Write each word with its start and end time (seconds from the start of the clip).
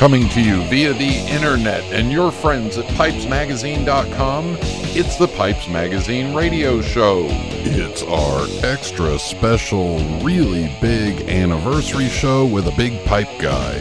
Coming 0.00 0.30
to 0.30 0.40
you 0.40 0.62
via 0.62 0.94
the 0.94 1.18
internet 1.28 1.82
and 1.92 2.10
your 2.10 2.32
friends 2.32 2.78
at 2.78 2.86
pipesmagazine.com, 2.94 4.56
it's 4.62 5.18
the 5.18 5.28
Pipes 5.28 5.68
Magazine 5.68 6.34
radio 6.34 6.80
show. 6.80 7.26
It's 7.28 8.02
our 8.04 8.46
extra 8.66 9.18
special, 9.18 9.98
really 10.22 10.74
big 10.80 11.28
anniversary 11.28 12.08
show 12.08 12.46
with 12.46 12.66
a 12.66 12.74
big 12.78 13.04
pipe 13.04 13.28
guy. 13.38 13.76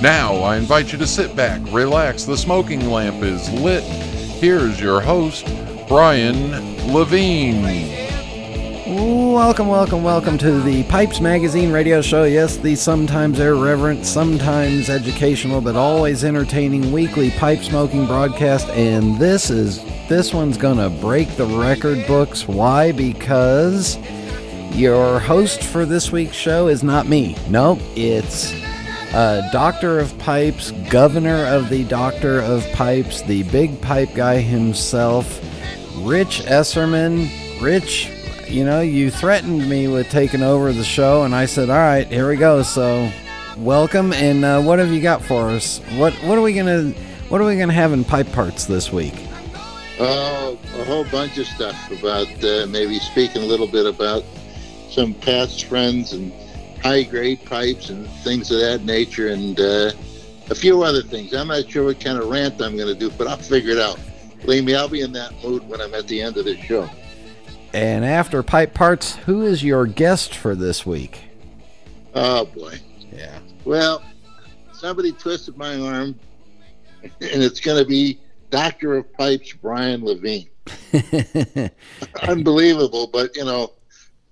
Now, 0.00 0.36
I 0.36 0.56
invite 0.56 0.90
you 0.92 0.98
to 1.00 1.06
sit 1.06 1.36
back, 1.36 1.60
relax, 1.66 2.24
the 2.24 2.38
smoking 2.38 2.88
lamp 2.88 3.22
is 3.22 3.52
lit. 3.52 3.84
Here's 3.84 4.80
your 4.80 5.02
host, 5.02 5.46
Brian 5.86 6.50
Levine. 6.90 8.05
Welcome, 9.36 9.68
welcome, 9.68 10.02
welcome 10.02 10.38
to 10.38 10.62
the 10.62 10.82
Pipes 10.84 11.20
Magazine 11.20 11.70
radio 11.70 12.00
show. 12.00 12.24
Yes, 12.24 12.56
the 12.56 12.74
sometimes 12.74 13.38
irreverent, 13.38 14.06
sometimes 14.06 14.88
educational, 14.88 15.60
but 15.60 15.76
always 15.76 16.24
entertaining 16.24 16.90
weekly 16.90 17.30
pipe 17.32 17.62
smoking 17.62 18.06
broadcast. 18.06 18.66
And 18.70 19.18
this 19.18 19.50
is 19.50 19.84
this 20.08 20.32
one's 20.32 20.56
gonna 20.56 20.88
break 20.88 21.28
the 21.36 21.44
record 21.44 22.06
books. 22.06 22.48
Why? 22.48 22.92
Because 22.92 23.98
your 24.70 25.20
host 25.20 25.62
for 25.62 25.84
this 25.84 26.10
week's 26.10 26.34
show 26.34 26.68
is 26.68 26.82
not 26.82 27.06
me. 27.06 27.36
Nope, 27.50 27.80
it's 27.94 28.54
uh, 29.12 29.46
Doctor 29.52 29.98
of 29.98 30.16
Pipes, 30.18 30.70
Governor 30.88 31.44
of 31.44 31.68
the 31.68 31.84
Doctor 31.84 32.40
of 32.40 32.66
Pipes, 32.72 33.20
the 33.20 33.42
big 33.42 33.82
pipe 33.82 34.14
guy 34.14 34.38
himself, 34.38 35.42
Rich 35.98 36.40
Esserman. 36.46 37.28
Rich, 37.60 38.10
you 38.48 38.64
know, 38.64 38.80
you 38.80 39.10
threatened 39.10 39.68
me 39.68 39.88
with 39.88 40.08
taking 40.10 40.42
over 40.42 40.72
the 40.72 40.84
show, 40.84 41.24
and 41.24 41.34
I 41.34 41.46
said, 41.46 41.70
"All 41.70 41.76
right, 41.76 42.06
here 42.06 42.28
we 42.28 42.36
go." 42.36 42.62
So, 42.62 43.10
welcome, 43.56 44.12
and 44.12 44.44
uh, 44.44 44.62
what 44.62 44.78
have 44.78 44.90
you 44.90 45.00
got 45.00 45.22
for 45.22 45.48
us? 45.48 45.80
What 45.96 46.14
what 46.24 46.38
are 46.38 46.42
we 46.42 46.54
gonna 46.54 46.90
what 47.28 47.40
are 47.40 47.44
we 47.44 47.56
gonna 47.56 47.72
have 47.72 47.92
in 47.92 48.04
pipe 48.04 48.30
parts 48.32 48.66
this 48.66 48.92
week? 48.92 49.14
Oh, 49.98 50.58
a 50.78 50.84
whole 50.84 51.04
bunch 51.04 51.38
of 51.38 51.46
stuff 51.46 51.90
about 51.90 52.28
uh, 52.44 52.66
maybe 52.68 52.98
speaking 52.98 53.42
a 53.42 53.46
little 53.46 53.66
bit 53.66 53.86
about 53.86 54.24
some 54.90 55.14
past 55.14 55.64
friends 55.64 56.12
and 56.12 56.32
high 56.82 57.02
grade 57.02 57.44
pipes 57.44 57.90
and 57.90 58.08
things 58.22 58.50
of 58.50 58.60
that 58.60 58.84
nature, 58.84 59.28
and 59.28 59.58
uh, 59.58 59.90
a 60.50 60.54
few 60.54 60.82
other 60.82 61.02
things. 61.02 61.34
I'm 61.34 61.48
not 61.48 61.68
sure 61.68 61.84
what 61.84 62.00
kind 62.00 62.18
of 62.18 62.28
rant 62.28 62.60
I'm 62.62 62.76
going 62.76 62.88
to 62.88 62.94
do, 62.94 63.10
but 63.10 63.26
I'll 63.26 63.36
figure 63.36 63.72
it 63.72 63.78
out. 63.78 63.98
Believe 64.42 64.64
me, 64.64 64.74
I'll 64.74 64.88
be 64.88 65.00
in 65.00 65.12
that 65.12 65.32
mood 65.42 65.68
when 65.68 65.80
I'm 65.80 65.94
at 65.94 66.06
the 66.06 66.22
end 66.22 66.36
of 66.36 66.44
the 66.44 66.56
show. 66.62 66.88
And 67.76 68.06
after 68.06 68.42
pipe 68.42 68.72
parts, 68.72 69.16
who 69.16 69.42
is 69.42 69.62
your 69.62 69.84
guest 69.84 70.34
for 70.34 70.54
this 70.54 70.86
week? 70.86 71.24
Oh 72.14 72.46
boy. 72.46 72.80
Yeah. 73.12 73.38
Well, 73.66 74.02
somebody 74.72 75.12
twisted 75.12 75.58
my 75.58 75.78
arm, 75.78 76.18
and 77.02 77.12
it's 77.20 77.60
going 77.60 77.78
to 77.78 77.86
be 77.86 78.18
Doctor 78.48 78.96
of 78.96 79.12
Pipes 79.12 79.52
Brian 79.52 80.02
Levine. 80.02 80.48
Unbelievable, 82.22 83.10
but 83.12 83.36
you 83.36 83.44
know, 83.44 83.74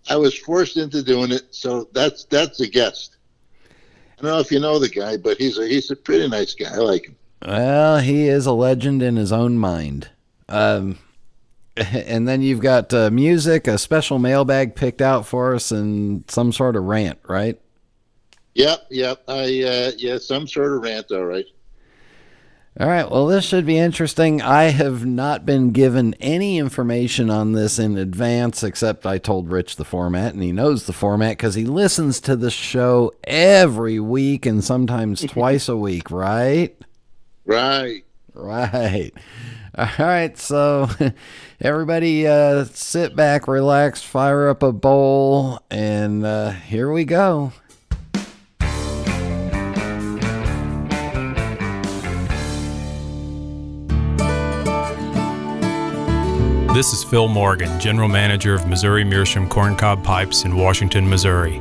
I 0.09 0.17
was 0.17 0.34
forced 0.39 0.78
into 0.78 1.03
doing 1.03 1.31
it, 1.31 1.55
so 1.55 1.91
that's 1.92 2.25
that's 2.25 2.61
a 2.61 2.67
guest. 2.67 3.19
I 3.67 4.22
don't 4.22 4.31
know 4.31 4.41
if 4.41 4.50
you 4.50 4.59
know 4.59 4.78
the 4.78 4.89
guy, 4.89 5.19
but 5.19 5.37
he's 5.37 5.59
a 5.59 5.69
he's 5.69 5.91
a 5.91 5.97
pretty 5.97 6.27
nice 6.28 6.55
guy. 6.55 6.72
I 6.72 6.78
like 6.78 7.09
him. 7.09 7.17
Well, 7.47 7.99
he 7.99 8.27
is 8.27 8.47
a 8.47 8.53
legend 8.53 9.03
in 9.03 9.16
his 9.16 9.33
own 9.33 9.59
mind. 9.59 10.09
Um, 10.49 10.97
and 11.76 12.28
then 12.28 12.42
you've 12.42 12.60
got 12.60 12.92
uh, 12.94 13.10
music, 13.10 13.66
a 13.66 13.78
special 13.78 14.18
mailbag 14.18 14.74
picked 14.74 15.02
out 15.02 15.26
for 15.26 15.54
us, 15.54 15.70
and 15.70 16.28
some 16.30 16.52
sort 16.52 16.76
of 16.76 16.84
rant, 16.84 17.18
right? 17.26 17.58
Yep, 18.54 18.86
yep. 18.90 19.24
I 19.26 19.42
uh, 19.42 19.92
yeah, 19.96 20.18
some 20.18 20.46
sort 20.46 20.72
of 20.72 20.82
rant. 20.82 21.10
All 21.10 21.24
right. 21.24 21.46
All 22.78 22.88
right. 22.88 23.08
Well, 23.08 23.26
this 23.26 23.44
should 23.44 23.66
be 23.66 23.78
interesting. 23.78 24.42
I 24.42 24.64
have 24.64 25.06
not 25.06 25.46
been 25.46 25.70
given 25.70 26.14
any 26.14 26.58
information 26.58 27.30
on 27.30 27.52
this 27.52 27.78
in 27.78 27.96
advance, 27.96 28.64
except 28.64 29.06
I 29.06 29.18
told 29.18 29.50
Rich 29.50 29.76
the 29.76 29.84
format, 29.84 30.34
and 30.34 30.42
he 30.42 30.50
knows 30.50 30.86
the 30.86 30.92
format 30.92 31.36
because 31.36 31.54
he 31.54 31.64
listens 31.64 32.20
to 32.22 32.34
the 32.34 32.50
show 32.50 33.12
every 33.24 34.00
week 34.00 34.44
and 34.44 34.62
sometimes 34.62 35.20
twice 35.28 35.68
a 35.68 35.76
week, 35.76 36.10
right? 36.10 36.76
Right. 37.44 38.04
Right. 38.34 39.12
All 39.78 39.88
right. 39.98 40.38
So, 40.38 40.88
everybody, 41.60 42.28
uh, 42.28 42.64
sit 42.64 43.16
back, 43.16 43.48
relax, 43.48 44.02
fire 44.02 44.48
up 44.48 44.62
a 44.62 44.70
bowl, 44.70 45.58
and 45.68 46.24
uh, 46.24 46.50
here 46.50 46.92
we 46.92 47.04
go. 47.04 47.52
This 56.72 56.92
is 56.92 57.02
Phil 57.02 57.26
Morgan, 57.26 57.80
General 57.80 58.08
Manager 58.08 58.54
of 58.54 58.68
Missouri 58.68 59.02
Meerschaum 59.02 59.48
Corncob 59.48 60.04
Pipes 60.04 60.44
in 60.44 60.56
Washington, 60.56 61.08
Missouri. 61.08 61.60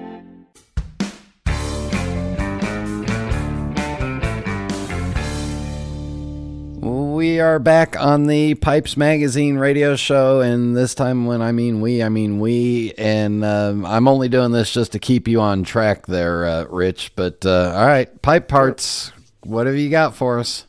We 7.31 7.39
are 7.39 7.59
back 7.59 7.97
on 7.97 8.27
the 8.27 8.55
Pipes 8.55 8.97
Magazine 8.97 9.55
radio 9.55 9.95
show, 9.95 10.41
and 10.41 10.75
this 10.75 10.93
time, 10.93 11.25
when 11.25 11.41
I 11.41 11.53
mean 11.53 11.79
we, 11.79 12.03
I 12.03 12.09
mean 12.09 12.41
we. 12.41 12.91
And 12.97 13.45
um, 13.45 13.85
I'm 13.85 14.09
only 14.09 14.27
doing 14.27 14.51
this 14.51 14.73
just 14.73 14.91
to 14.91 14.99
keep 14.99 15.29
you 15.29 15.39
on 15.39 15.63
track 15.63 16.07
there, 16.07 16.45
uh, 16.45 16.65
Rich. 16.65 17.13
But 17.15 17.45
uh, 17.45 17.71
all 17.73 17.85
right, 17.85 18.21
pipe 18.21 18.49
parts. 18.49 19.13
What 19.43 19.65
have 19.65 19.77
you 19.77 19.89
got 19.89 20.13
for 20.13 20.39
us? 20.39 20.65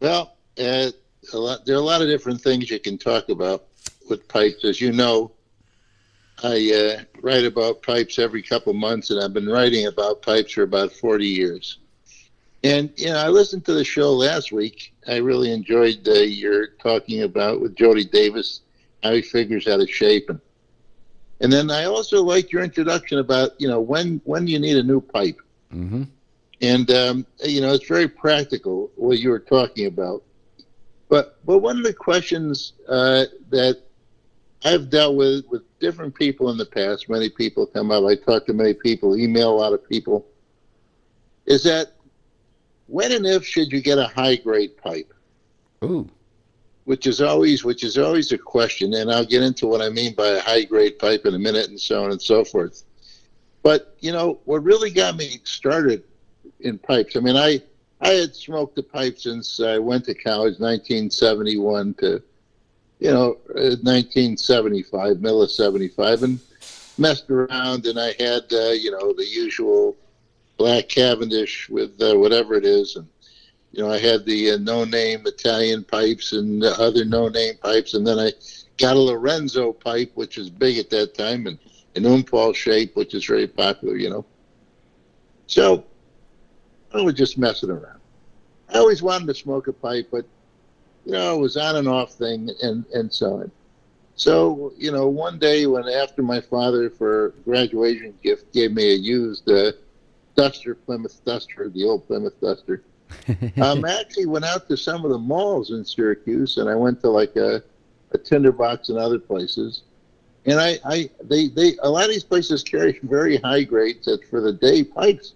Well, 0.00 0.36
uh, 0.58 0.90
lot, 1.32 1.64
there 1.64 1.76
are 1.76 1.78
a 1.78 1.80
lot 1.80 2.02
of 2.02 2.08
different 2.08 2.40
things 2.40 2.68
you 2.68 2.80
can 2.80 2.98
talk 2.98 3.28
about 3.28 3.66
with 4.10 4.26
pipes. 4.26 4.64
As 4.64 4.80
you 4.80 4.90
know, 4.90 5.30
I 6.42 6.96
uh, 6.98 7.20
write 7.22 7.44
about 7.44 7.82
pipes 7.82 8.18
every 8.18 8.42
couple 8.42 8.72
months, 8.72 9.10
and 9.10 9.22
I've 9.22 9.32
been 9.32 9.48
writing 9.48 9.86
about 9.86 10.22
pipes 10.22 10.54
for 10.54 10.64
about 10.64 10.90
40 10.90 11.24
years. 11.24 11.78
And 12.62 12.90
you 12.96 13.06
know, 13.06 13.16
I 13.16 13.28
listened 13.28 13.64
to 13.66 13.74
the 13.74 13.84
show 13.84 14.12
last 14.12 14.52
week. 14.52 14.92
I 15.06 15.16
really 15.16 15.52
enjoyed 15.52 16.06
uh, 16.08 16.12
your 16.14 16.68
talking 16.82 17.22
about 17.22 17.60
with 17.60 17.76
Jody 17.76 18.04
Davis 18.04 18.60
how 19.02 19.12
he 19.12 19.22
figures 19.22 19.66
out 19.66 19.80
a 19.80 19.86
shape, 19.86 20.28
and 20.28 20.40
and 21.40 21.52
then 21.52 21.70
I 21.70 21.84
also 21.84 22.22
liked 22.22 22.52
your 22.52 22.62
introduction 22.62 23.18
about 23.18 23.50
you 23.58 23.68
know 23.68 23.80
when 23.80 24.20
when 24.24 24.46
you 24.46 24.58
need 24.58 24.76
a 24.76 24.82
new 24.82 25.00
pipe, 25.00 25.38
Mm-hmm. 25.72 26.04
and 26.60 26.90
um, 26.90 27.26
you 27.44 27.60
know 27.60 27.72
it's 27.72 27.86
very 27.86 28.08
practical 28.08 28.90
what 28.96 29.18
you 29.18 29.30
were 29.30 29.40
talking 29.40 29.86
about. 29.86 30.22
But 31.08 31.38
but 31.44 31.58
one 31.58 31.76
of 31.78 31.84
the 31.84 31.92
questions 31.94 32.72
uh, 32.88 33.24
that 33.50 33.78
I've 34.64 34.90
dealt 34.90 35.16
with 35.16 35.44
with 35.50 35.62
different 35.80 36.14
people 36.14 36.50
in 36.50 36.56
the 36.58 36.66
past, 36.66 37.08
many 37.08 37.28
people 37.30 37.66
come 37.66 37.90
up. 37.90 38.04
I 38.04 38.14
talk 38.16 38.46
to 38.46 38.52
many 38.54 38.74
people, 38.74 39.16
email 39.16 39.50
a 39.50 39.58
lot 39.58 39.72
of 39.72 39.86
people. 39.88 40.26
Is 41.46 41.62
that 41.64 41.95
when 42.86 43.12
and 43.12 43.26
if 43.26 43.44
should 43.44 43.72
you 43.72 43.80
get 43.80 43.98
a 43.98 44.06
high 44.06 44.36
grade 44.36 44.76
pipe? 44.76 45.12
Ooh. 45.84 46.08
Which 46.84 47.06
is 47.06 47.20
always 47.20 47.64
which 47.64 47.82
is 47.82 47.98
always 47.98 48.30
a 48.32 48.38
question, 48.38 48.94
and 48.94 49.10
I'll 49.10 49.26
get 49.26 49.42
into 49.42 49.66
what 49.66 49.82
I 49.82 49.88
mean 49.88 50.14
by 50.14 50.28
a 50.28 50.40
high 50.40 50.64
grade 50.64 50.98
pipe 50.98 51.26
in 51.26 51.34
a 51.34 51.38
minute, 51.38 51.68
and 51.68 51.80
so 51.80 52.04
on 52.04 52.12
and 52.12 52.22
so 52.22 52.44
forth. 52.44 52.84
But 53.62 53.96
you 54.00 54.12
know 54.12 54.38
what 54.44 54.62
really 54.62 54.90
got 54.90 55.16
me 55.16 55.40
started 55.42 56.04
in 56.60 56.78
pipes. 56.78 57.16
I 57.16 57.20
mean, 57.20 57.36
I 57.36 57.60
I 58.00 58.10
had 58.10 58.36
smoked 58.36 58.76
the 58.76 58.82
pipe 58.82 59.18
since 59.18 59.58
I 59.58 59.78
went 59.78 60.04
to 60.04 60.14
college, 60.14 60.60
1971 60.60 61.94
to 61.94 62.22
you 63.00 63.10
know 63.10 63.38
uh, 63.50 63.74
1975, 63.82 65.20
middle 65.20 65.42
of 65.42 65.50
75, 65.50 66.22
and 66.22 66.38
messed 66.98 67.30
around, 67.30 67.86
and 67.86 67.98
I 67.98 68.14
had 68.18 68.44
uh, 68.52 68.70
you 68.70 68.92
know 68.92 69.12
the 69.12 69.26
usual 69.26 69.96
black 70.56 70.88
Cavendish 70.88 71.68
with 71.68 72.00
uh, 72.00 72.14
whatever 72.18 72.54
it 72.54 72.64
is, 72.64 72.96
and 72.96 73.06
you 73.72 73.82
know 73.82 73.90
I 73.90 73.98
had 73.98 74.24
the 74.24 74.52
uh, 74.52 74.58
no-name 74.58 75.22
Italian 75.26 75.84
pipes 75.84 76.32
and 76.32 76.62
the 76.62 76.72
other 76.80 77.04
no-name 77.04 77.54
pipes, 77.62 77.94
and 77.94 78.06
then 78.06 78.18
I 78.18 78.32
got 78.78 78.96
a 78.96 79.00
Lorenzo 79.00 79.72
pipe, 79.72 80.12
which 80.14 80.36
was 80.36 80.50
big 80.50 80.78
at 80.78 80.90
that 80.90 81.14
time, 81.14 81.46
and 81.46 81.58
an 81.94 82.04
Oom 82.04 82.22
Paul 82.22 82.52
shape, 82.52 82.96
which 82.96 83.14
is 83.14 83.24
very 83.24 83.46
popular, 83.46 83.96
you 83.96 84.10
know. 84.10 84.24
So 85.46 85.84
I 86.92 87.00
was 87.00 87.14
just 87.14 87.38
messing 87.38 87.70
around. 87.70 88.00
I 88.72 88.78
always 88.78 89.02
wanted 89.02 89.26
to 89.28 89.34
smoke 89.34 89.68
a 89.68 89.72
pipe, 89.72 90.08
but 90.10 90.24
you 91.04 91.12
know 91.12 91.36
it 91.36 91.40
was 91.40 91.56
on 91.56 91.76
and 91.76 91.88
off 91.88 92.12
thing, 92.12 92.50
and 92.62 92.84
and 92.92 93.12
so 93.12 93.40
on. 93.40 93.50
So, 94.16 94.72
you 94.78 94.90
know, 94.90 95.08
one 95.08 95.38
day 95.38 95.66
when 95.66 95.86
after 95.88 96.22
my 96.22 96.40
father 96.40 96.88
for 96.88 97.34
graduation 97.44 98.14
gift 98.22 98.50
gave 98.54 98.72
me 98.72 98.92
a 98.92 98.96
used 98.96 99.48
uh, 99.50 99.72
Duster, 100.36 100.74
Plymouth 100.74 101.24
Duster, 101.24 101.68
the 101.68 101.84
old 101.84 102.06
Plymouth 102.06 102.40
Duster, 102.40 102.82
um, 103.62 103.84
I 103.84 104.00
actually 104.00 104.26
went 104.26 104.44
out 104.44 104.68
to 104.68 104.76
some 104.76 105.04
of 105.04 105.10
the 105.10 105.18
malls 105.18 105.70
in 105.70 105.84
Syracuse 105.84 106.56
and 106.56 106.68
I 106.68 106.74
went 106.74 107.00
to 107.02 107.10
like 107.10 107.36
a, 107.36 107.62
a 108.12 108.18
tinderbox 108.18 108.88
and 108.88 108.98
other 108.98 109.18
places. 109.18 109.82
And 110.44 110.60
I, 110.60 110.78
I, 110.84 111.10
they, 111.24 111.48
they, 111.48 111.76
a 111.82 111.90
lot 111.90 112.04
of 112.04 112.10
these 112.10 112.24
places 112.24 112.62
carry 112.62 112.98
very 113.02 113.38
high 113.38 113.64
grades 113.64 114.08
for 114.30 114.40
the 114.40 114.52
day 114.52 114.84
pipes. 114.84 115.34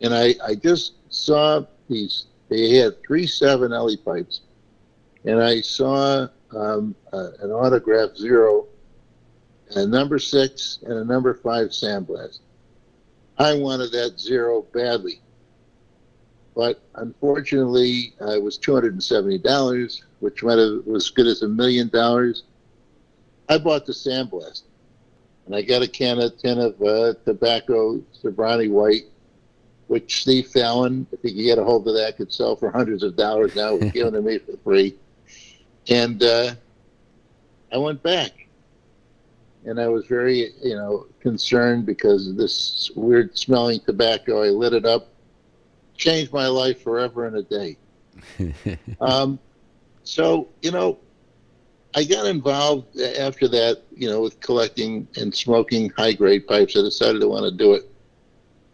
And 0.00 0.14
I, 0.14 0.34
I 0.44 0.54
just 0.54 0.94
saw 1.10 1.64
these, 1.88 2.26
they 2.48 2.76
had 2.76 3.02
three 3.02 3.26
seven 3.26 3.70
LE 3.70 3.96
pipes. 3.96 4.40
And 5.24 5.42
I 5.42 5.60
saw 5.60 6.26
um, 6.56 6.94
uh, 7.12 7.30
an 7.40 7.50
autograph 7.50 8.16
zero, 8.16 8.66
a 9.70 9.86
number 9.86 10.18
six, 10.18 10.78
and 10.82 10.94
a 10.94 11.04
number 11.04 11.34
five 11.34 11.68
sandblast. 11.68 12.40
I 13.42 13.54
wanted 13.54 13.90
that 13.90 14.20
zero 14.20 14.62
badly. 14.72 15.20
But 16.54 16.80
unfortunately, 16.94 18.14
uh, 18.20 18.34
it 18.34 18.42
was 18.42 18.56
$270, 18.58 20.02
which 20.20 20.44
might 20.44 20.58
have 20.58 20.86
was 20.86 21.06
as 21.06 21.10
good 21.10 21.26
as 21.26 21.42
a 21.42 21.48
million 21.48 21.88
dollars. 21.88 22.44
I 23.48 23.58
bought 23.58 23.84
the 23.84 23.92
sandblast. 23.92 24.62
And 25.46 25.56
I 25.56 25.62
got 25.62 25.82
a 25.82 25.88
can 25.88 26.20
of 26.20 26.38
tin 26.38 26.60
of 26.60 26.80
uh, 26.80 27.14
tobacco, 27.24 28.00
Sobranie 28.22 28.70
White, 28.70 29.06
which 29.88 30.22
Steve 30.22 30.46
Fallon, 30.46 31.04
if 31.10 31.20
he 31.22 31.34
could 31.34 31.42
get 31.42 31.58
a 31.58 31.64
hold 31.64 31.88
of 31.88 31.94
that, 31.94 32.16
could 32.16 32.32
sell 32.32 32.54
for 32.54 32.70
hundreds 32.70 33.02
of 33.02 33.16
dollars 33.16 33.56
now. 33.56 33.74
Was 33.76 33.90
given 33.90 34.12
to 34.12 34.22
me 34.22 34.38
for 34.38 34.56
free. 34.58 34.94
And 35.88 36.22
uh, 36.22 36.54
I 37.72 37.78
went 37.78 38.04
back. 38.04 38.41
And 39.64 39.80
I 39.80 39.88
was 39.88 40.06
very, 40.06 40.52
you 40.62 40.74
know, 40.74 41.06
concerned 41.20 41.86
because 41.86 42.34
this 42.36 42.90
weird 42.96 43.38
smelling 43.38 43.80
tobacco. 43.80 44.42
I 44.42 44.48
lit 44.48 44.72
it 44.72 44.84
up, 44.84 45.08
changed 45.96 46.32
my 46.32 46.48
life 46.48 46.82
forever 46.82 47.26
in 47.26 47.36
a 47.36 47.42
day. 47.42 47.78
um, 49.00 49.38
so, 50.04 50.48
you 50.62 50.72
know, 50.72 50.98
I 51.94 52.04
got 52.04 52.26
involved 52.26 52.98
after 53.00 53.48
that, 53.48 53.82
you 53.94 54.08
know, 54.08 54.20
with 54.20 54.40
collecting 54.40 55.06
and 55.16 55.34
smoking 55.34 55.90
high 55.90 56.14
grade 56.14 56.46
pipes. 56.46 56.76
I 56.76 56.80
decided 56.80 57.20
to 57.20 57.28
want 57.28 57.44
to 57.44 57.50
do 57.50 57.74
it. 57.74 57.88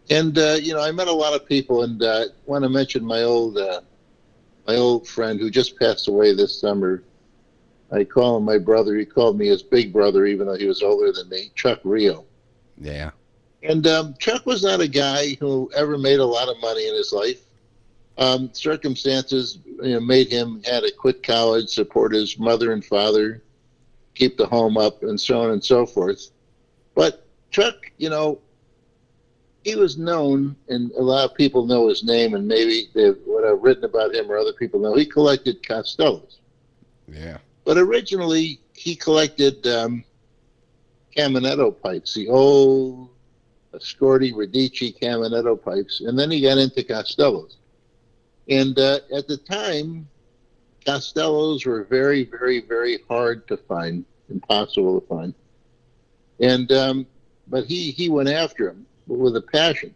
And, 0.09 0.37
uh, 0.37 0.57
you 0.59 0.73
know, 0.73 0.81
I 0.81 0.91
met 0.91 1.07
a 1.07 1.13
lot 1.13 1.33
of 1.33 1.45
people 1.45 1.83
and 1.83 2.01
uh, 2.01 2.25
want 2.45 2.63
to 2.63 2.69
mention 2.69 3.05
my 3.05 3.23
old 3.23 3.57
uh, 3.57 3.81
my 4.67 4.75
old 4.75 5.07
friend 5.07 5.39
who 5.39 5.49
just 5.49 5.77
passed 5.77 6.07
away 6.07 6.33
this 6.33 6.59
summer. 6.59 7.03
I 7.91 8.03
call 8.03 8.37
him 8.37 8.43
my 8.43 8.57
brother. 8.57 8.95
He 8.95 9.05
called 9.05 9.37
me 9.37 9.47
his 9.47 9.63
big 9.63 9.91
brother, 9.91 10.25
even 10.25 10.47
though 10.47 10.57
he 10.57 10.67
was 10.67 10.83
older 10.83 11.11
than 11.11 11.29
me, 11.29 11.51
Chuck 11.55 11.79
Rio. 11.83 12.25
Yeah. 12.77 13.11
And 13.63 13.85
um, 13.87 14.15
Chuck 14.19 14.45
was 14.45 14.63
not 14.63 14.79
a 14.79 14.87
guy 14.87 15.35
who 15.39 15.69
ever 15.75 15.97
made 15.97 16.19
a 16.19 16.25
lot 16.25 16.47
of 16.47 16.59
money 16.61 16.87
in 16.87 16.95
his 16.95 17.11
life. 17.11 17.41
Um, 18.17 18.53
circumstances 18.53 19.59
you 19.65 19.93
know, 19.93 19.99
made 19.99 20.29
him 20.29 20.61
had 20.65 20.81
to 20.81 20.91
quit 20.91 21.23
college, 21.23 21.69
support 21.69 22.13
his 22.13 22.37
mother 22.37 22.73
and 22.73 22.83
father, 22.83 23.41
keep 24.13 24.37
the 24.37 24.45
home 24.45 24.77
up, 24.77 25.03
and 25.03 25.19
so 25.19 25.41
on 25.41 25.51
and 25.51 25.63
so 25.63 25.85
forth. 25.85 26.31
But 26.95 27.25
Chuck, 27.49 27.91
you 27.97 28.09
know, 28.09 28.39
he 29.63 29.75
was 29.75 29.97
known, 29.97 30.55
and 30.67 30.91
a 30.91 31.01
lot 31.01 31.29
of 31.29 31.35
people 31.35 31.65
know 31.65 31.87
his 31.87 32.03
name, 32.03 32.33
and 32.33 32.47
maybe 32.47 32.89
they've 32.93 33.17
what 33.25 33.45
I've 33.45 33.61
written 33.61 33.85
about 33.85 34.13
him 34.13 34.29
or 34.31 34.37
other 34.37 34.53
people 34.53 34.79
know. 34.79 34.95
He 34.95 35.05
collected 35.05 35.65
Castellos. 35.65 36.39
Yeah. 37.07 37.37
But 37.69 37.77
originally, 37.77 38.61
he 38.73 38.95
collected 38.95 39.67
um, 39.67 40.03
Caminetto 41.15 41.79
pipes, 41.79 42.15
the 42.15 42.27
old 42.27 43.09
Scorti 43.75 44.33
Radice 44.33 44.99
Caminetto 44.99 45.55
pipes, 45.63 46.01
and 46.01 46.17
then 46.17 46.31
he 46.31 46.41
got 46.41 46.57
into 46.57 46.83
Castellos. 46.83 47.57
And 48.49 48.79
uh, 48.79 49.01
at 49.15 49.27
the 49.27 49.37
time, 49.37 50.07
Castellos 50.83 51.63
were 51.63 51.83
very, 51.83 52.23
very, 52.23 52.59
very 52.59 53.03
hard 53.07 53.47
to 53.49 53.57
find, 53.57 54.03
impossible 54.31 54.99
to 54.99 55.05
find. 55.05 55.35
And 56.39 56.71
um, 56.71 57.05
but 57.45 57.65
he 57.65 57.91
he 57.91 58.09
went 58.09 58.29
after 58.29 58.67
him 58.67 58.87
with 59.05 59.35
a 59.35 59.41
passion. 59.41 59.93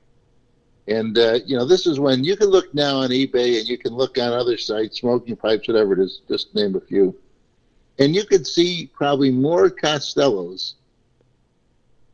And 0.88 1.18
uh, 1.18 1.40
you 1.44 1.58
know, 1.58 1.66
this 1.66 1.88
is 1.88 2.00
when 2.00 2.24
you 2.24 2.38
can 2.38 2.50
look 2.50 2.72
now 2.76 2.98
on 2.98 3.10
eBay 3.10 3.58
and 3.58 3.68
you 3.68 3.80
can 3.80 3.96
look 3.96 4.20
on 4.20 4.32
other 4.32 4.60
sites, 4.60 5.00
smoking 5.00 5.36
pipes, 5.36 5.68
whatever 5.68 5.94
it 5.94 6.00
is, 6.02 6.22
just 6.30 6.54
name 6.54 6.76
a 6.76 6.80
few, 6.80 7.18
and 8.00 8.16
you 8.16 8.26
could 8.26 8.46
see 8.46 8.90
probably 8.94 9.32
more 9.32 9.70
Castellos 9.70 10.76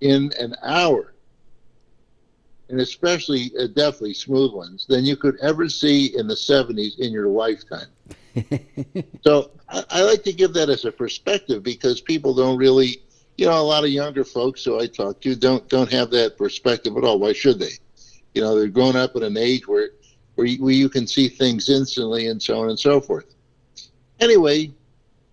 in 0.01 0.31
an 0.39 0.55
hour, 0.63 1.13
and 2.69 2.79
especially 2.79 3.51
uh, 3.59 3.67
definitely 3.67 4.13
smooth 4.13 4.53
ones, 4.53 4.85
than 4.87 5.05
you 5.05 5.15
could 5.15 5.37
ever 5.41 5.67
see 5.69 6.17
in 6.17 6.27
the 6.27 6.35
70s 6.35 6.99
in 6.99 7.11
your 7.11 7.27
lifetime. 7.27 7.87
so 9.23 9.51
I, 9.67 9.83
I 9.89 10.01
like 10.03 10.23
to 10.23 10.33
give 10.33 10.53
that 10.53 10.69
as 10.69 10.85
a 10.85 10.91
perspective 10.91 11.63
because 11.63 11.99
people 12.01 12.33
don't 12.33 12.57
really 12.57 13.01
you 13.39 13.45
know, 13.45 13.57
a 13.57 13.63
lot 13.63 13.85
of 13.85 13.89
younger 13.89 14.25
folks 14.25 14.65
who 14.65 14.81
I 14.81 14.87
talk 14.87 15.21
to 15.21 15.33
don't 15.33 15.65
don't 15.69 15.89
have 15.93 16.11
that 16.11 16.37
perspective 16.37 16.97
at 16.97 17.05
all. 17.05 17.19
Why 17.19 17.31
should 17.31 17.57
they? 17.57 17.71
You 18.33 18.41
know, 18.41 18.53
they're 18.53 18.67
growing 18.67 18.97
up 18.97 19.15
at 19.15 19.23
an 19.23 19.37
age 19.37 19.65
where 19.65 19.91
where 20.35 20.45
you, 20.45 20.61
where 20.61 20.73
you 20.73 20.89
can 20.89 21.07
see 21.07 21.29
things 21.29 21.69
instantly 21.69 22.27
and 22.27 22.43
so 22.43 22.59
on 22.59 22.69
and 22.69 22.77
so 22.77 22.99
forth. 22.99 23.33
Anyway, 24.19 24.71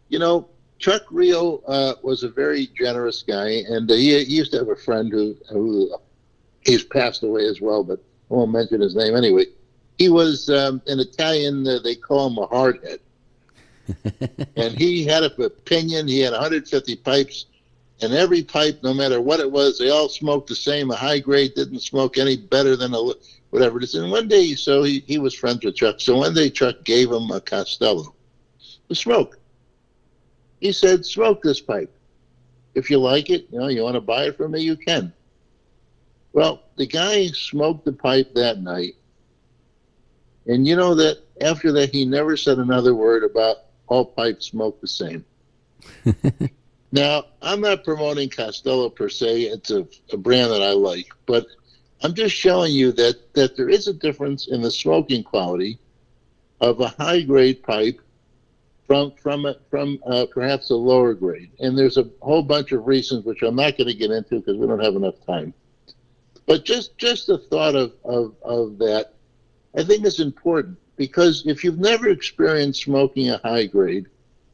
you 0.08 0.18
know, 0.18 0.48
Chuck 0.78 1.02
Rio 1.10 1.58
uh, 1.66 1.94
was 2.02 2.22
a 2.22 2.28
very 2.28 2.68
generous 2.78 3.22
guy, 3.22 3.62
and 3.68 3.90
uh, 3.90 3.94
he, 3.94 4.24
he, 4.24 4.36
used 4.36 4.52
to 4.52 4.58
have 4.58 4.68
a 4.68 4.76
friend 4.76 5.10
who 5.10 5.36
who 5.50 5.96
he's 6.60 6.84
passed 6.84 7.22
away 7.22 7.46
as 7.46 7.60
well, 7.60 7.82
but 7.82 7.98
I 8.30 8.34
won't 8.34 8.52
mention 8.52 8.80
his 8.80 8.94
name 8.94 9.16
anyway. 9.16 9.46
He 9.98 10.08
was 10.08 10.50
um, 10.50 10.82
an 10.86 11.00
Italian. 11.00 11.66
Uh, 11.66 11.78
they 11.82 11.94
call 11.94 12.28
him 12.28 12.38
a 12.38 12.46
hardhead, 12.48 12.98
and 14.56 14.76
he 14.76 15.04
had 15.04 15.22
an 15.22 15.42
opinion. 15.42 16.08
He 16.08 16.20
had 16.20 16.32
150 16.32 16.96
pipes 16.96 17.46
and 18.02 18.12
every 18.12 18.42
pipe, 18.42 18.82
no 18.82 18.92
matter 18.92 19.20
what 19.20 19.40
it 19.40 19.50
was, 19.50 19.78
they 19.78 19.88
all 19.88 20.08
smoked 20.08 20.48
the 20.48 20.54
same. 20.54 20.90
A 20.90 20.96
high 20.96 21.18
grade 21.18 21.54
didn't 21.54 21.80
smoke 21.80 22.18
any 22.18 22.36
better 22.36 22.76
than 22.76 22.92
a 22.94 23.02
whatever 23.50 23.78
it 23.78 23.84
is. 23.84 23.94
And 23.94 24.10
one 24.10 24.28
day, 24.28 24.54
so 24.54 24.82
he, 24.82 25.02
he 25.06 25.18
was 25.18 25.34
friends 25.34 25.64
with 25.64 25.76
Chuck. 25.76 25.96
So 26.00 26.18
one 26.18 26.34
day, 26.34 26.50
Chuck 26.50 26.84
gave 26.84 27.10
him 27.10 27.30
a 27.30 27.40
Castello 27.40 28.14
to 28.88 28.94
smoke. 28.94 29.38
He 30.60 30.72
said, 30.72 31.04
"Smoke 31.04 31.42
this 31.42 31.60
pipe. 31.60 31.92
If 32.74 32.90
you 32.90 32.98
like 32.98 33.30
it, 33.30 33.46
you 33.50 33.58
know, 33.58 33.68
you 33.68 33.82
want 33.82 33.94
to 33.94 34.00
buy 34.00 34.24
it 34.26 34.36
from 34.36 34.52
me, 34.52 34.60
you 34.60 34.76
can." 34.76 35.12
Well, 36.32 36.62
the 36.76 36.86
guy 36.86 37.28
smoked 37.28 37.84
the 37.84 37.92
pipe 37.92 38.34
that 38.34 38.60
night, 38.60 38.96
and 40.46 40.66
you 40.66 40.76
know 40.76 40.94
that 40.94 41.18
after 41.40 41.72
that, 41.72 41.90
he 41.90 42.04
never 42.04 42.36
said 42.36 42.58
another 42.58 42.94
word 42.94 43.24
about 43.24 43.56
all 43.86 44.04
pipes 44.04 44.46
smoke 44.46 44.80
the 44.80 44.88
same. 44.88 45.24
Now, 46.92 47.24
I'm 47.42 47.60
not 47.60 47.84
promoting 47.84 48.28
Castello 48.28 48.88
per 48.88 49.08
se. 49.08 49.42
It's 49.42 49.70
a, 49.70 49.86
a, 50.12 50.16
brand 50.16 50.50
that 50.52 50.62
I 50.62 50.70
like, 50.70 51.08
but 51.26 51.46
I'm 52.02 52.14
just 52.14 52.34
showing 52.34 52.72
you 52.72 52.92
that, 52.92 53.34
that 53.34 53.56
there 53.56 53.68
is 53.68 53.88
a 53.88 53.92
difference 53.92 54.48
in 54.48 54.62
the 54.62 54.70
smoking 54.70 55.22
quality 55.22 55.78
of 56.60 56.80
a 56.80 56.88
high 56.88 57.22
grade 57.22 57.62
pipe 57.62 58.00
from 58.86 59.12
from 59.12 59.46
a, 59.46 59.56
from 59.70 59.98
uh, 60.06 60.26
perhaps 60.32 60.70
a 60.70 60.74
lower 60.74 61.14
grade. 61.14 61.50
And 61.60 61.76
there's 61.76 61.96
a 61.96 62.08
whole 62.20 62.42
bunch 62.42 62.72
of 62.72 62.86
reasons 62.86 63.24
which 63.24 63.42
I'm 63.42 63.56
not 63.56 63.76
going 63.76 63.88
to 63.88 63.94
get 63.94 64.10
into 64.10 64.36
because 64.36 64.56
we 64.56 64.66
don't 64.66 64.82
have 64.82 64.94
enough 64.94 65.14
time. 65.26 65.52
But 66.46 66.64
just 66.64 66.96
just 66.96 67.26
the 67.26 67.38
thought 67.38 67.74
of, 67.74 67.92
of, 68.04 68.34
of 68.42 68.78
that, 68.78 69.14
I 69.76 69.82
think 69.82 70.04
is 70.04 70.20
important 70.20 70.78
because 70.96 71.44
if 71.46 71.64
you've 71.64 71.78
never 71.78 72.08
experienced 72.08 72.82
smoking 72.82 73.30
a 73.30 73.38
high 73.38 73.66
grade, 73.66 74.06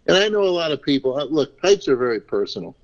and 0.06 0.16
I 0.16 0.28
know 0.28 0.42
a 0.42 0.46
lot 0.46 0.72
of 0.72 0.82
people. 0.82 1.18
Uh, 1.18 1.24
look, 1.24 1.60
pipes 1.60 1.86
are 1.88 1.96
very 1.96 2.20
personal. 2.20 2.74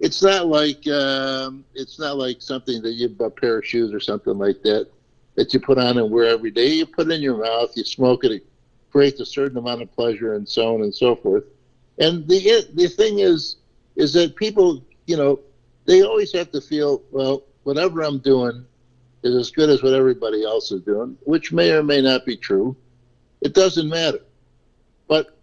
It's 0.00 0.22
not 0.22 0.48
like 0.48 0.86
um, 0.88 1.64
it's 1.74 1.98
not 2.00 2.16
like 2.16 2.42
something 2.42 2.82
that 2.82 2.94
you 2.94 3.14
a 3.20 3.30
pair 3.30 3.58
of 3.58 3.66
shoes 3.66 3.92
or 3.92 4.00
something 4.00 4.36
like 4.36 4.62
that 4.62 4.88
that 5.36 5.54
you 5.54 5.60
put 5.60 5.78
on 5.78 5.98
and 5.98 6.10
wear 6.10 6.24
every 6.26 6.50
day. 6.50 6.66
You 6.66 6.86
put 6.86 7.06
it 7.06 7.12
in 7.12 7.22
your 7.22 7.38
mouth, 7.38 7.70
you 7.76 7.84
smoke 7.84 8.24
it, 8.24 8.32
it 8.32 8.44
creates 8.92 9.18
a 9.20 9.26
certain 9.26 9.56
amount 9.56 9.82
of 9.82 9.90
pleasure, 9.90 10.34
and 10.34 10.48
so 10.48 10.74
on 10.74 10.82
and 10.82 10.94
so 10.94 11.16
forth. 11.16 11.44
And 11.98 12.28
the 12.28 12.66
the 12.74 12.88
thing 12.88 13.18
is, 13.18 13.56
is 13.96 14.12
that 14.12 14.36
people, 14.36 14.84
you 15.06 15.16
know, 15.16 15.40
they 15.86 16.02
always 16.02 16.32
have 16.32 16.52
to 16.52 16.60
feel 16.60 17.02
well. 17.10 17.42
Whatever 17.64 18.02
I'm 18.02 18.18
doing 18.18 18.66
is 19.22 19.34
as 19.34 19.50
good 19.50 19.70
as 19.70 19.82
what 19.82 19.94
everybody 19.94 20.44
else 20.44 20.72
is 20.72 20.82
doing, 20.82 21.16
which 21.24 21.52
may 21.52 21.70
or 21.72 21.82
may 21.82 22.00
not 22.00 22.26
be 22.26 22.36
true. 22.36 22.76
It 23.40 23.54
doesn't 23.54 23.88
matter. 23.88 24.20
But 25.08 25.38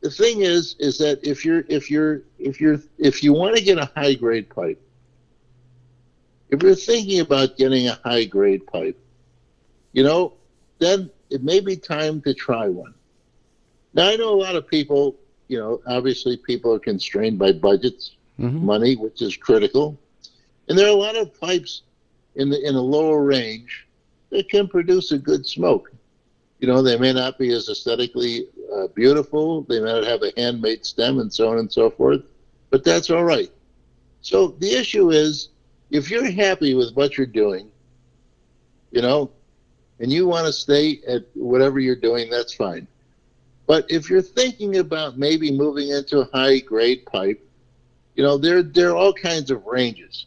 the 0.00 0.10
thing 0.10 0.42
is, 0.42 0.76
is 0.78 0.98
that 0.98 1.26
if 1.26 1.44
you're 1.44 1.64
if 1.68 1.90
you're 1.90 2.22
if 2.38 2.60
you're 2.60 2.78
if 2.98 3.22
you 3.22 3.32
want 3.32 3.56
to 3.56 3.64
get 3.64 3.78
a 3.78 3.90
high 3.96 4.14
grade 4.14 4.48
pipe, 4.50 4.80
if 6.50 6.62
you're 6.62 6.74
thinking 6.74 7.20
about 7.20 7.56
getting 7.56 7.88
a 7.88 7.98
high 8.04 8.24
grade 8.24 8.66
pipe, 8.66 8.98
you 9.92 10.02
know, 10.02 10.34
then 10.78 11.10
it 11.30 11.42
may 11.42 11.60
be 11.60 11.76
time 11.76 12.20
to 12.22 12.34
try 12.34 12.68
one. 12.68 12.94
Now 13.94 14.08
I 14.08 14.16
know 14.16 14.32
a 14.34 14.40
lot 14.40 14.56
of 14.56 14.66
people 14.66 15.16
you 15.48 15.58
know, 15.58 15.80
obviously 15.86 16.36
people 16.36 16.72
are 16.74 16.78
constrained 16.78 17.38
by 17.38 17.52
budgets, 17.52 18.12
Mhm. 18.38 18.60
money, 18.60 18.96
which 18.96 19.22
is 19.22 19.36
critical. 19.36 19.98
And 20.68 20.78
there 20.78 20.86
are 20.86 20.90
a 20.90 20.94
lot 21.00 21.16
of 21.16 21.38
pipes 21.40 21.82
in 22.36 22.50
the 22.50 22.60
in 22.66 22.74
a 22.74 22.80
lower 22.82 23.24
range 23.24 23.86
that 24.30 24.48
can 24.48 24.68
produce 24.68 25.10
a 25.10 25.18
good 25.18 25.46
smoke. 25.46 25.90
You 26.60 26.68
know, 26.68 26.82
they 26.82 26.98
may 26.98 27.12
not 27.12 27.38
be 27.38 27.50
as 27.52 27.68
aesthetically 27.68 28.46
uh, 28.74 28.88
beautiful. 28.88 29.62
They 29.62 29.80
may 29.80 29.92
not 29.92 30.04
have 30.04 30.22
a 30.22 30.32
handmade 30.36 30.84
stem 30.84 31.18
and 31.18 31.32
so 31.32 31.48
on 31.48 31.58
and 31.58 31.72
so 31.72 31.88
forth, 31.88 32.22
but 32.70 32.84
that's 32.84 33.10
all 33.10 33.24
right. 33.24 33.50
So 34.20 34.48
the 34.58 34.70
issue 34.72 35.10
is, 35.10 35.48
if 35.90 36.10
you're 36.10 36.30
happy 36.30 36.74
with 36.74 36.94
what 36.94 37.16
you're 37.16 37.26
doing, 37.26 37.70
you 38.90 39.00
know, 39.00 39.30
and 40.00 40.12
you 40.12 40.26
want 40.26 40.46
to 40.46 40.52
stay 40.52 41.00
at 41.06 41.24
whatever 41.34 41.80
you're 41.80 41.96
doing, 41.96 42.30
that's 42.30 42.54
fine. 42.54 42.86
But 43.66 43.90
if 43.90 44.08
you're 44.08 44.22
thinking 44.22 44.78
about 44.78 45.18
maybe 45.18 45.50
moving 45.50 45.90
into 45.90 46.20
a 46.20 46.24
high 46.32 46.60
grade 46.60 47.04
pipe, 47.06 47.44
you 48.14 48.22
know, 48.22 48.38
there 48.38 48.62
there 48.62 48.90
are 48.90 48.96
all 48.96 49.12
kinds 49.12 49.50
of 49.50 49.66
ranges. 49.66 50.26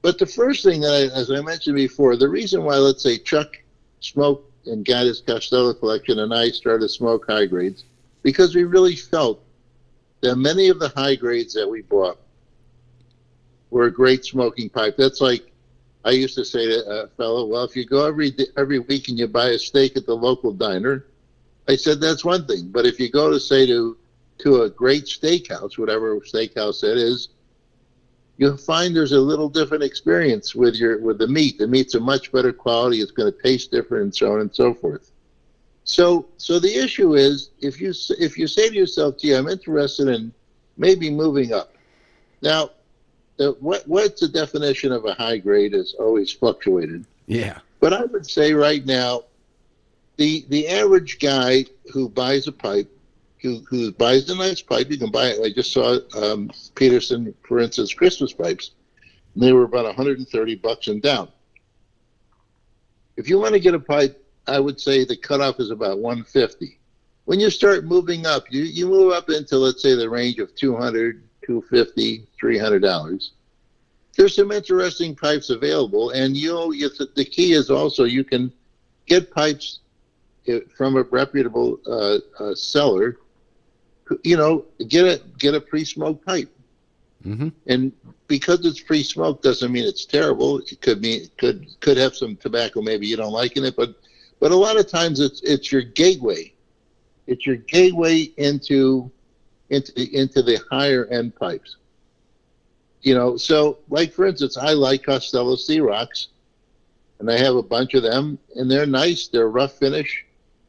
But 0.00 0.18
the 0.18 0.26
first 0.26 0.64
thing 0.64 0.80
that, 0.80 1.10
I, 1.12 1.18
as 1.18 1.30
I 1.30 1.40
mentioned 1.40 1.76
before, 1.76 2.16
the 2.16 2.28
reason 2.28 2.64
why, 2.64 2.76
let's 2.76 3.02
say, 3.02 3.18
Chuck 3.18 3.56
smoked 4.00 4.66
and 4.66 4.84
got 4.84 5.06
his 5.06 5.20
Castello 5.20 5.74
collection, 5.74 6.20
and 6.20 6.32
I 6.32 6.50
started 6.50 6.82
to 6.82 6.88
smoke 6.88 7.26
high 7.28 7.46
grades, 7.46 7.84
because 8.22 8.54
we 8.54 8.64
really 8.64 8.96
felt 8.96 9.44
that 10.20 10.36
many 10.36 10.68
of 10.68 10.78
the 10.78 10.88
high 10.90 11.14
grades 11.14 11.52
that 11.54 11.68
we 11.68 11.82
bought 11.82 12.18
were 13.70 13.86
a 13.86 13.92
great 13.92 14.24
smoking 14.24 14.68
pipe. 14.68 14.96
That's 14.96 15.20
like 15.20 15.47
I 16.08 16.12
used 16.12 16.36
to 16.36 16.44
say 16.44 16.64
to 16.64 16.88
a 16.88 17.06
fellow, 17.06 17.44
well, 17.44 17.64
if 17.64 17.76
you 17.76 17.84
go 17.84 18.06
every 18.06 18.34
every 18.56 18.78
week 18.78 19.08
and 19.08 19.18
you 19.18 19.28
buy 19.28 19.50
a 19.50 19.58
steak 19.58 19.94
at 19.98 20.06
the 20.06 20.16
local 20.16 20.54
diner, 20.54 21.04
I 21.68 21.76
said 21.76 22.00
that's 22.00 22.24
one 22.24 22.46
thing. 22.46 22.68
But 22.68 22.86
if 22.86 22.98
you 22.98 23.10
go 23.10 23.30
to 23.30 23.38
say 23.38 23.66
to 23.66 23.94
to 24.38 24.62
a 24.62 24.70
great 24.70 25.04
steakhouse, 25.04 25.76
whatever 25.76 26.18
steakhouse 26.20 26.80
that 26.80 26.96
is, 26.96 27.28
you'll 28.38 28.56
find 28.56 28.96
there's 28.96 29.12
a 29.12 29.20
little 29.20 29.50
different 29.50 29.84
experience 29.84 30.54
with 30.54 30.76
your 30.76 30.98
with 30.98 31.18
the 31.18 31.28
meat. 31.28 31.58
The 31.58 31.66
meat's 31.66 31.94
a 31.94 32.00
much 32.00 32.32
better 32.32 32.54
quality. 32.54 33.02
It's 33.02 33.12
going 33.12 33.30
to 33.30 33.42
taste 33.42 33.70
different, 33.70 34.04
and 34.04 34.14
so 34.14 34.32
on 34.32 34.40
and 34.40 34.54
so 34.54 34.72
forth. 34.72 35.10
So, 35.84 36.26
so 36.38 36.58
the 36.58 36.74
issue 36.74 37.16
is 37.16 37.50
if 37.60 37.82
you 37.82 37.92
if 38.18 38.38
you 38.38 38.46
say 38.46 38.70
to 38.70 38.74
yourself, 38.74 39.18
"Gee, 39.18 39.34
I'm 39.34 39.46
interested 39.46 40.08
in 40.08 40.32
maybe 40.78 41.10
moving 41.10 41.52
up." 41.52 41.74
Now, 42.40 42.70
the, 43.38 43.52
what 43.60 43.86
what's 43.86 44.20
the 44.20 44.28
definition 44.28 44.92
of 44.92 45.04
a 45.06 45.14
high 45.14 45.38
grade 45.38 45.72
has 45.72 45.94
always 45.98 46.30
fluctuated. 46.30 47.06
Yeah. 47.26 47.58
But 47.80 47.92
I 47.94 48.04
would 48.04 48.28
say 48.28 48.52
right 48.52 48.84
now, 48.84 49.22
the 50.16 50.44
the 50.48 50.68
average 50.68 51.18
guy 51.20 51.64
who 51.92 52.08
buys 52.08 52.48
a 52.48 52.52
pipe, 52.52 52.90
who 53.40 53.60
who 53.68 53.92
buys 53.92 54.28
a 54.28 54.36
nice 54.36 54.60
pipe, 54.60 54.90
you 54.90 54.98
can 54.98 55.10
buy 55.10 55.28
it. 55.28 55.40
I 55.40 55.52
just 55.52 55.72
saw 55.72 55.98
um, 56.16 56.50
Peterson, 56.74 57.32
for 57.46 57.60
instance, 57.60 57.94
Christmas 57.94 58.32
pipes. 58.32 58.72
And 59.34 59.42
they 59.42 59.52
were 59.52 59.64
about 59.64 59.84
130 59.84 60.54
bucks 60.56 60.88
and 60.88 61.00
down. 61.00 61.28
If 63.16 63.28
you 63.28 63.38
want 63.38 63.54
to 63.54 63.60
get 63.60 63.74
a 63.74 63.78
pipe, 63.78 64.24
I 64.48 64.58
would 64.58 64.80
say 64.80 65.04
the 65.04 65.16
cutoff 65.16 65.60
is 65.60 65.70
about 65.70 65.98
150. 65.98 66.78
When 67.26 67.38
you 67.38 67.50
start 67.50 67.84
moving 67.84 68.26
up, 68.26 68.50
you, 68.50 68.62
you 68.62 68.86
move 68.86 69.12
up 69.12 69.28
into 69.28 69.58
let's 69.58 69.82
say 69.82 69.94
the 69.94 70.08
range 70.08 70.38
of 70.38 70.54
200, 70.56 71.27
250, 71.48 72.28
300 72.40 72.82
dollars 72.82 73.32
there's 74.18 74.36
some 74.36 74.52
interesting 74.52 75.16
pipes 75.16 75.50
available, 75.50 76.10
and 76.10 76.36
you 76.36 76.50
know 76.52 76.72
the 77.16 77.24
key 77.24 77.52
is 77.54 77.70
also 77.70 78.04
you 78.04 78.24
can 78.24 78.52
get 79.06 79.30
pipes 79.32 79.80
uh, 80.48 80.60
from 80.76 80.96
a 80.96 81.02
reputable 81.04 81.80
uh, 81.86 82.18
uh, 82.42 82.54
seller. 82.54 83.18
You 84.24 84.36
know, 84.36 84.66
get 84.88 85.06
a 85.06 85.20
get 85.38 85.54
a 85.54 85.60
pre-smoked 85.60 86.26
pipe, 86.26 86.50
Mm-hmm. 87.26 87.48
and 87.66 87.92
because 88.28 88.64
it's 88.66 88.80
pre-smoked 88.80 89.42
doesn't 89.42 89.72
mean 89.72 89.84
it's 89.86 90.06
terrible. 90.06 90.58
It 90.58 90.80
could 90.82 91.00
be 91.02 91.28
could 91.38 91.66
could 91.80 91.98
have 91.98 92.16
some 92.16 92.36
tobacco 92.36 92.82
maybe 92.82 93.06
you 93.06 93.16
don't 93.16 93.32
like 93.32 93.56
in 93.56 93.64
it, 93.64 93.76
but 93.76 93.90
but 94.40 94.52
a 94.52 94.56
lot 94.56 94.78
of 94.78 94.86
times 94.88 95.20
it's 95.20 95.42
it's 95.42 95.72
your 95.72 95.82
gateway. 95.82 96.52
It's 97.26 97.46
your 97.46 97.56
gateway 97.56 98.30
into 98.38 99.10
into 99.70 99.92
into 100.18 100.42
the 100.42 100.58
higher 100.70 101.06
end 101.06 101.34
pipes 101.34 101.76
you 103.02 103.14
know, 103.14 103.36
so 103.36 103.78
like 103.88 104.12
for 104.12 104.26
instance, 104.26 104.56
I 104.56 104.72
like 104.72 105.04
Castello 105.04 105.56
Sea 105.56 105.80
Rocks, 105.80 106.28
and 107.18 107.30
I 107.30 107.38
have 107.38 107.56
a 107.56 107.62
bunch 107.62 107.94
of 107.94 108.02
them, 108.02 108.38
and 108.54 108.70
they're 108.70 108.86
nice. 108.86 109.28
They're 109.28 109.48
rough 109.48 109.78
finish, 109.78 110.24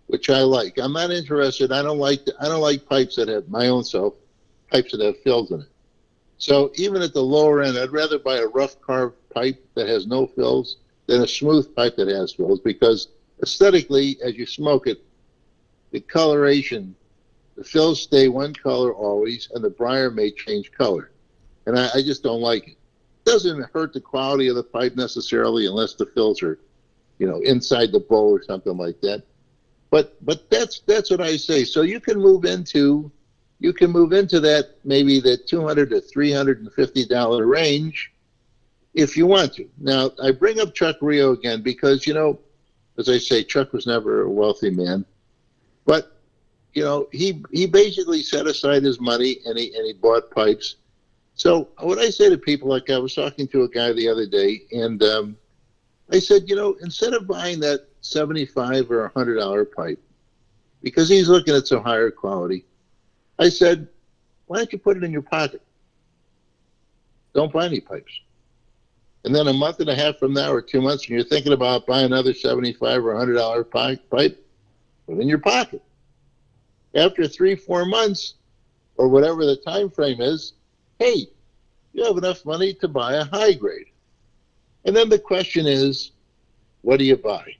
which 0.07 0.29
I 0.29 0.41
like. 0.41 0.77
I'm 0.77 0.93
not 0.93 1.11
interested. 1.11 1.71
I 1.71 1.81
don't 1.81 1.97
like 1.97 2.21
I 2.39 2.45
don't 2.45 2.61
like 2.61 2.87
pipes 2.87 3.15
that 3.15 3.27
have 3.27 3.49
my 3.49 3.67
own 3.67 3.83
self, 3.83 4.13
pipes 4.71 4.91
that 4.91 5.01
have 5.01 5.19
fills 5.21 5.51
in 5.51 5.61
it. 5.61 5.67
So 6.37 6.71
even 6.75 7.01
at 7.01 7.13
the 7.13 7.23
lower 7.23 7.61
end, 7.61 7.77
I'd 7.77 7.91
rather 7.91 8.19
buy 8.19 8.37
a 8.37 8.47
rough 8.47 8.79
carved 8.79 9.17
pipe 9.33 9.61
that 9.75 9.89
has 9.89 10.07
no 10.07 10.27
fills 10.27 10.77
than 11.07 11.23
a 11.23 11.27
smooth 11.27 11.75
pipe 11.75 11.95
that 11.97 12.07
has 12.07 12.31
fills 12.31 12.59
because 12.59 13.09
aesthetically, 13.41 14.17
as 14.23 14.35
you 14.35 14.45
smoke 14.45 14.87
it, 14.87 15.03
the 15.91 15.99
coloration, 15.99 16.95
the 17.59 17.63
fills 17.63 18.01
stay 18.01 18.27
one 18.27 18.53
color 18.53 18.91
always, 18.93 19.49
and 19.53 19.63
the 19.63 19.69
briar 19.69 20.09
may 20.09 20.31
change 20.31 20.71
color 20.71 21.11
and 21.69 21.77
I, 21.77 21.89
I 21.95 22.01
just 22.01 22.23
don't 22.23 22.41
like 22.41 22.67
it. 22.67 22.77
Doesn't 23.25 23.63
hurt 23.73 23.93
the 23.93 24.01
quality 24.01 24.47
of 24.47 24.55
the 24.55 24.63
pipe 24.63 24.95
necessarily, 24.95 25.67
unless 25.67 25.93
the 25.93 26.07
fills 26.07 26.41
are, 26.41 26.57
you 27.19 27.27
know, 27.27 27.39
inside 27.41 27.91
the 27.91 27.99
bowl 27.99 28.31
or 28.31 28.43
something 28.43 28.75
like 28.75 28.99
that. 29.01 29.23
But 29.91 30.23
but 30.25 30.49
that's 30.49 30.79
that's 30.87 31.11
what 31.11 31.21
I 31.21 31.37
say. 31.37 31.63
So 31.63 31.83
you 31.83 31.99
can 31.99 32.19
move 32.19 32.45
into, 32.45 33.11
you 33.59 33.71
can 33.71 33.91
move 33.91 34.13
into 34.13 34.39
that 34.39 34.77
maybe 34.83 35.19
the 35.19 35.37
two 35.37 35.65
hundred 35.65 35.91
to 35.91 36.01
three 36.01 36.31
hundred 36.31 36.61
and 36.61 36.73
fifty 36.73 37.05
dollar 37.05 37.45
range, 37.45 38.11
if 38.95 39.15
you 39.15 39.27
want 39.27 39.53
to. 39.55 39.69
Now 39.77 40.11
I 40.23 40.31
bring 40.31 40.59
up 40.59 40.73
Chuck 40.73 40.97
Rio 41.01 41.33
again 41.33 41.61
because 41.61 42.07
you 42.07 42.15
know, 42.15 42.39
as 42.97 43.09
I 43.09 43.19
say, 43.19 43.43
Chuck 43.43 43.73
was 43.73 43.85
never 43.85 44.23
a 44.23 44.29
wealthy 44.29 44.71
man, 44.71 45.05
but 45.85 46.18
you 46.73 46.83
know 46.83 47.07
he 47.11 47.43
he 47.51 47.65
basically 47.65 48.21
set 48.21 48.47
aside 48.47 48.83
his 48.83 48.99
money 48.99 49.37
and 49.45 49.57
he 49.57 49.73
and 49.75 49.85
he 49.85 49.93
bought 49.93 50.29
pipes 50.31 50.75
so 51.39 51.69
what 51.79 51.99
I 51.99 52.09
say 52.09 52.29
to 52.29 52.37
people, 52.37 52.67
like 52.67 52.89
I 52.89 52.97
was 52.97 53.15
talking 53.15 53.47
to 53.47 53.63
a 53.63 53.69
guy 53.69 53.93
the 53.93 54.09
other 54.09 54.25
day, 54.25 54.63
and 54.73 55.01
um, 55.01 55.37
I 56.11 56.19
said, 56.19 56.49
you 56.49 56.55
know, 56.57 56.75
instead 56.81 57.13
of 57.13 57.27
buying 57.27 57.61
that 57.61 57.87
seventy-five 58.01 58.91
or 58.91 59.05
a 59.05 59.09
hundred 59.13 59.35
dollar 59.35 59.63
pipe, 59.63 60.03
because 60.83 61.07
he's 61.07 61.29
looking 61.29 61.55
at 61.55 61.65
some 61.65 61.81
higher 61.81 62.11
quality, 62.11 62.65
I 63.39 63.47
said, 63.47 63.87
why 64.47 64.57
don't 64.57 64.73
you 64.73 64.79
put 64.79 64.97
it 64.97 65.03
in 65.05 65.13
your 65.13 65.21
pocket? 65.21 65.61
Don't 67.33 67.53
buy 67.53 67.67
any 67.67 67.79
pipes. 67.79 68.19
And 69.23 69.33
then 69.33 69.47
a 69.47 69.53
month 69.53 69.79
and 69.79 69.89
a 69.89 69.95
half 69.95 70.17
from 70.17 70.33
now, 70.33 70.51
or 70.51 70.61
two 70.61 70.81
months, 70.81 71.05
and 71.05 71.15
you're 71.15 71.23
thinking 71.23 71.53
about 71.53 71.87
buying 71.87 72.07
another 72.07 72.33
seventy-five 72.33 73.01
or 73.01 73.13
a 73.13 73.17
hundred 73.17 73.35
dollar 73.35 73.63
pipe, 73.63 74.01
pipe, 74.09 74.45
put 75.05 75.15
it 75.19 75.21
in 75.21 75.29
your 75.29 75.37
pocket. 75.37 75.81
After 76.95 77.27
three, 77.27 77.55
four 77.55 77.85
months, 77.85 78.35
or 78.97 79.07
whatever 79.07 79.45
the 79.45 79.55
time 79.55 79.89
frame 79.89 80.19
is, 80.19 80.53
hey, 80.99 81.27
you 81.93 82.03
have 82.03 82.17
enough 82.17 82.45
money 82.45 82.73
to 82.75 82.87
buy 82.87 83.13
a 83.13 83.23
high 83.23 83.53
grade. 83.53 83.87
And 84.85 84.95
then 84.95 85.09
the 85.09 85.19
question 85.19 85.65
is, 85.67 86.11
what 86.81 86.97
do 86.97 87.05
you 87.05 87.17
buy? 87.17 87.55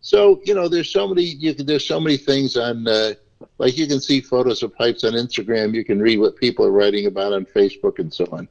So 0.00 0.40
you 0.44 0.54
know, 0.54 0.68
there's 0.68 0.90
so 0.90 1.08
many. 1.08 1.22
You 1.22 1.54
can, 1.54 1.64
there's 1.66 1.86
so 1.86 2.00
many 2.00 2.16
things 2.16 2.56
on. 2.56 2.86
Uh, 2.86 3.14
like 3.58 3.76
you 3.76 3.86
can 3.86 4.00
see 4.00 4.20
photos 4.20 4.62
of 4.62 4.74
pipes 4.74 5.04
on 5.04 5.12
Instagram. 5.12 5.74
You 5.74 5.84
can 5.84 6.00
read 6.00 6.18
what 6.18 6.36
people 6.36 6.64
are 6.64 6.70
writing 6.70 7.06
about 7.06 7.32
on 7.32 7.44
Facebook 7.44 7.98
and 7.98 8.12
so 8.12 8.26
on, 8.32 8.48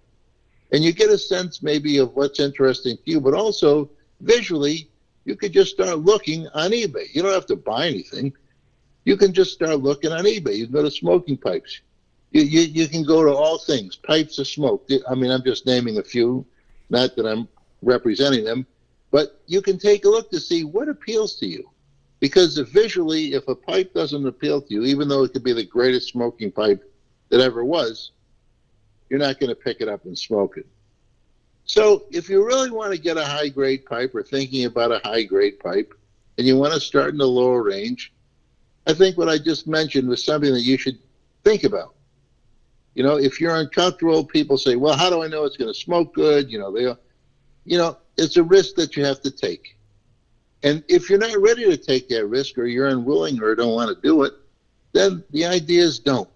and 0.72 0.84
you 0.84 0.94
get 0.94 1.10
a 1.10 1.18
sense 1.18 1.62
maybe 1.62 1.98
of 1.98 2.16
what's 2.16 2.40
interesting 2.40 2.98
to 2.98 3.04
you. 3.06 3.22
But 3.22 3.34
also 3.34 3.90
visually, 4.22 4.90
you 5.26 5.36
could 5.36 5.52
just 5.52 5.72
start 5.72 6.00
looking 6.00 6.48
on 6.50 6.72
eBay. 6.72 7.14
You 7.14 7.22
don't 7.22 7.34
have 7.34 7.46
to 7.48 7.56
buy 7.56 7.88
anything. 7.88 8.34
You 9.06 9.18
can 9.18 9.34
just 9.34 9.54
start 9.54 9.80
looking 9.80 10.12
on 10.12 10.26
eBay. 10.26 10.58
You 10.58 10.66
can 10.66 10.74
go 10.74 10.84
to 10.84 10.92
smoking 10.92 11.38
pipes 11.38 11.82
you, 12.32 12.44
you, 12.44 12.62
you 12.62 12.88
can 12.88 13.04
go 13.04 13.24
to 13.24 13.34
all 13.34 13.58
things, 13.58 13.98
pipes 13.98 14.40
of 14.40 14.48
smoke. 14.48 14.90
I 15.10 15.16
mean, 15.16 15.32
I'm 15.32 15.44
just 15.44 15.66
naming 15.66 15.98
a 15.98 16.04
few, 16.04 16.46
not 16.90 17.16
that 17.16 17.26
I'm 17.26 17.48
representing 17.82 18.46
them, 18.46 18.66
but 19.12 19.42
you 19.48 19.62
can 19.62 19.78
take 19.78 20.06
a 20.06 20.10
look 20.10 20.32
to 20.32 20.40
see 20.40 20.64
what 20.64 20.88
appeals 20.88 21.36
to 21.40 21.46
you. 21.46 21.70
Because 22.20 22.58
if 22.58 22.70
visually, 22.70 23.34
if 23.34 23.48
a 23.48 23.56
pipe 23.56 23.94
doesn't 23.94 24.26
appeal 24.26 24.62
to 24.62 24.74
you, 24.74 24.84
even 24.86 25.08
though 25.08 25.24
it 25.24 25.34
could 25.34 25.44
be 25.44 25.54
the 25.54 25.66
greatest 25.66 26.10
smoking 26.10 26.52
pipe 26.52 26.84
that 27.30 27.42
ever 27.42 27.66
was, 27.66 28.12
you're 29.10 29.20
not 29.20 29.40
going 29.40 29.50
to 29.50 29.56
pick 29.56 29.82
it 29.82 29.90
up 29.90 30.06
and 30.06 30.18
smoke 30.18 30.58
it. 30.58 30.68
So 31.66 32.06
if 32.12 32.30
you 32.30 32.46
really 32.46 32.70
want 32.70 32.94
to 32.94 33.00
get 33.00 33.18
a 33.18 33.26
high 33.26 33.50
grade 33.50 33.86
pipe 33.86 34.14
or 34.16 34.24
thinking 34.24 34.66
about 34.66 34.92
a 34.92 35.02
high 35.04 35.24
grade 35.24 35.60
pipe 35.60 35.94
and 36.38 36.48
you 36.48 36.58
want 36.58 36.74
to 36.74 36.80
start 36.80 37.10
in 37.10 37.18
the 37.18 37.28
lower 37.28 37.64
range, 37.64 38.14
I 38.88 38.94
think 38.94 39.18
what 39.18 39.30
I 39.30 39.38
just 39.38 39.68
mentioned 39.68 40.08
was 40.08 40.24
something 40.24 40.54
that 40.54 40.62
you 40.62 40.78
should 40.78 40.98
think 41.44 41.64
about. 41.64 41.96
You 42.96 43.04
know, 43.04 43.18
if 43.18 43.40
you're 43.40 43.56
uncomfortable, 43.56 44.24
people 44.26 44.58
say, 44.58 44.76
"Well, 44.76 44.98
how 44.98 45.10
do 45.10 45.24
I 45.24 45.28
know 45.28 45.46
it's 45.46 45.58
going 45.58 45.72
to 45.72 45.80
smoke 45.80 46.14
good?" 46.14 46.52
You 46.52 46.60
know, 46.60 46.72
they, 46.72 46.84
you 47.64 47.78
know, 47.78 47.98
it's 48.18 48.38
a 48.38 48.44
risk 48.44 48.76
that 48.76 48.98
you 48.98 49.06
have 49.06 49.22
to 49.22 49.32
take. 49.32 49.78
And 50.64 50.84
if 50.88 51.10
you're 51.10 51.20
not 51.20 51.40
ready 51.40 51.66
to 51.66 51.78
take 51.78 52.10
that 52.10 52.26
risk, 52.28 52.58
or 52.58 52.66
you're 52.66 52.88
unwilling, 52.88 53.42
or 53.42 53.56
don't 53.56 53.74
want 53.74 53.96
to 53.96 54.02
do 54.02 54.24
it, 54.24 54.34
then 54.94 55.24
the 55.32 55.46
idea 55.46 55.84
is 55.84 56.00
don't. 56.00 56.30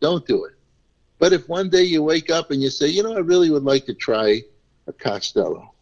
don't 0.00 0.26
do 0.26 0.44
it. 0.44 0.54
But 1.18 1.32
if 1.32 1.48
one 1.48 1.70
day 1.70 1.84
you 1.84 2.02
wake 2.02 2.30
up 2.30 2.50
and 2.50 2.62
you 2.62 2.70
say, 2.70 2.88
you 2.88 3.02
know, 3.02 3.14
I 3.14 3.20
really 3.20 3.50
would 3.50 3.62
like 3.64 3.86
to 3.86 3.94
try 3.94 4.42
a 4.86 4.92
Castello, 4.92 5.72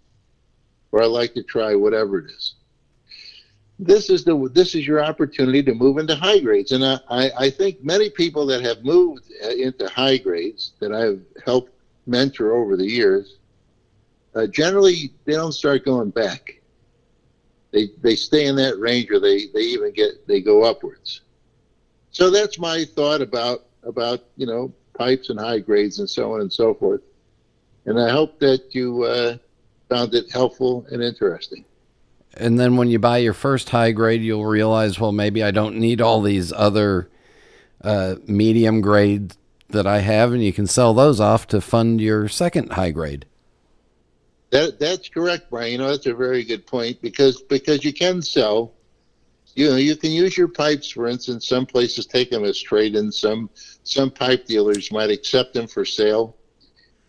or 0.92 1.02
I'd 1.02 1.06
like 1.06 1.34
to 1.34 1.42
try 1.42 1.74
whatever 1.74 2.18
it 2.18 2.30
is, 2.30 2.54
this 3.78 4.10
is 4.10 4.24
the 4.24 4.48
this 4.52 4.74
is 4.74 4.86
your 4.86 5.02
opportunity 5.02 5.62
to 5.62 5.74
move 5.74 5.98
into 5.98 6.14
high 6.14 6.38
grades. 6.38 6.72
And 6.72 6.84
I, 6.84 7.30
I 7.38 7.50
think 7.50 7.82
many 7.82 8.10
people 8.10 8.46
that 8.46 8.62
have 8.62 8.84
moved 8.84 9.24
uh, 9.44 9.48
into 9.48 9.88
high 9.88 10.18
grades 10.18 10.72
that 10.80 10.92
I've 10.92 11.20
helped 11.44 11.72
mentor 12.06 12.52
over 12.52 12.76
the 12.76 12.86
years, 12.86 13.38
uh, 14.34 14.46
generally 14.46 15.12
they 15.24 15.32
don't 15.32 15.52
start 15.52 15.84
going 15.84 16.10
back. 16.10 16.60
They 17.72 17.88
they 18.02 18.14
stay 18.14 18.46
in 18.46 18.56
that 18.56 18.78
range, 18.78 19.10
or 19.10 19.18
they 19.18 19.46
they 19.46 19.62
even 19.62 19.92
get 19.92 20.26
they 20.26 20.40
go 20.40 20.62
upwards. 20.62 21.22
So 22.10 22.30
that's 22.30 22.58
my 22.58 22.84
thought 22.84 23.22
about 23.22 23.64
about 23.82 24.20
you 24.36 24.46
know 24.46 24.72
pipes 24.94 25.30
and 25.30 25.40
high 25.40 25.58
grades 25.58 25.98
and 25.98 26.08
so 26.08 26.34
on 26.34 26.42
and 26.42 26.52
so 26.52 26.74
forth. 26.74 27.00
And 27.86 27.98
I 27.98 28.10
hope 28.10 28.38
that 28.40 28.74
you 28.74 29.02
uh, 29.02 29.38
found 29.88 30.14
it 30.14 30.30
helpful 30.30 30.86
and 30.90 31.02
interesting. 31.02 31.64
And 32.34 32.58
then 32.58 32.76
when 32.76 32.88
you 32.88 32.98
buy 32.98 33.18
your 33.18 33.34
first 33.34 33.70
high 33.70 33.92
grade, 33.92 34.22
you'll 34.22 34.46
realize, 34.46 34.98
well, 34.98 35.12
maybe 35.12 35.42
I 35.42 35.50
don't 35.50 35.76
need 35.76 36.00
all 36.00 36.22
these 36.22 36.52
other 36.52 37.10
uh, 37.82 38.16
medium 38.26 38.80
grades 38.80 39.36
that 39.68 39.86
I 39.86 39.98
have, 39.98 40.32
and 40.32 40.42
you 40.42 40.52
can 40.52 40.66
sell 40.66 40.94
those 40.94 41.20
off 41.20 41.46
to 41.48 41.60
fund 41.60 42.00
your 42.00 42.28
second 42.28 42.72
high 42.72 42.90
grade. 42.90 43.26
That 44.50 44.78
that's 44.78 45.08
correct, 45.08 45.50
Brian. 45.50 45.72
You 45.72 45.78
know 45.78 45.88
that's 45.88 46.06
a 46.06 46.14
very 46.14 46.44
good 46.44 46.66
point 46.66 47.00
because 47.00 47.40
because 47.42 47.84
you 47.84 47.92
can 47.92 48.20
sell. 48.20 48.72
You 49.54 49.70
know 49.70 49.76
you 49.76 49.96
can 49.96 50.10
use 50.10 50.36
your 50.36 50.48
pipes, 50.48 50.90
for 50.90 51.08
instance. 51.08 51.48
Some 51.48 51.64
places 51.64 52.06
take 52.06 52.30
them 52.30 52.44
as 52.44 52.60
trade-ins. 52.60 53.18
Some 53.18 53.48
some 53.82 54.10
pipe 54.10 54.44
dealers 54.46 54.92
might 54.92 55.10
accept 55.10 55.54
them 55.54 55.66
for 55.66 55.86
sale, 55.86 56.36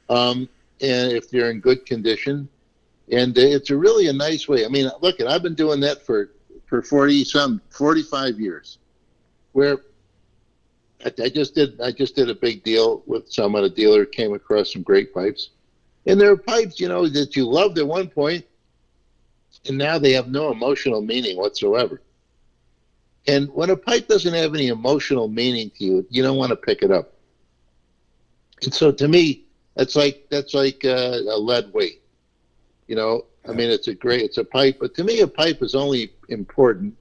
um, 0.10 0.48
and 0.80 1.12
if 1.12 1.30
they're 1.30 1.51
in 1.51 1.60
good 1.60 1.86
condition 1.86 2.48
and 3.12 3.38
it's 3.38 3.69
a 3.69 3.77
really 3.77 4.07
a 4.07 4.13
nice 4.13 4.48
way. 4.48 4.65
I 4.65 4.69
mean, 4.69 4.89
look, 5.01 5.19
at—I've 5.19 5.43
been 5.43 5.55
doing 5.55 5.79
that 5.81 6.05
for 6.05 6.31
for 6.65 6.81
forty 6.81 7.24
some 7.24 7.62
forty 7.69 8.01
five 8.01 8.39
years, 8.39 8.77
where 9.51 9.79
I, 11.05 11.12
I, 11.24 11.29
just 11.29 11.55
did 11.55 11.79
I 11.81 11.91
just 11.91 12.15
did 12.15 12.29
a 12.29 12.36
big 12.36 12.63
deal 12.63 13.03
with 13.05 13.31
someone. 13.31 13.63
A 13.63 13.69
dealer 13.69 14.05
came 14.05 14.33
across 14.33 14.74
some 14.74 14.83
great 14.83 15.13
pipes, 15.13 15.50
and 16.05 16.19
there 16.19 16.31
are 16.31 16.38
pipes 16.38 16.79
you 16.79 16.88
know 16.88 17.07
that 17.10 17.36
you 17.36 17.45
loved 17.45 17.77
at 17.77 17.88
one 17.88 18.07
point, 18.07 18.45
and 19.67 19.77
now 19.77 19.98
they 19.98 20.13
have 20.13 20.29
no 20.29 20.51
emotional 20.51 21.01
meaning 21.01 21.38
whatsoever. 21.38 22.01
And 23.27 23.50
when 23.53 23.69
a 23.69 23.77
pipe 23.77 24.07
doesn't 24.07 24.33
have 24.33 24.53
any 24.53 24.67
emotional 24.67 25.29
meaning 25.29 25.72
to 25.77 25.83
you, 25.83 26.05
you 26.10 26.24
don't 26.24 26.38
want 26.38 26.50
to 26.50 26.57
pick 26.57 26.81
it 26.81 26.91
up. 26.91 27.13
And 28.63 28.74
so, 28.74 28.91
to 28.91 29.07
me, 29.07 29.45
that's 29.75 29.95
like 29.95 30.27
that's 30.29 30.53
like 30.53 30.86
uh, 30.86 31.19
a 31.29 31.38
lead 31.38 31.74
weight 31.74 32.02
you 32.93 33.00
know, 33.00 33.25
I 33.50 33.53
mean, 33.53 33.71
it's 33.71 33.88
a 33.88 33.95
great, 33.95 34.21
it's 34.21 34.38
a 34.38 34.43
pipe, 34.43 34.77
but 34.79 34.93
to 34.93 35.03
me, 35.03 35.21
a 35.21 35.27
pipe 35.27 35.63
is 35.63 35.73
only 35.73 36.13
important 36.29 36.95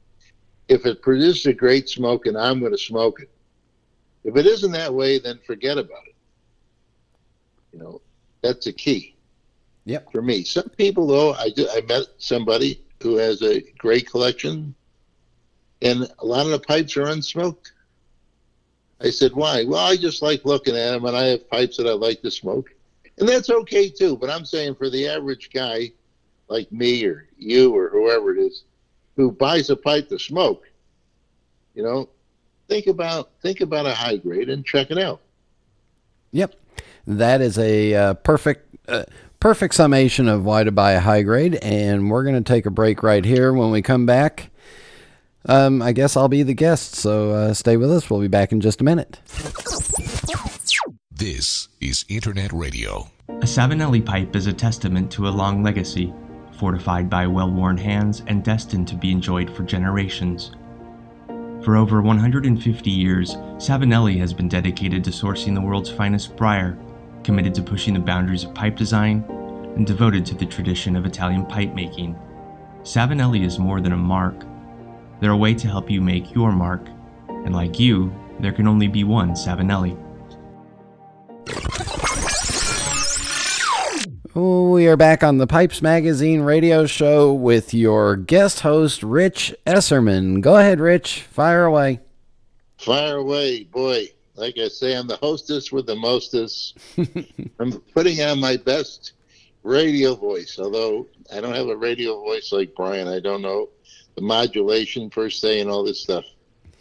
if 0.66 0.86
it 0.86 1.02
produces 1.02 1.44
a 1.44 1.52
great 1.52 1.86
smoke 1.86 2.24
and 2.24 2.34
I'm 2.34 2.60
going 2.60 2.72
to 2.72 2.78
smoke 2.78 3.20
it. 3.20 3.28
If 4.24 4.34
it 4.38 4.46
isn't 4.46 4.72
that 4.72 4.94
way, 4.94 5.18
then 5.18 5.38
forget 5.46 5.76
about 5.76 6.06
it. 6.06 6.14
You 7.74 7.80
know, 7.80 8.00
that's 8.40 8.66
a 8.68 8.72
key. 8.72 9.16
Yep. 9.84 10.12
For 10.12 10.22
me, 10.22 10.44
some 10.44 10.70
people 10.70 11.06
though, 11.06 11.34
I 11.34 11.50
I 11.76 11.82
met 11.86 12.06
somebody 12.16 12.82
who 13.02 13.16
has 13.16 13.42
a 13.42 13.60
great 13.76 14.08
collection, 14.10 14.74
and 15.82 16.10
a 16.20 16.24
lot 16.24 16.46
of 16.46 16.52
the 16.52 16.58
pipes 16.58 16.96
are 16.96 17.04
unsmoked. 17.04 17.70
I 18.98 19.10
said, 19.10 19.34
why? 19.34 19.64
Well, 19.64 19.84
I 19.84 19.96
just 19.96 20.22
like 20.22 20.46
looking 20.46 20.74
at 20.74 20.92
them, 20.92 21.04
and 21.04 21.14
I 21.14 21.24
have 21.24 21.50
pipes 21.50 21.76
that 21.76 21.86
I 21.86 21.92
like 21.92 22.22
to 22.22 22.30
smoke 22.30 22.70
and 23.18 23.28
that's 23.28 23.50
okay 23.50 23.88
too. 23.88 24.16
But 24.16 24.30
I'm 24.30 24.44
saying 24.44 24.76
for 24.76 24.90
the 24.90 25.08
average 25.08 25.50
guy 25.52 25.92
like 26.48 26.70
me 26.72 27.04
or 27.04 27.28
you 27.36 27.74
or 27.74 27.88
whoever 27.88 28.34
it 28.34 28.40
is 28.40 28.64
who 29.16 29.30
buys 29.30 29.70
a 29.70 29.76
pipe 29.76 30.08
to 30.08 30.18
smoke, 30.18 30.64
you 31.74 31.82
know, 31.82 32.08
think 32.68 32.86
about 32.86 33.30
think 33.42 33.60
about 33.60 33.86
a 33.86 33.94
high 33.94 34.16
grade 34.16 34.48
and 34.48 34.64
check 34.64 34.90
it 34.90 34.98
out. 34.98 35.20
Yep, 36.32 36.54
that 37.06 37.40
is 37.40 37.58
a 37.58 37.94
uh, 37.94 38.14
perfect. 38.14 38.68
Uh, 38.88 39.04
perfect 39.42 39.74
summation 39.74 40.28
of 40.28 40.44
why 40.44 40.62
to 40.62 40.70
buy 40.70 40.92
a 40.92 41.00
high 41.00 41.22
grade, 41.22 41.56
and 41.62 42.08
we're 42.08 42.22
going 42.22 42.36
to 42.36 42.40
take 42.40 42.64
a 42.64 42.70
break 42.70 43.02
right 43.02 43.24
here. 43.24 43.52
When 43.52 43.72
we 43.72 43.82
come 43.82 44.06
back, 44.06 44.50
um, 45.46 45.82
I 45.82 45.90
guess 45.90 46.16
I'll 46.16 46.28
be 46.28 46.44
the 46.44 46.54
guest, 46.54 46.94
so 46.94 47.30
uh, 47.30 47.54
stay 47.54 47.76
with 47.76 47.90
us. 47.90 48.08
We'll 48.08 48.20
be 48.20 48.28
back 48.28 48.52
in 48.52 48.60
just 48.60 48.80
a 48.80 48.84
minute. 48.84 49.18
This 51.14 51.68
is 51.80 52.06
Internet 52.08 52.52
Radio. 52.54 53.06
A 53.28 53.44
Savinelli 53.44 54.04
pipe 54.04 54.34
is 54.34 54.46
a 54.46 54.52
testament 54.52 55.10
to 55.12 55.28
a 55.28 55.30
long 55.30 55.62
legacy, 55.62 56.12
fortified 56.58 57.10
by 57.10 57.26
well 57.26 57.50
worn 57.50 57.76
hands 57.76 58.22
and 58.28 58.42
destined 58.42 58.88
to 58.88 58.96
be 58.96 59.12
enjoyed 59.12 59.54
for 59.54 59.62
generations. 59.62 60.52
For 61.62 61.76
over 61.76 62.00
150 62.00 62.90
years, 62.90 63.36
Savinelli 63.58 64.18
has 64.18 64.32
been 64.32 64.48
dedicated 64.48 65.04
to 65.04 65.10
sourcing 65.10 65.54
the 65.54 65.60
world's 65.60 65.90
finest 65.90 66.34
briar, 66.34 66.78
committed 67.22 67.54
to 67.56 67.62
pushing 67.62 67.92
the 67.92 68.00
boundaries 68.00 68.44
of 68.44 68.54
pipe 68.54 68.76
design, 68.76 69.22
and 69.76 69.86
devoted 69.86 70.24
to 70.26 70.34
the 70.34 70.46
tradition 70.46 70.96
of 70.96 71.04
Italian 71.04 71.44
pipe 71.44 71.74
making. 71.74 72.16
Savinelli 72.82 73.44
is 73.44 73.58
more 73.58 73.82
than 73.82 73.92
a 73.92 73.96
mark. 73.96 74.46
They're 75.20 75.32
a 75.32 75.36
way 75.36 75.54
to 75.54 75.68
help 75.68 75.90
you 75.90 76.00
make 76.00 76.34
your 76.34 76.52
mark, 76.52 76.88
and 77.28 77.54
like 77.54 77.78
you, 77.78 78.12
there 78.40 78.52
can 78.52 78.66
only 78.66 78.88
be 78.88 79.04
one 79.04 79.32
Savinelli. 79.32 80.01
We 84.34 84.88
are 84.88 84.96
back 84.96 85.22
on 85.22 85.38
the 85.38 85.46
Pipes 85.46 85.82
Magazine 85.82 86.40
radio 86.40 86.86
show 86.86 87.32
with 87.32 87.72
your 87.72 88.16
guest 88.16 88.60
host, 88.60 89.02
Rich 89.02 89.54
Esserman. 89.66 90.40
Go 90.40 90.56
ahead, 90.56 90.80
Rich. 90.80 91.22
Fire 91.22 91.66
away. 91.66 92.00
Fire 92.78 93.18
away, 93.18 93.64
boy. 93.64 94.08
Like 94.34 94.56
I 94.58 94.68
say, 94.68 94.96
I'm 94.96 95.06
the 95.06 95.18
hostess 95.18 95.70
with 95.70 95.86
the 95.86 95.94
mostest. 95.94 96.78
I'm 97.60 97.80
putting 97.94 98.20
on 98.22 98.40
my 98.40 98.56
best 98.56 99.12
radio 99.62 100.14
voice, 100.14 100.58
although 100.58 101.06
I 101.32 101.40
don't 101.40 101.54
have 101.54 101.68
a 101.68 101.76
radio 101.76 102.18
voice 102.20 102.50
like 102.50 102.74
Brian. 102.74 103.06
I 103.06 103.20
don't 103.20 103.42
know 103.42 103.68
the 104.16 104.22
modulation 104.22 105.10
per 105.10 105.30
se 105.30 105.60
and 105.60 105.70
all 105.70 105.84
this 105.84 106.00
stuff 106.00 106.24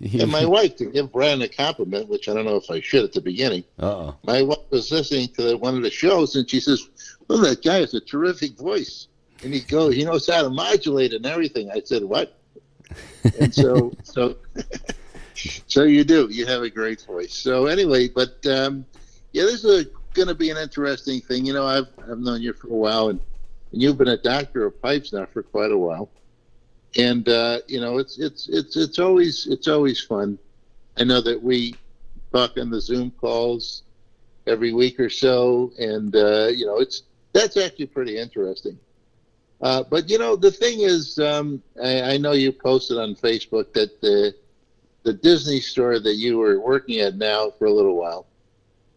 and 0.02 0.32
my 0.32 0.46
wife, 0.46 0.76
to 0.78 0.86
give 0.86 1.12
Brian 1.12 1.42
a 1.42 1.48
compliment, 1.48 2.10
which 2.10 2.28
I 2.28 2.34
don't 2.34 2.46
know 2.46 2.56
if 2.56 2.70
I 2.72 2.82
should 2.82 3.04
at 3.04 3.14
the 3.14 3.22
beginning. 3.22 3.64
Uh-oh. 3.80 4.16
My 4.24 4.42
wife 4.42 4.60
was 4.70 4.92
listening 4.92 5.28
to 5.30 5.44
the, 5.44 5.58
one 5.58 5.76
of 5.76 5.84
the 5.84 5.92
shows, 5.92 6.36
and 6.36 6.50
she 6.50 6.60
says, 6.60 6.88
"Well, 7.28 7.40
that 7.40 7.64
guy 7.64 7.80
has 7.80 7.94
a 7.94 8.00
terrific 8.00 8.58
voice, 8.58 9.08
and 9.44 9.54
he 9.54 9.62
goes, 9.62 9.96
he 9.96 10.04
knows 10.04 10.28
how 10.28 10.42
to 10.42 10.50
modulate 10.50 11.14
and 11.14 11.26
everything." 11.26 11.70
I 11.70 11.82
said, 11.84 12.04
"What?" 12.04 12.38
and 13.40 13.54
so, 13.54 13.92
so, 14.04 14.38
so 15.68 15.84
you 15.84 16.04
do. 16.04 16.28
You 16.32 16.46
have 16.48 16.64
a 16.64 16.70
great 16.70 17.02
voice. 17.02 17.34
So 17.34 17.68
anyway, 17.68 18.08
but 18.08 18.46
um, 18.48 18.86
yeah, 19.34 19.44
this 19.44 19.64
is 19.64 19.88
going 20.14 20.28
to 20.28 20.36
be 20.36 20.50
an 20.50 20.58
interesting 20.58 21.22
thing. 21.22 21.46
You 21.46 21.54
know, 21.54 21.68
I've 21.68 21.88
I've 22.10 22.20
known 22.20 22.42
you 22.42 22.54
for 22.54 22.68
a 22.68 22.72
while, 22.72 23.10
and, 23.10 23.20
and 23.72 23.82
you've 23.82 23.98
been 23.98 24.08
a 24.08 24.18
doctor 24.18 24.66
of 24.66 24.82
pipes 24.82 25.14
now 25.14 25.28
for 25.32 25.44
quite 25.44 25.72
a 25.72 25.78
while 25.78 26.10
and 26.98 27.28
uh, 27.30 27.60
you 27.68 27.80
know 27.80 27.98
it's 27.98 28.20
it's 28.20 28.48
it's 28.50 28.76
it's 28.76 29.00
always 29.00 29.48
it's 29.48 29.68
always 29.68 30.02
fun. 30.02 30.38
I 30.98 31.04
know 31.04 31.22
that 31.22 31.42
we 31.42 31.76
talk 32.32 32.58
on 32.58 32.70
the 32.70 32.82
Zoom 32.82 33.12
calls 33.12 33.84
every 34.48 34.74
week 34.74 35.00
or 35.00 35.10
so, 35.10 35.72
and 35.80 36.16
uh, 36.16 36.48
you 36.48 36.66
know 36.66 36.78
it's 36.78 37.04
that's 37.34 37.58
actually 37.58 37.88
pretty 37.88 38.18
interesting. 38.18 38.78
Uh, 39.62 39.84
but 39.90 40.10
you 40.10 40.18
know 40.18 40.36
the 40.36 40.52
thing 40.52 40.82
is, 40.82 41.20
um, 41.20 41.62
I, 41.82 42.14
I, 42.14 42.18
know 42.18 42.32
you 42.32 42.52
posted 42.52 42.98
on 42.98 43.16
Facebook 43.16 43.74
that 43.74 44.02
the 44.02 44.34
the 45.04 45.14
Disney 45.14 45.60
store 45.60 46.00
that 46.00 46.16
you 46.16 46.40
were 46.40 46.60
working 46.60 47.00
at 47.00 47.16
now 47.16 47.52
for 47.52 47.66
a 47.66 47.72
little 47.72 47.96
while 47.96 48.26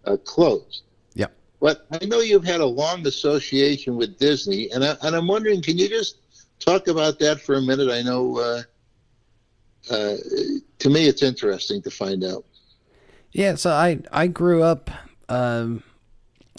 uh, 0.07 0.17
closed. 0.17 0.83
Yeah. 1.15 1.27
But 1.61 1.87
I 1.91 2.05
know 2.07 2.21
you've 2.21 2.45
had 2.45 2.61
a 2.61 2.67
long 2.67 3.07
association 3.07 3.97
with 3.97 4.19
Disney, 4.19 4.71
and 4.71 4.85
I, 4.85 4.97
and 5.03 5.15
I'm 5.15 5.27
wondering, 5.27 5.63
can 5.63 5.79
you 5.79 5.89
just 5.89 6.17
talk 6.59 6.89
about 6.89 7.19
that 7.21 7.41
for 7.41 7.55
a 7.55 7.61
minute. 7.61 7.91
I 7.91 8.03
know 8.03 8.39
uh, 8.39 8.63
uh, 9.91 10.17
to 10.79 10.91
me 10.91 11.07
it's 11.07 11.23
interesting 11.23 11.83
to 11.83 11.91
find 11.91 12.25
out. 12.25 12.45
Yeah, 13.33 13.57
so 13.57 13.71
I 13.71 14.01
I 14.13 14.29
grew 14.29 14.63
up. 14.63 14.91
Um, 15.29 15.83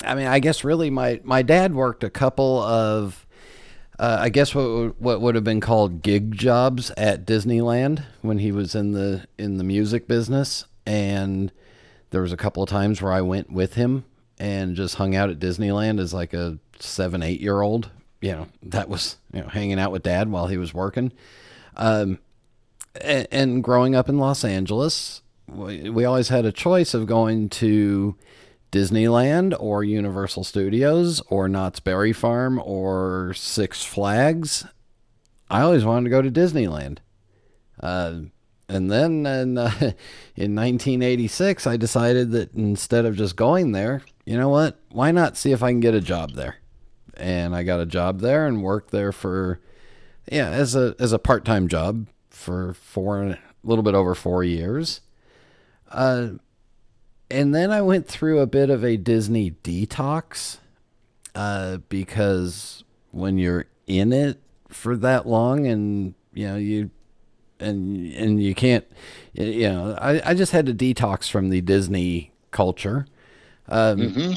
I 0.03 0.15
mean, 0.15 0.27
I 0.27 0.39
guess 0.39 0.63
really 0.63 0.89
my 0.89 1.21
my 1.23 1.41
dad 1.41 1.73
worked 1.73 2.03
a 2.03 2.09
couple 2.09 2.61
of. 2.61 3.21
Uh, 3.97 4.17
I 4.19 4.29
guess 4.29 4.53
what 4.53 4.99
what 4.99 5.21
would 5.21 5.35
have 5.35 5.45
been 5.45 5.61
called 5.61 6.01
gig 6.01 6.33
jobs 6.33 6.91
at 6.97 7.25
Disneyland 7.25 8.03
when 8.21 8.39
he 8.39 8.51
was 8.51 8.75
in 8.75 8.91
the 8.91 9.25
in 9.37 9.57
the 9.57 9.63
music 9.63 10.05
business, 10.05 10.65
and 10.85 11.49
there 12.09 12.21
was 12.21 12.33
a 12.33 12.37
couple 12.37 12.61
of 12.61 12.67
times 12.67 13.01
where 13.01 13.13
I 13.13 13.21
went 13.21 13.51
with 13.51 13.75
him 13.75 14.03
and 14.37 14.75
just 14.75 14.95
hung 14.95 15.15
out 15.15 15.29
at 15.29 15.39
Disneyland 15.39 16.01
as 16.01 16.13
like 16.13 16.33
a 16.33 16.59
seven 16.77 17.23
eight 17.23 17.39
year 17.39 17.61
old 17.61 17.89
you 18.21 18.31
know, 18.31 18.47
that 18.63 18.89
was, 18.89 19.17
you 19.33 19.41
know, 19.41 19.47
hanging 19.47 19.79
out 19.79 19.91
with 19.91 20.03
dad 20.03 20.29
while 20.29 20.47
he 20.47 20.57
was 20.57 20.73
working. 20.73 21.11
Um, 21.75 22.19
and, 23.01 23.27
and 23.31 23.63
growing 23.63 23.95
up 23.95 24.09
in 24.09 24.17
Los 24.17 24.43
Angeles, 24.43 25.21
we, 25.47 25.89
we 25.89 26.05
always 26.05 26.29
had 26.29 26.45
a 26.45 26.51
choice 26.51 26.93
of 26.93 27.07
going 27.07 27.49
to 27.49 28.15
Disneyland 28.71 29.55
or 29.59 29.83
Universal 29.83 30.43
Studios 30.43 31.21
or 31.29 31.47
Knott's 31.47 31.79
Berry 31.79 32.13
Farm 32.13 32.59
or 32.63 33.33
Six 33.35 33.83
Flags. 33.83 34.65
I 35.49 35.61
always 35.61 35.85
wanted 35.85 36.05
to 36.05 36.09
go 36.09 36.21
to 36.21 36.31
Disneyland. 36.31 36.97
Uh, 37.79 38.21
and 38.67 38.91
then 38.91 39.25
in, 39.25 39.57
uh, 39.57 39.71
in 40.35 40.55
1986, 40.55 41.67
I 41.67 41.77
decided 41.77 42.31
that 42.31 42.53
instead 42.53 43.05
of 43.05 43.15
just 43.15 43.35
going 43.35 43.71
there, 43.71 44.01
you 44.25 44.37
know 44.37 44.49
what? 44.49 44.79
Why 44.89 45.11
not 45.11 45.37
see 45.37 45.51
if 45.51 45.61
I 45.61 45.69
can 45.69 45.79
get 45.79 45.93
a 45.93 46.01
job 46.01 46.31
there? 46.31 46.57
And 47.17 47.55
I 47.55 47.63
got 47.63 47.79
a 47.79 47.85
job 47.85 48.19
there 48.19 48.45
and 48.45 48.63
worked 48.63 48.91
there 48.91 49.11
for, 49.11 49.59
yeah, 50.31 50.49
as 50.49 50.75
a 50.75 50.95
as 50.99 51.11
a 51.11 51.19
part 51.19 51.45
time 51.45 51.67
job 51.67 52.07
for 52.29 52.73
four, 52.73 53.23
a 53.23 53.39
little 53.63 53.83
bit 53.83 53.95
over 53.95 54.15
four 54.15 54.43
years. 54.43 55.01
Uh, 55.89 56.29
and 57.31 57.55
then 57.55 57.71
I 57.71 57.81
went 57.81 58.07
through 58.07 58.39
a 58.39 58.47
bit 58.47 58.69
of 58.69 58.83
a 58.83 58.97
Disney 58.97 59.51
detox, 59.63 60.57
uh, 61.35 61.77
because 61.89 62.83
when 63.11 63.37
you're 63.37 63.65
in 63.87 64.11
it 64.11 64.39
for 64.69 64.97
that 64.97 65.27
long 65.27 65.65
and 65.67 66.13
you 66.33 66.47
know 66.47 66.57
you 66.57 66.89
and 67.59 68.11
and 68.13 68.43
you 68.43 68.53
can't 68.53 68.85
you 69.33 69.69
know 69.69 69.95
I, 69.99 70.31
I 70.31 70.33
just 70.33 70.51
had 70.51 70.65
to 70.65 70.73
detox 70.73 71.29
from 71.29 71.49
the 71.49 71.61
disney 71.61 72.33
culture 72.51 73.05
um, 73.69 73.99
mm-hmm. 73.99 74.33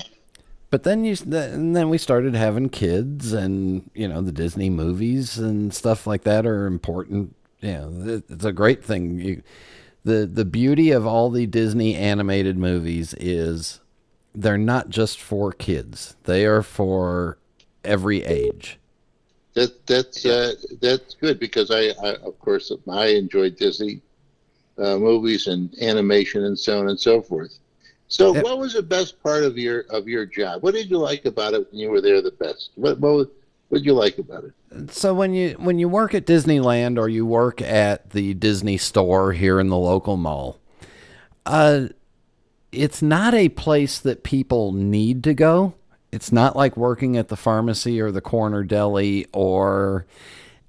But 0.70 0.82
then 0.82 1.04
you 1.04 1.16
and 1.30 1.74
then 1.74 1.88
we 1.88 1.98
started 1.98 2.34
having 2.34 2.68
kids 2.68 3.32
and 3.32 3.90
you 3.94 4.06
know 4.06 4.20
the 4.20 4.32
disney 4.32 4.70
movies 4.70 5.38
and 5.38 5.72
stuff 5.74 6.06
like 6.06 6.24
that 6.24 6.46
are 6.46 6.66
important. 6.66 7.34
You 7.60 7.72
know 7.72 8.22
it's 8.28 8.44
a 8.44 8.52
great 8.52 8.84
thing. 8.84 9.18
You 9.18 9.42
the 10.04 10.26
the 10.26 10.44
beauty 10.44 10.90
of 10.90 11.06
all 11.06 11.30
the 11.30 11.46
disney 11.46 11.94
animated 11.94 12.56
movies 12.56 13.14
is 13.14 13.80
they're 14.34 14.58
not 14.58 14.88
just 14.88 15.20
for 15.20 15.52
kids. 15.52 16.16
They 16.24 16.44
are 16.46 16.62
for 16.62 17.38
every 17.84 18.22
age. 18.24 18.78
That 19.54 19.86
that's 19.86 20.24
uh, 20.24 20.54
that's 20.80 21.14
good 21.14 21.40
because 21.40 21.70
I, 21.70 21.88
I, 22.02 22.14
of 22.16 22.38
course 22.38 22.70
I 22.88 23.06
enjoyed 23.06 23.56
Disney 23.56 24.00
uh, 24.78 24.96
movies 24.98 25.48
and 25.48 25.74
animation 25.82 26.44
and 26.44 26.56
so 26.56 26.78
on 26.78 26.88
and 26.88 27.00
so 27.00 27.20
forth. 27.20 27.58
So, 28.08 28.34
yep. 28.34 28.44
what 28.44 28.58
was 28.58 28.72
the 28.72 28.82
best 28.82 29.22
part 29.22 29.44
of 29.44 29.58
your 29.58 29.80
of 29.90 30.08
your 30.08 30.26
job? 30.26 30.62
What 30.62 30.74
did 30.74 30.90
you 30.90 30.98
like 30.98 31.24
about 31.24 31.54
it 31.54 31.70
when 31.70 31.80
you 31.80 31.90
were 31.90 32.00
there? 32.00 32.22
The 32.22 32.30
best. 32.30 32.70
What 32.74 32.98
what 32.98 33.30
what 33.68 33.78
did 33.78 33.84
you 33.84 33.94
like 33.94 34.18
about 34.18 34.44
it? 34.44 34.90
So 34.92 35.14
when 35.14 35.34
you 35.34 35.56
when 35.58 35.78
you 35.78 35.88
work 35.88 36.14
at 36.14 36.26
Disneyland 36.26 36.98
or 36.98 37.08
you 37.08 37.26
work 37.26 37.60
at 37.60 38.10
the 38.10 38.34
Disney 38.34 38.78
store 38.78 39.32
here 39.32 39.60
in 39.60 39.68
the 39.68 39.78
local 39.78 40.16
mall, 40.16 40.58
uh, 41.46 41.88
it's 42.72 43.02
not 43.02 43.34
a 43.34 43.50
place 43.50 43.98
that 43.98 44.22
people 44.22 44.72
need 44.72 45.22
to 45.24 45.34
go 45.34 45.74
it's 46.10 46.32
not 46.32 46.56
like 46.56 46.76
working 46.76 47.16
at 47.16 47.28
the 47.28 47.36
pharmacy 47.36 48.00
or 48.00 48.10
the 48.10 48.20
corner 48.20 48.62
deli 48.62 49.26
or 49.32 50.06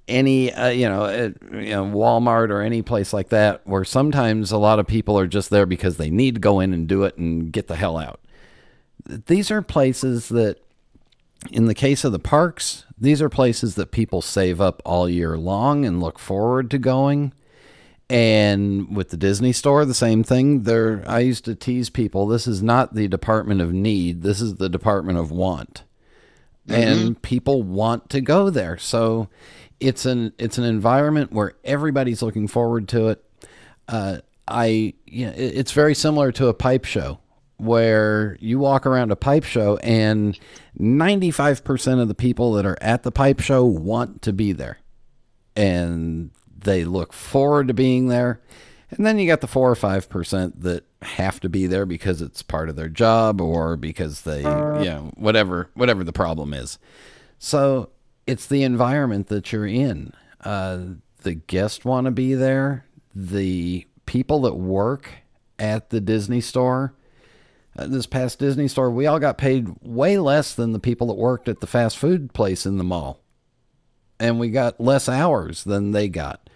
any 0.09 0.51
uh, 0.51 0.69
you 0.69 0.89
know 0.89 1.03
uh, 1.03 1.29
you 1.51 1.69
know 1.69 1.85
Walmart 1.85 2.49
or 2.49 2.61
any 2.61 2.81
place 2.81 3.13
like 3.13 3.29
that 3.29 3.65
where 3.65 3.83
sometimes 3.83 4.51
a 4.51 4.57
lot 4.57 4.79
of 4.79 4.87
people 4.87 5.17
are 5.17 5.27
just 5.27 5.49
there 5.49 5.65
because 5.65 5.97
they 5.97 6.09
need 6.09 6.35
to 6.35 6.41
go 6.41 6.59
in 6.59 6.73
and 6.73 6.87
do 6.87 7.03
it 7.03 7.17
and 7.17 7.51
get 7.51 7.67
the 7.67 7.75
hell 7.75 7.97
out. 7.97 8.19
These 9.05 9.49
are 9.51 9.61
places 9.61 10.29
that 10.29 10.59
in 11.51 11.65
the 11.65 11.75
case 11.75 12.03
of 12.03 12.11
the 12.11 12.19
parks, 12.19 12.85
these 12.97 13.21
are 13.21 13.29
places 13.29 13.75
that 13.75 13.91
people 13.91 14.21
save 14.21 14.59
up 14.59 14.81
all 14.85 15.09
year 15.09 15.37
long 15.37 15.85
and 15.85 16.01
look 16.01 16.19
forward 16.19 16.69
to 16.71 16.77
going. 16.77 17.33
And 18.09 18.95
with 18.95 19.09
the 19.09 19.17
Disney 19.17 19.53
store, 19.53 19.85
the 19.85 19.93
same 19.93 20.23
thing. 20.23 20.63
There, 20.63 21.03
I 21.07 21.19
used 21.19 21.45
to 21.45 21.55
tease 21.55 21.89
people. 21.89 22.25
This 22.25 22.47
is 22.47 22.61
not 22.63 22.95
the 22.95 23.07
department 23.07 23.61
of 23.61 23.71
need. 23.71 24.23
This 24.23 24.41
is 24.41 24.55
the 24.55 24.69
department 24.69 25.19
of 25.19 25.31
want, 25.31 25.83
mm-hmm. 26.69 26.81
and 26.81 27.21
people 27.21 27.63
want 27.63 28.09
to 28.11 28.21
go 28.21 28.49
there. 28.49 28.77
So 28.77 29.29
it's 29.79 30.05
an 30.05 30.33
it's 30.37 30.57
an 30.57 30.63
environment 30.63 31.31
where 31.31 31.53
everybody's 31.63 32.21
looking 32.21 32.47
forward 32.47 32.87
to 32.89 33.09
it. 33.09 33.23
Uh, 33.87 34.19
I, 34.47 34.93
you 35.05 35.25
know, 35.27 35.31
it, 35.31 35.57
it's 35.57 35.71
very 35.71 35.95
similar 35.95 36.31
to 36.33 36.47
a 36.47 36.53
pipe 36.53 36.85
show 36.85 37.19
where 37.57 38.37
you 38.39 38.57
walk 38.57 38.85
around 38.85 39.11
a 39.11 39.15
pipe 39.15 39.43
show 39.43 39.77
and 39.77 40.39
95% 40.79 42.01
of 42.01 42.07
the 42.07 42.15
people 42.15 42.53
that 42.53 42.65
are 42.65 42.77
at 42.79 43.03
the 43.03 43.11
pipe 43.11 43.41
show 43.41 43.65
want 43.65 44.21
to 44.21 44.31
be 44.31 44.53
there. 44.53 44.79
And 45.55 46.31
they 46.57 46.85
look 46.85 47.11
forward 47.11 47.67
to 47.67 47.73
being 47.73 48.07
there. 48.07 48.41
And 48.91 49.05
then 49.05 49.19
you 49.19 49.27
got 49.27 49.41
the 49.41 49.47
four 49.47 49.69
or 49.69 49.75
five 49.75 50.09
percent 50.09 50.61
that 50.61 50.85
have 51.01 51.39
to 51.41 51.49
be 51.49 51.67
there 51.67 51.85
because 51.85 52.21
it's 52.21 52.41
part 52.41 52.69
of 52.69 52.75
their 52.75 52.89
job 52.89 53.39
or 53.39 53.77
because 53.77 54.21
they, 54.21 54.39
you 54.39 54.89
know, 54.89 55.11
whatever, 55.15 55.69
whatever 55.75 56.03
the 56.03 56.11
problem 56.11 56.53
is. 56.53 56.79
So 57.37 57.89
it's 58.25 58.47
the 58.47 58.63
environment 58.63 59.27
that 59.27 59.51
you're 59.51 59.67
in. 59.67 60.13
Uh, 60.43 60.79
the 61.21 61.35
guests 61.35 61.85
want 61.85 62.05
to 62.05 62.11
be 62.11 62.33
there. 62.33 62.85
The 63.13 63.85
people 64.05 64.41
that 64.41 64.55
work 64.55 65.09
at 65.59 65.89
the 65.89 66.01
Disney 66.01 66.41
store, 66.41 66.93
uh, 67.77 67.87
this 67.87 68.05
past 68.07 68.39
Disney 68.39 68.67
store, 68.67 68.89
we 68.89 69.05
all 69.05 69.19
got 69.19 69.37
paid 69.37 69.69
way 69.81 70.17
less 70.17 70.55
than 70.55 70.71
the 70.71 70.79
people 70.79 71.07
that 71.07 71.13
worked 71.13 71.47
at 71.47 71.59
the 71.59 71.67
fast 71.67 71.97
food 71.97 72.33
place 72.33 72.65
in 72.65 72.77
the 72.77 72.83
mall. 72.83 73.21
And 74.19 74.39
we 74.39 74.49
got 74.49 74.81
less 74.81 75.07
hours 75.07 75.63
than 75.63 75.91
they 75.91 76.09
got 76.09 76.48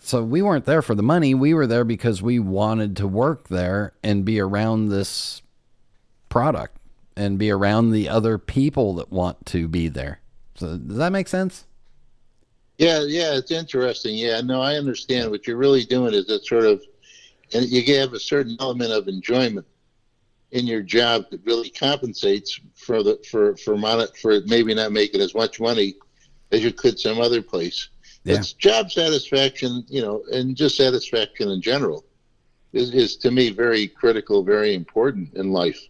so 0.00 0.22
we 0.22 0.42
weren't 0.42 0.66
there 0.66 0.82
for 0.82 0.94
the 0.94 1.02
money. 1.02 1.34
We 1.34 1.54
were 1.54 1.66
there 1.66 1.84
because 1.84 2.22
we 2.22 2.38
wanted 2.38 2.96
to 2.96 3.08
work 3.08 3.48
there 3.48 3.92
and 4.02 4.24
be 4.24 4.40
around 4.40 4.88
this 4.88 5.42
product 6.28 6.76
and 7.16 7.38
be 7.38 7.50
around 7.50 7.90
the 7.90 8.08
other 8.08 8.38
people 8.38 8.94
that 8.96 9.10
want 9.10 9.46
to 9.46 9.68
be 9.68 9.88
there. 9.88 10.20
So 10.54 10.76
does 10.76 10.98
that 10.98 11.12
make 11.12 11.28
sense? 11.28 11.64
Yeah, 12.78 13.04
yeah, 13.06 13.36
it's 13.36 13.50
interesting. 13.50 14.16
Yeah, 14.16 14.40
no, 14.42 14.60
I 14.60 14.74
understand. 14.74 15.30
What 15.30 15.46
you're 15.46 15.56
really 15.56 15.84
doing 15.84 16.12
is 16.12 16.26
that 16.26 16.44
sort 16.44 16.64
of, 16.64 16.82
and 17.54 17.66
you 17.66 17.98
have 17.98 18.12
a 18.12 18.20
certain 18.20 18.56
element 18.60 18.92
of 18.92 19.08
enjoyment 19.08 19.66
in 20.52 20.66
your 20.66 20.82
job 20.82 21.24
that 21.30 21.44
really 21.44 21.70
compensates 21.70 22.60
for 22.74 23.02
the 23.02 23.18
for 23.30 23.56
for 23.56 23.76
mon- 23.76 24.08
for 24.20 24.40
maybe 24.46 24.74
not 24.74 24.92
making 24.92 25.20
as 25.20 25.34
much 25.34 25.58
money 25.58 25.94
as 26.52 26.62
you 26.62 26.72
could 26.72 26.98
some 26.98 27.20
other 27.20 27.42
place. 27.42 27.88
Yeah. 28.26 28.38
It's 28.38 28.54
job 28.54 28.90
satisfaction, 28.90 29.84
you 29.86 30.02
know, 30.02 30.24
and 30.32 30.56
just 30.56 30.76
satisfaction 30.76 31.48
in 31.48 31.62
general 31.62 32.04
is, 32.72 32.92
is 32.92 33.16
to 33.18 33.30
me 33.30 33.50
very 33.50 33.86
critical, 33.86 34.42
very 34.42 34.74
important 34.74 35.34
in 35.34 35.52
life. 35.52 35.80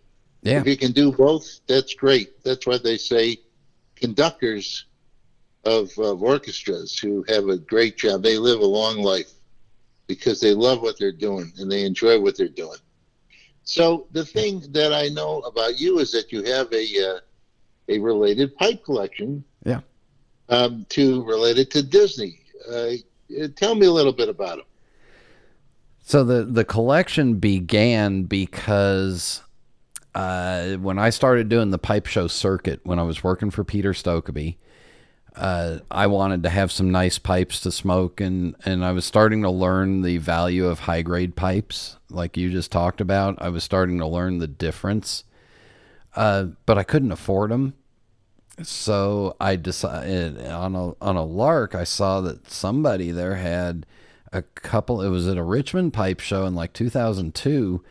Yeah. 0.43 0.61
If 0.61 0.67
you 0.67 0.77
can 0.77 0.93
do 0.93 1.13
both, 1.13 1.61
that's 1.67 1.95
great. 1.95 2.45
That's 2.45 2.67
why 2.67 2.77
they 2.77 2.99
say 2.99 3.39
conductors 3.95 4.85
of, 5.65 5.91
of 5.99 6.23
orchestras 6.23 6.99
who 6.99 7.25
have 7.27 7.49
a 7.49 7.57
great 7.57 7.97
job, 7.97 8.23
they 8.23 8.37
live 8.37 8.61
a 8.61 8.67
long 8.67 8.99
life 8.99 9.33
because 10.07 10.39
they 10.39 10.53
love 10.53 10.83
what 10.83 10.99
they're 10.99 11.13
doing 11.13 11.51
and 11.57 11.73
they 11.73 11.85
enjoy 11.85 12.21
what 12.21 12.37
they're 12.37 12.49
doing. 12.49 12.79
So 13.65 14.09
the 14.13 14.27
thing 14.27 14.63
that 14.73 14.93
I 14.93 15.09
know 15.09 15.39
about 15.41 15.81
you 15.81 16.01
is 16.01 16.13
that 16.13 16.31
you 16.33 16.43
have 16.43 16.71
a 16.71 17.15
uh, 17.15 17.21
a 17.89 17.99
related 17.99 18.55
pipe 18.57 18.85
collection. 18.85 19.43
Yeah 19.65 19.81
um, 20.49 20.87
to 20.91 21.25
related 21.25 21.71
to 21.73 21.83
Disney. 21.83 22.41
Uh, 22.71 22.93
tell 23.57 23.75
me 23.75 23.87
a 23.87 23.93
little 23.93 24.13
bit 24.13 24.29
about 24.29 24.59
them. 24.59 24.67
So 26.03 26.25
the 26.25 26.45
the 26.45 26.65
collection 26.65 27.35
began 27.35 28.25
because 28.25 29.43
uh, 30.15 30.77
when 30.77 30.99
I 30.99 31.11
started 31.11 31.49
doing 31.49 31.71
the 31.71 31.79
pipe 31.79 32.07
show 32.07 32.29
circuit 32.29 32.81
when 32.85 32.99
I 32.99 33.03
was 33.03 33.25
working 33.25 33.51
for 33.51 33.65
Peter 33.65 33.93
Stokkebye, 33.93 34.57
uh, 35.35 35.79
I 35.91 36.07
wanted 36.07 36.45
to 36.45 36.49
have 36.49 36.71
some 36.73 36.91
nice 36.91 37.19
pipes 37.19 37.61
to 37.63 37.73
smoke, 37.73 38.21
and 38.21 38.55
and 38.65 38.85
I 38.85 38.93
was 38.93 39.05
starting 39.05 39.43
to 39.43 39.51
learn 39.51 40.03
the 40.03 40.19
value 40.19 40.67
of 40.67 40.81
high 40.81 41.03
grade 41.03 41.35
pipes, 41.35 41.97
like 42.09 42.37
you 42.37 42.51
just 42.51 42.71
talked 42.71 43.01
about. 43.01 43.43
I 43.43 43.49
was 43.49 43.65
starting 43.65 43.99
to 43.99 44.07
learn 44.07 44.39
the 44.39 44.47
difference, 44.47 45.25
uh, 46.15 46.45
but 46.67 46.79
I 46.79 46.85
couldn't 46.85 47.13
afford 47.13 47.51
them 47.51 47.75
so 48.63 49.37
I 49.41 49.57
decided 49.57 50.45
on 50.47 50.75
a 50.75 50.93
on 51.01 51.17
a 51.17 51.25
lark. 51.25 51.75
I 51.75 51.85
saw 51.85 52.21
that 52.23 52.51
somebody 52.51 53.11
there 53.11 53.37
had 53.37 53.87
a 54.33 54.43
couple. 54.43 55.03
It 55.03 55.11
was 55.11 55.29
at 55.29 55.37
a 55.37 55.43
Richmond 55.43 55.93
pipe 55.93 56.21
show 56.21 56.47
in 56.47 56.55
like 56.55 56.73
2002. 56.73 57.85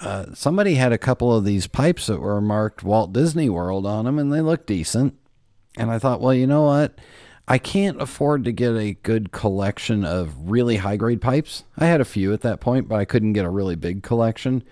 Uh, 0.00 0.26
somebody 0.34 0.74
had 0.74 0.92
a 0.92 0.98
couple 0.98 1.34
of 1.34 1.44
these 1.44 1.66
pipes 1.66 2.06
that 2.06 2.20
were 2.20 2.40
marked 2.40 2.82
Walt 2.82 3.12
Disney 3.12 3.50
World 3.50 3.86
on 3.86 4.06
them, 4.06 4.18
and 4.18 4.32
they 4.32 4.40
looked 4.40 4.66
decent. 4.66 5.14
And 5.76 5.90
I 5.90 5.98
thought, 5.98 6.20
well, 6.20 6.34
you 6.34 6.46
know 6.46 6.62
what? 6.62 6.98
I 7.46 7.58
can't 7.58 8.00
afford 8.00 8.44
to 8.44 8.52
get 8.52 8.74
a 8.76 8.94
good 9.02 9.32
collection 9.32 10.04
of 10.04 10.50
really 10.50 10.76
high 10.76 10.96
grade 10.96 11.20
pipes. 11.20 11.64
I 11.76 11.86
had 11.86 12.00
a 12.00 12.06
few 12.06 12.32
at 12.32 12.42
that 12.42 12.60
point, 12.60 12.88
but 12.88 12.96
I 12.96 13.04
couldn't 13.04 13.32
get 13.34 13.44
a 13.44 13.50
really 13.50 13.76
big 13.76 14.02
collection. 14.02 14.62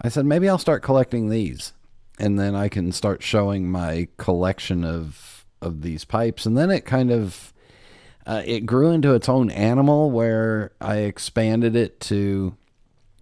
I 0.00 0.08
said, 0.08 0.26
maybe 0.26 0.48
I'll 0.48 0.58
start 0.58 0.82
collecting 0.82 1.28
these 1.28 1.72
and 2.18 2.38
then 2.38 2.54
I 2.54 2.68
can 2.68 2.92
start 2.92 3.22
showing 3.22 3.70
my 3.70 4.08
collection 4.16 4.84
of 4.84 5.46
of 5.60 5.82
these 5.82 6.04
pipes, 6.04 6.46
and 6.46 6.56
then 6.56 6.70
it 6.70 6.84
kind 6.84 7.10
of 7.10 7.52
uh, 8.26 8.42
it 8.44 8.66
grew 8.66 8.90
into 8.90 9.14
its 9.14 9.28
own 9.28 9.50
animal 9.50 10.10
where 10.10 10.72
I 10.80 10.98
expanded 10.98 11.74
it 11.74 12.00
to 12.00 12.56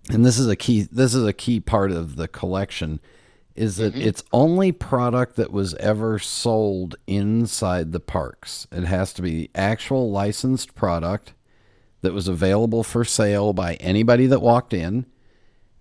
and 0.08 0.24
this 0.24 0.38
is 0.38 0.48
a 0.48 0.56
key 0.56 0.82
this 0.90 1.14
is 1.14 1.24
a 1.24 1.32
key 1.32 1.60
part 1.60 1.90
of 1.90 2.16
the 2.16 2.28
collection 2.28 3.00
is 3.54 3.76
that 3.76 3.96
it's 3.96 4.22
only 4.32 4.70
product 4.70 5.36
that 5.36 5.50
was 5.50 5.74
ever 5.76 6.18
sold 6.18 6.94
inside 7.06 7.90
the 7.90 8.00
parks. 8.00 8.66
It 8.70 8.84
has 8.84 9.14
to 9.14 9.22
be 9.22 9.48
actual 9.54 10.10
licensed 10.10 10.74
product 10.74 11.32
that 12.02 12.12
was 12.12 12.28
available 12.28 12.84
for 12.84 13.02
sale 13.02 13.54
by 13.54 13.76
anybody 13.76 14.26
that 14.26 14.42
walked 14.42 14.74
in. 14.74 15.06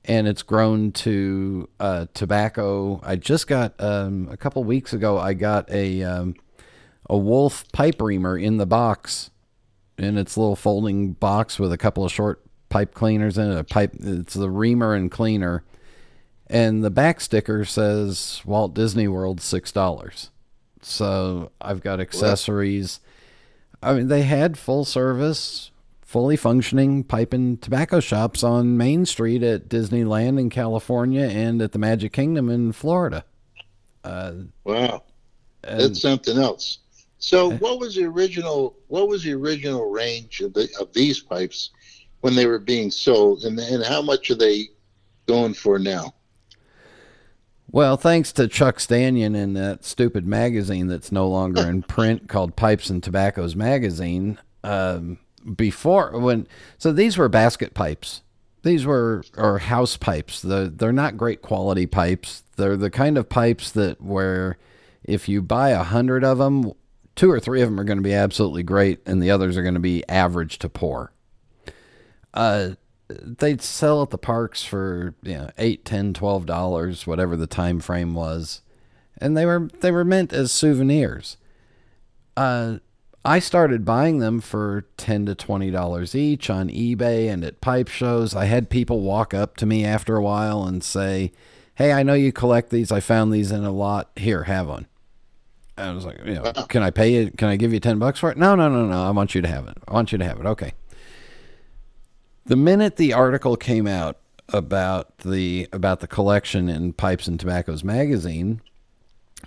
And 0.07 0.27
it's 0.27 0.43
grown 0.43 0.91
to 0.91 1.67
uh, 1.79 2.05
tobacco. 2.13 2.99
I 3.03 3.15
just 3.15 3.47
got 3.47 3.73
um, 3.79 4.29
a 4.31 4.37
couple 4.37 4.63
weeks 4.63 4.93
ago. 4.93 5.17
I 5.17 5.33
got 5.33 5.69
a 5.71 6.03
um, 6.03 6.35
a 7.09 7.17
Wolf 7.17 7.69
pipe 7.71 8.01
reamer 8.01 8.37
in 8.37 8.57
the 8.57 8.67
box, 8.67 9.31
in 9.97 10.17
its 10.17 10.37
little 10.37 10.55
folding 10.55 11.13
box 11.13 11.57
with 11.57 11.73
a 11.73 11.77
couple 11.77 12.05
of 12.05 12.11
short 12.11 12.43
pipe 12.69 12.93
cleaners 12.93 13.37
in 13.37 13.51
it. 13.51 13.57
A 13.57 13.63
pipe. 13.63 13.95
It's 13.99 14.35
the 14.35 14.49
reamer 14.49 14.93
and 14.93 15.09
cleaner 15.09 15.63
and 16.47 16.83
the 16.83 16.91
back 16.91 17.21
sticker 17.21 17.65
says 17.65 18.41
Walt 18.45 18.73
Disney 18.73 19.07
World 19.07 19.41
six 19.41 19.71
dollars. 19.71 20.29
So 20.81 21.51
I've 21.59 21.81
got 21.81 21.99
accessories. 21.99 22.99
I 23.81 23.93
mean, 23.93 24.07
they 24.07 24.21
had 24.23 24.57
full 24.57 24.85
service, 24.85 25.71
fully 26.15 26.37
functioning 26.37 27.03
pipe 27.03 27.33
and 27.33 27.61
tobacco 27.61 27.99
shops 27.99 28.41
on 28.41 28.77
Main 28.77 29.05
Street 29.05 29.43
at 29.43 29.67
Disneyland 29.67 30.39
in 30.39 30.49
California 30.49 31.23
and 31.23 31.61
at 31.61 31.73
the 31.73 31.77
Magic 31.77 32.13
Kingdom 32.13 32.49
in 32.49 32.71
Florida. 32.71 33.25
Uh, 34.01 34.31
Wow, 34.63 35.03
that's 35.61 35.99
something 35.99 36.37
else. 36.37 36.79
So, 37.17 37.51
what 37.57 37.81
was 37.81 37.95
the 37.95 38.05
original? 38.05 38.77
What 38.87 39.09
was 39.09 39.23
the 39.23 39.33
original 39.33 39.89
range 39.89 40.39
of 40.39 40.53
the 40.53 40.69
of 40.79 40.93
these 40.93 41.19
pipes 41.19 41.71
when 42.21 42.33
they 42.33 42.45
were 42.45 42.59
being 42.59 42.91
sold, 42.91 43.43
and 43.43 43.59
and 43.59 43.83
how 43.83 44.01
much 44.01 44.31
are 44.31 44.35
they 44.35 44.69
going 45.27 45.53
for 45.53 45.77
now? 45.77 46.13
Well, 47.69 47.97
thanks 47.97 48.31
to 48.33 48.47
Chuck 48.47 48.77
Stanion 48.77 49.35
and 49.35 49.53
that 49.57 49.83
stupid 49.83 50.25
magazine 50.25 50.87
that's 50.87 51.11
no 51.11 51.27
longer 51.27 51.67
in 51.67 51.83
print 51.97 52.29
called 52.29 52.55
Pipes 52.55 52.89
and 52.89 53.03
Tobaccos 53.03 53.53
Magazine. 53.53 54.39
Um, 54.63 55.19
before 55.55 56.17
when 56.19 56.47
so 56.77 56.91
these 56.91 57.17
were 57.17 57.29
basket 57.29 57.73
pipes. 57.73 58.21
These 58.63 58.85
were 58.85 59.23
or 59.37 59.59
house 59.59 59.95
pipes. 59.97 60.41
The 60.41 60.71
they're 60.75 60.91
not 60.91 61.17
great 61.17 61.41
quality 61.41 61.85
pipes. 61.85 62.43
They're 62.55 62.77
the 62.77 62.89
kind 62.89 63.17
of 63.17 63.29
pipes 63.29 63.71
that 63.71 64.01
where 64.01 64.57
if 65.03 65.29
you 65.29 65.41
buy 65.41 65.69
a 65.69 65.83
hundred 65.83 66.23
of 66.23 66.39
them, 66.39 66.73
two 67.15 67.31
or 67.31 67.39
three 67.39 67.61
of 67.61 67.69
them 67.69 67.79
are 67.79 67.83
going 67.83 67.99
to 67.99 68.03
be 68.03 68.13
absolutely 68.13 68.63
great, 68.63 68.99
and 69.05 69.21
the 69.21 69.31
others 69.31 69.55
are 69.55 69.61
going 69.61 69.75
to 69.75 69.79
be 69.79 70.07
average 70.09 70.57
to 70.59 70.69
poor. 70.69 71.11
Uh, 72.33 72.71
they'd 73.07 73.61
sell 73.61 74.01
at 74.01 74.09
the 74.09 74.17
parks 74.17 74.63
for 74.63 75.15
you 75.21 75.35
know 75.35 75.51
eight, 75.57 75.85
ten, 75.85 76.13
twelve 76.13 76.45
dollars, 76.45 77.05
whatever 77.05 77.35
the 77.35 77.47
time 77.47 77.79
frame 77.79 78.13
was, 78.13 78.61
and 79.17 79.37
they 79.37 79.45
were 79.45 79.69
they 79.81 79.91
were 79.91 80.05
meant 80.05 80.33
as 80.33 80.51
souvenirs. 80.51 81.37
Uh, 82.35 82.79
I 83.25 83.39
started 83.39 83.83
buying 83.83 84.19
them 84.19 84.39
for 84.39 84.85
ten 84.97 85.25
to 85.25 85.33
twenty 85.33 85.71
dollars 85.71 86.13
each 86.13 86.49
on 86.49 86.69
eBay 86.69 87.27
and 87.27 87.43
at 87.43 87.59
pipe 87.59 87.87
shows. 87.87 88.35
I 88.35 88.45
had 88.45 88.69
people 88.69 89.01
walk 89.01 89.33
up 89.33 89.57
to 89.57 89.65
me 89.65 89.83
after 89.83 90.15
a 90.15 90.21
while 90.21 90.63
and 90.63 90.83
say, 90.83 91.31
"Hey, 91.73 91.91
I 91.91 92.03
know 92.03 92.13
you 92.13 92.31
collect 92.31 92.69
these. 92.69 92.91
I 92.91 92.99
found 92.99 93.33
these 93.33 93.51
in 93.51 93.65
a 93.65 93.71
lot. 93.71 94.11
Here, 94.15 94.43
have 94.43 94.67
one." 94.67 94.85
I 95.75 95.91
was 95.91 96.05
like, 96.05 96.19
"You 96.23 96.35
know, 96.35 96.53
can 96.69 96.83
I 96.83 96.91
pay 96.91 97.13
you? 97.13 97.31
Can 97.31 97.47
I 97.47 97.55
give 97.55 97.73
you 97.73 97.79
ten 97.79 97.97
bucks 97.97 98.19
for 98.19 98.29
it?" 98.29 98.37
No, 98.37 98.53
no, 98.55 98.69
no, 98.69 98.85
no. 98.85 99.03
I 99.03 99.09
want 99.09 99.33
you 99.33 99.41
to 99.41 99.47
have 99.47 99.67
it. 99.67 99.77
I 99.87 99.93
want 99.93 100.11
you 100.11 100.19
to 100.19 100.25
have 100.25 100.39
it. 100.39 100.45
Okay. 100.45 100.73
The 102.45 102.55
minute 102.55 102.97
the 102.97 103.11
article 103.11 103.57
came 103.57 103.87
out 103.87 104.17
about 104.49 105.17
the 105.19 105.67
about 105.73 105.99
the 105.99 106.07
collection 106.07 106.69
in 106.69 106.93
Pipes 106.93 107.27
and 107.27 107.39
Tobaccos 107.39 107.83
magazine, 107.83 108.61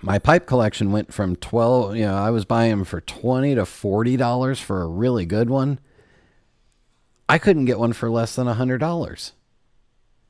my 0.02 0.18
pipe 0.18 0.46
collection 0.46 0.92
went 0.92 1.12
from 1.12 1.36
12, 1.36 1.96
you 1.96 2.04
know, 2.04 2.14
I 2.14 2.30
was 2.30 2.44
buying 2.44 2.70
them 2.70 2.84
for 2.84 3.00
20 3.00 3.54
to 3.56 3.66
40 3.66 4.16
dollars 4.16 4.60
for 4.60 4.82
a 4.82 4.86
really 4.86 5.26
good 5.26 5.50
one. 5.50 5.78
I 7.28 7.38
couldn't 7.38 7.66
get 7.66 7.78
one 7.78 7.92
for 7.92 8.08
less 8.10 8.34
than 8.36 8.48
a 8.48 8.54
$100 8.54 9.32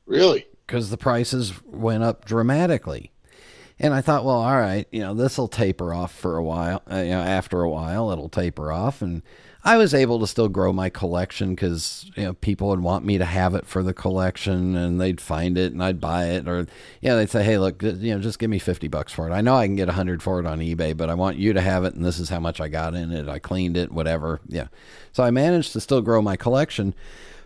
Really? 0.05 0.47
because 0.67 0.89
the 0.89 0.97
prices 0.97 1.53
went 1.65 2.03
up 2.03 2.25
dramatically. 2.25 3.11
And 3.79 3.93
I 3.93 4.01
thought, 4.01 4.25
well, 4.25 4.41
all 4.41 4.57
right, 4.59 4.85
you 4.91 4.99
know, 4.99 5.13
this 5.13 5.37
will 5.37 5.47
taper 5.47 5.93
off 5.93 6.13
for 6.13 6.35
a 6.35 6.43
while. 6.43 6.81
Uh, 6.91 6.97
you 6.97 7.11
know, 7.11 7.21
after 7.21 7.61
a 7.61 7.69
while, 7.69 8.11
it'll 8.11 8.27
taper 8.27 8.71
off, 8.71 9.01
and 9.01 9.21
I 9.63 9.75
was 9.75 9.93
able 9.93 10.19
to 10.19 10.27
still 10.27 10.47
grow 10.47 10.71
my 10.71 10.89
collection 10.89 11.49
because 11.49 12.09
you 12.15 12.23
know 12.23 12.33
people 12.33 12.69
would 12.69 12.79
want 12.79 13.03
me 13.03 13.17
to 13.17 13.25
have 13.25 13.55
it 13.55 13.65
for 13.65 13.83
the 13.83 13.93
collection, 13.93 14.75
and 14.75 15.01
they'd 15.01 15.19
find 15.19 15.57
it, 15.57 15.73
and 15.73 15.83
I'd 15.83 15.99
buy 15.99 16.27
it, 16.27 16.47
or 16.47 16.65
yeah, 17.01 17.15
they'd 17.15 17.29
say, 17.29 17.43
hey, 17.43 17.57
look, 17.57 17.83
you 17.83 18.13
know, 18.15 18.19
just 18.19 18.39
give 18.39 18.49
me 18.49 18.59
fifty 18.59 18.87
bucks 18.87 19.11
for 19.11 19.29
it. 19.29 19.33
I 19.33 19.41
know 19.41 19.55
I 19.55 19.67
can 19.67 19.75
get 19.75 19.89
a 19.89 19.93
hundred 19.93 20.23
for 20.23 20.39
it 20.39 20.45
on 20.45 20.59
eBay, 20.59 20.95
but 20.95 21.09
I 21.09 21.13
want 21.13 21.37
you 21.37 21.51
to 21.53 21.61
have 21.61 21.83
it, 21.83 21.93
and 21.93 22.05
this 22.05 22.19
is 22.19 22.29
how 22.29 22.39
much 22.39 22.61
I 22.61 22.69
got 22.69 22.95
in 22.95 23.11
it. 23.11 23.27
I 23.27 23.39
cleaned 23.39 23.75
it, 23.75 23.91
whatever. 23.91 24.39
Yeah, 24.47 24.67
so 25.11 25.23
I 25.23 25.31
managed 25.31 25.73
to 25.73 25.81
still 25.81 26.01
grow 26.01 26.21
my 26.21 26.37
collection. 26.37 26.93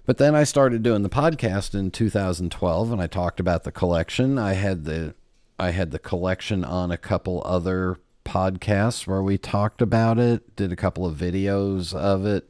But 0.05 0.17
then 0.17 0.35
I 0.35 0.43
started 0.43 0.83
doing 0.83 1.01
the 1.01 1.09
podcast 1.09 1.73
in 1.73 1.89
2012 1.89 2.91
and 2.91 3.01
I 3.01 3.07
talked 3.07 3.39
about 3.39 3.63
the 3.63 3.71
collection. 3.71 4.37
I 4.37 4.51
had 4.51 4.83
the 4.83 5.15
I 5.57 5.69
had 5.71 5.91
the 5.91 5.99
collection 5.99 6.65
on 6.65 6.91
a 6.91 6.97
couple 6.97 7.41
other 7.45 7.97
podcasts 8.25 9.05
where 9.07 9.21
we 9.21 9.37
talked 9.37 9.81
about 9.81 10.19
it, 10.19 10.55
did 10.55 10.71
a 10.71 10.75
couple 10.77 11.05
of 11.05 11.15
videos 11.17 11.93
of 11.93 12.25
it. 12.25 12.49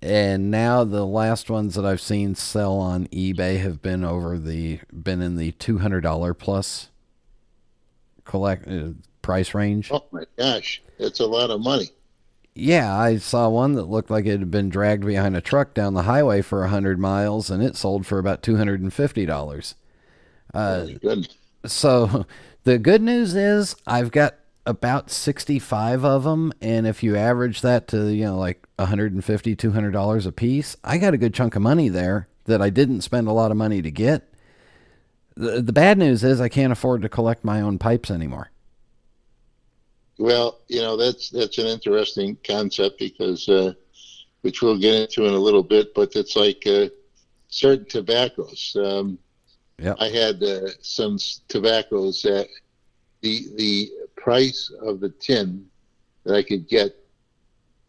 And 0.00 0.50
now 0.50 0.84
the 0.84 1.04
last 1.04 1.50
ones 1.50 1.74
that 1.74 1.84
I've 1.84 2.00
seen 2.00 2.34
sell 2.36 2.78
on 2.78 3.08
eBay 3.08 3.60
have 3.60 3.82
been 3.82 4.04
over 4.04 4.38
the 4.38 4.80
been 4.92 5.20
in 5.20 5.36
the 5.36 5.52
$200 5.52 6.38
plus 6.38 6.90
collect 8.24 8.68
uh, 8.68 8.90
price 9.22 9.54
range. 9.54 9.90
Oh 9.90 10.04
my 10.12 10.24
gosh, 10.36 10.82
it's 10.98 11.20
a 11.20 11.26
lot 11.26 11.50
of 11.50 11.60
money. 11.60 11.90
Yeah, 12.54 12.96
I 12.96 13.18
saw 13.18 13.48
one 13.48 13.74
that 13.74 13.84
looked 13.84 14.10
like 14.10 14.26
it 14.26 14.40
had 14.40 14.50
been 14.50 14.68
dragged 14.68 15.04
behind 15.06 15.36
a 15.36 15.40
truck 15.40 15.74
down 15.74 15.94
the 15.94 16.02
highway 16.02 16.42
for 16.42 16.64
a 16.64 16.68
hundred 16.68 16.98
miles, 16.98 17.50
and 17.50 17.62
it 17.62 17.76
sold 17.76 18.06
for 18.06 18.18
about 18.18 18.42
two 18.42 18.56
hundred 18.56 18.80
and 18.80 18.92
fifty 18.92 19.26
dollars. 19.26 19.74
Uh, 20.52 20.86
Oh 21.04 21.22
so 21.66 22.26
the 22.64 22.78
good 22.78 23.02
news 23.02 23.34
is 23.34 23.76
I've 23.86 24.10
got 24.10 24.36
about 24.68 25.10
sixty-five 25.10 26.04
of 26.04 26.24
them, 26.24 26.52
and 26.60 26.86
if 26.86 27.02
you 27.02 27.16
average 27.16 27.62
that 27.62 27.88
to 27.88 28.08
you 28.12 28.24
know 28.26 28.38
like 28.38 28.66
150 28.76 29.56
200 29.56 29.90
dollars 29.90 30.26
a 30.26 30.32
piece, 30.32 30.76
I 30.84 30.98
got 30.98 31.14
a 31.14 31.18
good 31.18 31.34
chunk 31.34 31.56
of 31.56 31.62
money 31.62 31.88
there 31.88 32.28
that 32.44 32.62
I 32.62 32.70
didn't 32.70 33.02
spend 33.02 33.28
a 33.28 33.32
lot 33.32 33.50
of 33.50 33.56
money 33.56 33.82
to 33.82 33.90
get. 33.90 34.32
The, 35.36 35.62
the 35.62 35.72
bad 35.72 35.98
news 35.98 36.24
is 36.24 36.40
I 36.40 36.48
can't 36.48 36.72
afford 36.72 37.02
to 37.02 37.08
collect 37.08 37.44
my 37.44 37.60
own 37.60 37.78
pipes 37.78 38.10
anymore. 38.10 38.50
Well, 40.18 40.60
you 40.68 40.80
know 40.80 40.96
that's 40.96 41.30
that's 41.30 41.58
an 41.58 41.66
interesting 41.66 42.36
concept 42.44 42.98
because, 42.98 43.48
uh, 43.48 43.74
which 44.42 44.62
we'll 44.62 44.78
get 44.78 44.94
into 44.94 45.26
in 45.26 45.34
a 45.34 45.38
little 45.38 45.62
bit, 45.62 45.94
but 45.94 46.14
it's 46.16 46.36
like 46.36 46.64
uh, 46.66 46.88
certain 47.48 47.86
tobaccos. 47.86 48.76
Um, 48.78 49.18
Yep. 49.80 49.96
I 50.00 50.08
had 50.08 50.42
uh, 50.42 50.68
some 50.80 51.18
tobaccos 51.48 52.22
that 52.22 52.48
the 53.22 53.46
the 53.56 53.90
price 54.28 54.70
of 54.82 55.00
the 55.00 55.08
tin 55.08 55.64
that 56.24 56.34
I 56.34 56.42
could 56.42 56.68
get 56.68 56.94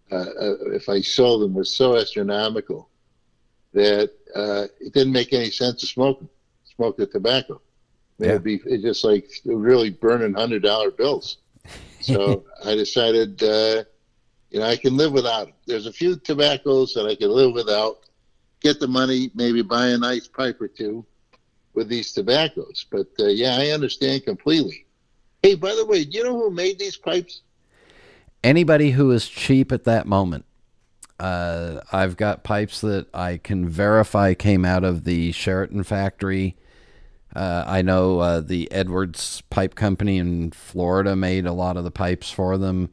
uh, 0.09 0.15
uh, 0.15 0.55
if 0.71 0.87
I 0.87 1.01
sold 1.01 1.41
them 1.41 1.53
was 1.53 1.69
so 1.69 1.97
astronomical 1.97 2.89
that 3.73 4.11
uh, 4.33 4.67
it 4.79 4.93
didn't 4.93 5.11
make 5.11 5.33
any 5.33 5.51
sense 5.51 5.81
to 5.81 5.85
smoke 5.85 6.19
them, 6.19 6.29
smoke 6.75 6.95
the 6.95 7.07
tobacco. 7.07 7.59
Yeah. 8.19 8.29
It'd 8.29 8.43
be 8.43 8.61
it's 8.65 8.83
just 8.83 9.03
like 9.03 9.29
really 9.43 9.89
burning 9.89 10.33
hundred 10.33 10.63
dollar 10.63 10.91
bills. 10.91 11.39
So 11.99 12.45
I 12.65 12.73
decided, 12.73 13.43
uh, 13.43 13.83
you 14.49 14.61
know, 14.61 14.65
I 14.65 14.77
can 14.77 14.95
live 14.95 15.11
without 15.11 15.47
them. 15.47 15.55
There's 15.67 15.87
a 15.87 15.93
few 15.93 16.15
tobaccos 16.15 16.93
that 16.93 17.05
I 17.05 17.15
can 17.15 17.31
live 17.31 17.53
without. 17.53 17.97
Get 18.61 18.79
the 18.79 18.87
money, 18.87 19.29
maybe 19.35 19.61
buy 19.61 19.87
a 19.87 19.97
nice 19.97 20.27
pipe 20.27 20.61
or 20.61 20.69
two 20.69 21.05
with 21.73 21.89
these 21.89 22.13
tobaccos. 22.13 22.85
But 22.89 23.07
uh, 23.19 23.27
yeah, 23.27 23.57
I 23.59 23.71
understand 23.71 24.23
completely. 24.23 24.85
Hey, 25.41 25.55
by 25.55 25.73
the 25.75 25.85
way, 25.85 26.03
do 26.03 26.17
you 26.17 26.23
know 26.23 26.37
who 26.37 26.51
made 26.51 26.79
these 26.79 26.97
pipes? 26.97 27.41
anybody 28.43 28.91
who 28.91 29.11
is 29.11 29.27
cheap 29.27 29.71
at 29.71 29.83
that 29.83 30.07
moment. 30.07 30.45
Uh, 31.19 31.81
I've 31.91 32.15
got 32.15 32.43
pipes 32.43 32.79
that 32.81 33.07
I 33.13 33.35
can 33.37 33.67
verify 33.67 34.33
came 34.33 34.63
out 34.63 34.85
of 34.85 35.03
the 35.03 35.33
Charatan 35.33 35.85
factory. 35.85 36.55
Uh, 37.35 37.65
I 37.67 37.81
know 37.81 38.19
uh, 38.19 38.39
the 38.39 38.71
Edwards 38.71 39.41
Pipe 39.49 39.75
Company 39.75 40.17
in 40.17 40.51
Florida 40.51 41.15
made 41.17 41.45
a 41.45 41.51
lot 41.51 41.75
of 41.75 41.83
the 41.83 41.91
pipes 41.91 42.31
for 42.31 42.57
them. 42.57 42.89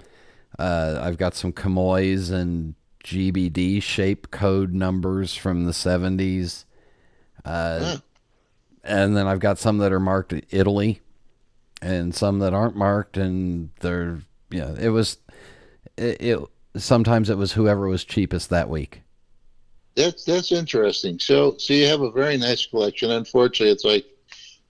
Uh, 0.58 0.98
I've 1.00 1.16
got 1.16 1.36
some 1.36 1.52
Comoy's 1.52 2.30
and 2.30 2.74
GBD 3.04 3.80
shape 3.80 4.32
code 4.32 4.72
numbers 4.74 5.36
from 5.36 5.64
the 5.64 5.72
70s. 5.72 6.64
Uh, 7.44 7.78
Huh. 7.80 7.96
And 8.82 9.16
then 9.16 9.26
I've 9.26 9.40
got 9.40 9.58
some 9.58 9.78
that 9.78 9.92
are 9.92 10.00
marked 10.00 10.32
Italy 10.50 11.00
and 11.86 12.14
some 12.14 12.38
that 12.40 12.52
aren't 12.52 12.76
marked 12.76 13.16
and 13.16 13.70
they're 13.80 14.20
yeah 14.50 14.74
it 14.78 14.90
was 14.90 15.18
it, 15.96 16.20
it 16.20 16.38
sometimes 16.76 17.30
it 17.30 17.38
was 17.38 17.52
whoever 17.52 17.88
was 17.88 18.04
cheapest 18.04 18.50
that 18.50 18.68
week 18.68 19.02
That's 19.96 20.24
that's 20.24 20.52
interesting. 20.52 21.18
So 21.18 21.56
so 21.56 21.72
you 21.72 21.86
have 21.86 22.02
a 22.02 22.10
very 22.10 22.36
nice 22.36 22.66
collection. 22.66 23.10
Unfortunately, 23.10 23.72
it's 23.72 23.84
like 23.84 24.04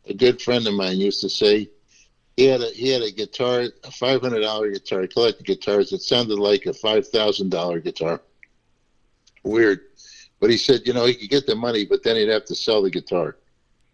a 0.07 0.15
good 0.15 0.41
friend 0.41 0.65
of 0.69 0.75
mine 0.75 0.99
used 0.99 1.21
to 1.23 1.29
say. 1.29 1.69
He 2.37 2.45
had 2.45 2.61
a 2.61 2.71
he 2.71 2.91
had 2.91 3.03
a 3.03 3.11
guitar, 3.11 3.65
a 3.83 3.91
five 3.91 4.21
hundred 4.21 4.43
dollar 4.43 4.71
guitar. 4.71 5.03
He 5.03 5.09
collected 5.09 5.45
guitars. 5.45 5.93
It 5.93 6.03
sounded 6.03 6.39
like 6.39 6.67
a 6.67 6.73
five 6.73 7.09
thousand 7.09 7.51
dollar 7.51 7.81
guitar. 7.81 8.21
Weird, 9.43 9.81
but 10.39 10.51
he 10.51 10.57
said, 10.57 10.83
you 10.87 10.93
know, 10.93 11.07
he 11.07 11.15
could 11.15 11.31
get 11.31 11.47
the 11.47 11.57
money, 11.57 11.85
but 11.85 12.05
then 12.05 12.15
he'd 12.17 12.29
have 12.29 12.45
to 12.45 12.55
sell 12.55 12.83
the 12.83 12.91
guitar. 12.91 13.37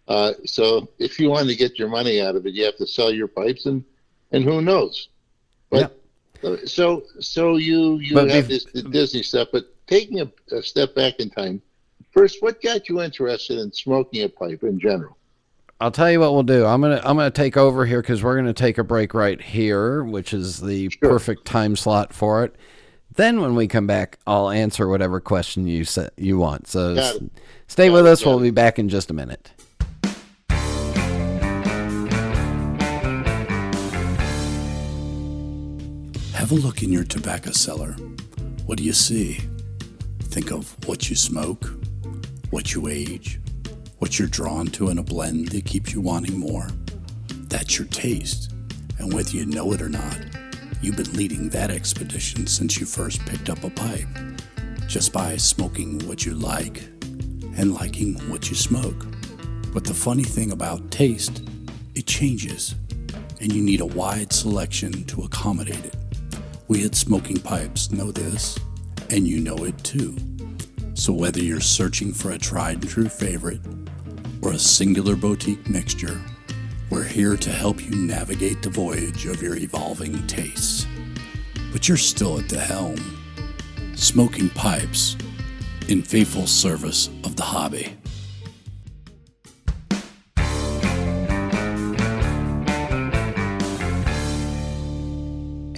Uh, 0.09 0.33
so 0.45 0.89
if 0.99 1.19
you 1.19 1.31
want 1.31 1.49
to 1.49 1.55
get 1.57 1.79
your 1.79 1.89
money 1.89 2.21
out 2.21 2.37
of 2.37 2.45
it, 2.47 2.55
you 2.55 2.65
have 2.65 2.77
to 2.77 2.87
sell 2.87 3.13
your 3.13 3.29
pipes, 3.29 3.67
and 3.67 3.85
and 4.33 4.45
who 4.45 4.61
knows? 4.61 5.09
But 5.71 5.99
uh, 6.43 6.57
so 6.67 7.05
so 7.21 7.57
you 7.57 7.99
you 7.99 8.15
But 8.15 8.31
have 8.31 8.49
this 8.49 8.65
the 8.65 8.83
Disney 8.83 9.23
stuff, 9.23 9.49
but 9.53 9.65
taking 9.87 10.21
a, 10.21 10.31
a 10.55 10.63
step 10.63 10.95
back 10.95 11.21
in 11.21 11.31
time, 11.31 11.63
first, 12.11 12.43
what 12.43 12.61
got 12.63 12.89
you 12.89 13.01
interested 13.01 13.59
in 13.59 13.73
smoking 13.73 14.23
a 14.25 14.29
pipe 14.29 14.63
in 14.65 14.79
general? 14.81 15.17
I'll 15.81 15.91
tell 15.91 16.11
you 16.11 16.21
what 16.21 16.33
we'll 16.33 16.43
do. 16.43 16.65
I'm 16.67 16.81
gonna 16.81 17.01
I'm 17.05 17.17
gonna 17.17 17.31
take 17.31 17.57
over 17.57 17.87
here 17.87 18.03
because 18.03 18.23
we're 18.23 18.37
gonna 18.37 18.53
take 18.53 18.79
a 18.79 18.85
break 18.85 19.15
right 19.15 19.41
here, 19.41 20.03
which 20.05 20.35
is 20.35 20.61
the 20.61 20.91
Sure. 20.91 21.11
perfect 21.11 21.45
time 21.45 21.75
slot 21.77 22.13
for 22.13 22.45
it. 22.45 22.55
Then 23.15 23.41
when 23.41 23.55
we 23.55 23.69
come 23.69 23.87
back, 23.87 24.19
I'll 24.27 24.49
answer 24.51 24.89
whatever 24.89 25.21
question 25.21 25.67
you 25.67 25.85
sa- 25.85 26.09
you 26.17 26.39
want. 26.39 26.67
So 26.67 26.95
Got 26.95 27.05
s- 27.05 27.17
it. 27.17 27.23
stay 27.69 27.87
Got 27.89 27.95
with 27.95 28.07
it, 28.07 28.11
us. 28.11 28.21
got 28.25 28.31
We'll 28.31 28.39
it. 28.41 28.43
be 28.45 28.51
back 28.51 28.79
in 28.79 28.89
just 28.89 29.11
a 29.11 29.15
minute. 29.15 29.51
Have 36.53 36.63
a 36.63 36.67
look 36.67 36.83
in 36.83 36.93
your 36.93 37.05
tobacco 37.05 37.51
cellar. 37.53 37.93
What 38.67 38.77
do 38.77 38.85
you 38.85 38.93
see? 38.93 39.41
Think 40.25 40.51
of 40.53 40.77
what 40.87 41.09
you 41.09 41.17
smoke, 41.17 41.65
what 42.51 42.75
you 42.75 42.89
age, 42.89 43.41
what 44.01 44.19
you're 44.19 44.29
drawn 44.29 44.67
to 44.67 44.91
in 44.91 44.99
a 44.99 45.03
blend 45.03 45.49
that 45.49 45.65
keeps 45.65 45.95
you 45.95 46.03
wanting 46.03 46.39
more. 46.39 46.69
That's 47.49 47.79
your 47.79 47.89
taste. 47.89 48.53
And 48.99 49.15
whether 49.15 49.31
you 49.31 49.47
know 49.47 49.73
it 49.73 49.81
or 49.81 49.89
not, 49.89 50.19
you've 50.83 50.99
been 50.99 51.15
leading 51.15 51.49
that 51.49 51.71
expedition 51.71 52.47
since 52.47 52.79
you 52.79 52.85
first 52.85 53.25
picked 53.25 53.49
up 53.49 53.65
a 53.65 53.71
pipe, 53.71 54.09
just 54.87 55.11
by 55.11 55.39
smoking 55.39 56.07
what 56.07 56.27
you 56.27 56.35
like 56.35 56.83
and 57.57 57.73
liking 57.73 58.17
what 58.29 58.51
you 58.51 58.57
smoke. 58.57 59.07
But 59.73 59.85
the 59.85 59.95
funny 59.95 60.25
thing 60.25 60.53
about 60.53 60.91
taste, 60.91 61.49
it 61.95 62.07
changes, 62.07 62.75
and 63.41 63.51
you 63.51 63.63
need 63.63 63.81
a 63.81 63.87
wide 63.87 64.35
selection 64.35 65.05
to 65.05 65.23
accommodate 65.23 65.87
it. 65.87 65.97
We 66.73 66.87
at 66.87 66.95
Smoking 66.95 67.37
Pipes 67.37 67.93
know 67.93 68.11
this, 68.11 68.59
and 69.11 69.29
you 69.29 69.41
know 69.41 69.57
it 69.65 69.77
too. 69.85 70.17
So 70.95 71.13
whether 71.13 71.39
you're 71.39 71.61
searching 71.61 72.15
for 72.15 72.31
a 72.31 72.39
tried 72.39 72.81
and 72.81 72.89
true 72.89 73.11
favorite 73.11 73.61
or 74.41 74.53
a 74.53 74.59
singular 74.59 75.15
boutique 75.15 75.69
mixture, 75.69 76.19
we're 76.89 77.05
here 77.05 77.37
to 77.37 77.51
help 77.51 77.85
you 77.85 77.95
navigate 77.95 78.63
the 78.63 78.71
voyage 78.71 79.27
of 79.27 79.43
your 79.43 79.57
evolving 79.57 80.27
tastes. 80.27 80.87
But 81.73 81.89
you're 81.89 81.99
still 81.99 82.39
at 82.39 82.49
the 82.49 82.61
helm. 82.61 82.97
Smoking 83.95 84.49
Pipes, 84.49 85.19
in 85.89 86.01
faithful 86.01 86.47
service 86.47 87.09
of 87.23 87.37
the 87.37 87.43
hobby. 87.43 87.99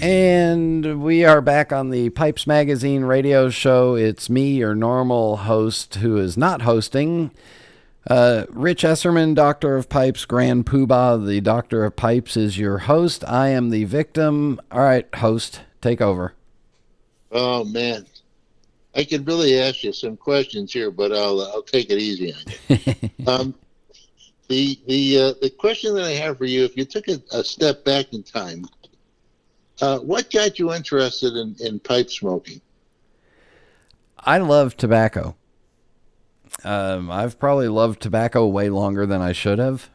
And 0.04 1.02
we 1.02 1.24
are 1.24 1.40
back 1.40 1.72
on 1.72 1.88
the 1.88 2.10
Pipes 2.10 2.46
Magazine 2.46 3.04
radio 3.04 3.48
show. 3.48 3.94
It's 3.94 4.28
me, 4.28 4.56
your 4.56 4.74
normal 4.74 5.38
host, 5.38 5.94
who 5.94 6.18
is 6.18 6.36
not 6.36 6.60
hosting. 6.60 7.30
Uh, 8.06 8.44
Rich 8.50 8.82
Esserman, 8.82 9.34
Doctor 9.34 9.76
of 9.78 9.88
Pipes, 9.88 10.26
Grand 10.26 10.66
Poobah, 10.66 11.26
the 11.26 11.40
Doctor 11.40 11.86
of 11.86 11.96
Pipes, 11.96 12.36
is 12.36 12.58
your 12.58 12.80
host. 12.80 13.24
I 13.26 13.48
am 13.48 13.70
the 13.70 13.84
victim. 13.84 14.60
All 14.70 14.82
right, 14.82 15.08
host, 15.14 15.62
take 15.80 16.02
over. 16.02 16.34
Oh 17.32 17.64
man, 17.64 18.04
I 18.94 19.04
could 19.04 19.26
really 19.26 19.58
ask 19.58 19.82
you 19.84 19.94
some 19.94 20.18
questions 20.18 20.70
here, 20.70 20.90
but 20.90 21.12
I'll 21.12 21.40
I'll 21.40 21.62
take 21.62 21.88
it 21.88 21.98
easy 21.98 22.34
on 22.34 22.42
you. 22.68 23.26
um, 23.26 23.54
the 24.48 24.78
the 24.86 25.18
uh, 25.18 25.32
the 25.40 25.48
question 25.48 25.94
that 25.94 26.04
I 26.04 26.12
have 26.12 26.36
for 26.36 26.44
you, 26.44 26.62
if 26.62 26.76
you 26.76 26.84
took 26.84 27.08
a, 27.08 27.22
a 27.32 27.42
step 27.42 27.86
back 27.86 28.12
in 28.12 28.22
time, 28.22 28.66
uh, 29.80 29.98
what 29.98 30.30
got 30.30 30.58
you 30.58 30.72
interested 30.72 31.34
in, 31.34 31.56
in 31.60 31.80
pipe 31.80 32.10
smoking? 32.10 32.60
I 34.18 34.38
love 34.38 34.76
tobacco. 34.76 35.36
Um, 36.62 37.10
I've 37.10 37.38
probably 37.38 37.68
loved 37.68 38.00
tobacco 38.00 38.46
way 38.46 38.70
longer 38.70 39.06
than 39.06 39.20
I 39.20 39.32
should 39.32 39.58
have, 39.58 39.90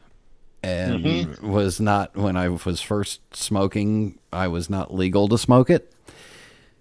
and 0.62 1.38
was 1.38 1.80
not 1.80 2.16
when 2.16 2.36
I 2.36 2.48
was 2.48 2.80
first 2.80 3.20
smoking. 3.34 4.18
I 4.32 4.48
was 4.48 4.68
not 4.68 4.94
legal 4.94 5.26
to 5.28 5.38
smoke 5.38 5.70
it. 5.70 5.92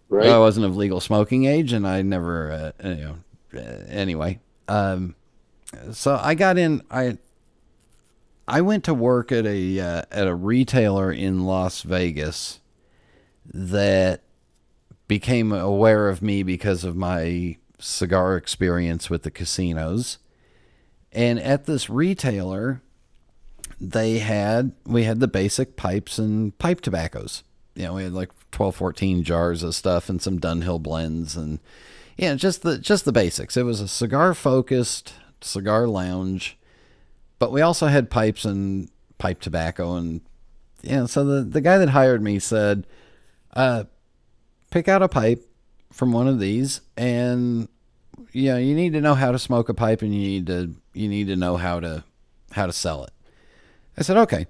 Right? 0.09 0.27
I 0.27 0.37
wasn't 0.37 0.65
of 0.65 0.75
legal 0.75 0.99
smoking 0.99 1.45
age, 1.45 1.71
and 1.71 1.87
I 1.87 2.01
never, 2.01 2.73
uh, 2.81 2.87
you 2.87 2.95
know. 2.95 3.15
Uh, 3.51 3.83
anyway, 3.87 4.39
um, 4.67 5.15
so 5.91 6.19
I 6.21 6.35
got 6.35 6.57
in. 6.57 6.83
I 6.91 7.17
I 8.47 8.61
went 8.61 8.83
to 8.83 8.93
work 8.93 9.31
at 9.31 9.45
a 9.45 9.79
uh, 9.79 10.01
at 10.11 10.27
a 10.27 10.35
retailer 10.35 11.11
in 11.11 11.45
Las 11.45 11.81
Vegas 11.81 12.59
that 13.53 14.21
became 15.07 15.51
aware 15.51 16.07
of 16.09 16.21
me 16.21 16.43
because 16.43 16.83
of 16.83 16.95
my 16.95 17.57
cigar 17.79 18.37
experience 18.37 19.09
with 19.09 19.23
the 19.23 19.31
casinos. 19.31 20.19
And 21.11 21.39
at 21.39 21.65
this 21.65 21.89
retailer, 21.89 22.81
they 23.81 24.19
had 24.19 24.73
we 24.85 25.03
had 25.03 25.19
the 25.19 25.27
basic 25.27 25.75
pipes 25.75 26.19
and 26.19 26.57
pipe 26.57 26.81
tobaccos. 26.81 27.43
You 27.75 27.83
know, 27.83 27.93
we 27.93 28.03
had 28.03 28.13
like 28.13 28.31
12, 28.51 28.75
14 28.75 29.23
jars 29.23 29.63
of 29.63 29.73
stuff 29.73 30.09
and 30.09 30.21
some 30.21 30.39
Dunhill 30.39 30.81
blends 30.81 31.35
and 31.35 31.59
yeah, 32.17 32.35
just 32.35 32.63
the 32.63 32.77
just 32.77 33.05
the 33.05 33.11
basics. 33.11 33.55
It 33.55 33.63
was 33.63 33.79
a 33.79 33.87
cigar 33.87 34.33
focused 34.33 35.13
cigar 35.41 35.87
lounge, 35.87 36.57
but 37.39 37.51
we 37.51 37.61
also 37.61 37.87
had 37.87 38.09
pipes 38.09 38.43
and 38.43 38.89
pipe 39.17 39.39
tobacco 39.39 39.95
and 39.95 40.21
yeah, 40.81 41.05
so 41.05 41.23
the 41.23 41.41
the 41.41 41.61
guy 41.61 41.77
that 41.77 41.89
hired 41.89 42.21
me 42.21 42.39
said, 42.39 42.85
uh, 43.53 43.83
pick 44.71 44.87
out 44.87 45.01
a 45.01 45.07
pipe 45.07 45.45
from 45.91 46.11
one 46.11 46.27
of 46.27 46.39
these 46.39 46.81
and 46.97 47.67
you 48.31 48.49
know, 48.49 48.57
you 48.57 48.75
need 48.75 48.93
to 48.93 49.01
know 49.01 49.15
how 49.15 49.31
to 49.31 49.39
smoke 49.39 49.69
a 49.69 49.73
pipe 49.73 50.01
and 50.01 50.13
you 50.13 50.21
need 50.21 50.47
to 50.47 50.75
you 50.93 51.07
need 51.07 51.27
to 51.27 51.35
know 51.35 51.57
how 51.57 51.79
to 51.79 52.03
how 52.51 52.65
to 52.65 52.73
sell 52.73 53.03
it. 53.03 53.11
I 53.97 54.01
said, 54.01 54.17
"Okay." 54.17 54.47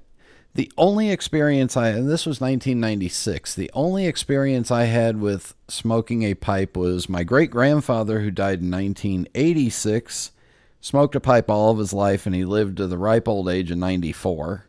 The 0.56 0.72
only 0.78 1.12
experience 1.12 1.78
I 1.78 1.90
and 1.90 2.10
this 2.10 2.26
was 2.26 2.42
1996. 2.42 3.54
The 3.54 3.70
only 3.74 4.08
experience 4.08 4.72
I 4.72 4.86
had 4.86 5.22
with 5.22 5.54
smoking 5.68 6.24
a 6.24 6.34
pipe 6.34 6.76
was 6.76 7.08
my 7.08 7.24
great 7.24 7.52
grandfather 7.52 8.22
who 8.22 8.32
died 8.32 8.60
in 8.60 8.72
1986 8.72 10.32
smoked 10.82 11.16
a 11.16 11.20
pipe 11.20 11.50
all 11.50 11.72
of 11.72 11.78
his 11.78 11.94
life 11.94 12.26
and 12.26 12.34
he 12.34 12.46
lived 12.46 12.78
to 12.78 12.88
the 12.88 12.98
ripe 12.98 13.28
old 13.28 13.48
age 13.48 13.70
of 13.70 13.78
94. 13.78 14.66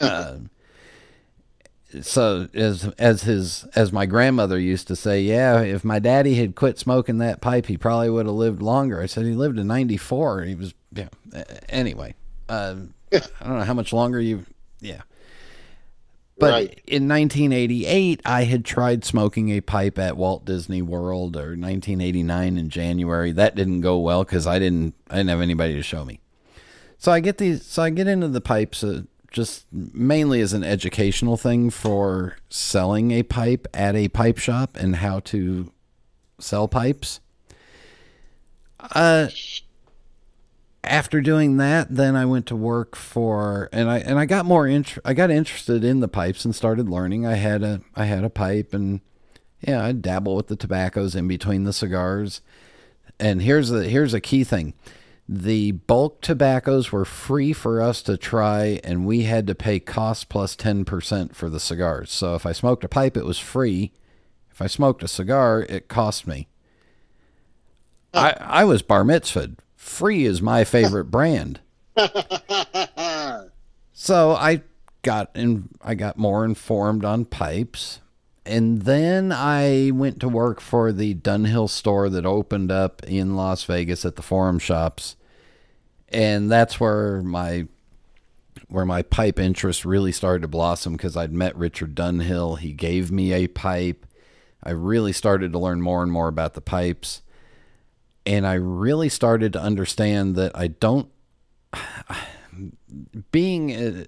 Uh, 0.00 0.36
so 2.02 2.48
as 2.54 2.84
as 2.98 3.22
his 3.22 3.66
as 3.74 3.92
my 3.92 4.06
grandmother 4.06 4.58
used 4.58 4.88
to 4.88 4.96
say, 4.96 5.20
yeah, 5.22 5.60
if 5.60 5.84
my 5.84 5.98
daddy 5.98 6.34
had 6.34 6.54
quit 6.54 6.78
smoking 6.78 7.18
that 7.18 7.40
pipe, 7.40 7.66
he 7.66 7.76
probably 7.76 8.10
would 8.10 8.26
have 8.26 8.34
lived 8.34 8.62
longer. 8.62 9.00
I 9.00 9.06
said 9.06 9.24
he 9.24 9.32
lived 9.32 9.56
to 9.56 9.64
94. 9.64 10.42
He 10.42 10.54
was 10.54 10.74
yeah. 10.92 11.08
Anyway, 11.68 12.14
uh, 12.48 12.76
I 13.12 13.20
don't 13.46 13.58
know 13.58 13.64
how 13.64 13.74
much 13.74 13.92
longer 13.92 14.20
you 14.20 14.44
yeah. 14.80 15.02
But 16.36 16.50
Right. 16.50 16.80
in 16.86 17.06
1988, 17.06 18.20
I 18.24 18.42
had 18.42 18.64
tried 18.64 19.04
smoking 19.04 19.50
a 19.50 19.60
pipe 19.60 20.00
at 20.00 20.16
Walt 20.16 20.44
Disney 20.44 20.82
World, 20.82 21.36
or 21.36 21.50
1989 21.56 22.58
in 22.58 22.68
January. 22.70 23.30
That 23.30 23.54
didn't 23.54 23.82
go 23.82 23.98
well 23.98 24.24
because 24.24 24.44
I 24.46 24.58
didn't 24.58 24.94
I 25.08 25.16
didn't 25.18 25.30
have 25.30 25.40
anybody 25.40 25.74
to 25.74 25.82
show 25.82 26.04
me. 26.04 26.20
So 26.98 27.12
I 27.12 27.20
get 27.20 27.38
these. 27.38 27.64
So 27.64 27.82
I 27.82 27.90
get 27.90 28.08
into 28.08 28.26
the 28.28 28.40
pipes 28.40 28.82
uh, 28.82 29.02
just 29.34 29.66
mainly 29.72 30.40
as 30.40 30.52
an 30.52 30.62
educational 30.62 31.36
thing 31.36 31.68
for 31.68 32.36
selling 32.48 33.10
a 33.10 33.24
pipe 33.24 33.66
at 33.74 33.96
a 33.96 34.06
pipe 34.08 34.38
shop 34.38 34.76
and 34.76 34.96
how 34.96 35.18
to 35.18 35.72
sell 36.38 36.68
pipes. 36.68 37.18
Uh, 38.78 39.26
after 40.84 41.20
doing 41.20 41.56
that, 41.56 41.88
then 41.90 42.14
I 42.14 42.26
went 42.26 42.46
to 42.46 42.54
work 42.54 42.94
for 42.94 43.68
and 43.72 43.90
I 43.90 43.98
and 43.98 44.20
I 44.20 44.24
got 44.24 44.46
more 44.46 44.68
int- 44.68 44.98
I 45.04 45.14
got 45.14 45.32
interested 45.32 45.82
in 45.82 45.98
the 45.98 46.08
pipes 46.08 46.44
and 46.44 46.54
started 46.54 46.88
learning. 46.88 47.26
I 47.26 47.34
had 47.34 47.64
a 47.64 47.80
I 47.96 48.04
had 48.04 48.22
a 48.22 48.30
pipe 48.30 48.72
and 48.72 49.00
yeah, 49.60 49.84
I 49.84 49.90
dabble 49.90 50.36
with 50.36 50.46
the 50.46 50.56
tobaccos 50.56 51.16
in 51.16 51.26
between 51.26 51.64
the 51.64 51.72
cigars. 51.72 52.40
And 53.18 53.42
here's 53.42 53.70
the 53.70 53.88
here's 53.88 54.14
a 54.14 54.20
key 54.20 54.44
thing. 54.44 54.74
The 55.28 55.72
bulk 55.72 56.20
tobaccos 56.20 56.92
were 56.92 57.06
free 57.06 57.54
for 57.54 57.80
us 57.80 58.02
to 58.02 58.16
try 58.18 58.80
and 58.84 59.06
we 59.06 59.22
had 59.22 59.46
to 59.46 59.54
pay 59.54 59.80
cost 59.80 60.28
plus 60.28 60.54
10% 60.54 61.34
for 61.34 61.48
the 61.48 61.60
cigars. 61.60 62.12
So 62.12 62.34
if 62.34 62.44
I 62.44 62.52
smoked 62.52 62.84
a 62.84 62.88
pipe 62.88 63.16
it 63.16 63.24
was 63.24 63.38
free. 63.38 63.92
If 64.50 64.60
I 64.60 64.66
smoked 64.66 65.02
a 65.02 65.08
cigar 65.08 65.62
it 65.68 65.88
cost 65.88 66.26
me. 66.26 66.48
I, 68.12 68.34
I 68.38 68.64
was 68.64 68.82
bar 68.82 69.02
mitzvahed. 69.02 69.56
Free 69.76 70.24
is 70.24 70.42
my 70.42 70.64
favorite 70.64 71.06
brand. 71.06 71.60
so 73.92 74.32
I 74.32 74.62
got 75.02 75.30
in, 75.34 75.70
I 75.82 75.94
got 75.94 76.18
more 76.18 76.44
informed 76.44 77.04
on 77.04 77.24
pipes. 77.24 78.00
And 78.46 78.82
then 78.82 79.32
I 79.32 79.90
went 79.92 80.20
to 80.20 80.28
work 80.28 80.60
for 80.60 80.92
the 80.92 81.14
Dunhill 81.14 81.70
store 81.70 82.10
that 82.10 82.26
opened 82.26 82.70
up 82.70 83.02
in 83.04 83.36
Las 83.36 83.64
Vegas 83.64 84.04
at 84.04 84.16
the 84.16 84.22
Forum 84.22 84.58
Shops. 84.58 85.16
And 86.08 86.50
that's 86.50 86.78
where 86.78 87.22
my 87.22 87.66
where 88.68 88.86
my 88.86 89.02
pipe 89.02 89.38
interest 89.38 89.84
really 89.84 90.12
started 90.12 90.42
to 90.42 90.48
blossom 90.48 90.94
because 90.94 91.16
I'd 91.16 91.32
met 91.32 91.56
Richard 91.56 91.94
Dunhill. 91.94 92.58
He 92.58 92.72
gave 92.72 93.10
me 93.10 93.32
a 93.32 93.48
pipe. 93.48 94.06
I 94.62 94.70
really 94.70 95.12
started 95.12 95.52
to 95.52 95.58
learn 95.58 95.80
more 95.80 96.02
and 96.02 96.10
more 96.10 96.28
about 96.28 96.54
the 96.54 96.60
pipes. 96.60 97.22
And 98.26 98.46
I 98.46 98.54
really 98.54 99.08
started 99.08 99.52
to 99.54 99.60
understand 99.60 100.36
that 100.36 100.52
I 100.54 100.68
don't 100.68 101.08
being 103.32 103.74
uh, 103.74 104.04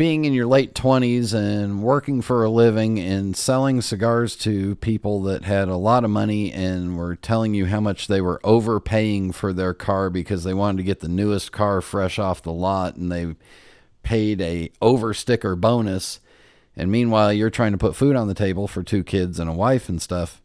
being 0.00 0.24
in 0.24 0.32
your 0.32 0.46
late 0.46 0.72
20s 0.72 1.34
and 1.34 1.82
working 1.82 2.22
for 2.22 2.42
a 2.42 2.48
living 2.48 2.98
and 2.98 3.36
selling 3.36 3.82
cigars 3.82 4.34
to 4.34 4.74
people 4.76 5.20
that 5.20 5.44
had 5.44 5.68
a 5.68 5.76
lot 5.76 6.04
of 6.04 6.10
money 6.10 6.50
and 6.50 6.96
were 6.96 7.14
telling 7.14 7.52
you 7.52 7.66
how 7.66 7.80
much 7.80 8.06
they 8.06 8.18
were 8.18 8.40
overpaying 8.42 9.30
for 9.30 9.52
their 9.52 9.74
car 9.74 10.08
because 10.08 10.42
they 10.42 10.54
wanted 10.54 10.78
to 10.78 10.84
get 10.84 11.00
the 11.00 11.06
newest 11.08 11.52
car 11.52 11.82
fresh 11.82 12.18
off 12.18 12.40
the 12.40 12.50
lot 12.50 12.96
and 12.96 13.12
they 13.12 13.34
paid 14.02 14.40
a 14.40 14.72
over 14.80 15.12
sticker 15.12 15.54
bonus. 15.54 16.20
And 16.74 16.90
meanwhile 16.90 17.30
you're 17.30 17.50
trying 17.50 17.72
to 17.72 17.76
put 17.76 17.94
food 17.94 18.16
on 18.16 18.26
the 18.26 18.32
table 18.32 18.66
for 18.66 18.82
two 18.82 19.04
kids 19.04 19.38
and 19.38 19.50
a 19.50 19.52
wife 19.52 19.90
and 19.90 20.00
stuff 20.00 20.40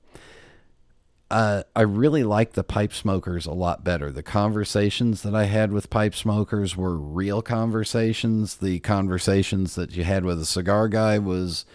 uh, 1.32 1.64
I 1.76 1.82
really 1.82 2.24
like 2.24 2.54
the 2.54 2.64
pipe 2.64 2.94
smokers 2.94 3.46
a 3.46 3.52
lot 3.52 3.84
better. 3.84 4.12
The 4.12 4.24
conversations 4.24 5.24
that 5.24 5.34
I 5.34 5.46
had 5.46 5.72
with 5.72 5.90
pipe 5.90 6.14
smokers 6.14 6.78
were 6.78 6.98
real 6.98 7.42
conversations. 7.42 8.58
The 8.58 8.80
conversations 8.80 9.76
that 9.76 9.92
you 9.96 10.04
had 10.04 10.24
with 10.24 10.40
a 10.40 10.46
cigar 10.46 10.88
guy 10.88 11.18
was 11.18 11.66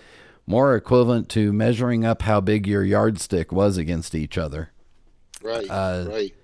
more 0.46 0.76
equivalent 0.76 1.28
to 1.30 1.52
measuring 1.52 2.04
up 2.04 2.22
how 2.22 2.40
big 2.40 2.66
your 2.66 2.84
yardstick 2.84 3.50
was 3.50 3.76
against 3.76 4.14
each 4.14 4.38
other. 4.38 4.70
Right. 5.42 5.68
Uh, 5.68 6.06
right. 6.08 6.34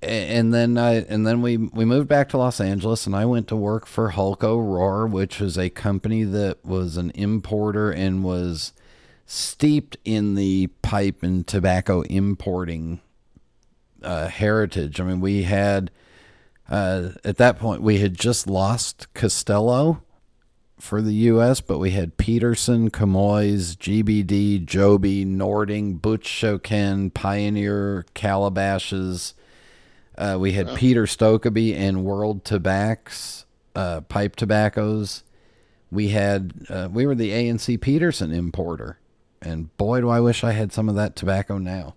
And 0.00 0.54
then 0.54 0.78
I 0.78 1.00
and 1.00 1.26
then 1.26 1.42
we 1.42 1.56
we 1.56 1.84
moved 1.84 2.06
back 2.06 2.28
to 2.28 2.38
Los 2.38 2.60
Angeles 2.60 3.04
and 3.04 3.16
I 3.16 3.24
went 3.24 3.48
to 3.48 3.56
work 3.56 3.84
for 3.84 4.12
Hollco 4.12 4.56
Rohr, 4.56 5.10
which 5.10 5.40
was 5.40 5.58
a 5.58 5.70
company 5.70 6.22
that 6.22 6.64
was 6.64 6.96
an 6.96 7.10
importer 7.16 7.90
and 7.90 8.22
was 8.22 8.72
steeped 9.30 9.98
in 10.06 10.36
the 10.36 10.68
pipe 10.80 11.22
and 11.22 11.46
tobacco 11.46 12.00
importing 12.00 12.98
uh, 14.02 14.26
heritage. 14.26 14.98
I 15.00 15.04
mean, 15.04 15.20
we 15.20 15.42
had 15.42 15.90
uh, 16.68 17.10
at 17.24 17.36
that 17.36 17.58
point 17.58 17.82
we 17.82 17.98
had 17.98 18.18
just 18.18 18.46
lost 18.46 19.12
Castello 19.12 20.02
for 20.80 21.02
the 21.02 21.12
U.S., 21.12 21.60
but 21.60 21.78
we 21.78 21.90
had 21.90 22.16
Peterson, 22.16 22.90
Comoy's, 22.90 23.76
GBD, 23.76 24.64
Jobey, 24.64 25.26
Nording, 25.26 25.98
Butz-Choquin, 25.98 27.12
Pioneer, 27.12 28.06
Calabashes. 28.14 29.34
Uh, 30.16 30.38
we 30.40 30.52
had. 30.52 30.74
Peter 30.74 31.04
Stokkebye 31.04 31.74
and 31.76 32.02
World 32.02 32.44
Tobacs, 32.44 33.44
uh, 33.74 34.00
pipe 34.02 34.36
tobaccos. 34.36 35.22
We 35.90 36.08
had 36.08 36.54
uh, 36.70 36.88
we 36.90 37.04
were 37.04 37.14
the 37.14 37.32
A&C 37.32 37.76
Peterson 37.76 38.32
importer 38.32 38.98
and 39.42 39.76
boy, 39.76 40.00
do 40.00 40.08
I 40.08 40.20
wish 40.20 40.44
I 40.44 40.52
had 40.52 40.72
some 40.72 40.88
of 40.88 40.94
that 40.96 41.16
tobacco 41.16 41.58
now. 41.58 41.94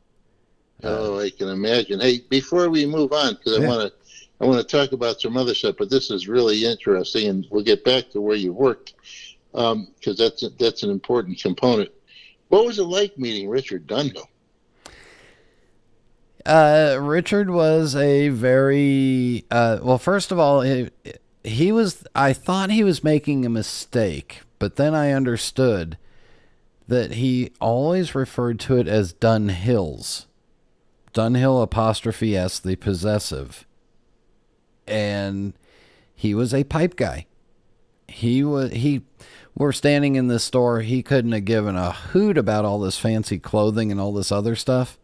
Oh, 0.83 1.19
I 1.19 1.29
can 1.29 1.47
imagine. 1.47 1.99
Hey, 1.99 2.21
before 2.29 2.69
we 2.69 2.85
move 2.85 3.13
on, 3.13 3.35
because 3.35 3.59
I 3.59 3.67
want 3.67 3.91
to, 3.91 3.93
I 4.39 4.45
want 4.45 4.67
to 4.67 4.77
talk 4.77 4.93
about 4.93 5.21
some 5.21 5.37
other 5.37 5.53
stuff, 5.53 5.75
but 5.77 5.89
this 5.89 6.09
is 6.09 6.27
really 6.27 6.65
interesting, 6.65 7.27
and 7.27 7.47
we'll 7.51 7.63
get 7.63 7.83
back 7.83 8.09
to 8.11 8.21
where 8.21 8.35
you 8.35 8.51
worked, 8.51 8.95
because 9.51 9.73
um, 9.73 9.87
that's 10.17 10.43
that's 10.59 10.83
an 10.83 10.89
important 10.89 11.39
component. 11.39 11.91
What 12.49 12.65
was 12.65 12.79
it 12.79 12.83
like 12.83 13.17
meeting 13.17 13.47
Richard 13.47 13.87
Dunhill? 13.87 14.25
Uh, 16.45 16.97
Richard 16.99 17.51
was 17.51 17.95
a 17.95 18.29
very 18.29 19.45
uh, 19.51 19.79
well. 19.83 19.99
First 19.99 20.31
of 20.31 20.39
all, 20.39 20.61
he, 20.61 20.89
he 21.43 21.71
was. 21.71 22.05
I 22.15 22.33
thought 22.33 22.71
he 22.71 22.83
was 22.83 23.03
making 23.03 23.45
a 23.45 23.49
mistake, 23.49 24.41
but 24.57 24.75
then 24.77 24.95
I 24.95 25.11
understood 25.11 25.97
that 26.87 27.13
he 27.13 27.51
always 27.59 28.15
referred 28.15 28.59
to 28.61 28.77
it 28.77 28.87
as 28.87 29.13
Dunhills. 29.13 30.25
Dunhill 31.13 31.61
apostrophe 31.61 32.35
S, 32.35 32.59
the 32.59 32.75
possessive. 32.75 33.65
And 34.87 35.53
he 36.15 36.33
was 36.33 36.53
a 36.53 36.63
pipe 36.63 36.95
guy. 36.95 37.27
He 38.07 38.43
was 38.43 38.71
he 38.71 39.03
we're 39.55 39.71
standing 39.71 40.15
in 40.15 40.27
this 40.27 40.43
store, 40.43 40.81
he 40.81 41.03
couldn't 41.03 41.33
have 41.33 41.45
given 41.45 41.75
a 41.75 41.91
hoot 41.91 42.37
about 42.37 42.65
all 42.65 42.79
this 42.79 42.97
fancy 42.97 43.37
clothing 43.37 43.91
and 43.91 43.99
all 43.99 44.13
this 44.13 44.31
other 44.31 44.55
stuff. 44.55 44.97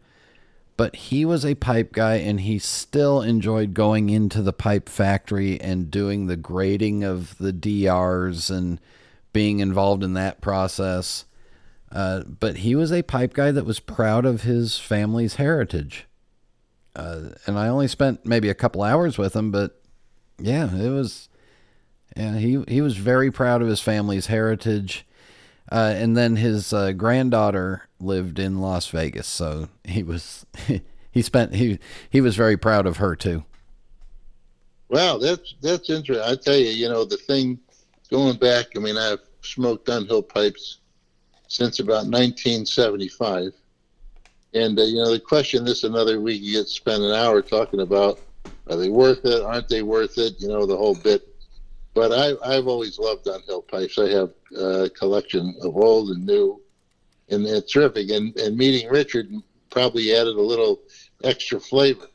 But 0.76 0.94
he 0.94 1.24
was 1.24 1.44
a 1.44 1.56
pipe 1.56 1.92
guy 1.92 2.16
and 2.16 2.40
he 2.40 2.58
still 2.58 3.20
enjoyed 3.20 3.74
going 3.74 4.10
into 4.10 4.42
the 4.42 4.52
pipe 4.52 4.88
factory 4.88 5.60
and 5.60 5.90
doing 5.90 6.26
the 6.26 6.36
grading 6.36 7.02
of 7.02 7.36
the 7.38 7.52
DRs 7.52 8.48
and 8.48 8.80
being 9.32 9.58
involved 9.58 10.04
in 10.04 10.14
that 10.14 10.40
process 10.40 11.24
uh, 11.92 12.22
but 12.22 12.58
he 12.58 12.74
was 12.74 12.92
a 12.92 13.02
pipe 13.02 13.32
guy 13.32 13.50
that 13.50 13.64
was 13.64 13.80
proud 13.80 14.24
of 14.24 14.42
his 14.42 14.78
family's 14.78 15.36
heritage. 15.36 16.06
Uh, 16.94 17.30
and 17.46 17.58
I 17.58 17.68
only 17.68 17.88
spent 17.88 18.26
maybe 18.26 18.48
a 18.48 18.54
couple 18.54 18.82
hours 18.82 19.16
with 19.16 19.34
him, 19.34 19.50
but 19.50 19.80
yeah, 20.38 20.74
it 20.74 20.90
was. 20.90 21.28
Yeah, 22.16 22.36
he 22.36 22.64
he 22.66 22.80
was 22.80 22.96
very 22.96 23.30
proud 23.30 23.62
of 23.62 23.68
his 23.68 23.80
family's 23.80 24.26
heritage. 24.26 25.06
Uh, 25.70 25.92
and 25.96 26.16
then 26.16 26.36
his 26.36 26.72
uh, 26.72 26.92
granddaughter 26.92 27.86
lived 28.00 28.38
in 28.38 28.60
Las 28.60 28.88
Vegas, 28.88 29.26
so 29.26 29.68
he 29.84 30.02
was 30.02 30.46
he 31.10 31.22
spent 31.22 31.54
he 31.54 31.78
he 32.08 32.20
was 32.20 32.36
very 32.36 32.56
proud 32.56 32.86
of 32.86 32.96
her 32.96 33.14
too. 33.14 33.44
Wow, 34.88 35.18
that's 35.18 35.54
that's 35.60 35.90
interesting. 35.90 36.24
I 36.26 36.34
tell 36.36 36.56
you, 36.56 36.70
you 36.70 36.88
know, 36.88 37.04
the 37.04 37.18
thing 37.18 37.58
going 38.10 38.38
back. 38.38 38.68
I 38.74 38.78
mean, 38.78 38.96
I've 38.96 39.20
smoked 39.42 39.86
Dunhill 39.86 40.26
pipes 40.26 40.78
since 41.48 41.80
about 41.80 42.06
1975. 42.06 43.52
And, 44.54 44.78
uh, 44.78 44.82
you 44.82 44.96
know, 44.96 45.10
the 45.10 45.20
question 45.20 45.64
this 45.64 45.84
another 45.84 46.20
week, 46.20 46.40
you 46.42 46.52
get 46.52 46.68
spend 46.68 47.02
an 47.02 47.12
hour 47.12 47.42
talking 47.42 47.80
about 47.80 48.20
are 48.70 48.76
they 48.76 48.90
worth 48.90 49.24
it? 49.24 49.42
Aren't 49.42 49.68
they 49.68 49.82
worth 49.82 50.18
it? 50.18 50.40
You 50.40 50.48
know, 50.48 50.66
the 50.66 50.76
whole 50.76 50.94
bit. 50.94 51.26
But 51.94 52.12
I, 52.12 52.56
I've 52.56 52.68
always 52.68 52.98
loved 52.98 53.24
Dunhill 53.24 53.66
pipes. 53.66 53.98
I 53.98 54.08
have 54.10 54.30
a 54.56 54.90
collection 54.90 55.54
of 55.62 55.76
old 55.76 56.10
and 56.10 56.24
new, 56.24 56.60
and 57.30 57.46
it's 57.46 57.72
terrific. 57.72 58.10
And, 58.10 58.36
and 58.36 58.56
meeting 58.56 58.88
Richard 58.90 59.32
probably 59.70 60.14
added 60.14 60.36
a 60.36 60.42
little 60.42 60.80
extra 61.24 61.58
flavor 61.58 62.06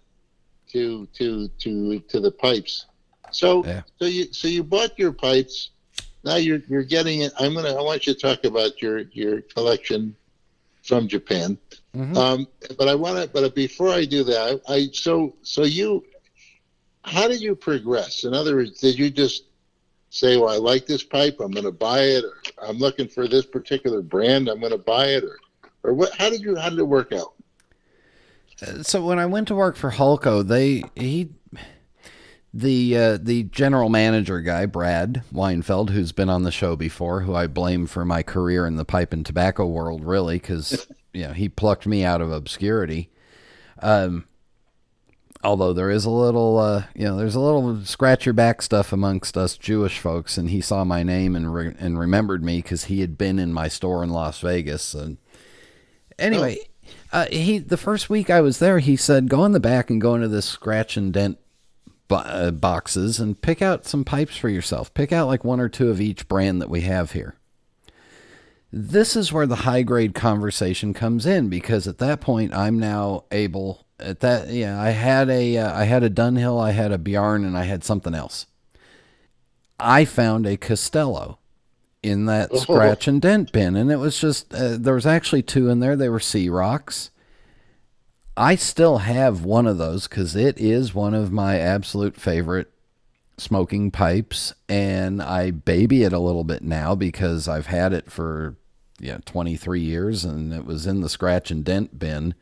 to 0.72 1.08
to 1.14 1.48
to 1.60 2.00
to 2.00 2.20
the 2.20 2.32
pipes. 2.32 2.86
So 3.32 3.66
yeah. 3.66 3.82
so 4.00 4.06
you 4.06 4.32
so 4.32 4.48
you 4.48 4.64
bought 4.64 4.98
your 4.98 5.12
pipes 5.12 5.72
now 6.24 6.36
you're 6.36 6.62
you're 6.68 6.84
getting 6.84 7.22
it. 7.22 7.34
I'm 7.40 7.54
gonna. 7.54 7.74
I 7.76 7.82
want 7.82 8.08
you 8.08 8.14
to 8.14 8.20
talk 8.20 8.44
about 8.46 8.82
your 8.82 9.00
your 9.00 9.42
collection 9.42 10.16
from 10.84 11.08
Japan. 11.08 11.58
Mm-hmm. 11.96 12.18
Um, 12.18 12.48
but 12.78 12.88
I 12.88 12.96
want 12.96 13.18
to. 13.18 13.28
But 13.28 13.56
before 13.56 13.90
I 13.90 14.06
do 14.06 14.24
that, 14.24 14.62
I, 14.68 14.74
I 14.74 14.88
so 14.94 15.36
so 15.42 15.64
you. 15.64 16.06
How 17.06 17.28
did 17.28 17.42
you 17.42 17.54
progress? 17.56 18.24
In 18.24 18.34
other 18.34 18.56
words, 18.56 18.80
did 18.80 18.98
you 18.98 19.10
just 19.10 19.44
say, 20.10 20.38
"Well, 20.38 20.50
I 20.50 20.58
like 20.58 20.86
this 20.86 21.04
pipe. 21.04 21.40
I'm 21.42 21.52
going 21.52 21.66
to 21.66 21.72
buy 21.72 22.00
it," 22.00 22.24
or 22.24 22.36
"I'm 22.62 22.78
looking 22.78 23.08
for 23.08 23.28
this 23.28 23.46
particular 23.46 24.02
brand. 24.02 24.48
I'm 24.48 24.60
going 24.60 24.72
to 24.72 24.78
buy 24.78 25.08
it," 25.08 25.24
or 25.24 25.40
or 25.84 25.94
what? 25.94 26.14
How 26.18 26.30
did 26.30 26.42
you? 26.42 26.56
How 26.56 26.70
did 26.70 26.80
it 26.80 26.84
work 26.84 27.12
out? 27.12 27.34
So 28.84 29.04
when 29.04 29.20
I 29.20 29.26
went 29.26 29.50
to 29.50 29.56
work 29.56 29.76
for 29.76 29.92
Hollco, 29.92 30.48
they 30.48 30.84
he 30.96 31.30
the 32.54 32.96
uh, 32.96 33.18
the 33.20 33.44
general 33.44 33.90
manager 33.90 34.40
guy, 34.40 34.66
Brad 34.68 35.24
Weinfeld, 35.34 35.90
who's 35.90 36.12
been 36.12 36.30
on 36.30 36.44
the 36.44 36.52
show 36.52 36.76
before, 36.76 37.22
who 37.22 37.34
I 37.34 37.48
blame 37.48 37.88
for 37.88 38.06
my 38.06 38.22
career 38.22 38.68
in 38.68 38.76
the 38.76 38.86
pipe 38.86 39.12
and 39.12 39.26
tobacco 39.26 39.66
world, 39.66 40.06
really, 40.06 40.36
because 40.36 40.88
you 41.14 41.24
know 41.24 41.34
he 41.34 41.50
plucked 41.50 41.88
me 41.88 42.04
out 42.04 42.22
of 42.22 42.32
obscurity. 42.32 43.10
Um, 43.80 44.26
although 45.44 45.74
there 45.74 45.90
is 45.90 46.06
a 46.06 46.12
little, 46.12 46.60
uh, 46.60 46.84
you 46.96 47.06
know, 47.06 47.18
there's 47.18 47.36
a 47.36 47.40
little 47.40 47.84
scratch 47.84 48.26
your 48.26 48.34
back 48.34 48.62
stuff 48.62 48.94
amongst 48.94 49.36
us 49.36 49.58
Jewish 49.58 49.98
folks, 49.98 50.38
and 50.38 50.52
he 50.52 50.62
saw 50.62 50.84
my 50.84 51.02
name 51.02 51.36
and 51.36 51.54
re- 51.54 51.76
and 51.80 52.00
remembered 52.00 52.44
me 52.44 52.62
because 52.62 52.86
he 52.86 53.02
had 53.02 53.18
been 53.18 53.40
in 53.40 53.52
my 53.52 53.68
store 53.68 54.04
in 54.04 54.12
Las 54.12 54.40
Vegas. 54.42 54.94
And 54.94 55.18
anyway, 56.20 56.60
oh. 57.12 57.22
uh, 57.22 57.26
he 57.32 57.58
the 57.58 57.78
first 57.78 58.12
week 58.12 58.30
I 58.30 58.42
was 58.42 58.60
there, 58.60 58.78
he 58.78 58.96
said, 58.96 59.28
"Go 59.28 59.44
in 59.44 59.54
the 59.54 59.60
back 59.60 59.90
and 59.90 60.00
go 60.00 60.14
into 60.14 60.28
this 60.28 60.46
scratch 60.46 60.98
and 60.98 61.12
dent 61.12 61.40
uh, 62.10 62.52
boxes 62.52 63.20
and 63.20 63.42
pick 63.42 63.62
out 63.62 63.86
some 63.86 64.04
pipes 64.04 64.38
for 64.38 64.50
yourself. 64.50 64.94
Pick 64.94 65.12
out 65.12 65.28
like 65.28 65.44
one 65.44 65.60
or 65.60 65.70
two 65.70 65.90
of 65.90 66.00
each 66.02 66.28
brand 66.28 66.62
that 66.62 66.70
we 66.70 66.82
have 66.82 67.14
here. 67.14 67.36
this 68.72 69.16
is 69.16 69.32
where 69.32 69.46
the 69.46 69.58
high 69.58 69.84
grade 69.84 70.16
conversation 70.16 70.94
comes 70.96 71.28
in 71.28 71.48
because 71.48 71.88
at 71.88 72.00
that 72.00 72.20
point 72.20 72.54
I'm 72.54 72.80
now 72.80 73.26
able 73.32 73.86
at 74.00 74.20
that 74.22 74.50
yeah 74.50 74.82
I 74.82 74.90
had 74.90 75.30
a 75.30 75.58
uh, 75.58 75.80
I 75.80 75.84
had 75.86 76.04
a 76.04 76.10
Dunhill 76.10 76.60
I 76.60 76.72
had 76.72 76.92
a 76.92 76.98
Bjarne 76.98 77.46
and 77.46 77.56
I 77.56 77.64
had 77.64 77.84
something 77.84 78.16
else. 78.16 78.48
I 79.80 80.06
found 80.06 80.48
a 80.48 80.58
Castello 80.58 81.38
in 82.02 82.26
that 82.26 82.50
oh. 82.52 82.58
scratch 82.58 83.08
and 83.08 83.22
dent 83.22 83.52
bin 83.52 83.76
and 83.76 83.92
it 83.92 83.98
was 83.98 84.20
just 84.20 84.52
uh, 84.54 84.78
there 84.78 84.96
was 84.96 85.06
actually 85.06 85.44
two 85.44 85.70
in 85.70 85.80
there 85.80 85.96
they 85.96 86.10
were 86.10 86.20
Sea-Rocks. 86.20 87.12
I 88.36 88.56
still 88.56 89.00
have 89.00 89.46
one 89.46 89.68
of 89.68 89.78
those 89.78 90.08
cuz 90.08 90.36
it 90.36 90.60
is 90.60 90.96
one 90.96 91.14
of 91.14 91.32
my 91.32 91.60
absolute 91.60 92.20
favorite 92.20 92.72
smoking 93.38 93.92
pipes 93.92 94.54
and 94.70 95.22
I 95.22 95.52
baby 95.52 96.04
it 96.04 96.14
a 96.14 96.20
little 96.20 96.44
bit 96.44 96.64
now 96.64 96.96
because 96.96 97.48
I've 97.48 97.68
had 97.68 97.94
it 97.94 98.12
for 98.12 98.56
yeah 99.00 99.18
23 99.26 99.82
years 99.82 100.24
and 100.24 100.54
it 100.54 100.66
was 100.66 100.88
in 100.88 101.02
the 101.02 101.10
scratch 101.10 101.52
and 101.52 101.64
dent 101.64 102.00
bin. 102.00 102.34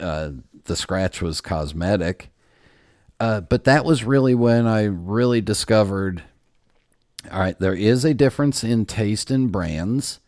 Uh, 0.00 0.30
the 0.64 0.76
scratch 0.76 1.22
was 1.22 1.40
cosmetic. 1.40 2.30
Uh, 3.20 3.40
but 3.40 3.64
that 3.64 3.84
was 3.84 4.04
really 4.04 4.34
when 4.34 4.66
i 4.66 4.82
really 4.82 5.40
discovered 5.40 6.24
all 7.30 7.40
right 7.40 7.58
there 7.60 7.74
is 7.74 8.04
a 8.04 8.12
difference 8.14 8.64
in 8.64 8.84
taste 8.86 9.30
and 9.30 9.50
brands. 9.50 10.20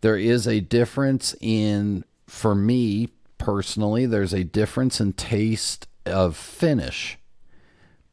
There 0.00 0.16
is 0.16 0.48
a 0.48 0.60
difference 0.60 1.34
in 1.40 2.04
for 2.26 2.54
me 2.54 3.08
personally 3.40 4.06
there's 4.06 4.32
a 4.32 4.44
difference 4.44 5.00
in 5.00 5.14
taste 5.14 5.88
of 6.06 6.36
finish 6.36 7.18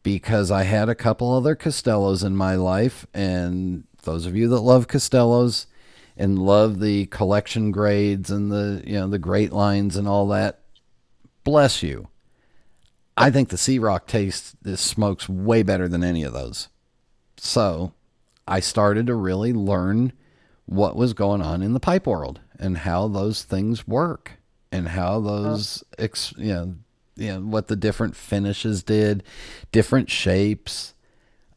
because 0.01 0.49
I 0.49 0.63
had 0.63 0.89
a 0.89 0.95
couple 0.95 1.31
other 1.31 1.53
Castellos 1.53 2.23
in 2.23 2.35
my 2.35 2.55
life, 2.55 3.05
and 3.13 3.83
those 4.03 4.25
of 4.25 4.35
you 4.35 4.47
that 4.47 4.61
love 4.61 4.87
Castellos, 4.87 5.67
and 6.15 6.39
love 6.39 6.79
the 6.79 7.05
collection 7.07 7.71
grades 7.71 8.31
and 8.31 8.51
the 8.51 8.81
you 8.87 8.93
know 8.93 9.07
the 9.07 9.19
great 9.19 9.51
lines 9.51 9.97
and 9.97 10.07
all 10.07 10.27
that, 10.29 10.61
bless 11.43 11.83
you. 11.83 12.07
I 13.17 13.29
think 13.29 13.49
the 13.49 13.57
Sea-Rock 13.57 14.07
taste 14.07 14.55
this 14.63 14.79
smokes 14.79 15.27
way 15.27 15.61
better 15.61 15.87
than 15.87 16.03
any 16.03 16.23
of 16.23 16.33
those. 16.33 16.69
So 17.35 17.93
I 18.47 18.61
started 18.61 19.07
to 19.07 19.15
really 19.15 19.51
learn 19.51 20.13
what 20.65 20.95
was 20.95 21.13
going 21.13 21.41
on 21.41 21.61
in 21.61 21.73
the 21.73 21.79
pipe 21.79 22.07
world 22.07 22.39
and 22.57 22.79
how 22.79 23.07
those 23.07 23.43
things 23.43 23.87
work 23.87 24.36
and 24.71 24.89
how 24.89 25.19
those 25.19 25.83
ex, 25.97 26.33
you 26.37 26.53
know, 26.53 26.75
you 27.15 27.33
know 27.33 27.39
what 27.39 27.67
the 27.67 27.75
different 27.75 28.15
finishes 28.15 28.83
did, 28.83 29.23
different 29.71 30.09
shapes. 30.09 30.93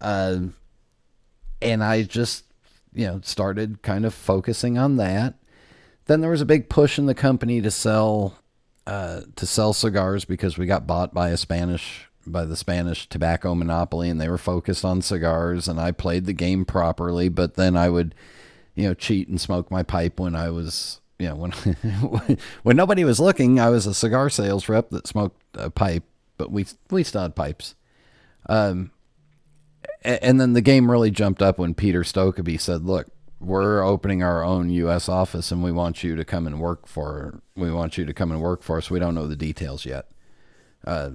Uh, 0.01 0.39
and 1.61 1.85
I 1.85 2.03
just 2.03 2.45
you 2.93 3.07
know, 3.07 3.21
started 3.23 3.83
kind 3.83 4.05
of 4.05 4.15
focusing 4.15 4.79
on 4.79 4.97
that. 4.97 5.35
Then 6.07 6.21
there 6.21 6.31
was 6.31 6.41
a 6.41 6.47
big 6.47 6.69
push 6.69 6.99
in 6.99 7.07
the 7.07 7.15
company 7.15 7.61
to 7.61 7.71
sell 7.71 8.37
uh, 8.87 9.23
to 9.37 9.47
sell 9.47 9.73
cigars 9.73 10.25
because 10.25 10.59
we 10.59 10.67
got 10.67 10.87
bought 10.87 11.15
by 11.15 11.29
a 11.31 11.37
Spanish 11.37 12.09
by 12.27 12.45
the 12.45 12.57
Spanish 12.57 13.09
tobacco 13.09 13.55
monopoly 13.55 14.11
and 14.11 14.21
they 14.21 14.29
were 14.29 14.39
focused 14.39 14.85
on 14.85 15.03
cigars 15.03 15.69
and 15.69 15.81
I 15.81 15.93
played 15.93 16.27
the 16.27 16.33
game 16.33 16.65
properly, 16.65 17.29
but 17.29 17.55
then 17.55 17.77
I 17.77 17.89
would, 17.89 18.15
you 18.75 18.89
know, 18.89 18.95
cheat 18.95 19.29
and 19.29 19.41
smoke 19.41 19.71
my 19.71 19.83
pipe 19.83 20.21
when 20.21 20.35
I 20.35 20.51
was, 20.51 21.00
you 21.21 21.29
know, 21.29 21.37
when 21.37 21.51
when 22.63 22.77
nobody 22.77 23.05
was 23.05 23.21
looking, 23.21 23.61
I 23.61 23.69
was 23.69 23.87
a 23.87 23.95
cigar 23.95 24.31
sales 24.31 24.69
rep 24.69 24.91
that 24.91 25.07
smoked 25.07 25.41
a 25.55 25.71
pipe, 25.71 26.05
but 26.37 26.51
we 26.51 26.67
we 26.91 27.05
still 27.05 27.23
had 27.23 27.37
pipes. 27.37 27.75
Um, 28.49 28.91
and 30.03 30.41
then 30.41 30.55
the 30.55 30.63
game 30.63 30.91
really 30.91 31.11
jumped 31.11 31.43
up 31.43 31.59
when 31.59 31.75
Peter 31.75 32.03
Stokkebye 32.03 32.61
said, 32.61 32.85
"Look, 32.85 33.09
we're 33.39 33.83
opening 33.83 34.23
our 34.23 34.43
own 34.43 34.71
U.S. 34.71 35.09
office, 35.09 35.53
and 35.53 35.63
we 35.63 35.73
want 35.73 36.03
you 36.03 36.17
to 36.17 36.25
come 36.25 36.47
and 36.47 36.59
work 36.59 36.87
for. 36.87 37.43
We 37.55 37.71
want 37.71 37.99
you 37.99 38.07
to 38.07 38.15
come 38.15 38.33
and 38.33 38.41
work 38.41 38.63
for 38.63 38.79
us. 38.79 38.91
We 38.91 38.99
don't 38.99 39.15
know 39.15 39.27
the 39.27 39.37
details 39.37 39.85
yet." 39.85 40.07
Uh, 40.87 41.11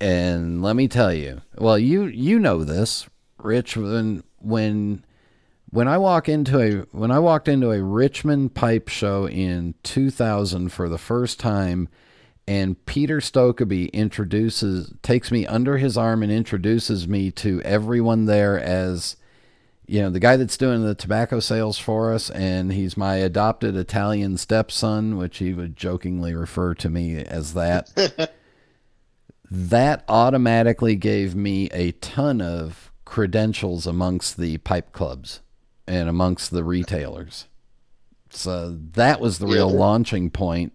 and 0.00 0.62
let 0.62 0.76
me 0.76 0.88
tell 0.88 1.12
you, 1.12 1.42
well, 1.58 1.78
you 1.78 2.06
you 2.06 2.38
know 2.38 2.64
this, 2.64 3.06
Rich. 3.36 3.76
When 3.76 4.24
when 4.38 5.04
when 5.70 5.88
I 5.88 5.98
walk 5.98 6.28
into 6.28 6.60
a 6.60 6.70
when 6.96 7.10
I 7.10 7.18
walked 7.18 7.48
into 7.48 7.70
a 7.70 7.82
Richmond 7.82 8.54
pipe 8.54 8.88
show 8.88 9.26
in 9.26 9.74
2000 9.82 10.70
for 10.70 10.88
the 10.88 10.98
first 10.98 11.40
time 11.40 11.88
and 12.46 12.84
Peter 12.86 13.18
Stokkebye 13.18 13.92
introduces 13.92 14.92
takes 15.02 15.30
me 15.30 15.46
under 15.46 15.78
his 15.78 15.96
arm 15.96 16.22
and 16.22 16.32
introduces 16.32 17.06
me 17.06 17.30
to 17.32 17.62
everyone 17.62 18.26
there 18.26 18.58
as 18.58 19.16
you 19.86 20.00
know 20.00 20.10
the 20.10 20.20
guy 20.20 20.36
that's 20.36 20.56
doing 20.56 20.84
the 20.84 20.94
tobacco 20.94 21.40
sales 21.40 21.78
for 21.78 22.12
us 22.12 22.30
and 22.30 22.72
he's 22.72 22.96
my 22.96 23.16
adopted 23.16 23.76
Italian 23.76 24.36
stepson 24.36 25.16
which 25.16 25.38
he 25.38 25.52
would 25.52 25.76
jokingly 25.76 26.34
refer 26.34 26.74
to 26.74 26.88
me 26.88 27.16
as 27.16 27.54
that. 27.54 28.32
That 29.52 30.04
automatically 30.08 30.94
gave 30.94 31.34
me 31.34 31.66
a 31.72 31.90
ton 31.90 32.40
of 32.40 32.92
credentials 33.04 33.84
amongst 33.84 34.36
the 34.36 34.58
pipe 34.58 34.92
clubs 34.92 35.40
and 35.90 36.08
amongst 36.08 36.50
the 36.50 36.64
retailers 36.64 37.46
so 38.30 38.70
that 38.92 39.20
was 39.20 39.38
the 39.38 39.46
real 39.46 39.68
launching 39.68 40.30
point 40.30 40.72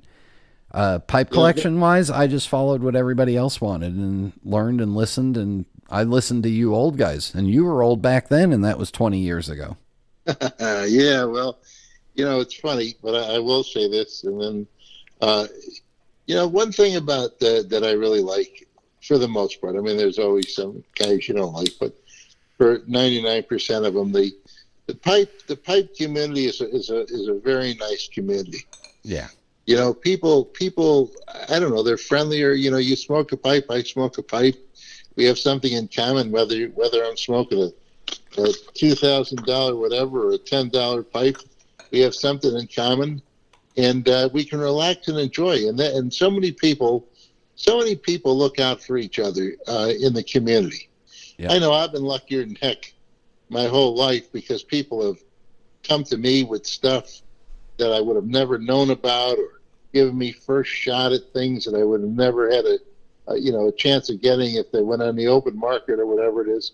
uh, 0.75 0.99
pipe 0.99 1.29
collection 1.29 1.79
wise, 1.79 2.09
I 2.09 2.27
just 2.27 2.49
followed 2.49 2.83
what 2.83 2.97
everybody 2.97 3.37
else 3.37 3.61
wanted 3.61 3.93
and 3.93 4.33
learned 4.43 4.81
and 4.81 4.93
listened. 4.93 5.37
And 5.37 5.65
I 5.89 6.03
listened 6.03 6.43
to 6.43 6.49
you 6.49 6.75
old 6.75 6.97
guys, 6.97 7.33
and 7.33 7.49
you 7.49 7.63
were 7.63 7.81
old 7.81 8.01
back 8.01 8.27
then, 8.27 8.51
and 8.51 8.63
that 8.65 8.77
was 8.77 8.91
20 8.91 9.17
years 9.17 9.47
ago. 9.47 9.77
yeah, 10.59 11.23
well, 11.23 11.59
you 12.15 12.25
know, 12.25 12.41
it's 12.41 12.55
funny, 12.55 12.95
but 13.01 13.15
I, 13.15 13.35
I 13.35 13.39
will 13.39 13.63
say 13.63 13.89
this. 13.89 14.25
And 14.25 14.41
then, 14.41 14.67
uh, 15.21 15.47
you 16.25 16.35
know, 16.35 16.45
one 16.45 16.73
thing 16.73 16.97
about 16.97 17.39
that 17.39 17.69
that 17.69 17.85
I 17.85 17.91
really 17.91 18.21
like 18.21 18.67
for 19.01 19.17
the 19.17 19.29
most 19.29 19.61
part, 19.61 19.77
I 19.77 19.79
mean, 19.79 19.95
there's 19.95 20.19
always 20.19 20.53
some 20.53 20.83
guys 20.95 21.25
you 21.29 21.35
don't 21.35 21.53
like, 21.53 21.71
but 21.79 21.95
for 22.57 22.79
99% 22.79 23.85
of 23.85 23.93
them, 23.93 24.11
the, 24.11 24.33
the 24.87 24.95
pipe, 24.95 25.47
the 25.47 25.55
pipe 25.55 25.95
community 25.95 26.45
is 26.45 26.61
a, 26.61 26.69
is 26.69 26.89
a, 26.89 27.01
is 27.03 27.27
a 27.27 27.39
very 27.39 27.73
nice 27.75 28.07
community. 28.07 28.65
Yeah 29.03 29.27
you 29.65 29.75
know, 29.75 29.93
people, 29.93 30.45
people, 30.45 31.11
I 31.49 31.59
don't 31.59 31.73
know, 31.73 31.81
they're 31.81 31.97
friendlier. 31.97 32.53
You 32.53 32.71
know, 32.71 32.77
you 32.77 32.95
smoke 32.95 33.31
a 33.31 33.37
pipe, 33.37 33.65
I 33.69 33.81
smoke 33.81 34.17
a 34.17 34.23
pipe. 34.23 34.55
We 35.15 35.25
have 35.25 35.39
something 35.39 35.71
in 35.71 35.87
common, 35.87 36.31
whether 36.31 36.65
whether 36.67 37.03
I'm 37.03 37.17
smoking 37.17 37.61
a, 37.61 38.41
a 38.41 38.53
two 38.73 38.95
thousand 38.95 39.45
dollar 39.45 39.75
whatever 39.75 40.27
or 40.27 40.33
a 40.33 40.37
ten 40.37 40.69
dollar 40.69 41.03
pipe. 41.03 41.37
We 41.91 41.99
have 42.01 42.13
something 42.13 42.55
in 42.55 42.67
common, 42.67 43.21
and 43.77 44.07
uh, 44.07 44.29
we 44.33 44.43
can 44.43 44.59
relax 44.59 45.07
and 45.07 45.17
enjoy. 45.17 45.67
And 45.67 45.79
that, 45.79 45.93
and 45.93 46.13
so 46.13 46.29
many 46.29 46.51
people, 46.51 47.07
so 47.55 47.79
many 47.79 47.95
people 47.95 48.37
look 48.37 48.59
out 48.59 48.83
for 48.83 48.97
each 48.97 49.19
other 49.19 49.55
uh, 49.67 49.91
in 49.99 50.13
the 50.13 50.23
community. 50.23 50.89
Yeah. 51.37 51.53
I 51.53 51.59
know 51.59 51.73
I've 51.73 51.91
been 51.91 52.03
luckier 52.03 52.45
than 52.45 52.55
heck 52.55 52.93
my 53.49 53.65
whole 53.65 53.95
life 53.95 54.31
because 54.31 54.63
people 54.63 55.05
have 55.05 55.19
come 55.83 56.03
to 56.05 56.17
me 56.17 56.43
with 56.43 56.65
stuff 56.65 57.21
that 57.77 57.91
I 57.91 58.01
would 58.01 58.15
have 58.15 58.25
never 58.25 58.57
known 58.57 58.89
about 58.89 59.37
or 59.37 59.61
given 59.93 60.17
me 60.17 60.31
first 60.31 60.71
shot 60.71 61.11
at 61.13 61.31
things 61.33 61.65
that 61.65 61.75
I 61.75 61.83
would 61.83 62.01
have 62.01 62.09
never 62.09 62.51
had 62.51 62.65
a, 62.65 62.79
a, 63.27 63.37
you 63.37 63.51
know 63.51 63.67
a 63.67 63.71
chance 63.71 64.09
of 64.09 64.21
getting 64.21 64.55
if 64.55 64.71
they 64.71 64.81
went 64.81 65.01
on 65.01 65.15
the 65.15 65.27
open 65.27 65.57
market 65.57 65.99
or 65.99 66.05
whatever 66.05 66.41
it 66.41 66.49
is. 66.49 66.73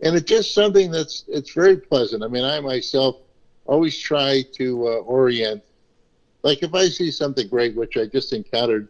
And 0.00 0.14
it's 0.14 0.28
just 0.28 0.54
something 0.54 0.90
that's 0.90 1.24
it's 1.28 1.52
very 1.52 1.76
pleasant. 1.76 2.22
I 2.22 2.28
mean, 2.28 2.44
I 2.44 2.60
myself 2.60 3.16
always 3.66 3.96
try 3.98 4.42
to 4.52 4.88
uh, 4.88 4.90
orient. 5.00 5.62
Like 6.42 6.62
if 6.62 6.74
I 6.74 6.88
see 6.88 7.10
something 7.10 7.48
great, 7.48 7.74
which 7.74 7.96
I 7.96 8.06
just 8.06 8.32
encountered 8.32 8.88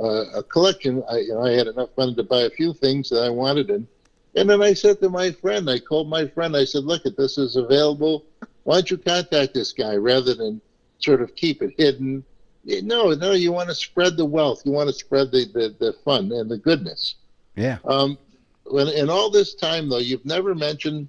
uh, 0.00 0.24
a 0.34 0.42
collection, 0.42 1.02
I 1.10 1.18
you 1.18 1.34
know 1.34 1.44
I 1.44 1.52
had 1.52 1.66
enough 1.68 1.90
money 1.96 2.14
to 2.14 2.22
buy 2.22 2.42
a 2.42 2.50
few 2.50 2.72
things 2.72 3.08
that 3.10 3.22
I 3.22 3.30
wanted, 3.30 3.70
and 3.70 3.86
and 4.34 4.48
then 4.48 4.62
I 4.62 4.74
said 4.74 5.00
to 5.00 5.10
my 5.10 5.30
friend, 5.30 5.68
I 5.68 5.78
called 5.78 6.08
my 6.08 6.26
friend, 6.26 6.56
I 6.56 6.64
said, 6.64 6.84
look, 6.84 7.06
at 7.06 7.16
this 7.16 7.38
is 7.38 7.56
available. 7.56 8.24
Why 8.64 8.76
don't 8.76 8.90
you 8.90 8.98
contact 8.98 9.54
this 9.54 9.72
guy 9.72 9.96
rather 9.96 10.34
than 10.34 10.60
sort 10.98 11.20
of 11.20 11.34
keep 11.34 11.62
it 11.62 11.74
hidden 11.76 12.24
no, 12.64 13.10
no, 13.10 13.32
you 13.32 13.52
want 13.52 13.68
to 13.68 13.74
spread 13.74 14.16
the 14.16 14.24
wealth. 14.24 14.62
You 14.64 14.72
want 14.72 14.88
to 14.88 14.94
spread 14.94 15.32
the, 15.32 15.46
the, 15.46 15.74
the 15.78 15.92
fun 16.04 16.30
and 16.32 16.50
the 16.50 16.58
goodness. 16.58 17.16
Yeah. 17.56 17.78
Um, 17.84 18.18
when 18.64 18.88
in 18.88 19.10
all 19.10 19.30
this 19.30 19.54
time 19.54 19.88
though, 19.88 19.98
you've 19.98 20.24
never 20.24 20.54
mentioned 20.54 21.08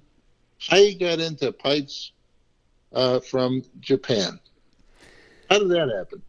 how 0.58 0.76
you 0.76 0.98
got 0.98 1.20
into 1.20 1.52
pipes 1.52 2.12
uh, 2.92 3.20
from 3.20 3.62
Japan. 3.80 4.40
How 5.50 5.58
did 5.58 5.68
that 5.70 5.92
happen? 5.96 6.22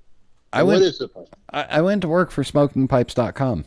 I 0.53 0.63
went, 0.63 0.81
what 0.81 0.87
is 0.87 1.01
a 1.01 1.07
pipe? 1.07 1.35
I, 1.51 1.63
I 1.63 1.81
went 1.81 2.01
to 2.03 2.07
work 2.07 2.31
for 2.31 2.43
smokingpipes.com. 2.43 3.65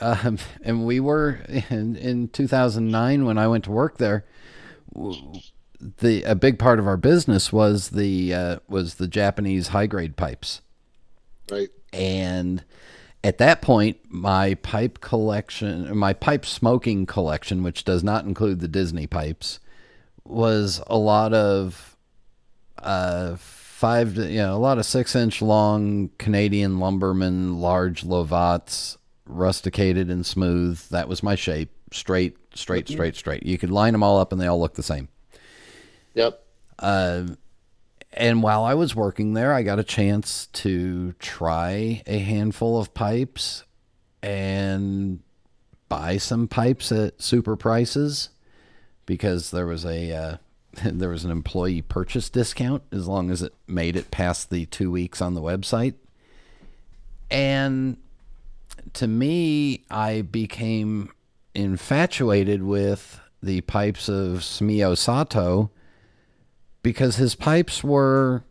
Um, 0.00 0.38
and 0.62 0.86
we 0.86 1.00
were 1.00 1.40
in, 1.70 1.96
in 1.96 2.28
2009 2.28 3.24
when 3.24 3.38
I 3.38 3.48
went 3.48 3.64
to 3.64 3.70
work 3.70 3.98
there. 3.98 4.24
The 5.98 6.22
a 6.22 6.34
big 6.34 6.58
part 6.58 6.78
of 6.78 6.86
our 6.86 6.96
business 6.96 7.52
was 7.52 7.90
the 7.90 8.32
uh, 8.32 8.56
was 8.66 8.94
the 8.94 9.06
Japanese 9.06 9.68
high 9.68 9.86
grade 9.86 10.16
pipes. 10.16 10.62
Right. 11.50 11.68
And 11.92 12.64
at 13.22 13.38
that 13.38 13.60
point, 13.60 13.98
my 14.08 14.54
pipe 14.54 15.00
collection, 15.00 15.96
my 15.96 16.12
pipe 16.12 16.46
smoking 16.46 17.06
collection, 17.06 17.62
which 17.62 17.84
does 17.84 18.02
not 18.02 18.24
include 18.24 18.60
the 18.60 18.68
Disney 18.68 19.06
pipes, 19.06 19.60
was 20.24 20.82
a 20.86 20.96
lot 20.96 21.34
of 21.34 21.96
uh, 22.78 23.36
five, 23.36 24.16
you 24.16 24.38
know, 24.38 24.54
a 24.54 24.58
lot 24.58 24.78
of 24.78 24.86
six 24.86 25.14
inch 25.14 25.42
long 25.42 26.10
Canadian 26.18 26.78
lumberman, 26.78 27.60
large 27.60 28.02
Lovats, 28.02 28.96
rusticated 29.26 30.10
and 30.10 30.24
smooth. 30.24 30.80
That 30.88 31.08
was 31.08 31.22
my 31.22 31.34
shape. 31.34 31.70
Straight, 31.92 32.36
straight, 32.54 32.88
straight, 32.88 33.16
straight. 33.16 33.44
You 33.44 33.58
could 33.58 33.70
line 33.70 33.92
them 33.92 34.02
all 34.02 34.18
up 34.18 34.32
and 34.32 34.40
they 34.40 34.46
all 34.46 34.60
look 34.60 34.74
the 34.74 34.82
same. 34.82 35.08
Yep. 36.14 36.42
Uh, 36.78 37.26
and 38.12 38.42
while 38.42 38.64
I 38.64 38.74
was 38.74 38.96
working 38.96 39.34
there, 39.34 39.52
I 39.52 39.62
got 39.62 39.78
a 39.78 39.84
chance 39.84 40.46
to 40.46 41.12
try 41.18 42.02
a 42.06 42.18
handful 42.18 42.80
of 42.80 42.94
pipes 42.94 43.64
and 44.22 45.20
buy 45.88 46.16
some 46.16 46.48
pipes 46.48 46.90
at 46.90 47.20
super 47.20 47.56
prices 47.56 48.30
because 49.04 49.50
there 49.50 49.66
was 49.66 49.84
a 49.84 50.12
uh, 50.12 50.36
there 50.84 51.10
was 51.10 51.24
an 51.24 51.30
employee 51.30 51.82
purchase 51.82 52.28
discount 52.28 52.82
as 52.90 53.06
long 53.06 53.30
as 53.30 53.42
it 53.42 53.54
made 53.66 53.96
it 53.96 54.10
past 54.10 54.50
the 54.50 54.66
two 54.66 54.90
weeks 54.90 55.20
on 55.20 55.34
the 55.34 55.42
website. 55.42 55.94
And 57.30 57.96
to 58.96 59.06
me, 59.06 59.84
I 59.90 60.22
became 60.22 61.10
infatuated 61.54 62.62
with 62.62 63.20
the 63.42 63.60
pipes 63.62 64.08
of 64.08 64.40
Sumio 64.40 64.96
Sato 64.96 65.70
because 66.82 67.16
his 67.16 67.34
pipes 67.34 67.84
were 67.84 68.44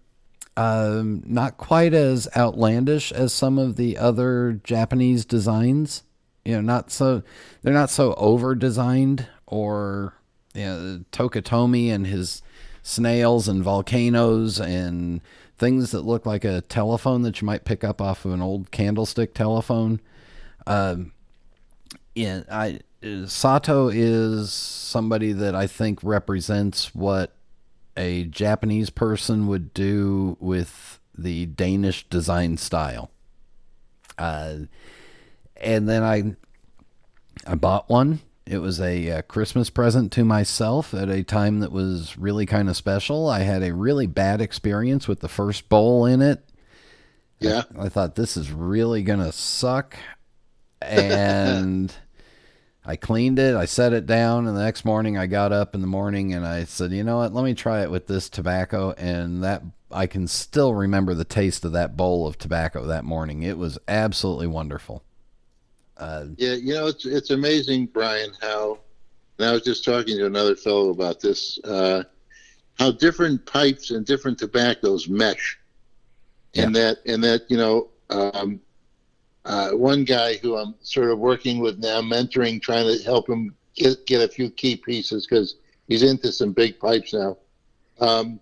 um, 0.57 1.23
not 1.25 1.57
quite 1.57 1.93
as 1.93 2.27
outlandish 2.35 3.11
as 3.11 3.33
some 3.33 3.57
of 3.57 3.75
the 3.75 3.97
other 3.97 4.59
Japanese 4.63 5.25
designs. 5.25 6.03
You 6.43 6.55
know, 6.55 6.61
not 6.61 6.91
so 6.91 7.23
they're 7.61 7.73
not 7.73 7.89
so 7.89 8.13
over 8.13 8.55
designed 8.55 9.27
or 9.47 10.13
you 10.53 10.65
know, 10.65 10.99
Tokutomi 11.11 11.89
and 11.89 12.07
his 12.07 12.41
snails 12.83 13.47
and 13.47 13.63
volcanoes 13.63 14.59
and 14.59 15.21
things 15.57 15.91
that 15.91 16.01
look 16.01 16.25
like 16.25 16.45
a 16.45 16.61
telephone 16.61 17.23
that 17.23 17.41
you 17.41 17.45
might 17.45 17.65
pick 17.65 17.83
up 17.83 17.99
off 17.99 18.25
of 18.25 18.31
an 18.31 18.41
old 18.41 18.71
candlestick 18.71 19.33
telephone. 19.33 19.99
Um, 20.67 21.11
yeah, 22.13 22.43
I 22.51 22.79
Sato 23.27 23.89
is 23.89 24.51
somebody 24.51 25.31
that 25.33 25.53
I 25.53 25.67
think 25.67 25.99
represents 26.01 26.95
what 26.95 27.33
a 27.97 28.25
Japanese 28.25 28.89
person 28.89 29.47
would 29.47 29.73
do 29.73 30.37
with 30.39 30.99
the 31.17 31.45
Danish 31.45 32.07
design 32.09 32.57
style. 32.57 33.11
Uh, 34.17 34.55
and 35.57 35.87
then 35.87 36.03
I 36.03 36.35
I 37.45 37.55
bought 37.55 37.89
one. 37.89 38.21
It 38.45 38.59
was 38.59 38.79
a, 38.79 39.07
a, 39.07 39.17
uh, 39.17 39.21
Christmas 39.23 39.71
present 39.71 40.11
to 40.13 40.23
myself 40.23 40.93
at 40.93 41.09
a 41.09 41.23
time 41.23 41.61
that 41.61 41.71
was 41.71 42.15
really 42.15 42.45
kind 42.45 42.69
of 42.69 42.77
special. 42.77 43.27
I 43.27 43.39
had 43.39 43.63
a 43.63 43.73
really 43.73 44.05
bad 44.05 44.39
experience 44.39 45.07
with 45.07 45.21
the 45.21 45.27
first 45.27 45.67
bowl 45.67 46.05
in 46.05 46.21
it. 46.21 46.43
Yeah. 47.39 47.63
I, 47.77 47.85
I 47.85 47.89
thought 47.89 48.15
this 48.15 48.37
is 48.37 48.51
really 48.51 49.01
going 49.01 49.19
to 49.19 49.31
suck. 49.31 49.97
And 50.81 51.93
I 52.85 52.95
cleaned 52.95 53.39
it, 53.39 53.55
I 53.55 53.65
set 53.65 53.93
it 53.93 54.05
down, 54.05 54.47
and 54.47 54.55
the 54.55 54.63
next 54.63 54.85
morning 54.85 55.17
I 55.17 55.25
got 55.25 55.51
up 55.51 55.73
in 55.73 55.81
the 55.81 55.87
morning 55.87 56.33
and 56.33 56.45
I 56.45 56.65
said, 56.65 56.91
you 56.91 57.03
know 57.03 57.17
what, 57.17 57.33
let 57.33 57.43
me 57.43 57.53
try 57.53 57.81
it 57.81 57.89
with 57.89 58.07
this 58.07 58.29
tobacco. 58.29 58.91
And 58.91 59.43
that 59.43 59.63
I 59.91 60.07
can 60.07 60.27
still 60.27 60.73
remember 60.73 61.13
the 61.13 61.23
taste 61.23 61.65
of 61.65 61.71
that 61.71 61.97
bowl 61.97 62.27
of 62.27 62.37
tobacco 62.37 62.85
that 62.85 63.03
morning. 63.03 63.43
It 63.43 63.57
was 63.57 63.79
absolutely 63.87 64.47
wonderful. 64.47 65.03
Uh, 65.97 66.25
yeah, 66.37 66.53
you 66.53 66.73
know, 66.73 66.87
it's 66.87 67.05
it's 67.05 67.29
amazing, 67.31 67.87
Brian, 67.87 68.31
how. 68.41 68.79
And 69.37 69.47
I 69.49 69.51
was 69.51 69.63
just 69.63 69.83
talking 69.83 70.17
to 70.17 70.25
another 70.25 70.55
fellow 70.55 70.89
about 70.89 71.19
this. 71.19 71.59
Uh, 71.63 72.03
how 72.77 72.91
different 72.91 73.45
pipes 73.45 73.91
and 73.91 74.05
different 74.05 74.37
tobaccos 74.37 75.07
mesh, 75.07 75.57
yeah. 76.53 76.63
and 76.63 76.75
that 76.75 76.97
and 77.05 77.23
that 77.23 77.43
you 77.49 77.57
know, 77.57 77.89
um, 78.09 78.59
uh, 79.45 79.71
one 79.71 80.03
guy 80.03 80.37
who 80.37 80.57
I'm 80.57 80.75
sort 80.81 81.09
of 81.09 81.19
working 81.19 81.59
with 81.59 81.79
now, 81.79 82.01
mentoring, 82.01 82.61
trying 82.61 82.85
to 82.85 83.03
help 83.03 83.29
him 83.29 83.55
get 83.75 84.05
get 84.05 84.21
a 84.21 84.27
few 84.27 84.49
key 84.49 84.75
pieces 84.75 85.25
because 85.25 85.55
he's 85.87 86.03
into 86.03 86.31
some 86.31 86.51
big 86.51 86.79
pipes 86.79 87.13
now. 87.13 87.37
Um, 87.99 88.39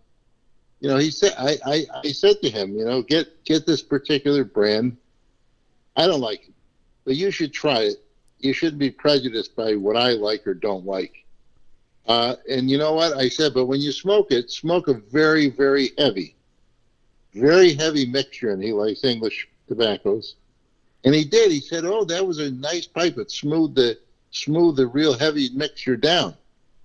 you 0.79 0.89
know, 0.89 0.97
he 0.97 1.11
said, 1.11 1.33
I, 1.37 1.57
I, 1.65 1.85
I 2.03 2.11
said 2.11 2.41
to 2.41 2.49
him, 2.49 2.75
you 2.77 2.85
know, 2.85 3.01
get 3.01 3.43
get 3.45 3.65
this 3.65 3.81
particular 3.81 4.43
brand. 4.43 4.97
I 5.95 6.07
don't 6.07 6.21
like 6.21 6.47
it 6.47 6.53
but 7.05 7.15
you 7.15 7.31
should 7.31 7.53
try 7.53 7.81
it. 7.81 8.03
You 8.39 8.53
shouldn't 8.53 8.79
be 8.79 8.91
prejudiced 8.91 9.55
by 9.55 9.75
what 9.75 9.95
I 9.95 10.11
like 10.11 10.45
or 10.45 10.53
don't 10.53 10.85
like. 10.85 11.25
Uh, 12.05 12.35
and 12.49 12.69
you 12.69 12.77
know 12.77 12.93
what 12.93 13.15
I 13.15 13.29
said? 13.29 13.53
But 13.53 13.67
when 13.67 13.79
you 13.79 13.91
smoke 13.91 14.31
it, 14.31 14.51
smoke 14.51 14.89
a 14.89 14.93
very, 14.93 15.49
very 15.49 15.91
heavy, 15.97 16.35
very 17.33 17.73
heavy 17.73 18.05
mixture. 18.05 18.51
And 18.51 18.61
he 18.61 18.73
likes 18.73 19.03
English 19.03 19.47
tobaccos, 19.67 20.35
and 21.03 21.13
he 21.13 21.25
did. 21.25 21.51
He 21.51 21.59
said, 21.59 21.85
"Oh, 21.85 22.03
that 22.05 22.25
was 22.25 22.39
a 22.39 22.51
nice 22.51 22.87
pipe. 22.87 23.17
It 23.17 23.31
smoothed 23.31 23.75
the 23.75 23.97
smooth 24.31 24.77
the 24.77 24.87
real 24.87 25.13
heavy 25.13 25.49
mixture 25.53 25.95
down." 25.95 26.35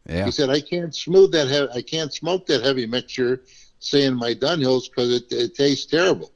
Yeah. 0.08 0.24
He 0.24 0.30
said, 0.30 0.50
"I 0.50 0.60
can't 0.60 0.94
smooth 0.94 1.32
that. 1.32 1.48
He- 1.48 1.78
I 1.78 1.82
can't 1.82 2.12
smoke 2.12 2.46
that 2.46 2.62
heavy 2.62 2.86
mixture, 2.86 3.42
say 3.78 4.04
in 4.04 4.14
my 4.14 4.34
Dunhills, 4.34 4.88
because 4.88 5.12
it, 5.12 5.32
it 5.32 5.54
tastes 5.54 5.86
terrible." 5.86 6.32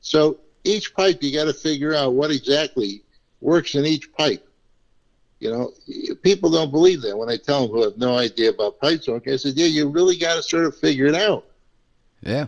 So 0.00 0.38
each 0.64 0.94
pipe 0.94 1.22
you 1.22 1.32
got 1.32 1.44
to 1.44 1.54
figure 1.54 1.94
out 1.94 2.14
what 2.14 2.30
exactly 2.30 3.02
works 3.40 3.74
in 3.74 3.86
each 3.86 4.12
pipe. 4.12 4.44
You 5.40 5.50
know, 5.50 5.72
people 6.22 6.50
don't 6.50 6.72
believe 6.72 7.02
that 7.02 7.16
when 7.16 7.28
I 7.28 7.36
tell 7.36 7.62
them 7.62 7.70
who 7.70 7.82
have 7.84 7.96
no 7.96 8.18
idea 8.18 8.50
about 8.50 8.80
pipe 8.80 9.04
smoking. 9.04 9.32
I 9.32 9.36
said, 9.36 9.54
yeah, 9.54 9.66
you 9.66 9.88
really 9.88 10.16
got 10.16 10.34
to 10.34 10.42
sort 10.42 10.64
of 10.64 10.76
figure 10.76 11.06
it 11.06 11.14
out. 11.14 11.44
Yeah, 12.22 12.46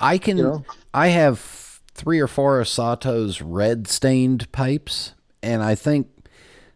I 0.00 0.18
can. 0.18 0.38
You 0.38 0.42
know? 0.42 0.64
I 0.92 1.08
have 1.08 1.38
three 1.94 2.20
or 2.20 2.26
four 2.26 2.60
of 2.60 2.68
Sato's 2.68 3.40
red 3.40 3.86
stained 3.86 4.50
pipes, 4.52 5.14
and 5.42 5.62
I 5.62 5.74
think 5.74 6.08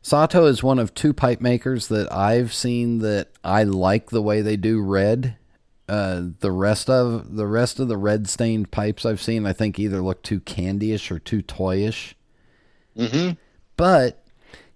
Sato 0.00 0.46
is 0.46 0.62
one 0.62 0.78
of 0.78 0.94
two 0.94 1.12
pipe 1.12 1.40
makers 1.40 1.88
that 1.88 2.10
I've 2.12 2.54
seen 2.54 2.98
that 3.00 3.28
I 3.44 3.64
like 3.64 4.10
the 4.10 4.22
way 4.22 4.40
they 4.40 4.56
do 4.56 4.80
red. 4.80 5.36
Uh, 5.88 6.22
the 6.40 6.52
rest 6.52 6.90
of 6.90 7.34
the 7.34 7.46
rest 7.46 7.80
of 7.80 7.88
the 7.88 7.96
red 7.96 8.28
stained 8.28 8.70
pipes 8.70 9.06
I've 9.06 9.22
seen, 9.22 9.46
I 9.46 9.52
think 9.52 9.78
either 9.78 10.02
look 10.02 10.22
too 10.22 10.40
candyish 10.40 11.10
or 11.10 11.18
too 11.18 11.42
toyish. 11.42 12.14
Mm-hmm. 12.96 13.32
But 13.76 14.24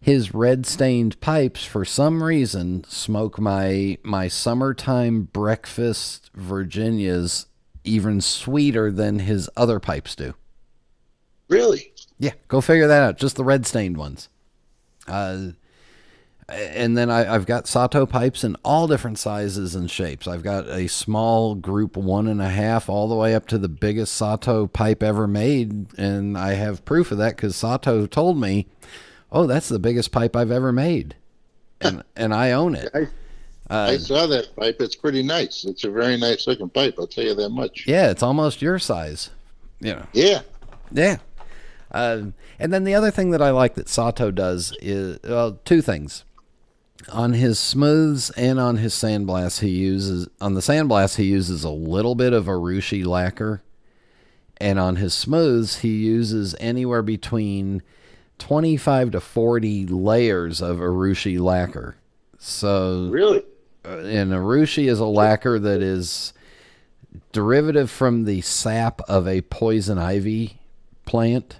his 0.00 0.34
red 0.34 0.66
stained 0.66 1.20
pipes, 1.20 1.64
for 1.64 1.84
some 1.84 2.22
reason, 2.22 2.84
smoke 2.88 3.38
my 3.38 3.98
my 4.02 4.26
summertime 4.28 5.24
breakfast 5.32 6.30
Virginias 6.34 7.46
even 7.84 8.20
sweeter 8.20 8.90
than 8.90 9.20
his 9.20 9.50
other 9.56 9.80
pipes 9.80 10.14
do. 10.14 10.34
Really? 11.48 11.92
Yeah, 12.18 12.32
go 12.48 12.60
figure 12.60 12.86
that 12.86 13.02
out. 13.02 13.18
Just 13.18 13.36
the 13.36 13.44
red 13.44 13.66
stained 13.66 13.96
ones. 13.96 14.28
Uh, 15.08 15.48
and 16.48 16.96
then 16.96 17.10
I, 17.10 17.24
have 17.24 17.46
got 17.46 17.66
Sato 17.66 18.04
pipes 18.06 18.44
in 18.44 18.56
all 18.64 18.86
different 18.86 19.18
sizes 19.18 19.74
and 19.74 19.90
shapes. 19.90 20.26
I've 20.26 20.42
got 20.42 20.68
a 20.68 20.86
small 20.86 21.54
group 21.54 21.96
one 21.96 22.26
and 22.26 22.42
a 22.42 22.48
half 22.48 22.88
all 22.88 23.08
the 23.08 23.14
way 23.14 23.34
up 23.34 23.46
to 23.48 23.58
the 23.58 23.68
biggest 23.68 24.14
Sato 24.14 24.66
pipe 24.66 25.02
ever 25.02 25.26
made, 25.26 25.96
and 25.98 26.36
I 26.36 26.54
have 26.54 26.84
proof 26.84 27.10
of 27.10 27.18
that 27.18 27.36
because 27.36 27.56
Sato 27.56 28.06
told 28.06 28.38
me, 28.38 28.66
"Oh, 29.30 29.46
that's 29.46 29.68
the 29.68 29.78
biggest 29.78 30.12
pipe 30.12 30.36
I've 30.36 30.50
ever 30.50 30.72
made," 30.72 31.16
and 31.80 32.02
and 32.16 32.34
I 32.34 32.52
own 32.52 32.74
it. 32.74 32.90
I, 33.72 33.74
uh, 33.74 33.90
I 33.92 33.96
saw 33.96 34.26
that 34.26 34.54
pipe. 34.54 34.76
It's 34.80 34.94
pretty 34.94 35.22
nice. 35.22 35.64
It's 35.64 35.84
a 35.84 35.90
very 35.90 36.18
nice 36.18 36.46
looking 36.46 36.68
pipe. 36.68 36.96
I'll 36.98 37.06
tell 37.06 37.24
you 37.24 37.34
that 37.34 37.48
much. 37.48 37.86
Yeah, 37.86 38.10
it's 38.10 38.22
almost 38.22 38.60
your 38.60 38.78
size. 38.78 39.30
You 39.80 39.94
know. 39.94 40.06
Yeah. 40.12 40.42
Yeah. 40.92 41.16
Uh, 41.90 42.26
and 42.58 42.72
then 42.72 42.84
the 42.84 42.94
other 42.94 43.10
thing 43.10 43.30
that 43.30 43.40
I 43.42 43.50
like 43.50 43.74
that 43.74 43.88
Sato 43.88 44.30
does 44.30 44.76
is 44.80 45.18
well, 45.24 45.58
two 45.64 45.80
things 45.82 46.24
on 47.10 47.32
his 47.32 47.58
smooths 47.58 48.30
and 48.30 48.60
on 48.60 48.76
his 48.76 48.94
sandblast 48.94 49.60
he 49.60 49.68
uses 49.70 50.28
on 50.40 50.54
the 50.54 50.60
sandblast 50.60 51.16
he 51.16 51.24
uses 51.24 51.64
a 51.64 51.70
little 51.70 52.14
bit 52.14 52.32
of 52.32 52.44
Urushi 52.44 53.04
lacquer 53.04 53.60
and 54.58 54.78
on 54.78 54.96
his 54.96 55.12
smooths 55.12 55.78
he 55.78 55.88
uses 55.88 56.54
anywhere 56.60 57.02
between 57.02 57.82
25 58.38 59.10
to 59.10 59.20
40 59.20 59.86
layers 59.86 60.62
of 60.62 60.76
Urushi 60.76 61.40
lacquer 61.40 61.96
so 62.38 63.08
really 63.10 63.42
Uh, 63.84 63.98
and 63.98 64.32
urushi 64.32 64.88
is 64.88 65.00
a 65.00 65.06
lacquer 65.06 65.58
that 65.58 65.82
is 65.82 66.32
derivative 67.32 67.90
from 67.90 68.24
the 68.24 68.40
sap 68.40 69.00
of 69.02 69.26
a 69.26 69.40
poison 69.42 69.98
ivy 69.98 70.60
plant 71.04 71.56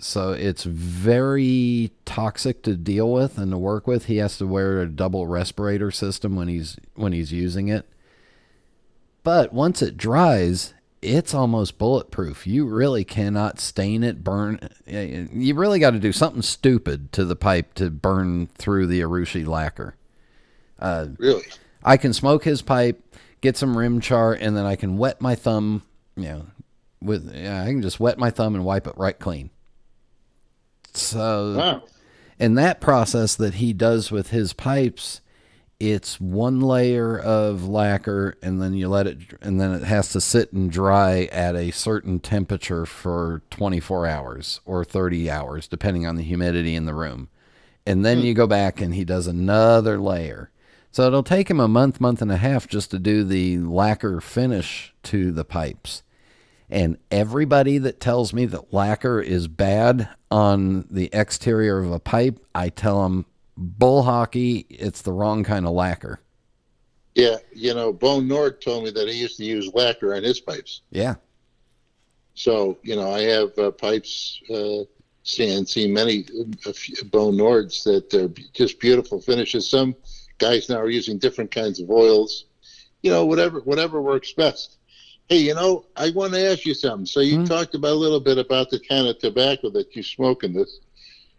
so 0.00 0.32
it's 0.32 0.62
very 0.62 1.90
toxic 2.04 2.62
to 2.62 2.76
deal 2.76 3.12
with 3.12 3.36
and 3.36 3.50
to 3.50 3.58
work 3.58 3.86
with. 3.86 4.06
He 4.06 4.18
has 4.18 4.38
to 4.38 4.46
wear 4.46 4.80
a 4.80 4.88
double 4.88 5.26
respirator 5.26 5.90
system 5.90 6.36
when 6.36 6.48
he's 6.48 6.76
when 6.94 7.12
he's 7.12 7.32
using 7.32 7.68
it. 7.68 7.88
But 9.24 9.52
once 9.52 9.82
it 9.82 9.96
dries, 9.96 10.72
it's 11.02 11.34
almost 11.34 11.78
bulletproof. 11.78 12.46
You 12.46 12.66
really 12.66 13.04
cannot 13.04 13.58
stain 13.58 14.04
it, 14.04 14.22
burn. 14.22 14.68
You 14.86 15.54
really 15.54 15.80
got 15.80 15.90
to 15.90 15.98
do 15.98 16.12
something 16.12 16.42
stupid 16.42 17.12
to 17.12 17.24
the 17.24 17.36
pipe 17.36 17.74
to 17.74 17.90
burn 17.90 18.46
through 18.56 18.86
the 18.86 19.00
urushi 19.00 19.46
lacquer. 19.46 19.96
Uh, 20.78 21.08
really? 21.18 21.44
I 21.84 21.96
can 21.96 22.12
smoke 22.12 22.44
his 22.44 22.62
pipe, 22.62 23.02
get 23.40 23.56
some 23.56 23.76
rim 23.76 24.00
char, 24.00 24.32
and 24.32 24.56
then 24.56 24.66
I 24.66 24.76
can 24.76 24.96
wet 24.98 25.20
my 25.20 25.34
thumb. 25.34 25.82
You 26.16 26.24
know, 26.24 26.46
with 27.00 27.34
yeah, 27.34 27.62
I 27.62 27.66
can 27.66 27.82
just 27.82 28.00
wet 28.00 28.18
my 28.18 28.30
thumb 28.30 28.54
and 28.54 28.64
wipe 28.64 28.86
it 28.86 28.94
right 28.96 29.18
clean. 29.18 29.50
So, 30.94 31.54
Wow. 31.56 31.82
and 32.38 32.56
that 32.58 32.80
process 32.80 33.36
that 33.36 33.54
he 33.54 33.72
does 33.72 34.10
with 34.10 34.30
his 34.30 34.52
pipes, 34.52 35.20
it's 35.78 36.20
one 36.20 36.60
layer 36.60 37.16
of 37.16 37.68
lacquer, 37.68 38.34
and 38.42 38.60
then 38.60 38.74
you 38.74 38.88
let 38.88 39.06
it, 39.06 39.18
and 39.40 39.60
then 39.60 39.72
it 39.72 39.84
has 39.84 40.10
to 40.12 40.20
sit 40.20 40.52
and 40.52 40.72
dry 40.72 41.28
at 41.30 41.54
a 41.54 41.70
certain 41.70 42.18
temperature 42.18 42.84
for 42.84 43.42
24 43.50 44.06
hours 44.06 44.60
or 44.64 44.84
30 44.84 45.30
hours, 45.30 45.68
depending 45.68 46.04
on 46.04 46.16
the 46.16 46.24
humidity 46.24 46.74
in 46.74 46.86
the 46.86 46.94
room. 46.94 47.28
And 47.86 48.04
then 48.04 48.18
you 48.20 48.34
go 48.34 48.46
back 48.46 48.80
and 48.80 48.94
he 48.94 49.04
does 49.04 49.26
another 49.26 49.98
layer. 49.98 50.50
So 50.90 51.06
it'll 51.06 51.22
take 51.22 51.50
him 51.50 51.60
a 51.60 51.68
month, 51.68 52.00
month 52.00 52.22
and 52.22 52.32
a 52.32 52.36
half 52.36 52.66
just 52.66 52.90
to 52.90 52.98
do 52.98 53.24
the 53.24 53.58
lacquer 53.58 54.20
finish 54.20 54.94
to 55.04 55.32
the 55.32 55.44
pipes. 55.44 56.02
And 56.70 56.98
everybody 57.10 57.78
that 57.78 58.00
tells 58.00 58.32
me 58.32 58.46
that 58.46 58.72
lacquer 58.72 59.20
is 59.20 59.48
bad 59.48 60.08
on 60.30 60.86
the 60.90 61.08
exterior 61.12 61.78
of 61.78 61.90
a 61.90 62.00
pipe, 62.00 62.38
I 62.54 62.68
tell 62.68 63.02
them 63.02 63.26
bull 63.56 64.02
hockey, 64.02 64.66
it's 64.68 65.02
the 65.02 65.12
wrong 65.12 65.44
kind 65.44 65.66
of 65.66 65.72
lacquer. 65.72 66.20
Yeah, 67.14 67.36
you 67.52 67.74
know, 67.74 67.92
Bo 67.92 68.20
Nordh 68.20 68.60
told 68.60 68.84
me 68.84 68.90
that 68.90 69.08
he 69.08 69.14
used 69.14 69.38
to 69.38 69.44
use 69.44 69.72
lacquer 69.74 70.14
on 70.14 70.22
his 70.22 70.40
pipes. 70.40 70.82
Yeah. 70.90 71.16
So, 72.34 72.78
you 72.82 72.94
know, 72.94 73.12
I 73.12 73.22
have 73.22 73.58
uh, 73.58 73.72
pipes, 73.72 74.40
uh, 74.54 74.84
see 75.24 75.90
many 75.90 76.26
uh, 76.66 76.72
Bo 77.06 77.32
Nordhs 77.32 77.82
that 77.84 78.14
are 78.14 78.28
just 78.52 78.78
beautiful 78.78 79.20
finishes. 79.20 79.68
Some 79.68 79.96
guys 80.38 80.68
now 80.68 80.76
are 80.76 80.88
using 80.88 81.18
different 81.18 81.50
kinds 81.50 81.80
of 81.80 81.90
oils, 81.90 82.46
you 83.02 83.10
know, 83.10 83.26
whatever, 83.26 83.60
whatever 83.60 84.00
works 84.00 84.32
best. 84.32 84.76
Hey, 85.28 85.38
you 85.38 85.54
know, 85.54 85.84
I 85.94 86.10
want 86.10 86.32
to 86.32 86.50
ask 86.50 86.64
you 86.64 86.74
something. 86.74 87.04
So 87.06 87.20
you 87.20 87.38
Hmm. 87.38 87.44
talked 87.44 87.74
about 87.74 87.92
a 87.92 87.94
little 87.94 88.20
bit 88.20 88.38
about 88.38 88.70
the 88.70 88.80
kind 88.80 89.06
of 89.06 89.18
tobacco 89.18 89.68
that 89.70 89.94
you 89.94 90.02
smoke 90.02 90.42
in 90.44 90.54
this. 90.54 90.78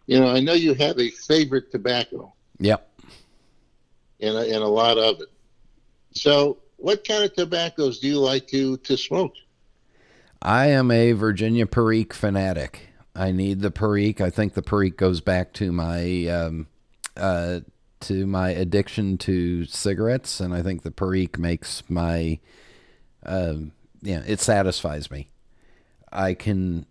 You 0.06 0.20
know, 0.20 0.28
I 0.28 0.40
know 0.40 0.52
you 0.52 0.74
have 0.74 0.98
a 0.98 1.10
favorite 1.10 1.70
tobacco 1.72 2.32
Yep. 2.60 2.88
and 4.20 4.36
a, 4.36 4.40
and 4.40 4.62
a 4.62 4.68
lot 4.68 4.98
of 4.98 5.20
it. 5.20 5.28
So, 6.12 6.58
what 6.76 7.06
kind 7.06 7.24
of 7.24 7.34
tobaccos 7.34 7.98
do 8.00 8.08
you 8.08 8.18
like 8.18 8.46
to 8.48 8.76
to 8.78 8.96
smoke? 8.96 9.34
I 10.42 10.68
am 10.68 10.90
a 10.90 11.12
Virginia 11.12 11.66
Perique 11.66 12.14
fanatic. 12.14 12.88
I 13.14 13.32
need 13.32 13.60
the 13.60 13.70
Perique. 13.70 14.20
I 14.20 14.30
think 14.30 14.54
the 14.54 14.62
Perique 14.62 14.96
goes 14.96 15.20
back 15.20 15.52
to 15.54 15.72
my 15.72 16.26
um, 16.28 16.66
uh, 17.16 17.60
to 18.00 18.26
my 18.26 18.50
addiction 18.50 19.18
to 19.18 19.64
cigarettes, 19.66 20.40
and 20.40 20.54
I 20.54 20.62
think 20.62 20.82
the 20.82 20.90
Perique 20.90 21.38
makes 21.38 21.82
my 21.88 22.38
um, 23.24 23.72
yeah, 24.02 24.22
it 24.26 24.40
satisfies 24.40 25.10
me. 25.10 25.28
I 26.12 26.34
can 26.34 26.86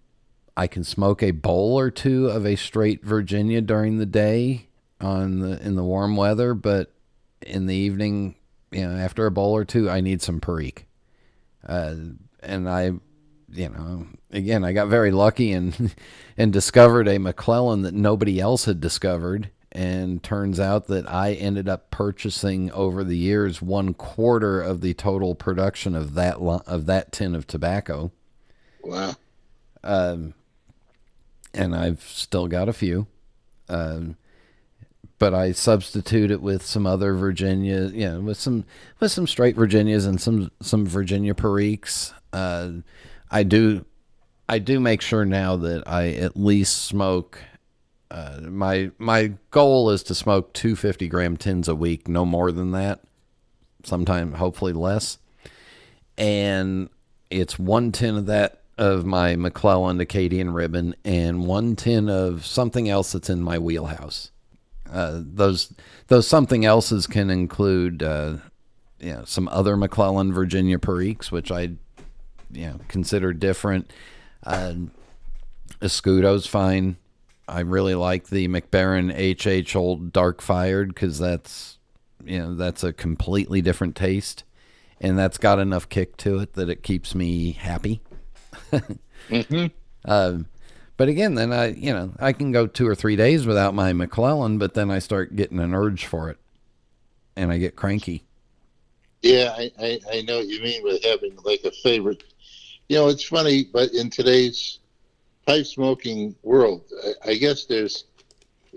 I 0.56 0.68
can 0.68 0.84
smoke 0.84 1.24
a 1.24 1.32
bowl 1.32 1.80
or 1.80 1.92
two 1.92 2.28
of 2.28 2.46
a 2.46 2.56
straight 2.56 3.04
Virginia 3.04 3.62
during 3.62 3.98
the 3.98 4.06
day 4.06 4.68
on 5.02 5.40
the 5.40 5.62
in 5.66 5.76
the 5.76 5.84
warm 5.84 6.16
weather, 6.16 6.54
but 6.54 6.92
in 7.42 7.66
the 7.66 7.76
evening, 7.76 8.36
you 8.72 8.86
know, 8.86 8.96
after 8.96 9.26
a 9.26 9.32
bowl 9.32 9.56
or 9.56 9.66
two, 9.66 9.90
I 9.90 10.02
need 10.02 10.22
some 10.22 10.40
Perique. 10.40 10.86
Uh, 11.68 11.96
and 12.42 12.70
I, 12.70 12.92
you 13.52 13.70
know, 13.70 14.08
again, 14.32 14.64
I 14.64 14.74
got 14.74 14.88
very 14.88 15.12
lucky 15.12 15.52
and 15.52 15.96
and 16.38 16.54
discovered 16.54 17.08
a 17.08 17.18
McClelland 17.18 17.84
that 17.84 17.94
nobody 17.94 18.40
else 18.40 18.66
had 18.66 18.80
discovered. 18.80 19.50
And 19.72 20.24
turns 20.24 20.60
out 20.60 20.88
that 20.88 21.08
I 21.08 21.34
ended 21.34 21.70
up 21.70 21.92
purchasing 21.92 22.72
over 22.72 23.04
the 23.04 23.18
years 23.18 23.62
one 23.62 23.94
quarter 23.94 24.62
of 24.62 24.82
the 24.82 24.96
total 24.96 25.36
production 25.36 25.96
of 25.96 26.16
that 26.16 26.38
of 26.38 26.88
that 26.88 27.12
tin 27.12 27.36
of 27.36 27.46
tobacco. 27.46 28.12
Wow. 28.84 29.14
Um, 29.84 30.34
and 31.54 31.76
I've 31.76 32.02
still 32.02 32.48
got 32.48 32.68
a 32.68 32.74
few. 32.74 33.06
Um, 33.68 34.18
but 35.20 35.34
I 35.34 35.52
substitute 35.52 36.32
it 36.32 36.42
with 36.42 36.66
some 36.66 36.88
other 36.88 37.14
Virginia, 37.14 37.90
you 37.94 38.10
know, 38.10 38.22
with 38.22 38.38
some 38.38 38.66
with 39.00 39.12
some 39.12 39.28
straight 39.28 39.56
Virginias 39.56 40.06
and 40.06 40.20
some 40.20 40.50
some 40.62 40.88
Virginia 40.88 41.36
Periques. 41.36 42.14
Uh, 42.32 42.72
I 43.30 43.44
do 43.44 43.86
I 44.48 44.60
do 44.60 44.80
make 44.80 45.02
sure 45.02 45.26
now 45.26 45.58
that 45.58 45.88
I 45.88 46.14
at 46.14 46.38
least 46.38 46.86
smoke. 46.86 47.44
Uh, 48.12 48.40
my 48.42 48.92
my 48.98 49.34
goal 49.52 49.92
is 49.92 50.02
to 50.04 50.16
smoke 50.16 50.54
250 50.54 51.08
gram 51.08 51.38
tins 51.38 51.68
a 51.68 51.76
week, 51.76 52.08
no 52.08 52.26
more 52.26 52.52
than 52.52 52.72
that. 52.72 53.02
Sometime, 53.84 54.34
hopefully 54.34 54.74
less. 54.74 55.20
And 56.18 56.90
it's 57.30 57.58
one 57.60 57.92
tin 57.92 58.18
of 58.18 58.26
that 58.26 58.62
of 58.78 59.06
my 59.06 59.36
McClelland 59.36 60.02
Acadian 60.02 60.54
ribbon 60.54 60.96
and 61.04 61.46
one 61.46 61.76
tin 61.76 62.10
of 62.10 62.46
something 62.46 62.90
else 62.90 63.12
that's 63.12 63.30
in 63.30 63.42
my 63.42 63.60
wheelhouse. 63.60 64.32
Uh, 64.92 65.22
those 65.22 65.74
those 66.08 66.28
something 66.28 66.66
else's 66.66 67.06
can 67.06 67.30
include 67.30 68.02
uh, 68.02 68.38
you 69.00 69.14
know 69.14 69.24
some 69.26 69.48
other 69.50 69.76
McClelland 69.76 70.34
Virginia 70.34 70.80
Periques, 70.80 71.32
which 71.32 71.52
I 71.52 71.62
you 72.52 72.68
know 72.68 72.80
consider 72.88 73.34
different. 73.34 73.92
Uh, 74.44 74.74
Escudo's 75.82 76.48
fine. 76.48 76.98
I 77.50 77.62
really 77.62 77.96
like 77.96 78.28
the 78.28 78.48
Mac 78.48 78.72
Baren 78.72 79.12
HH 79.12 79.76
Old 79.76 80.14
Dark 80.14 80.42
Fired 80.42 80.90
because 80.90 81.20
that's 81.20 81.78
you 82.24 82.40
know 82.40 82.56
that's 82.56 82.84
a 82.84 82.94
completely 82.94 83.62
different 83.62 83.96
taste, 83.96 84.44
and 85.02 85.18
that's 85.18 85.38
got 85.38 85.60
enough 85.60 85.90
kick 85.90 86.18
to 86.18 86.40
it 86.40 86.54
that 86.54 86.70
it 86.70 86.84
keeps 86.84 87.16
me 87.16 87.52
happy. 87.54 88.02
hmm 89.30 89.66
Um, 90.06 90.46
but 90.96 91.10
again, 91.10 91.36
then 91.36 91.52
I, 91.52 91.72
you 91.72 91.94
know, 91.94 92.14
I 92.20 92.32
can 92.32 92.54
go 92.54 92.68
two 92.68 92.88
or 92.88 92.96
three 92.96 93.18
days 93.18 93.46
without 93.46 93.74
my 93.74 93.92
McClelland, 93.92 94.60
but 94.60 94.74
then 94.76 94.90
I 94.90 95.00
start 95.00 95.36
getting 95.36 95.60
an 95.60 95.74
urge 95.74 96.06
for 96.06 96.30
it, 96.30 96.38
and 97.36 97.52
I 97.52 97.58
get 97.58 97.76
cranky. 97.76 98.24
Yeah, 99.22 99.54
I, 99.58 99.72
I, 99.78 100.00
I 100.12 100.22
know 100.22 100.38
what 100.38 100.48
you 100.48 100.62
mean 100.62 100.84
with 100.84 101.04
having 101.04 101.38
like 101.44 101.62
a 101.66 101.72
favorite. 101.72 102.24
You 102.88 102.98
know, 102.98 103.08
it's 103.10 103.24
funny, 103.24 103.66
but 103.66 103.94
in 103.94 104.10
today's 104.10 104.79
pipe 105.50 105.66
smoking 105.66 106.36
world, 106.44 106.84
I, 107.04 107.32
I 107.32 107.36
guess 107.36 107.66
there's. 107.66 108.06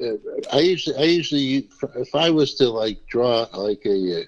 Uh, 0.01 0.15
I 0.51 0.61
usually, 0.61 0.97
I 0.97 1.03
usually, 1.03 1.69
if 1.97 2.15
I 2.15 2.31
was 2.31 2.55
to 2.55 2.69
like 2.71 3.07
draw 3.07 3.47
like 3.53 3.83
a, 3.85 4.21
uh 4.21 4.25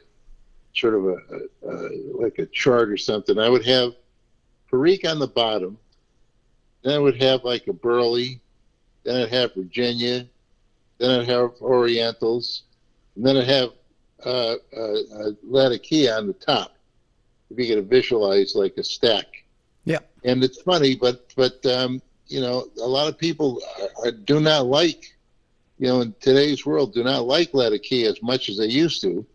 sort 0.77 0.95
of 0.95 1.07
a, 1.07 1.17
a, 1.33 1.71
a 1.71 1.91
like 2.21 2.39
a 2.39 2.47
chart 2.47 2.91
or 2.91 2.99
something, 2.99 3.39
I 3.39 3.49
would 3.49 3.65
have 3.65 3.93
Perique 4.71 5.09
on 5.09 5.19
the 5.19 5.29
bottom, 5.29 5.79
then 6.83 6.95
I 6.95 6.99
would 6.99 7.21
have 7.23 7.45
like 7.45 7.67
a 7.67 7.73
Burley, 7.73 8.41
then 9.05 9.23
I'd 9.23 9.31
have 9.31 9.55
Virginia, 9.55 10.27
then 10.99 11.21
I'd 11.21 11.29
have 11.29 11.53
Orientals, 11.63 12.65
and 13.17 13.25
then 13.25 13.39
I'd 13.39 13.49
have 13.49 13.71
uh, 14.27 14.57
uh, 14.77 14.81
uh, 14.81 15.31
Latakia 15.43 16.19
on 16.19 16.27
the 16.27 16.35
top. 16.35 16.77
If 17.51 17.59
you 17.59 17.75
could 17.75 17.89
visualize 17.89 18.55
like 18.55 18.77
a 18.77 18.85
stack. 18.85 19.45
Yeah. 19.85 20.01
And 20.25 20.43
it's 20.45 20.61
funny, 20.61 20.95
but 20.95 21.33
but 21.37 21.65
um, 21.67 22.03
you 22.27 22.41
know, 22.41 22.67
a 22.81 22.87
lot 22.87 23.09
of 23.09 23.19
people 23.19 23.61
are, 23.81 24.09
are, 24.09 24.11
do 24.13 24.41
not 24.41 24.67
like, 24.67 25.17
you 25.79 25.89
know, 25.89 26.01
in 26.01 26.15
today's 26.21 26.65
world, 26.65 26.95
do 26.95 27.05
not 27.05 27.27
like 27.27 27.53
Latakia 27.55 28.09
as 28.11 28.23
much 28.23 28.49
as 28.49 28.59
they 28.59 28.67
used 28.67 29.01
to. 29.03 29.27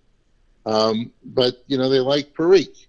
Um, 0.65 1.11
but 1.23 1.63
you 1.67 1.77
know, 1.77 1.89
they 1.89 1.99
like 1.99 2.33
Perique. 2.33 2.87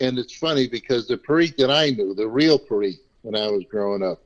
And 0.00 0.18
it's 0.18 0.36
funny 0.36 0.66
because 0.66 1.06
the 1.06 1.16
Perique 1.16 1.56
that 1.58 1.70
I 1.70 1.90
knew, 1.90 2.14
the 2.14 2.28
real 2.28 2.58
Perique 2.58 3.00
when 3.22 3.36
I 3.36 3.48
was 3.48 3.64
growing 3.64 4.02
up, 4.02 4.22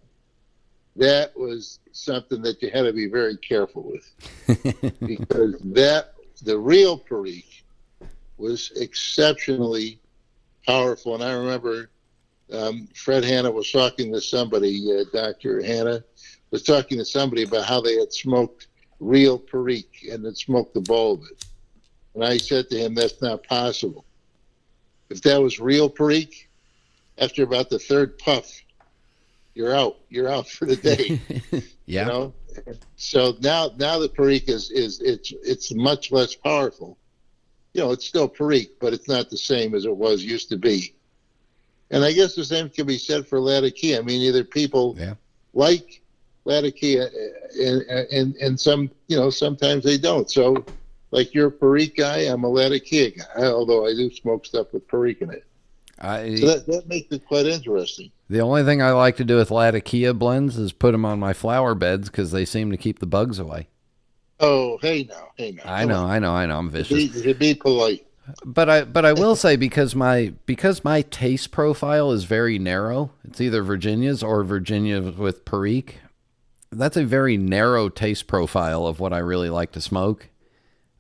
that 0.97 1.37
was 1.37 1.81
something 1.93 2.43
that 2.43 2.63
you 2.63 2.71
had 2.71 2.83
to 2.83 2.93
be 2.93 3.09
very 3.09 3.37
careful 3.37 3.83
with 3.83 5.01
because 5.01 5.59
that 5.61 6.15
the 6.43 6.57
real 6.57 6.97
Perique 6.97 7.65
was 8.37 8.73
exceptionally 8.77 9.99
powerful. 10.67 11.15
And 11.15 11.25
I 11.25 11.33
remember 11.33 11.91
um, 12.55 12.89
Fred 12.95 13.25
Hanna 13.25 13.51
was 13.51 13.71
talking 13.71 14.13
to 14.13 14.21
somebody, 14.21 14.91
uh, 14.93 15.05
Dr. 15.13 15.63
Hanna 15.63 16.05
was 16.51 16.63
talking 16.63 16.99
to 16.99 17.05
somebody 17.05 17.43
about 17.43 17.65
how 17.65 17.81
they 17.81 17.97
had 17.97 18.13
smoked 18.13 18.69
real 19.01 19.39
Perique 19.39 20.09
and 20.11 20.25
had 20.25 20.37
smoked 20.37 20.75
the 20.75 20.81
bowl 20.81 21.15
of 21.15 21.23
it. 21.23 21.45
And 22.15 22.25
I 22.25 22.37
said 22.37 22.71
to 22.71 22.79
him, 22.79 22.95
that's 22.95 23.21
not 23.21 23.43
possible. 23.45 24.05
If 25.11 25.23
that 25.23 25.41
was 25.41 25.61
real 25.61 25.89
Perique, 25.91 26.49
after 27.19 27.43
about 27.43 27.71
the 27.71 27.79
third 27.79 28.19
puff, 28.19 28.63
you're 29.55 29.75
out. 29.75 29.99
You're 30.09 30.29
out 30.29 30.49
for 30.49 30.67
the 30.67 30.77
day. 30.77 31.21
yeah. 31.87 32.03
You 32.03 32.07
know, 32.07 32.35
so 32.97 33.37
now 33.41 33.71
now 33.77 33.99
the 33.99 34.09
Perique 34.09 34.49
is 34.49 34.71
is 34.71 35.01
it's 35.01 35.33
it's 35.43 35.73
much 35.75 36.11
less 36.11 36.35
powerful. 36.35 36.99
You 37.73 37.83
know, 37.83 37.91
it's 37.93 38.07
still 38.07 38.29
Perique, 38.29 38.79
but 38.81 38.93
it's 38.93 39.09
not 39.09 39.31
the 39.31 39.39
same 39.39 39.75
as 39.75 39.85
it 39.85 39.97
was 39.97 40.25
used 40.25 40.49
to 40.51 40.57
be. 40.57 40.95
And 41.95 42.05
I 42.05 42.13
guess 42.13 42.35
the 42.35 42.45
same 42.45 42.69
can 42.69 42.87
be 42.87 42.99
said 42.99 43.27
for 43.27 43.39
Latakia. 43.41 44.01
I 44.01 44.03
mean, 44.03 44.21
either 44.21 44.43
people 44.43 44.97
Yeah. 44.99 45.15
like 45.53 46.03
Latakia, 46.45 47.05
uh, 47.05 47.63
and, 47.63 47.85
uh, 47.89 48.03
and 48.11 48.35
and 48.37 48.59
some 48.59 48.91
you 49.07 49.17
know 49.17 49.31
sometimes 49.31 49.85
they 49.85 49.97
don't. 49.97 50.29
So 50.29 50.65
like 51.13 51.33
you're 51.33 51.47
a 51.47 51.53
Perique 51.53 51.97
guy, 51.97 52.19
I'm 52.23 52.43
a 52.43 52.49
Latakia 52.49 53.11
guy. 53.13 53.45
Although 53.45 53.87
I 53.87 53.93
do 53.93 54.11
smoke 54.11 54.45
stuff 54.45 54.73
with 54.73 54.87
Perique 54.89 55.23
in 55.23 55.31
it. 55.31 55.45
I, 56.01 56.35
so 56.35 56.47
that, 56.47 56.67
that 56.67 56.89
makes 56.89 57.13
it 57.13 57.25
quite 57.25 57.47
interesting. 57.47 58.11
The 58.29 58.41
only 58.41 58.65
thing 58.65 58.83
I 58.83 58.91
like 58.91 59.17
to 59.19 59.25
do 59.25 59.37
with 59.37 59.53
Latakia 59.53 60.13
blends 60.13 60.59
is 60.59 60.73
put 60.73 60.91
them 60.91 61.05
on 61.05 61.21
my 61.21 61.33
flower 61.33 61.77
beds 61.77 62.11
because 62.11 62.33
they 62.33 62.45
seem 62.45 62.73
to 62.73 62.77
keep 62.77 62.99
the 62.99 63.07
bugs 63.07 63.39
away. 63.39 63.69
Oh, 64.41 64.79
hey 64.83 65.05
now, 65.09 65.29
hey 65.37 65.53
now. 65.53 65.63
I 65.65 65.85
know, 65.85 66.01
on. 66.01 66.11
I 66.11 66.19
know, 66.19 66.33
I 66.33 66.47
know. 66.47 66.59
I'm 66.59 66.69
vicious. 66.69 67.23
Be, 67.23 67.33
be 67.33 67.55
polite. 67.55 68.05
But 68.45 68.71
I, 68.71 68.85
but 68.85 69.05
I 69.05 69.13
will 69.13 69.37
say 69.37 69.57
because 69.57 69.95
my 69.95 70.33
because 70.47 70.83
my 70.83 71.03
taste 71.03 71.51
profile 71.51 72.11
is 72.13 72.25
very 72.25 72.59
narrow. 72.59 73.11
It's 73.25 73.41
either 73.41 73.63
Virginia's 73.63 74.23
or 74.23 74.45
Virginia 74.45 75.01
with 75.01 75.45
Perique. 75.45 76.01
That's 76.73 76.97
a 76.97 77.05
very 77.05 77.37
narrow 77.37 77.89
taste 77.89 78.27
profile 78.27 78.87
of 78.87 78.99
what 78.99 79.13
I 79.13 79.19
really 79.19 79.51
like 79.51 79.73
to 79.73 79.81
smoke. 79.81 80.31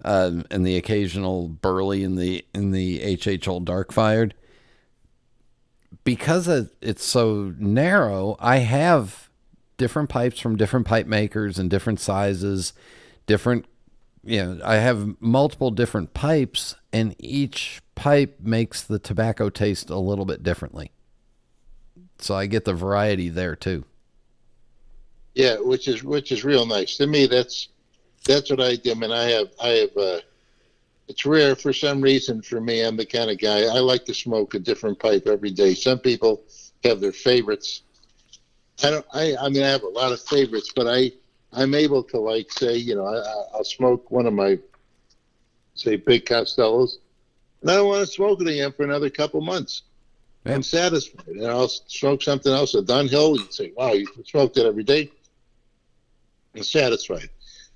Uh, 0.05 0.43
and 0.51 0.67
the 0.67 0.77
occasional 0.77 1.49
burley 1.49 2.03
in 2.03 2.17
the 2.17 2.45
in 2.55 2.73
the 2.73 3.17
HH 3.17 3.49
Old 3.49 3.65
Dark 3.65 3.91
Fired 3.91 4.35
because 6.05 6.49
it's 6.81 7.05
so 7.05 7.55
narrow, 7.59 8.37
I 8.39 8.59
have 8.59 9.31
different 9.77 10.11
pipes 10.11 10.39
from 10.39 10.57
different 10.57 10.87
pipe 10.87 11.07
makers 11.07 11.59
and 11.59 11.71
different 11.71 11.99
sizes, 11.99 12.75
different 13.27 13.65
you 14.25 14.45
know, 14.45 14.61
I 14.65 14.77
have 14.77 15.21
multiple 15.21 15.71
different 15.71 16.15
pipes 16.15 16.75
and 16.93 17.15
each 17.19 17.83
pipe 17.95 18.41
makes 18.41 18.83
the 18.83 18.99
tobacco 18.99 19.51
taste 19.51 19.91
a 19.91 19.99
little 19.99 20.25
bit 20.25 20.43
differently. 20.43 20.91
So 22.19 22.35
I 22.35 22.47
get 22.47 22.65
the 22.65 22.75
variety 22.75 23.29
there 23.29 23.57
too. 23.57 23.85
Yeah, 25.35 25.57
which 25.59 25.89
is 25.89 26.05
which 26.05 26.33
is 26.33 26.45
real 26.45 26.67
nice. 26.67 26.97
To 26.99 27.07
me 27.07 27.27
that's 27.27 27.69
that's 28.25 28.51
what 28.51 28.61
I 28.61 28.77
do. 28.77 28.93
I 28.93 28.95
mean 28.95 29.13
I 29.13 29.25
have 29.25 29.49
I 29.63 29.69
have 29.69 29.97
uh 29.97 30.21
it's 31.09 31.27
rare 31.27 31.55
for 31.55 31.73
some 31.73 32.01
reason 32.01 32.41
for 32.41 32.61
me. 32.61 32.81
I'm 32.81 32.97
the 32.97 33.05
kind 33.05 33.31
of 33.31 33.39
guy 33.39 33.65
I 33.65 33.81
like 33.81 34.05
to 34.07 34.15
smoke 34.15 34.55
a 34.55 34.59
different 34.59 34.99
pipe 34.99 35.27
every 35.27 35.51
day. 35.51 35.75
Some 35.75 35.99
people 35.99 36.43
have 36.83 37.01
their 37.01 37.13
favorites. 37.13 37.83
I 38.83 38.91
don't. 38.91 39.07
I. 39.13 39.37
I 39.37 39.49
mean, 39.49 39.63
I 39.63 39.69
have 39.69 39.83
a 39.83 39.89
lot 39.89 40.13
of 40.13 40.21
favorites, 40.21 40.73
but 40.75 40.87
I. 40.89 41.13
I'm 41.55 41.75
able 41.75 42.03
to 42.05 42.19
like 42.19 42.51
say, 42.53 42.77
you 42.77 42.95
know, 42.95 43.07
I, 43.07 43.57
I'll 43.57 43.65
smoke 43.65 44.11
one 44.11 44.27
of 44.27 44.33
my, 44.33 44.59
say, 45.75 45.97
big 45.97 46.27
Castellos, 46.27 46.99
and 47.61 47.71
I 47.71 47.77
don't 47.77 47.89
want 47.89 48.07
to 48.07 48.13
smoke 48.13 48.41
it 48.41 48.49
again 48.49 48.73
for 48.73 48.85
another 48.85 49.11
couple 49.11 49.41
months. 49.41 49.83
Yeah. 50.45 50.55
I'm 50.55 50.63
satisfied, 50.63 51.27
and 51.29 51.47
I'll 51.47 51.69
smoke 51.69 52.23
something 52.23 52.53
else. 52.53 52.75
A 52.75 52.83
Dunhill, 52.83 53.39
you'd 53.39 53.55
say, 53.55 53.73
wow, 53.77 53.93
you 53.93 54.07
smoked 54.27 54.59
it 54.59 54.67
every 54.67 54.85
day. 54.85 55.11
I'm 56.55 56.63
satisfied. 56.63 57.31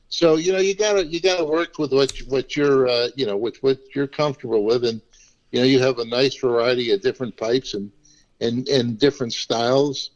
So 0.08 0.36
you 0.36 0.52
know 0.52 0.58
you 0.58 0.74
gotta 0.74 1.04
you 1.04 1.20
gotta 1.20 1.44
work 1.44 1.78
with 1.78 1.92
what 1.92 2.10
what 2.28 2.56
you're 2.56 2.88
uh, 2.88 3.08
you 3.14 3.26
know 3.26 3.36
with 3.36 3.62
what 3.62 3.78
you're 3.94 4.06
comfortable 4.06 4.64
with, 4.64 4.84
and 4.84 5.00
you 5.52 5.60
know 5.60 5.66
you 5.66 5.80
have 5.80 5.98
a 5.98 6.04
nice 6.04 6.34
variety 6.36 6.92
of 6.92 7.02
different 7.02 7.36
pipes 7.36 7.74
and 7.74 7.92
and 8.40 8.68
and 8.68 8.98
different 8.98 9.32
styles. 9.34 10.10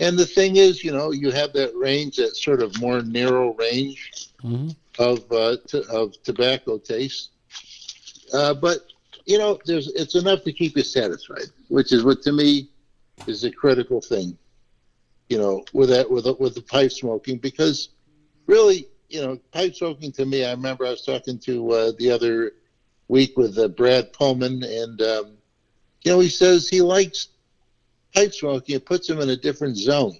And 0.00 0.18
the 0.18 0.26
thing 0.26 0.56
is, 0.56 0.82
you 0.82 0.92
know, 0.92 1.12
you 1.12 1.30
have 1.30 1.52
that 1.52 1.76
range, 1.76 2.16
that 2.16 2.34
sort 2.34 2.62
of 2.62 2.80
more 2.80 3.02
narrow 3.02 3.52
range 3.54 4.30
mm-hmm. 4.42 4.70
of 4.98 5.30
uh, 5.30 5.58
of 5.90 6.20
tobacco 6.22 6.78
taste. 6.78 7.30
Uh, 8.32 8.54
but 8.54 8.86
you 9.26 9.36
know, 9.36 9.58
there's 9.66 9.88
it's 9.92 10.14
enough 10.14 10.42
to 10.44 10.52
keep 10.52 10.74
you 10.74 10.82
satisfied, 10.82 11.50
which 11.68 11.92
is 11.92 12.02
what 12.02 12.22
to 12.22 12.32
me 12.32 12.70
is 13.26 13.44
a 13.44 13.50
critical 13.50 14.00
thing. 14.00 14.36
You 15.28 15.36
know, 15.36 15.64
with 15.74 15.90
that 15.90 16.10
with 16.10 16.26
with 16.40 16.54
the 16.54 16.62
pipe 16.62 16.92
smoking, 16.92 17.36
because 17.36 17.90
really 18.46 18.86
you 19.10 19.20
know, 19.20 19.38
pipe 19.52 19.74
smoking 19.74 20.12
to 20.12 20.24
me, 20.24 20.46
I 20.46 20.52
remember 20.52 20.86
I 20.86 20.90
was 20.90 21.04
talking 21.04 21.38
to 21.40 21.72
uh, 21.72 21.92
the 21.98 22.10
other 22.10 22.52
week 23.08 23.36
with 23.36 23.58
uh, 23.58 23.68
Brad 23.68 24.14
Pohlmann, 24.14 24.64
and 24.64 25.02
um, 25.02 25.36
you 26.04 26.12
know, 26.12 26.20
he 26.20 26.30
says 26.30 26.68
he 26.70 26.80
likes 26.80 27.28
pipe 28.14 28.32
smoking. 28.32 28.76
It 28.76 28.84
puts 28.84 29.08
him 29.08 29.20
in 29.20 29.30
a 29.30 29.36
different 29.36 29.76
zone. 29.76 30.18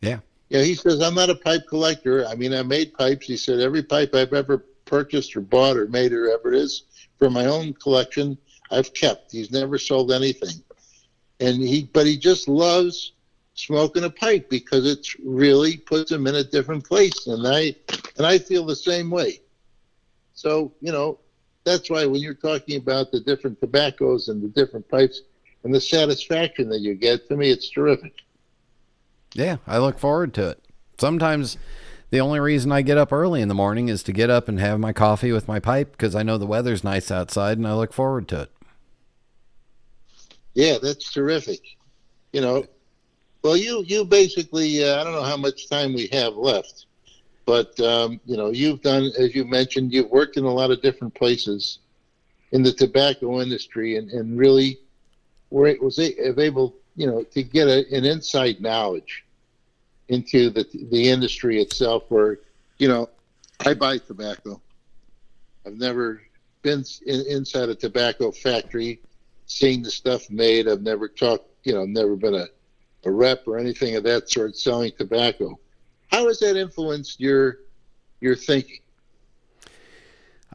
Yeah. 0.00 0.18
Yeah, 0.48 0.62
he 0.62 0.74
says 0.74 1.00
I'm 1.00 1.14
not 1.14 1.30
a 1.30 1.36
pipe 1.36 1.62
collector. 1.68 2.26
I 2.26 2.34
mean, 2.34 2.52
I 2.52 2.62
made 2.62 2.92
pipes. 2.94 3.26
He 3.26 3.36
said 3.36 3.60
every 3.60 3.82
pipe 3.82 4.14
I've 4.14 4.32
ever 4.32 4.66
purchased 4.84 5.36
or 5.36 5.40
bought 5.40 5.76
or 5.76 5.86
made 5.86 6.12
or 6.12 6.28
ever 6.28 6.52
is 6.52 6.82
for 7.18 7.30
my 7.30 7.46
own 7.46 7.72
collection, 7.74 8.36
I've 8.70 8.92
kept. 8.92 9.30
He's 9.30 9.52
never 9.52 9.78
sold 9.78 10.10
anything, 10.10 10.62
and 11.38 11.62
he, 11.62 11.88
but 11.92 12.06
he 12.06 12.16
just 12.16 12.48
loves 12.48 13.12
smoking 13.54 14.04
a 14.04 14.10
pipe 14.10 14.48
because 14.48 14.86
it 14.86 15.06
really 15.22 15.76
puts 15.76 16.10
him 16.10 16.26
in 16.26 16.34
a 16.34 16.44
different 16.44 16.84
place. 16.84 17.26
And 17.26 17.46
I 17.46 17.74
and 18.16 18.26
I 18.26 18.38
feel 18.38 18.66
the 18.66 18.76
same 18.76 19.10
way. 19.10 19.40
So 20.34 20.72
you 20.80 20.90
know, 20.90 21.18
that's 21.64 21.90
why 21.90 22.06
when 22.06 22.20
you're 22.20 22.34
talking 22.34 22.76
about 22.76 23.12
the 23.12 23.20
different 23.20 23.60
tobaccos 23.60 24.28
and 24.28 24.42
the 24.42 24.48
different 24.48 24.88
pipes 24.88 25.22
and 25.64 25.74
the 25.74 25.80
satisfaction 25.80 26.68
that 26.70 26.80
you 26.80 26.94
get, 26.94 27.28
to 27.28 27.36
me, 27.36 27.50
it's 27.50 27.70
terrific. 27.70 28.14
Yeah, 29.34 29.58
I 29.66 29.78
look 29.78 29.98
forward 29.98 30.34
to 30.34 30.50
it. 30.50 30.64
Sometimes 30.98 31.56
the 32.10 32.20
only 32.20 32.40
reason 32.40 32.72
I 32.72 32.82
get 32.82 32.98
up 32.98 33.12
early 33.12 33.40
in 33.40 33.48
the 33.48 33.54
morning 33.54 33.88
is 33.88 34.02
to 34.04 34.12
get 34.12 34.30
up 34.30 34.48
and 34.48 34.58
have 34.58 34.80
my 34.80 34.92
coffee 34.92 35.32
with 35.32 35.46
my 35.46 35.60
pipe 35.60 35.92
because 35.92 36.14
I 36.14 36.22
know 36.22 36.38
the 36.38 36.46
weather's 36.46 36.82
nice 36.82 37.10
outside 37.10 37.56
and 37.56 37.66
I 37.66 37.74
look 37.74 37.92
forward 37.92 38.26
to 38.28 38.42
it. 38.42 38.50
Yeah, 40.54 40.78
that's 40.82 41.12
terrific. 41.12 41.60
You 42.32 42.40
know, 42.40 42.64
well, 43.42 43.56
you 43.56 43.84
you 43.86 44.04
basically 44.04 44.84
uh, 44.84 45.00
I 45.00 45.04
don't 45.04 45.12
know 45.12 45.22
how 45.22 45.36
much 45.36 45.68
time 45.68 45.94
we 45.94 46.08
have 46.12 46.34
left, 46.34 46.86
but 47.46 47.78
um, 47.80 48.20
you 48.26 48.36
know 48.36 48.50
you've 48.50 48.82
done 48.82 49.10
as 49.18 49.34
you 49.34 49.44
mentioned 49.44 49.92
you've 49.92 50.10
worked 50.10 50.36
in 50.36 50.44
a 50.44 50.52
lot 50.52 50.70
of 50.70 50.82
different 50.82 51.14
places 51.14 51.78
in 52.52 52.62
the 52.62 52.72
tobacco 52.72 53.40
industry 53.40 53.96
and, 53.96 54.10
and 54.10 54.36
really 54.36 54.78
were 55.50 55.76
was 55.80 55.98
able 55.98 56.74
you 56.96 57.06
know 57.06 57.22
to 57.22 57.42
get 57.42 57.68
a, 57.68 57.84
an 57.94 58.04
inside 58.04 58.60
knowledge 58.60 59.24
into 60.08 60.50
the 60.50 60.66
the 60.90 61.10
industry 61.10 61.60
itself. 61.60 62.04
Where 62.08 62.38
you 62.78 62.88
know 62.88 63.08
I 63.64 63.74
buy 63.74 63.98
tobacco. 63.98 64.60
I've 65.66 65.76
never 65.76 66.22
been 66.62 66.84
in, 67.06 67.24
inside 67.28 67.68
a 67.68 67.74
tobacco 67.74 68.30
factory, 68.30 69.00
seeing 69.46 69.82
the 69.82 69.90
stuff 69.90 70.30
made. 70.30 70.68
I've 70.68 70.82
never 70.82 71.08
talked. 71.08 71.46
You 71.64 71.74
know, 71.74 71.84
never 71.84 72.16
been 72.16 72.34
a 72.34 72.46
a 73.04 73.10
rep 73.10 73.46
or 73.46 73.58
anything 73.58 73.96
of 73.96 74.02
that 74.04 74.30
sort 74.30 74.56
selling 74.56 74.92
tobacco. 74.96 75.58
How 76.10 76.26
has 76.26 76.38
that 76.40 76.56
influenced 76.56 77.20
your 77.20 77.58
your 78.20 78.36
thinking? 78.36 78.80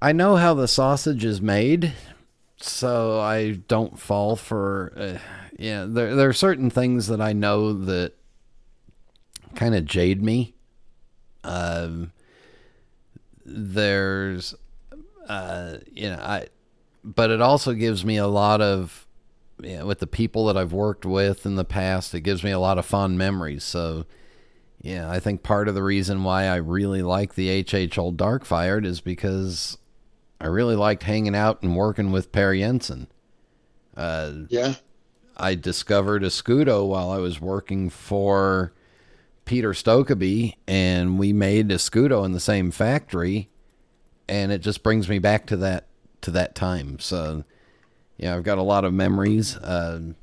I 0.01 0.11
know 0.11 0.35
how 0.35 0.53
the 0.53 0.67
sausage 0.67 1.23
is 1.23 1.41
made, 1.41 1.93
so 2.68 3.20
I 3.20 3.51
don't 3.68 3.99
fall 3.99 4.36
for. 4.36 4.93
Uh, 4.95 5.18
yeah, 5.57 5.86
there 5.88 6.16
there 6.16 6.30
are 6.30 6.34
certain 6.34 6.70
things 6.70 7.07
that 7.07 7.22
I 7.22 7.34
know 7.34 7.74
that 7.74 8.13
kind 9.55 9.76
of 9.76 9.86
jade 9.86 10.22
me. 10.22 10.53
Um, 11.43 12.11
there's, 13.45 14.55
uh, 15.28 15.78
you 15.91 16.09
know, 16.09 16.20
I, 16.20 16.47
but 17.03 17.30
it 17.30 17.41
also 17.41 17.74
gives 17.74 18.03
me 18.03 18.18
a 18.18 18.28
lot 18.28 18.61
of 18.61 19.05
yeah, 19.61 19.84
with 19.84 19.99
the 19.99 20.07
people 20.07 20.45
that 20.47 20.57
I've 20.57 20.74
worked 20.74 21.05
with 21.05 21.45
in 21.45 21.55
the 21.55 21.63
past, 21.63 22.13
it 22.13 22.22
gives 22.22 22.43
me 22.43 22.51
a 22.51 22.59
lot 22.59 22.78
of 22.78 22.86
fond 22.86 23.18
memories. 23.18 23.63
So, 23.63 24.05
yeah, 24.82 25.09
I 25.09 25.20
think 25.20 25.43
part 25.43 25.68
of 25.68 25.76
the 25.76 25.84
reason 25.84 26.24
why 26.24 26.45
I 26.45 26.55
really 26.55 27.01
like 27.01 27.36
the 27.36 27.63
HH 27.63 27.97
Old 27.97 28.18
Dark 28.18 28.43
Fired 28.43 28.86
is 28.86 28.99
because 28.99 29.78
I 30.39 30.47
really 30.47 30.75
liked 30.75 31.03
hanging 31.03 31.36
out 31.36 31.61
and 31.61 31.75
working 31.75 32.11
with 32.11 32.31
Per 32.31 32.55
Jensen. 32.55 33.07
Uh, 33.95 34.31
yeah. 34.49 34.75
I 35.38 35.55
discovered 35.55 36.23
Escudo 36.23 36.88
while 36.88 37.09
I 37.09 37.17
was 37.17 37.41
working 37.41 37.89
for 37.89 38.73
Peter 39.45 39.71
Stokkebye, 39.73 40.55
and 40.67 41.19
we 41.19 41.33
made 41.33 41.69
Escudo 41.69 42.25
in 42.25 42.31
the 42.31 42.39
same 42.39 42.71
factory, 42.71 43.49
and 44.27 44.51
it 44.51 44.59
just 44.59 44.83
brings 44.83 45.07
me 45.09 45.19
back 45.19 45.45
to 45.47 45.57
that 45.57 45.88
to 46.21 46.31
that 46.31 46.55
time. 46.55 46.99
So 46.99 47.43
yeah, 48.17 48.36
I've 48.36 48.43
got 48.43 48.57
a 48.57 48.63
lot 48.63 48.86
of 48.86 48.93
memories 48.93 49.57
uh, 49.57 50.13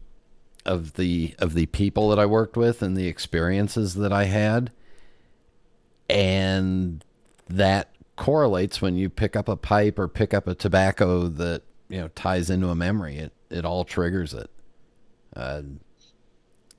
of 0.64 0.94
the 0.94 1.34
of 1.38 1.54
the 1.54 1.66
people 1.66 2.08
that 2.10 2.18
I 2.18 2.26
worked 2.26 2.56
with 2.56 2.82
and 2.82 2.96
the 2.96 3.06
experiences 3.06 3.94
that 3.94 4.12
I 4.12 4.24
had, 4.24 4.72
and 6.08 7.04
that 7.48 7.91
correlates 8.22 8.80
when 8.80 8.96
you 8.96 9.10
pick 9.10 9.34
up 9.34 9.48
a 9.48 9.56
pipe 9.56 9.98
or 9.98 10.06
pick 10.06 10.32
up 10.32 10.46
a 10.46 10.54
tobacco 10.54 11.26
that 11.26 11.60
you 11.88 12.00
know 12.00 12.06
ties 12.14 12.50
into 12.50 12.68
a 12.68 12.74
memory. 12.74 13.16
It 13.16 13.32
it 13.50 13.64
all 13.64 13.84
triggers 13.84 14.32
it. 14.32 14.48
Uh, 15.34 15.62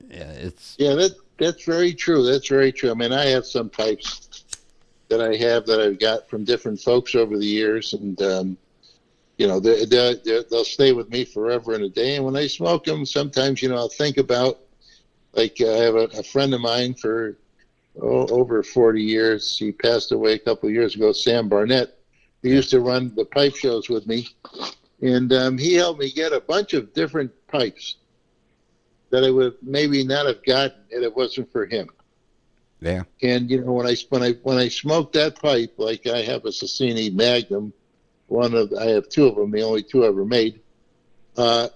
yeah, 0.08 0.30
it's 0.30 0.74
yeah 0.78 0.94
that 0.94 1.14
that's 1.36 1.62
very 1.64 1.92
true. 1.92 2.24
That's 2.24 2.48
very 2.48 2.72
true. 2.72 2.90
I 2.90 2.94
mean, 2.94 3.12
I 3.12 3.26
have 3.26 3.44
some 3.44 3.68
pipes 3.68 4.42
that 5.08 5.20
I 5.20 5.36
have 5.36 5.66
that 5.66 5.82
I've 5.82 5.98
got 5.98 6.30
from 6.30 6.44
different 6.44 6.80
folks 6.80 7.14
over 7.14 7.36
the 7.36 7.44
years, 7.44 7.92
and 7.92 8.22
um, 8.22 8.56
you 9.36 9.46
know, 9.46 9.60
they, 9.60 9.84
they, 9.84 10.14
they'll 10.50 10.64
stay 10.64 10.92
with 10.92 11.10
me 11.10 11.26
forever 11.26 11.74
and 11.74 11.84
a 11.84 11.90
day. 11.90 12.16
And 12.16 12.24
when 12.24 12.36
I 12.36 12.46
smoke 12.46 12.84
them, 12.84 13.04
sometimes, 13.04 13.60
you 13.60 13.68
know, 13.68 13.76
I'll 13.76 13.88
think 13.88 14.16
about, 14.16 14.60
like, 15.32 15.56
uh, 15.60 15.74
I 15.74 15.82
have 15.82 15.96
a, 15.96 16.04
a 16.18 16.22
friend 16.22 16.54
of 16.54 16.60
mine 16.60 16.94
for 16.94 17.36
oh, 18.00 18.26
over 18.28 18.62
40 18.62 19.02
years. 19.02 19.58
He 19.58 19.72
passed 19.72 20.12
away 20.12 20.34
a 20.34 20.38
couple 20.38 20.68
of 20.68 20.74
years 20.74 20.94
ago, 20.94 21.12
Sam 21.12 21.48
Barnett, 21.48 21.98
He 22.42 22.50
used 22.50 22.70
to 22.70 22.80
run 22.80 23.14
the 23.14 23.24
pipe 23.24 23.56
shows 23.56 23.88
with 23.88 24.06
me, 24.06 24.28
and 25.00 25.32
um, 25.32 25.58
he 25.58 25.74
helped 25.74 26.00
me 26.00 26.10
get 26.10 26.32
a 26.32 26.40
bunch 26.40 26.74
of 26.74 26.92
different 26.92 27.32
pipes 27.48 27.96
that 29.10 29.24
I 29.24 29.30
would 29.30 29.54
maybe 29.62 30.04
not 30.04 30.26
have 30.26 30.42
gotten 30.44 30.78
if 30.90 31.02
it 31.02 31.14
wasn't 31.14 31.50
for 31.52 31.66
him. 31.66 31.88
Yeah. 32.80 33.04
And 33.22 33.50
you 33.50 33.64
know 33.64 33.72
when 33.72 33.86
I 33.86 33.96
when 34.10 34.22
I 34.22 34.32
when 34.42 34.58
I 34.58 34.68
smoke 34.68 35.12
that 35.12 35.40
pipe, 35.40 35.74
like 35.78 36.06
I 36.06 36.22
have 36.22 36.44
a 36.44 36.48
Sasieni 36.48 37.14
Magnum, 37.14 37.72
one 38.26 38.54
of 38.54 38.72
I 38.74 38.86
have 38.86 39.08
two 39.08 39.26
of 39.26 39.36
them, 39.36 39.50
the 39.50 39.62
only 39.62 39.82
two 39.82 40.04
I 40.04 40.08
ever 40.08 40.24
made. 40.24 40.60
Uh, 41.36 41.68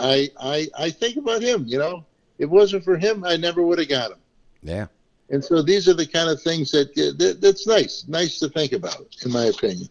I 0.00 0.28
I 0.40 0.68
I 0.76 0.90
think 0.90 1.16
about 1.18 1.42
him. 1.42 1.64
You 1.66 1.78
know, 1.78 2.04
if 2.38 2.44
it 2.44 2.50
wasn't 2.50 2.84
for 2.84 2.96
him, 2.96 3.24
I 3.24 3.36
never 3.36 3.62
would 3.62 3.78
have 3.78 3.88
got 3.88 4.10
him. 4.12 4.18
Yeah. 4.62 4.86
And 5.30 5.44
so 5.44 5.60
these 5.62 5.88
are 5.88 5.94
the 5.94 6.06
kind 6.06 6.30
of 6.30 6.40
things 6.40 6.70
that, 6.70 6.94
that 6.94 7.38
that's 7.40 7.66
nice, 7.66 8.04
nice 8.06 8.38
to 8.38 8.48
think 8.48 8.72
about, 8.72 9.06
in 9.24 9.32
my 9.32 9.46
opinion. 9.46 9.88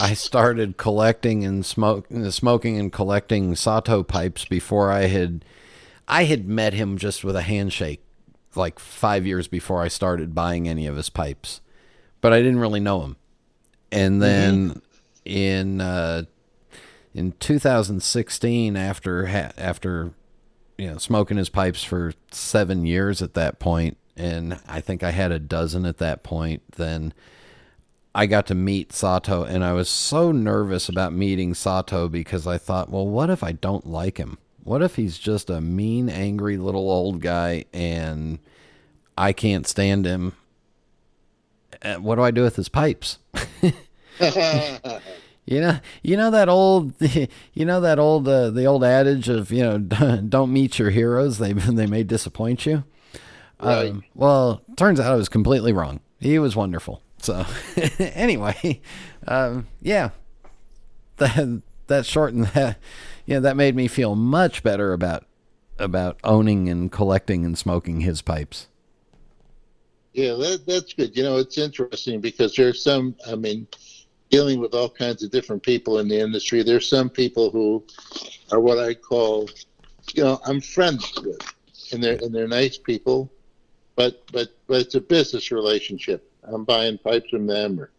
I 0.00 0.14
started 0.14 0.76
collecting 0.76 1.44
and 1.44 1.64
smoke, 1.64 2.06
smoking 2.30 2.78
and 2.78 2.92
collecting 2.92 3.54
Sato 3.54 4.02
pipes 4.02 4.44
before 4.44 4.90
I 4.90 5.02
had, 5.02 5.44
I 6.08 6.24
had 6.24 6.48
met 6.48 6.72
him 6.72 6.96
just 6.96 7.22
with 7.22 7.36
a 7.36 7.42
handshake, 7.42 8.02
like 8.56 8.78
five 8.78 9.26
years 9.26 9.46
before 9.46 9.82
I 9.82 9.88
started 9.88 10.34
buying 10.34 10.68
any 10.68 10.86
of 10.86 10.96
his 10.96 11.10
pipes, 11.10 11.60
but 12.20 12.32
I 12.32 12.38
didn't 12.38 12.60
really 12.60 12.80
know 12.80 13.02
him. 13.02 13.16
And 13.92 14.20
then 14.20 14.70
mm-hmm. 14.70 14.78
in 15.24 15.80
uh, 15.80 16.24
in 17.14 17.32
2016, 17.38 18.76
after 18.76 19.26
after 19.56 20.12
you 20.76 20.90
know 20.90 20.98
smoking 20.98 21.36
his 21.36 21.48
pipes 21.48 21.84
for 21.84 22.12
seven 22.32 22.86
years 22.86 23.22
at 23.22 23.34
that 23.34 23.60
point, 23.60 23.96
and 24.16 24.60
I 24.66 24.80
think 24.80 25.02
I 25.02 25.10
had 25.10 25.32
a 25.32 25.38
dozen 25.38 25.86
at 25.86 25.98
that 25.98 26.22
point, 26.22 26.62
then 26.76 27.12
I 28.14 28.26
got 28.26 28.46
to 28.46 28.54
meet 28.54 28.92
Sato, 28.92 29.42
and 29.42 29.64
I 29.64 29.72
was 29.72 29.88
so 29.88 30.30
nervous 30.30 30.88
about 30.88 31.12
meeting 31.12 31.52
Sato 31.54 32.08
because 32.08 32.46
I 32.46 32.58
thought, 32.58 32.90
well, 32.90 33.06
what 33.06 33.28
if 33.28 33.42
I 33.42 33.52
don't 33.52 33.86
like 33.86 34.18
him? 34.18 34.38
What 34.62 34.82
if 34.82 34.96
he's 34.96 35.18
just 35.18 35.50
a 35.50 35.60
mean, 35.60 36.08
angry 36.08 36.56
little 36.56 36.90
old 36.90 37.20
guy 37.20 37.64
and 37.74 38.38
I 39.18 39.32
can't 39.32 39.66
stand 39.66 40.06
him? 40.06 40.34
What 41.98 42.14
do 42.14 42.22
I 42.22 42.30
do 42.30 42.42
with 42.42 42.56
his 42.56 42.68
pipes? 42.68 43.18
you 44.20 45.60
know, 45.60 45.80
you 46.02 46.16
know 46.16 46.30
that 46.30 46.48
old, 46.48 46.94
you 47.52 47.64
know 47.64 47.80
that 47.80 47.98
old, 47.98 48.28
uh, 48.28 48.50
the 48.50 48.64
old 48.64 48.84
adage 48.84 49.28
of 49.28 49.50
you 49.50 49.62
know, 49.62 49.78
don't 49.78 50.52
meet 50.52 50.78
your 50.78 50.90
heroes; 50.90 51.38
they 51.38 51.52
they 51.52 51.86
may 51.86 52.04
disappoint 52.04 52.64
you. 52.64 52.84
Right. 53.60 53.90
Um, 53.90 54.04
well, 54.14 54.62
turns 54.76 55.00
out 55.00 55.12
I 55.12 55.16
was 55.16 55.28
completely 55.28 55.72
wrong. 55.72 56.00
He 56.20 56.38
was 56.38 56.56
wonderful. 56.56 57.02
So 57.18 57.46
anyway, 57.98 58.80
um, 59.26 59.66
yeah, 59.80 60.10
that 61.16 61.62
that 61.86 62.06
shortened 62.06 62.46
that. 62.48 62.78
Yeah, 63.26 63.40
that 63.40 63.56
made 63.56 63.74
me 63.74 63.88
feel 63.88 64.14
much 64.14 64.62
better 64.62 64.92
about 64.92 65.24
about 65.78 66.18
owning 66.22 66.68
and 66.68 66.92
collecting 66.92 67.44
and 67.44 67.56
smoking 67.56 68.00
his 68.00 68.22
pipes. 68.22 68.68
Yeah, 70.12 70.34
that 70.34 70.64
that's 70.66 70.92
good. 70.92 71.16
You 71.16 71.22
know, 71.22 71.38
it's 71.38 71.58
interesting 71.58 72.20
because 72.20 72.54
there's 72.54 72.82
some. 72.82 73.16
I 73.26 73.34
mean, 73.34 73.66
dealing 74.30 74.60
with 74.60 74.74
all 74.74 74.88
kinds 74.88 75.22
of 75.22 75.30
different 75.30 75.62
people 75.62 75.98
in 75.98 76.08
the 76.08 76.18
industry. 76.18 76.62
There's 76.62 76.88
some 76.88 77.08
people 77.08 77.50
who 77.50 77.84
are 78.52 78.60
what 78.60 78.78
I 78.78 78.94
call, 78.94 79.48
you 80.14 80.24
know, 80.24 80.40
I'm 80.46 80.60
friends 80.60 81.12
with, 81.22 81.40
and 81.92 82.02
they're 82.02 82.16
and 82.16 82.34
they're 82.34 82.48
nice 82.48 82.76
people, 82.76 83.30
but 83.96 84.24
but 84.32 84.48
but 84.66 84.80
it's 84.80 84.94
a 84.94 85.00
business 85.00 85.50
relationship. 85.50 86.30
I'm 86.42 86.64
buying 86.64 86.98
pipes 86.98 87.30
from 87.30 87.46
them 87.46 87.80
or, 87.80 87.90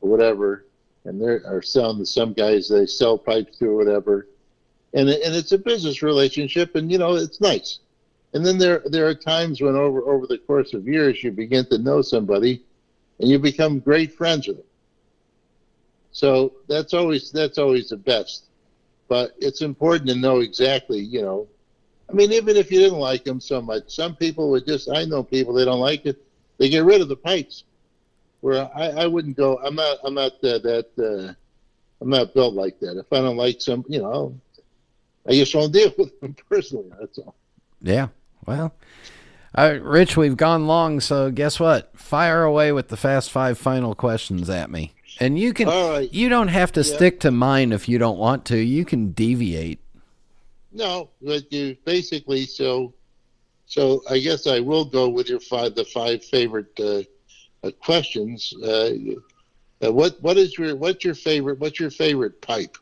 or 0.00 0.10
whatever, 0.10 0.66
and 1.04 1.20
they're 1.20 1.42
are 1.46 1.62
selling 1.62 1.98
to 1.98 2.06
some 2.06 2.32
guys 2.32 2.68
they 2.68 2.86
sell 2.86 3.16
pipes 3.16 3.58
to 3.58 3.66
or 3.66 3.76
whatever, 3.76 4.28
and 4.92 5.08
and 5.08 5.34
it's 5.34 5.52
a 5.52 5.58
business 5.58 6.02
relationship, 6.02 6.74
and 6.74 6.90
you 6.90 6.98
know 6.98 7.14
it's 7.14 7.40
nice. 7.40 7.80
And 8.32 8.44
then 8.44 8.58
there 8.58 8.82
there 8.86 9.06
are 9.06 9.14
times 9.14 9.60
when 9.60 9.76
over 9.76 10.02
over 10.02 10.26
the 10.26 10.38
course 10.38 10.74
of 10.74 10.88
years 10.88 11.22
you 11.22 11.30
begin 11.30 11.66
to 11.66 11.78
know 11.78 12.02
somebody, 12.02 12.64
and 13.20 13.28
you 13.28 13.38
become 13.38 13.78
great 13.78 14.12
friends 14.12 14.48
with 14.48 14.56
them. 14.56 14.66
So 16.10 16.54
that's 16.68 16.94
always 16.94 17.30
that's 17.30 17.58
always 17.58 17.88
the 17.88 17.96
best. 17.96 18.44
But 19.08 19.34
it's 19.38 19.60
important 19.60 20.08
to 20.08 20.16
know 20.16 20.40
exactly, 20.40 20.98
you 20.98 21.22
know. 21.22 21.46
I 22.14 22.16
mean, 22.16 22.32
even 22.32 22.56
if 22.56 22.70
you 22.70 22.78
didn't 22.78 23.00
like 23.00 23.24
them 23.24 23.40
so 23.40 23.60
much, 23.60 23.94
some 23.94 24.14
people 24.14 24.50
would 24.50 24.66
just. 24.66 24.88
I 24.88 25.04
know 25.04 25.22
people 25.22 25.52
they 25.52 25.64
don't 25.64 25.80
like 25.80 26.06
it 26.06 26.24
they 26.58 26.68
get 26.68 26.84
rid 26.84 27.00
of 27.00 27.08
the 27.08 27.16
pipes. 27.16 27.64
Where 28.40 28.70
I, 28.76 28.88
I 28.88 29.06
wouldn't 29.06 29.36
go. 29.36 29.58
I'm 29.64 29.74
not. 29.74 29.98
I'm 30.04 30.14
not 30.14 30.32
uh, 30.44 30.58
that. 30.58 30.86
Uh, 30.98 31.32
I'm 32.00 32.10
not 32.10 32.34
built 32.34 32.54
like 32.54 32.78
that. 32.80 32.98
If 32.98 33.10
I 33.10 33.16
don't 33.18 33.38
like 33.38 33.62
some, 33.62 33.84
you 33.88 34.02
know, 34.02 34.38
I 35.26 35.32
just 35.32 35.54
won't 35.54 35.72
deal 35.72 35.92
with 35.96 36.20
them 36.20 36.36
personally. 36.50 36.90
That's 37.00 37.18
all. 37.18 37.34
Yeah. 37.80 38.08
Well, 38.44 38.74
uh, 39.56 39.78
Rich, 39.80 40.18
we've 40.18 40.36
gone 40.36 40.66
long, 40.66 41.00
so 41.00 41.30
guess 41.30 41.58
what? 41.58 41.98
Fire 41.98 42.42
away 42.42 42.72
with 42.72 42.88
the 42.88 42.98
fast 42.98 43.30
five 43.30 43.56
final 43.56 43.94
questions 43.94 44.50
at 44.50 44.70
me. 44.70 44.92
And 45.20 45.38
you 45.38 45.54
can 45.54 45.68
right. 45.68 46.12
you 46.12 46.28
don't 46.28 46.48
have 46.48 46.72
to 46.72 46.80
yeah. 46.80 46.94
stick 46.96 47.20
to 47.20 47.30
mine 47.30 47.72
if 47.72 47.88
you 47.88 47.98
don't 47.98 48.18
want 48.18 48.44
to. 48.46 48.58
You 48.58 48.84
can 48.84 49.12
deviate. 49.12 49.80
No, 50.74 51.10
but 51.22 51.50
you 51.52 51.76
basically 51.84 52.46
so 52.46 52.92
so 53.66 54.02
I 54.10 54.18
guess 54.18 54.46
I 54.46 54.60
will 54.60 54.84
go 54.84 55.08
with 55.08 55.28
your 55.28 55.40
five, 55.40 55.74
the 55.74 55.84
five 55.84 56.24
favorite 56.24 56.78
uh, 56.78 57.02
uh, 57.66 57.70
questions. 57.80 58.52
Uh, 58.62 58.90
uh, 59.84 59.92
what 59.92 60.20
what 60.20 60.36
is 60.36 60.58
your 60.58 60.76
what's 60.76 61.04
your 61.04 61.14
favorite 61.14 61.60
what's 61.60 61.78
your 61.78 61.90
favorite 61.90 62.42
pipe? 62.42 62.76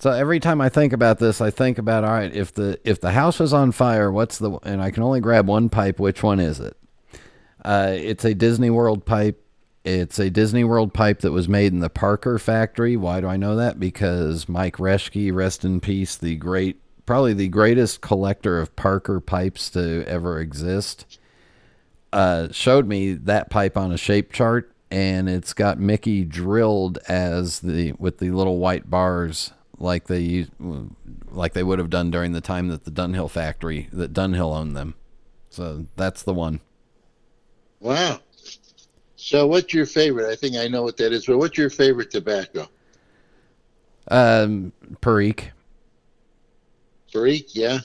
So 0.00 0.10
every 0.10 0.38
time 0.38 0.60
I 0.60 0.68
think 0.68 0.92
about 0.92 1.18
this, 1.18 1.40
I 1.40 1.50
think 1.50 1.78
about 1.78 2.04
all 2.04 2.12
right, 2.12 2.32
if 2.32 2.52
the 2.52 2.78
if 2.84 3.00
the 3.00 3.10
house 3.12 3.40
was 3.40 3.52
on 3.54 3.72
fire, 3.72 4.12
what's 4.12 4.38
the 4.38 4.50
and 4.62 4.82
I 4.82 4.90
can 4.90 5.02
only 5.02 5.20
grab 5.20 5.46
one 5.48 5.70
pipe. 5.70 5.98
Which 5.98 6.22
one 6.22 6.40
is 6.40 6.60
it? 6.60 6.76
Uh, 7.64 7.94
it's 7.96 8.24
a 8.24 8.34
Disney 8.34 8.70
World 8.70 9.06
pipe. 9.06 9.42
It's 9.84 10.18
a 10.18 10.30
Disney 10.30 10.62
World 10.62 10.92
pipe 10.92 11.20
that 11.20 11.32
was 11.32 11.48
made 11.48 11.72
in 11.72 11.80
the 11.80 11.88
Parker 11.88 12.38
factory. 12.38 12.96
Why 12.96 13.20
do 13.20 13.26
I 13.26 13.36
know 13.36 13.56
that? 13.56 13.80
Because 13.80 14.48
Mike 14.48 14.76
Reschke, 14.76 15.32
rest 15.32 15.64
in 15.64 15.80
peace, 15.80 16.16
the 16.16 16.36
great 16.36 16.80
probably 17.06 17.32
the 17.32 17.48
greatest 17.48 18.00
collector 18.00 18.60
of 18.60 18.76
Parker 18.76 19.20
pipes 19.20 19.70
to 19.70 20.04
ever 20.06 20.38
exist, 20.38 21.18
uh, 22.12 22.48
showed 22.52 22.86
me 22.86 23.14
that 23.14 23.50
pipe 23.50 23.76
on 23.76 23.90
a 23.90 23.96
shape 23.96 24.32
chart, 24.32 24.70
and 24.90 25.28
it's 25.28 25.54
got 25.54 25.78
Mickey 25.78 26.24
drilled 26.24 26.98
as 27.08 27.60
the 27.60 27.92
with 27.98 28.18
the 28.18 28.30
little 28.30 28.58
white 28.58 28.90
bars 28.90 29.52
like 29.78 30.08
they 30.08 30.46
like 31.30 31.54
they 31.54 31.62
would 31.62 31.78
have 31.78 31.90
done 31.90 32.10
during 32.10 32.32
the 32.32 32.40
time 32.40 32.68
that 32.68 32.84
the 32.84 32.90
Dunhill 32.90 33.30
factory 33.30 33.88
that 33.92 34.12
Dunhill 34.12 34.54
owned 34.54 34.76
them. 34.76 34.94
So 35.48 35.86
that's 35.96 36.22
the 36.22 36.34
one. 36.34 36.60
Wow. 37.80 38.20
So 39.20 39.46
what's 39.46 39.74
your 39.74 39.84
favorite? 39.84 40.30
I 40.30 40.34
think 40.34 40.56
I 40.56 40.66
know 40.66 40.82
what 40.82 40.96
that 40.96 41.12
is, 41.12 41.26
but 41.26 41.36
what's 41.36 41.58
your 41.58 41.68
favorite 41.68 42.10
tobacco? 42.10 42.66
Um, 44.08 44.72
Perique. 45.02 45.50
Perique, 47.12 47.54
yeah. 47.54 47.80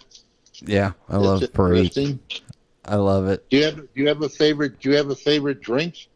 Yeah, 0.62 0.94
I 1.10 1.18
love 1.18 1.42
Perique. 1.52 2.18
I 2.86 2.96
love 2.96 3.28
it. 3.28 3.50
Do 3.50 3.58
you 3.58 3.66
have 3.66 3.76
Do 3.76 3.88
you 3.96 4.08
have 4.08 4.22
a 4.22 4.30
favorite? 4.30 4.80
Do 4.80 4.90
you 4.90 4.96
have 4.96 5.10
a 5.10 5.16
favorite 5.16 5.60
drink? 5.60 6.08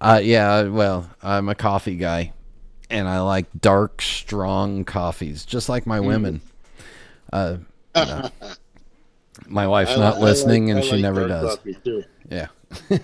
Uh, 0.00 0.20
yeah. 0.22 0.64
Well, 0.64 1.08
I'm 1.22 1.48
a 1.48 1.54
coffee 1.54 1.96
guy, 1.96 2.32
and 2.90 3.06
I 3.06 3.20
like 3.20 3.46
dark, 3.60 4.02
strong 4.02 4.84
coffees, 4.84 5.44
just 5.44 5.68
like 5.68 5.86
my 5.86 6.00
mm. 6.00 6.06
women. 6.06 6.40
Uh, 7.32 7.58
no. 7.94 8.28
my 9.46 9.68
wife's 9.68 9.92
I, 9.92 9.96
not 9.98 10.16
I 10.16 10.20
listening, 10.20 10.66
like, 10.66 10.76
and 10.76 10.84
she 10.84 10.92
like 10.92 11.02
never 11.02 11.28
does. 11.28 11.58
Yeah. 12.28 12.48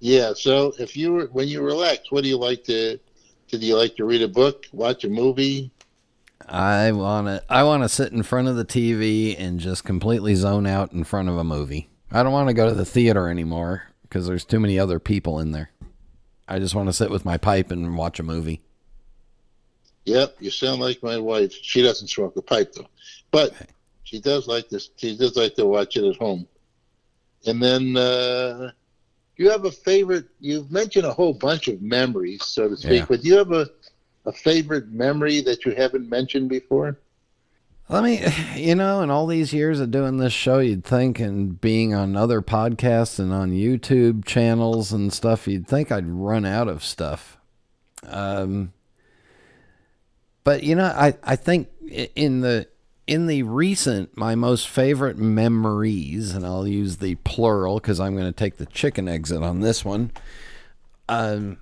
yeah. 0.00 0.32
So, 0.34 0.72
if 0.78 0.96
you 0.96 1.12
were 1.12 1.26
when 1.26 1.48
you 1.48 1.62
relax, 1.62 2.10
what 2.10 2.22
do 2.22 2.28
you 2.28 2.38
like 2.38 2.64
to? 2.64 2.98
Do 3.48 3.58
you 3.58 3.76
like 3.76 3.96
to 3.96 4.04
read 4.04 4.22
a 4.22 4.28
book, 4.28 4.66
watch 4.72 5.04
a 5.04 5.08
movie? 5.08 5.70
I 6.46 6.92
want 6.92 7.26
to 7.26 7.42
I 7.48 7.62
want 7.64 7.82
to 7.82 7.88
sit 7.88 8.12
in 8.12 8.22
front 8.22 8.48
of 8.48 8.56
the 8.56 8.64
TV 8.64 9.36
and 9.38 9.60
just 9.60 9.84
completely 9.84 10.34
zone 10.34 10.66
out 10.66 10.92
in 10.92 11.04
front 11.04 11.28
of 11.28 11.36
a 11.36 11.44
movie. 11.44 11.88
I 12.10 12.22
don't 12.22 12.32
want 12.32 12.48
to 12.48 12.54
go 12.54 12.68
to 12.68 12.74
the 12.74 12.84
theater 12.84 13.28
anymore 13.28 13.84
because 14.02 14.26
there's 14.26 14.44
too 14.44 14.60
many 14.60 14.78
other 14.78 14.98
people 14.98 15.40
in 15.40 15.52
there. 15.52 15.70
I 16.46 16.58
just 16.58 16.74
want 16.74 16.88
to 16.88 16.94
sit 16.94 17.10
with 17.10 17.26
my 17.26 17.36
pipe 17.36 17.70
and 17.70 17.96
watch 17.96 18.18
a 18.18 18.22
movie. 18.22 18.62
Yep, 20.06 20.36
you 20.40 20.50
sound 20.50 20.80
like 20.80 21.02
my 21.02 21.18
wife. 21.18 21.52
She 21.52 21.82
doesn't 21.82 22.08
smoke 22.08 22.36
a 22.36 22.42
pipe 22.42 22.72
though, 22.72 22.88
but 23.30 23.52
she 24.04 24.20
does 24.20 24.48
like 24.48 24.70
this. 24.70 24.88
She 24.96 25.18
does 25.18 25.36
like 25.36 25.54
to 25.56 25.66
watch 25.66 25.98
it 25.98 26.08
at 26.08 26.16
home. 26.16 26.48
And 27.46 27.62
then, 27.62 27.96
uh, 27.96 28.70
you 29.38 29.50
have 29.50 29.64
a 29.64 29.70
favorite? 29.70 30.26
You've 30.40 30.70
mentioned 30.70 31.06
a 31.06 31.12
whole 31.12 31.32
bunch 31.32 31.68
of 31.68 31.80
memories, 31.80 32.44
so 32.44 32.68
to 32.68 32.76
speak. 32.76 33.00
Yeah. 33.00 33.06
But 33.08 33.22
do 33.22 33.28
you 33.28 33.36
have 33.36 33.52
a 33.52 33.68
a 34.26 34.32
favorite 34.32 34.88
memory 34.90 35.40
that 35.40 35.64
you 35.64 35.74
haven't 35.74 36.08
mentioned 36.08 36.48
before? 36.50 36.98
Let 37.88 38.04
me, 38.04 38.22
you 38.56 38.74
know, 38.74 39.00
in 39.00 39.10
all 39.10 39.26
these 39.26 39.52
years 39.52 39.80
of 39.80 39.90
doing 39.90 40.18
this 40.18 40.32
show, 40.32 40.58
you'd 40.58 40.84
think, 40.84 41.18
and 41.18 41.60
being 41.60 41.94
on 41.94 42.16
other 42.16 42.42
podcasts 42.42 43.18
and 43.18 43.32
on 43.32 43.50
YouTube 43.50 44.24
channels 44.24 44.92
and 44.92 45.12
stuff, 45.12 45.48
you'd 45.48 45.66
think 45.66 45.90
I'd 45.90 46.06
run 46.06 46.44
out 46.44 46.68
of 46.68 46.84
stuff. 46.84 47.38
Um, 48.04 48.72
but 50.44 50.62
you 50.62 50.74
know, 50.74 50.84
I 50.84 51.14
I 51.22 51.36
think 51.36 51.68
in 52.14 52.40
the 52.40 52.68
in 53.08 53.26
the 53.26 53.42
recent, 53.42 54.16
my 54.16 54.34
most 54.34 54.68
favorite 54.68 55.16
memories, 55.16 56.32
and 56.32 56.44
I'll 56.44 56.68
use 56.68 56.98
the 56.98 57.14
plural 57.16 57.76
because 57.76 57.98
I'm 57.98 58.12
going 58.14 58.26
to 58.26 58.32
take 58.32 58.58
the 58.58 58.66
chicken 58.66 59.08
exit 59.08 59.42
on 59.42 59.60
this 59.60 59.82
one. 59.82 60.12
Um, 61.08 61.56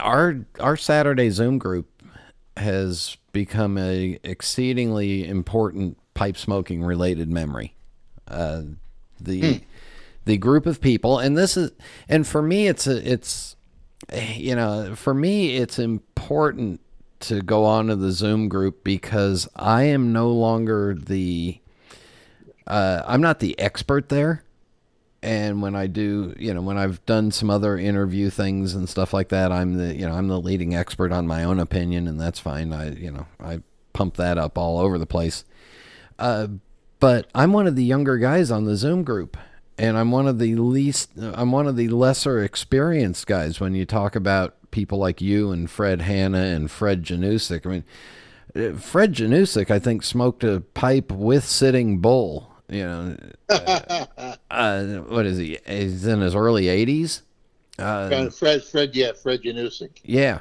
our 0.00 0.46
our 0.58 0.78
Saturday 0.78 1.28
Zoom 1.28 1.58
group 1.58 2.02
has 2.56 3.18
become 3.32 3.76
a 3.76 4.18
exceedingly 4.24 5.28
important 5.28 5.98
pipe 6.14 6.38
smoking 6.38 6.82
related 6.82 7.28
memory. 7.28 7.74
Uh, 8.26 8.62
the 9.20 9.40
hmm. 9.40 9.64
the 10.24 10.38
group 10.38 10.64
of 10.64 10.80
people, 10.80 11.18
and 11.18 11.36
this 11.36 11.58
is, 11.58 11.70
and 12.08 12.26
for 12.26 12.40
me, 12.40 12.66
it's 12.66 12.86
a, 12.86 13.12
it's, 13.12 13.56
you 14.34 14.56
know, 14.56 14.94
for 14.94 15.12
me, 15.12 15.56
it's 15.58 15.78
important 15.78 16.80
to 17.22 17.42
go 17.42 17.64
on 17.64 17.86
to 17.88 17.96
the 17.96 18.12
Zoom 18.12 18.48
group 18.48 18.84
because 18.84 19.48
I 19.56 19.84
am 19.84 20.12
no 20.12 20.30
longer 20.30 20.94
the 20.94 21.58
uh, 22.66 23.02
I'm 23.06 23.20
not 23.20 23.40
the 23.40 23.58
expert 23.58 24.08
there. 24.08 24.44
And 25.22 25.62
when 25.62 25.76
I 25.76 25.86
do, 25.86 26.34
you 26.36 26.52
know, 26.52 26.62
when 26.62 26.78
I've 26.78 27.04
done 27.06 27.30
some 27.30 27.48
other 27.48 27.78
interview 27.78 28.28
things 28.28 28.74
and 28.74 28.88
stuff 28.88 29.12
like 29.12 29.28
that, 29.28 29.52
I'm 29.52 29.74
the, 29.74 29.94
you 29.94 30.06
know, 30.06 30.14
I'm 30.14 30.26
the 30.26 30.40
leading 30.40 30.74
expert 30.74 31.12
on 31.12 31.28
my 31.28 31.44
own 31.44 31.60
opinion, 31.60 32.08
and 32.08 32.20
that's 32.20 32.40
fine. 32.40 32.72
I, 32.72 32.90
you 32.90 33.12
know, 33.12 33.26
I 33.38 33.60
pump 33.92 34.16
that 34.16 34.36
up 34.36 34.58
all 34.58 34.78
over 34.78 34.98
the 34.98 35.06
place. 35.06 35.44
Uh, 36.18 36.48
but 36.98 37.28
I'm 37.36 37.52
one 37.52 37.68
of 37.68 37.76
the 37.76 37.84
younger 37.84 38.18
guys 38.18 38.50
on 38.50 38.64
the 38.64 38.74
Zoom 38.74 39.04
group, 39.04 39.36
and 39.78 39.96
I'm 39.96 40.10
one 40.10 40.26
of 40.26 40.40
the 40.40 40.56
least, 40.56 41.10
I'm 41.16 41.52
one 41.52 41.68
of 41.68 41.76
the 41.76 41.88
lesser 41.88 42.42
experienced 42.42 43.28
guys 43.28 43.60
when 43.60 43.74
you 43.74 43.86
talk 43.86 44.16
about 44.16 44.56
people 44.72 44.98
like 44.98 45.20
you 45.20 45.52
and 45.52 45.70
Fred 45.70 46.02
Hanna 46.02 46.38
and 46.38 46.68
Fred 46.68 47.04
Janusik. 47.04 47.64
I 47.64 47.68
mean, 47.68 47.84
uh, 48.56 48.76
Fred 48.76 49.12
Janusik, 49.12 49.70
I 49.70 49.78
think, 49.78 50.02
smoked 50.02 50.42
a 50.42 50.60
pipe 50.74 51.12
with 51.12 51.44
Sitting 51.44 51.98
Bull. 51.98 52.50
You 52.68 52.84
know, 52.84 53.16
uh, 53.48 54.06
uh, 54.50 54.84
what 55.02 55.26
is 55.26 55.38
he? 55.38 55.58
He's 55.66 56.06
in 56.06 56.20
his 56.20 56.34
early 56.34 56.64
80s. 56.64 57.22
Uh, 57.78 58.30
Fred, 58.30 58.64
Fred, 58.64 58.96
yeah, 58.96 59.12
Fred 59.12 59.42
Janusik. 59.42 59.90
Yeah, 60.04 60.40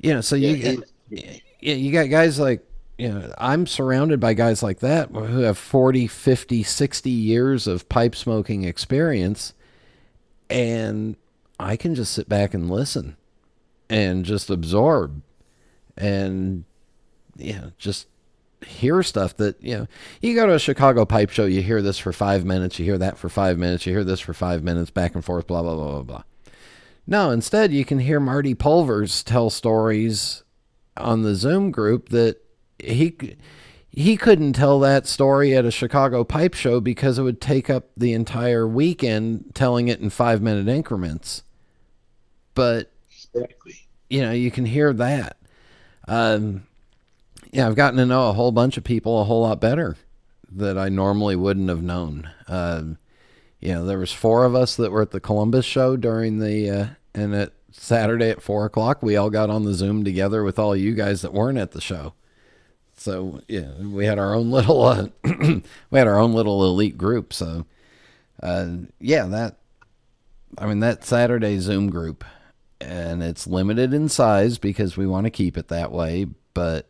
you 0.00 0.14
know, 0.14 0.20
so 0.20 0.36
you 0.36 0.82
yeah, 1.10 1.36
yeah, 1.60 1.74
you 1.74 1.92
got 1.92 2.10
guys 2.10 2.38
like 2.38 2.64
you 2.98 3.08
know, 3.08 3.32
I'm 3.38 3.66
surrounded 3.66 4.18
by 4.18 4.34
guys 4.34 4.62
like 4.62 4.80
that 4.80 5.10
who 5.10 5.40
have 5.42 5.56
40, 5.56 6.08
50, 6.08 6.62
60 6.64 7.10
years 7.10 7.66
of 7.66 7.88
pipe 7.88 8.16
smoking 8.16 8.64
experience, 8.64 9.54
and 10.50 11.16
I 11.60 11.76
can 11.76 11.94
just 11.94 12.12
sit 12.12 12.28
back 12.28 12.54
and 12.54 12.68
listen 12.68 13.16
and 13.90 14.24
just 14.24 14.50
absorb 14.50 15.22
and 15.96 16.64
you 17.36 17.52
know 17.54 17.72
just 17.78 18.06
hear 18.66 19.02
stuff 19.02 19.36
that 19.36 19.62
you 19.62 19.76
know 19.76 19.86
you 20.20 20.34
go 20.34 20.46
to 20.46 20.54
a 20.54 20.58
chicago 20.58 21.04
pipe 21.04 21.30
show 21.30 21.44
you 21.44 21.62
hear 21.62 21.80
this 21.80 21.98
for 21.98 22.12
five 22.12 22.44
minutes 22.44 22.78
you 22.78 22.84
hear 22.84 22.98
that 22.98 23.16
for 23.16 23.28
five 23.28 23.56
minutes 23.56 23.86
you 23.86 23.92
hear 23.92 24.04
this 24.04 24.20
for 24.20 24.34
five 24.34 24.62
minutes 24.62 24.90
back 24.90 25.14
and 25.14 25.24
forth 25.24 25.46
blah 25.46 25.62
blah 25.62 25.74
blah 25.74 25.90
blah 25.92 26.02
blah. 26.02 26.22
No 27.06 27.30
instead 27.30 27.72
you 27.72 27.84
can 27.84 28.00
hear 28.00 28.20
marty 28.20 28.54
pulvers 28.54 29.22
tell 29.22 29.50
stories 29.50 30.42
on 30.96 31.22
the 31.22 31.34
zoom 31.34 31.70
group 31.70 32.08
that 32.08 32.38
he 32.78 33.36
he 33.90 34.16
couldn't 34.16 34.52
tell 34.52 34.78
that 34.80 35.06
story 35.06 35.56
at 35.56 35.64
a 35.64 35.70
chicago 35.70 36.24
pipe 36.24 36.54
show 36.54 36.80
because 36.80 37.18
it 37.18 37.22
would 37.22 37.40
take 37.40 37.70
up 37.70 37.86
the 37.96 38.12
entire 38.12 38.66
weekend 38.66 39.52
telling 39.54 39.88
it 39.88 40.00
in 40.00 40.10
five 40.10 40.42
minute 40.42 40.68
increments. 40.68 41.42
But 42.54 42.90
Exactly. 43.34 43.74
You 44.10 44.22
know, 44.22 44.32
you 44.32 44.50
can 44.50 44.64
hear 44.64 44.92
that. 44.94 45.36
Um, 46.06 46.66
yeah, 47.52 47.66
I've 47.66 47.76
gotten 47.76 47.98
to 47.98 48.06
know 48.06 48.28
a 48.28 48.32
whole 48.32 48.52
bunch 48.52 48.76
of 48.76 48.84
people 48.84 49.20
a 49.20 49.24
whole 49.24 49.42
lot 49.42 49.60
better 49.60 49.96
that 50.52 50.78
I 50.78 50.88
normally 50.88 51.36
wouldn't 51.36 51.68
have 51.68 51.82
known. 51.82 52.30
Um, 52.46 52.98
you 53.60 53.72
know, 53.74 53.84
there 53.84 53.98
was 53.98 54.12
four 54.12 54.44
of 54.44 54.54
us 54.54 54.76
that 54.76 54.92
were 54.92 55.02
at 55.02 55.10
the 55.10 55.20
Columbus 55.20 55.64
show 55.64 55.96
during 55.96 56.38
the 56.38 56.70
uh, 56.70 56.86
and 57.14 57.34
at 57.34 57.52
Saturday 57.72 58.30
at 58.30 58.42
four 58.42 58.64
o'clock, 58.64 59.02
we 59.02 59.16
all 59.16 59.30
got 59.30 59.50
on 59.50 59.64
the 59.64 59.74
Zoom 59.74 60.04
together 60.04 60.42
with 60.42 60.58
all 60.58 60.74
you 60.76 60.94
guys 60.94 61.22
that 61.22 61.32
weren't 61.32 61.58
at 61.58 61.72
the 61.72 61.80
show. 61.80 62.14
So 62.96 63.40
yeah, 63.48 63.72
we 63.80 64.06
had 64.06 64.18
our 64.18 64.34
own 64.34 64.50
little 64.52 64.82
uh, 64.84 65.08
we 65.24 65.98
had 65.98 66.06
our 66.06 66.18
own 66.18 66.32
little 66.32 66.64
elite 66.64 66.96
group. 66.98 67.32
So 67.32 67.66
uh, 68.42 68.68
yeah, 69.00 69.26
that 69.26 69.56
I 70.56 70.66
mean 70.66 70.80
that 70.80 71.04
Saturday 71.04 71.58
Zoom 71.58 71.90
group 71.90 72.24
and 72.80 73.22
it's 73.22 73.46
limited 73.46 73.92
in 73.92 74.08
size 74.08 74.58
because 74.58 74.96
we 74.96 75.06
want 75.06 75.24
to 75.24 75.30
keep 75.30 75.56
it 75.56 75.68
that 75.68 75.92
way. 75.92 76.26
But 76.54 76.86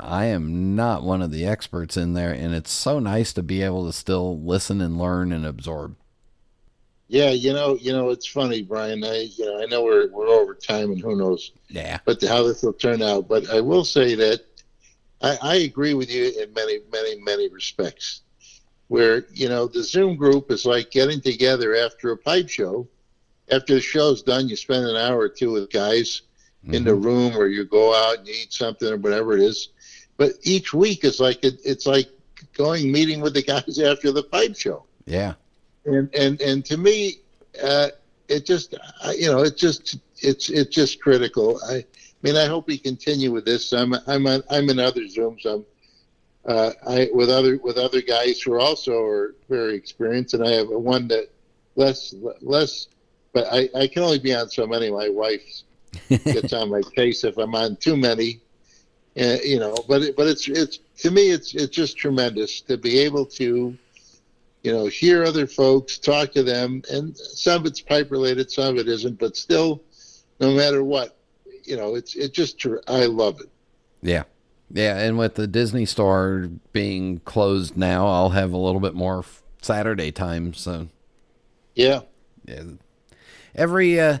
I 0.00 0.26
am 0.26 0.76
not 0.76 1.02
one 1.02 1.22
of 1.22 1.30
the 1.30 1.46
experts 1.46 1.96
in 1.96 2.14
there, 2.14 2.32
and 2.32 2.54
it's 2.54 2.70
so 2.70 2.98
nice 2.98 3.32
to 3.34 3.42
be 3.42 3.62
able 3.62 3.86
to 3.86 3.92
still 3.92 4.40
listen 4.40 4.80
and 4.80 4.98
learn 4.98 5.32
and 5.32 5.44
absorb. 5.44 5.96
Yeah, 7.08 7.30
you 7.30 7.52
know, 7.52 7.76
you 7.80 7.92
know, 7.92 8.10
it's 8.10 8.26
funny, 8.26 8.62
Brian. 8.62 9.02
I, 9.02 9.28
you 9.34 9.46
know, 9.46 9.62
I 9.62 9.66
know 9.66 9.82
we're 9.82 10.10
we're 10.10 10.28
over 10.28 10.54
time, 10.54 10.92
and 10.92 11.00
who 11.00 11.16
knows, 11.16 11.52
yeah, 11.68 11.98
but 12.04 12.22
how 12.22 12.42
this 12.42 12.62
will 12.62 12.74
turn 12.74 13.00
out. 13.02 13.28
But 13.28 13.48
I 13.48 13.60
will 13.60 13.84
say 13.84 14.14
that 14.14 14.44
I, 15.22 15.38
I 15.42 15.54
agree 15.56 15.94
with 15.94 16.10
you 16.10 16.26
in 16.26 16.52
many, 16.52 16.80
many, 16.92 17.16
many 17.22 17.48
respects. 17.48 18.22
Where 18.88 19.26
you 19.32 19.48
know 19.48 19.66
the 19.66 19.82
Zoom 19.82 20.16
group 20.16 20.50
is 20.50 20.64
like 20.64 20.90
getting 20.90 21.20
together 21.20 21.74
after 21.74 22.10
a 22.10 22.16
pipe 22.16 22.48
show 22.48 22.86
after 23.50 23.74
the 23.74 23.80
show's 23.80 24.22
done, 24.22 24.48
you 24.48 24.56
spend 24.56 24.86
an 24.86 24.96
hour 24.96 25.18
or 25.18 25.28
two 25.28 25.52
with 25.52 25.70
guys 25.70 26.22
mm-hmm. 26.64 26.74
in 26.74 26.84
the 26.84 26.92
mm-hmm. 26.92 27.04
room, 27.04 27.36
or 27.36 27.46
you 27.46 27.64
go 27.64 27.94
out 27.94 28.18
and 28.18 28.28
eat 28.28 28.52
something 28.52 28.88
or 28.88 28.96
whatever 28.96 29.34
it 29.34 29.42
is. 29.42 29.70
But 30.16 30.32
each 30.42 30.74
week 30.74 31.04
is 31.04 31.20
like 31.20 31.44
it, 31.44 31.60
it's 31.64 31.86
like 31.86 32.08
going 32.54 32.90
meeting 32.90 33.20
with 33.20 33.34
the 33.34 33.42
guys 33.54 33.78
after 33.78 34.12
the 34.12 34.22
pipe 34.22 34.56
show. 34.56 34.84
Yeah, 35.06 35.34
and 35.84 36.12
and 36.14 36.40
and 36.40 36.64
to 36.66 36.76
me, 36.76 37.20
uh, 37.62 37.88
it 38.28 38.44
just 38.46 38.74
you 39.16 39.30
know 39.30 39.42
it 39.42 39.56
just 39.56 39.98
it's 40.20 40.50
it's 40.50 40.74
just 40.74 41.00
critical. 41.00 41.60
I, 41.68 41.74
I 41.74 41.84
mean, 42.22 42.36
I 42.36 42.46
hope 42.46 42.66
we 42.66 42.78
continue 42.78 43.30
with 43.32 43.44
this. 43.44 43.72
I'm 43.72 43.94
I'm 44.06 44.26
on, 44.26 44.42
I'm 44.50 44.68
in 44.70 44.78
other 44.78 45.02
zooms. 45.02 45.46
I'm 45.46 45.64
uh, 46.44 46.72
I 46.86 47.08
with 47.12 47.30
other 47.30 47.58
with 47.58 47.78
other 47.78 48.02
guys 48.02 48.40
who 48.40 48.52
are 48.54 48.60
also 48.60 49.02
are 49.02 49.34
very 49.48 49.74
experienced, 49.74 50.34
and 50.34 50.46
I 50.46 50.52
have 50.52 50.68
one 50.68 51.08
that 51.08 51.30
less 51.76 52.14
less 52.40 52.88
but 53.32 53.46
I, 53.52 53.68
I 53.74 53.86
can 53.86 54.02
only 54.02 54.18
be 54.18 54.34
on 54.34 54.48
so 54.48 54.66
many. 54.66 54.90
My 54.90 55.08
wife 55.08 55.62
gets 56.08 56.52
on 56.52 56.70
my 56.70 56.82
case 56.94 57.24
if 57.24 57.36
I'm 57.38 57.54
on 57.54 57.76
too 57.76 57.96
many. 57.96 58.40
Uh, 59.18 59.36
you 59.44 59.58
know, 59.58 59.74
but 59.88 60.02
it, 60.02 60.16
but 60.16 60.28
it's 60.28 60.46
it's 60.48 60.78
to 60.98 61.10
me 61.10 61.30
it's 61.30 61.54
it's 61.54 61.74
just 61.74 61.96
tremendous 61.96 62.60
to 62.60 62.76
be 62.76 63.00
able 63.00 63.26
to, 63.26 63.76
you 64.62 64.72
know, 64.72 64.86
hear 64.86 65.24
other 65.24 65.46
folks, 65.46 65.98
talk 65.98 66.32
to 66.32 66.42
them, 66.42 66.82
and 66.90 67.16
some 67.16 67.62
of 67.62 67.66
it's 67.66 67.80
pipe 67.80 68.10
related, 68.10 68.50
some 68.50 68.74
of 68.74 68.78
it 68.78 68.88
isn't, 68.88 69.18
but 69.18 69.36
still, 69.36 69.82
no 70.38 70.52
matter 70.54 70.84
what, 70.84 71.16
you 71.64 71.76
know, 71.76 71.96
it's 71.96 72.14
it 72.14 72.32
just 72.32 72.64
I 72.86 73.06
love 73.06 73.40
it. 73.40 73.48
Yeah. 74.02 74.24
Yeah, 74.70 74.98
and 74.98 75.16
with 75.16 75.34
the 75.34 75.46
Disney 75.46 75.86
store 75.86 76.50
being 76.72 77.20
closed 77.20 77.76
now, 77.76 78.06
I'll 78.06 78.30
have 78.30 78.52
a 78.52 78.58
little 78.58 78.80
bit 78.80 78.94
more 78.94 79.24
Saturday 79.62 80.12
time. 80.12 80.52
So, 80.52 80.88
yeah, 81.74 82.00
yeah, 82.44 82.64
every 83.54 84.00
uh, 84.00 84.18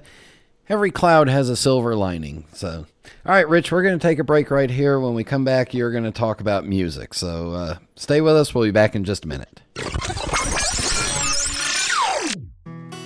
every 0.68 0.90
cloud 0.90 1.28
has 1.28 1.48
a 1.48 1.56
silver 1.56 1.94
lining. 1.94 2.44
So, 2.52 2.86
all 3.24 3.32
right, 3.32 3.48
Rich, 3.48 3.72
we're 3.72 3.82
going 3.82 3.98
to 3.98 4.02
take 4.02 4.18
a 4.18 4.24
break 4.24 4.50
right 4.50 4.70
here. 4.70 5.00
When 5.00 5.14
we 5.14 5.24
come 5.24 5.44
back, 5.44 5.74
you're 5.74 5.92
going 5.92 6.04
to 6.04 6.10
talk 6.10 6.40
about 6.40 6.66
music. 6.66 7.14
So, 7.14 7.52
uh, 7.52 7.78
stay 7.96 8.20
with 8.20 8.36
us. 8.36 8.54
We'll 8.54 8.64
be 8.64 8.70
back 8.70 8.94
in 8.94 9.04
just 9.04 9.24
a 9.24 9.28
minute. 9.28 9.60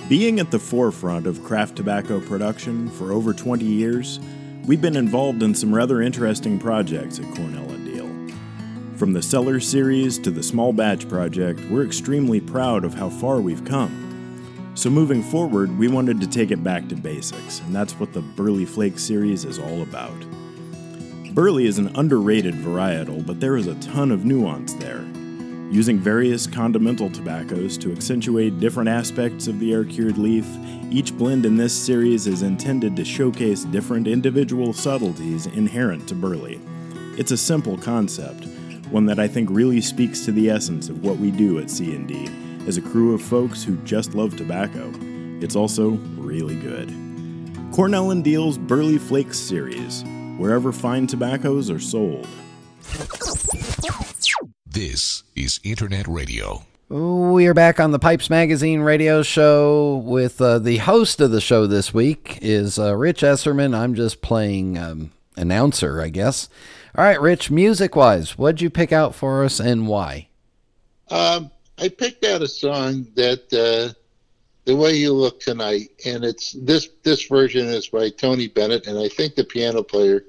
Being 0.09 0.39
at 0.39 0.51
the 0.51 0.59
forefront 0.59 1.25
of 1.25 1.43
craft 1.43 1.77
tobacco 1.77 2.19
production 2.19 2.89
for 2.89 3.11
over 3.11 3.33
20 3.33 3.65
years, 3.65 4.19
we've 4.65 4.81
been 4.81 4.97
involved 4.97 5.41
in 5.41 5.55
some 5.55 5.73
rather 5.73 6.01
interesting 6.01 6.59
projects 6.59 7.19
at 7.19 7.25
Cornell 7.35 7.69
and 7.71 7.87
Diehl. 7.87 8.97
From 8.97 9.13
the 9.13 9.21
Cellar 9.21 9.59
series 9.59 10.19
to 10.19 10.29
the 10.29 10.43
Small 10.43 10.73
Batch 10.73 11.07
project, 11.07 11.61
we're 11.69 11.85
extremely 11.85 12.41
proud 12.41 12.83
of 12.83 12.93
how 12.93 13.09
far 13.09 13.39
we've 13.39 13.63
come. 13.65 14.02
So, 14.75 14.89
moving 14.89 15.21
forward, 15.21 15.77
we 15.77 15.87
wanted 15.87 16.19
to 16.21 16.27
take 16.27 16.49
it 16.49 16.63
back 16.63 16.87
to 16.87 16.95
basics, 16.95 17.59
and 17.59 17.75
that's 17.75 17.93
what 17.99 18.11
the 18.11 18.21
Burley 18.21 18.65
Flake 18.65 18.97
series 18.97 19.45
is 19.45 19.59
all 19.59 19.83
about. 19.83 20.19
Burley 21.35 21.67
is 21.67 21.77
an 21.77 21.95
underrated 21.95 22.55
varietal, 22.55 23.23
but 23.23 23.39
there 23.39 23.55
is 23.55 23.67
a 23.67 23.75
ton 23.75 24.09
of 24.09 24.25
nuance 24.25 24.73
there. 24.73 25.05
Using 25.71 25.99
various 25.99 26.47
condimental 26.47 27.11
tobaccos 27.11 27.77
to 27.79 27.91
accentuate 27.91 28.59
different 28.59 28.89
aspects 28.89 29.47
of 29.47 29.59
the 29.59 29.71
air 29.73 29.83
cured 29.83 30.17
leaf, 30.17 30.47
each 30.89 31.15
blend 31.15 31.45
in 31.45 31.55
this 31.55 31.73
series 31.73 32.25
is 32.25 32.41
intended 32.41 32.95
to 32.95 33.05
showcase 33.05 33.65
different 33.65 34.07
individual 34.07 34.73
subtleties 34.73 35.45
inherent 35.45 36.07
to 36.09 36.15
Burley. 36.15 36.59
It's 37.15 37.31
a 37.31 37.37
simple 37.37 37.77
concept, 37.77 38.47
one 38.89 39.05
that 39.05 39.19
I 39.19 39.27
think 39.27 39.49
really 39.51 39.81
speaks 39.81 40.25
to 40.25 40.31
the 40.31 40.49
essence 40.49 40.89
of 40.89 41.03
what 41.03 41.17
we 41.17 41.29
do 41.29 41.59
at 41.59 41.69
C&D 41.69 42.52
as 42.67 42.77
a 42.77 42.81
crew 42.81 43.13
of 43.13 43.21
folks 43.21 43.63
who 43.63 43.75
just 43.83 44.15
love 44.15 44.35
tobacco. 44.37 44.91
It's 45.41 45.55
also 45.55 45.91
really 46.17 46.55
good. 46.55 46.89
Cornell 47.73 48.11
and 48.11 48.23
Diehl's 48.23 48.57
Burley 48.57 48.97
Flakes 48.97 49.37
series, 49.37 50.03
wherever 50.37 50.71
fine 50.71 51.07
tobaccos 51.07 51.69
are 51.69 51.79
sold. 51.79 52.27
This 54.65 55.23
is 55.35 55.59
Internet 55.63 56.07
Radio. 56.07 56.65
We 56.89 57.47
are 57.47 57.53
back 57.53 57.79
on 57.79 57.91
the 57.91 57.99
Pipes 57.99 58.29
Magazine 58.29 58.81
radio 58.81 59.23
show 59.23 60.03
with 60.05 60.39
uh, 60.39 60.59
the 60.59 60.77
host 60.77 61.21
of 61.21 61.31
the 61.31 61.41
show 61.41 61.65
this 61.65 61.93
week 61.93 62.37
is 62.41 62.77
uh, 62.77 62.95
Rich 62.95 63.21
Esserman. 63.21 63.75
I'm 63.75 63.95
just 63.95 64.21
playing 64.21 64.77
um, 64.77 65.11
announcer, 65.35 66.01
I 66.01 66.09
guess. 66.09 66.49
All 66.95 67.03
right, 67.03 67.19
Rich, 67.19 67.49
music 67.49 67.95
wise, 67.95 68.37
what'd 68.37 68.61
you 68.61 68.69
pick 68.69 68.91
out 68.91 69.15
for 69.15 69.43
us 69.43 69.59
and 69.59 69.87
why? 69.87 70.27
Um, 71.09 71.49
I 71.77 71.89
picked 71.89 72.23
out 72.23 72.41
a 72.41 72.47
song 72.47 73.07
that 73.15 73.51
uh, 73.53 73.93
the 74.65 74.75
way 74.75 74.95
you 74.95 75.13
look 75.13 75.39
tonight, 75.39 75.89
and 76.05 76.23
it's 76.23 76.53
this 76.53 76.89
this 77.03 77.25
version 77.25 77.67
is 77.67 77.87
by 77.87 78.09
Tony 78.09 78.47
Bennett, 78.47 78.87
and 78.87 78.97
I 78.97 79.09
think 79.09 79.35
the 79.35 79.43
piano 79.43 79.83
player, 79.83 80.23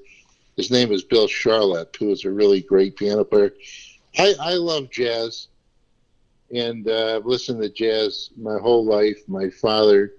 his 0.57 0.71
name 0.71 0.91
is 0.91 1.03
Bill 1.03 1.27
Charlap, 1.27 1.95
who 1.95 2.11
is 2.11 2.25
a 2.25 2.31
really 2.31 2.61
great 2.61 2.95
piano 2.97 3.23
player. 3.23 3.53
I, 4.17 4.33
I 4.39 4.53
love 4.53 4.89
jazz 4.89 5.47
and 6.53 6.87
uh, 6.87 7.17
I've 7.17 7.25
listened 7.25 7.61
to 7.61 7.69
jazz 7.69 8.29
my 8.37 8.57
whole 8.59 8.85
life. 8.85 9.17
My 9.27 9.49
father 9.49 10.13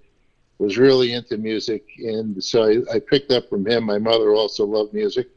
was 0.58 0.78
really 0.78 1.12
into 1.12 1.36
music, 1.36 1.84
and 1.98 2.42
so 2.42 2.64
I, 2.64 2.96
I 2.96 2.98
picked 2.98 3.30
up 3.30 3.48
from 3.48 3.66
him. 3.66 3.84
My 3.84 3.98
mother 3.98 4.34
also 4.34 4.64
loved 4.64 4.94
music, 4.94 5.28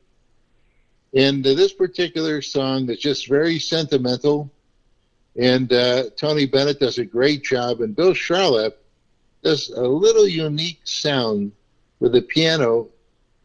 and 1.14 1.46
uh, 1.46 1.54
this 1.54 1.74
particular 1.74 2.42
song 2.42 2.90
is 2.90 3.00
just 3.00 3.28
very 3.28 3.60
sentimental. 3.60 4.52
And 5.40 5.72
uh, 5.72 6.10
Tony 6.18 6.46
Bennett 6.46 6.80
does 6.80 6.98
a 6.98 7.06
great 7.06 7.44
job, 7.44 7.82
and 7.82 7.96
Bill 7.96 8.14
Charlap 8.14 8.74
does 9.42 9.70
a 9.70 9.82
little 9.82 10.28
unique 10.28 10.82
sound 10.84 11.54
with 12.00 12.12
the 12.12 12.22
piano, 12.22 12.90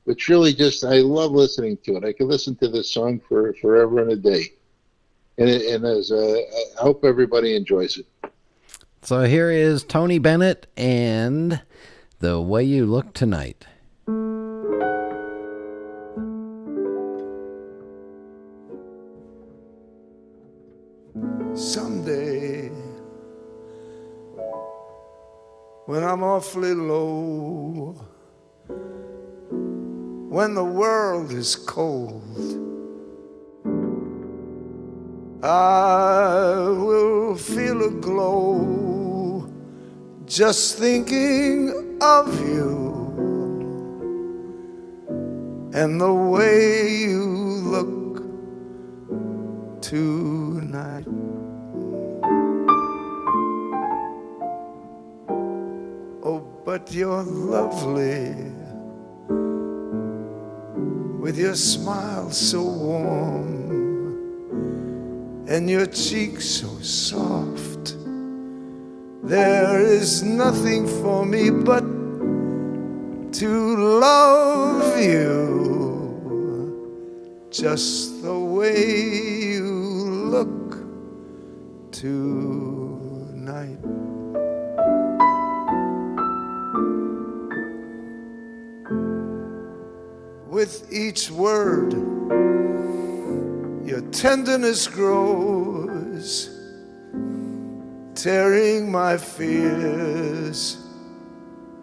which 0.05 0.29
really 0.29 0.53
just 0.53 0.85
I 0.85 0.99
love 0.99 1.31
listening 1.31 1.79
to 1.85 1.97
it. 1.97 2.05
I 2.05 2.13
could 2.13 2.27
listen 2.27 2.57
to 2.57 2.69
this 2.69 2.91
song 2.91 3.21
for 3.29 3.55
forever 3.55 4.01
and 4.01 4.11
a 4.11 4.17
day 4.17 4.55
and, 5.39 5.49
it, 5.49 5.75
and 5.75 5.85
as 5.85 6.11
uh, 6.11 6.37
I 6.79 6.83
hope 6.83 7.05
everybody 7.05 7.57
enjoys 7.57 7.99
it. 7.99 8.07
So 9.03 9.23
here 9.25 9.51
is 9.51 9.85
Tony 9.85 10.19
Bennett 10.19 10.67
and 10.77 11.63
The 12.21 12.41
Way 12.41 12.65
You 12.65 12.87
Look 12.87 13.13
Tonight. 13.13 13.67
I'm 26.15 26.23
awfully 26.23 26.75
low, 26.75 27.97
when 30.29 30.55
the 30.55 30.63
world 30.63 31.33
is 31.33 31.57
cold 31.57 32.23
I 35.43 36.55
will 36.69 37.35
feel 37.35 37.83
a 37.87 37.91
glow 37.91 39.51
just 40.25 40.79
thinking 40.79 41.99
of 42.01 42.29
you 42.49 42.95
and 45.75 46.01
the 46.01 46.15
way 46.15 46.97
you 46.97 47.25
look 47.75 48.23
tonight. 49.83 51.24
But 56.75 56.91
you're 56.93 57.23
lovely 57.23 58.35
with 61.21 61.39
your 61.39 61.55
smile 61.55 62.29
so 62.33 62.65
warm 62.65 63.47
and 65.49 65.71
your 65.71 65.87
cheeks 65.87 66.45
so 66.45 66.67
soft. 66.81 67.97
There 69.23 69.79
is 69.79 70.25
nothing 70.25 70.89
for 71.01 71.25
me 71.25 71.51
but 71.51 71.85
to 73.35 73.77
love 74.01 74.99
you 75.01 75.31
just 77.53 78.21
the 78.21 78.37
way 78.37 79.55
you 79.55 79.71
look 80.35 80.77
tonight. 81.93 83.79
With 90.65 90.89
each 90.91 91.31
word, 91.31 91.93
your 93.87 94.01
tenderness 94.13 94.89
grows, 94.89 96.49
tearing 98.15 98.91
my 98.91 99.19
fears 99.19 100.79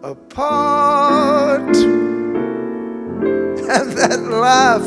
apart. 0.02 1.76
And 1.76 2.36
that 3.98 4.20
laugh 4.28 4.82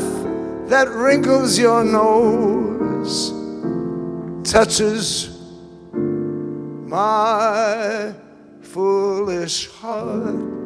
that 0.68 0.90
wrinkles 0.90 1.58
your 1.58 1.82
nose 1.82 3.32
touches 4.44 5.30
my 5.94 8.12
foolish 8.60 9.70
heart. 9.70 10.65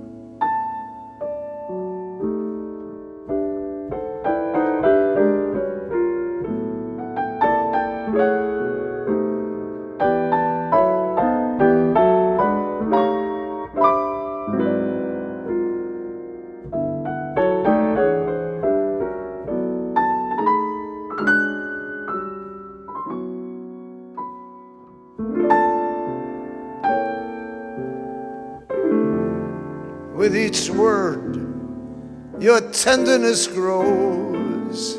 Your 32.39 32.61
tenderness 32.71 33.47
grows, 33.47 34.95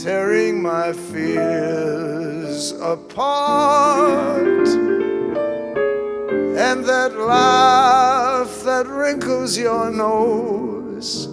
tearing 0.00 0.62
my 0.62 0.92
fears 0.92 2.72
apart. 2.80 4.68
And 6.56 6.84
that 6.84 7.16
laugh 7.16 8.62
that 8.62 8.86
wrinkles 8.86 9.58
your 9.58 9.90
nose 9.90 11.28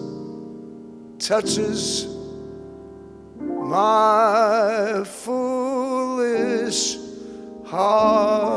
touches 1.19 2.07
my 3.67 5.03
foolish 5.05 6.97
heart. 7.65 8.56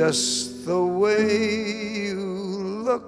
Just 0.00 0.64
the 0.64 0.82
way 0.82 2.06
you 2.06 2.14
look 2.86 3.04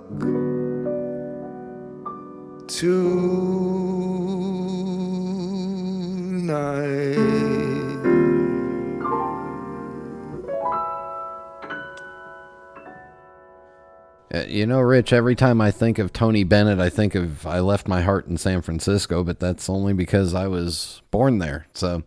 Uh, 14.35 14.45
you 14.47 14.67
know, 14.67 14.79
Rich, 14.81 15.15
every 15.15 15.35
time 15.35 15.63
I 15.63 15.71
think 15.71 15.99
of 15.99 16.13
Tony 16.13 16.45
Bennett, 16.45 16.79
I 16.79 16.91
think 16.91 17.15
of 17.15 17.47
I 17.47 17.61
left 17.61 17.89
my 17.89 18.03
heart 18.03 18.27
in 18.27 18.37
San 18.37 18.61
Francisco, 18.61 19.25
but 19.25 19.41
that's 19.41 19.71
only 19.71 19.95
because 19.95 20.35
I 20.35 20.47
was 20.47 21.01
born 21.11 21.39
there. 21.39 21.69
So, 21.73 22.03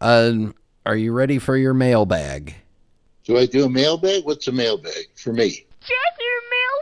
uh, 0.00 0.32
are 0.84 0.96
you 0.96 1.12
ready 1.12 1.38
for 1.38 1.56
your 1.56 1.72
mailbag? 1.72 2.56
Do 3.24 3.38
I 3.38 3.46
do 3.46 3.64
a 3.64 3.70
mailbag? 3.70 4.24
What's 4.24 4.48
a 4.48 4.52
mailbag 4.52 5.08
for 5.14 5.32
me? 5.32 5.50
Check 5.80 6.14
your 6.20 6.40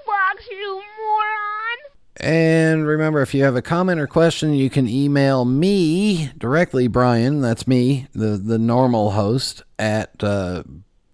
mailbox, 0.09 0.48
you 0.51 0.82
moron. 0.98 1.93
And 2.16 2.86
remember, 2.86 3.23
if 3.23 3.32
you 3.32 3.44
have 3.44 3.56
a 3.56 3.62
comment 3.62 4.01
or 4.01 4.06
question, 4.06 4.52
you 4.52 4.69
can 4.69 4.89
email 4.89 5.44
me 5.44 6.31
directly, 6.36 6.89
Brian. 6.89 7.40
That's 7.40 7.66
me, 7.66 8.06
the 8.12 8.36
the 8.36 8.59
normal 8.59 9.12
host 9.12 9.62
at 9.78 10.23
uh, 10.23 10.64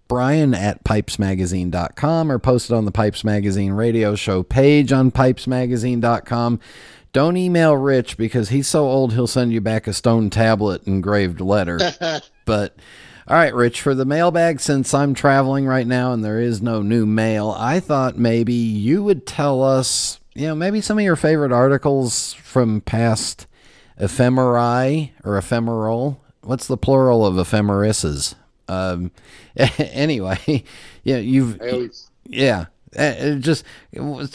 Brian 0.07 0.55
at 0.55 0.83
pipesmagazine.com 0.83 2.31
or 2.31 2.39
post 2.39 2.71
it 2.71 2.73
on 2.73 2.85
the 2.85 2.91
Pipes 2.91 3.23
Magazine 3.23 3.73
radio 3.73 4.15
show 4.15 4.43
page 4.43 4.91
on 4.91 5.11
pipesmagazine.com. 5.11 6.59
Don't 7.13 7.37
email 7.37 7.75
Rich 7.75 8.17
because 8.17 8.49
he's 8.49 8.67
so 8.67 8.87
old 8.87 9.13
he'll 9.13 9.27
send 9.27 9.53
you 9.53 9.61
back 9.61 9.87
a 9.87 9.93
stone 9.93 10.29
tablet 10.29 10.85
engraved 10.85 11.39
letter. 11.39 11.79
but 12.45 12.75
all 13.29 13.35
right, 13.35 13.53
Rich, 13.53 13.81
for 13.81 13.93
the 13.93 14.05
mailbag, 14.05 14.59
since 14.59 14.91
I'm 14.91 15.13
traveling 15.13 15.67
right 15.67 15.85
now 15.85 16.13
and 16.13 16.23
there 16.25 16.39
is 16.39 16.63
no 16.63 16.81
new 16.81 17.05
mail, 17.05 17.55
I 17.55 17.79
thought 17.79 18.17
maybe 18.17 18.55
you 18.55 19.03
would 19.03 19.27
tell 19.27 19.61
us, 19.61 20.19
you 20.33 20.47
know, 20.47 20.55
maybe 20.55 20.81
some 20.81 20.97
of 20.97 21.03
your 21.03 21.15
favorite 21.15 21.51
articles 21.51 22.33
from 22.33 22.81
past 22.81 23.45
ephemerae 23.99 25.11
or 25.23 25.37
ephemeral. 25.37 26.23
What's 26.41 26.65
the 26.65 26.75
plural 26.75 27.23
of 27.23 27.35
ephemerises? 27.35 28.33
Um, 28.67 29.11
anyway, 29.77 30.63
yeah, 31.03 31.17
you've, 31.17 31.59
yeah, 32.25 32.65
uh, 32.97 33.35
just, 33.35 33.63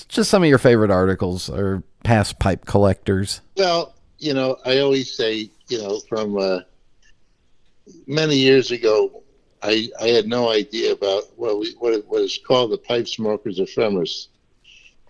just 0.06 0.30
some 0.30 0.44
of 0.44 0.48
your 0.48 0.58
favorite 0.58 0.92
articles 0.92 1.50
or 1.50 1.82
past 2.04 2.38
pipe 2.38 2.64
collectors. 2.64 3.40
Well, 3.56 3.92
you 4.20 4.34
know, 4.34 4.56
I 4.64 4.78
always 4.78 5.12
say, 5.12 5.50
you 5.66 5.82
know, 5.82 5.98
from 6.08 6.38
uh, 6.38 6.60
many 8.06 8.36
years 8.36 8.70
ago, 8.70 9.22
I, 9.62 9.88
I 10.00 10.08
had 10.08 10.26
no 10.26 10.50
idea 10.50 10.92
about 10.92 11.24
what 11.36 11.58
we, 11.58 11.74
what 11.78 11.92
it 11.92 12.06
was 12.06 12.38
called 12.38 12.72
the 12.72 12.78
pipe 12.78 13.08
smokers 13.08 13.58
ephemeris, 13.58 14.28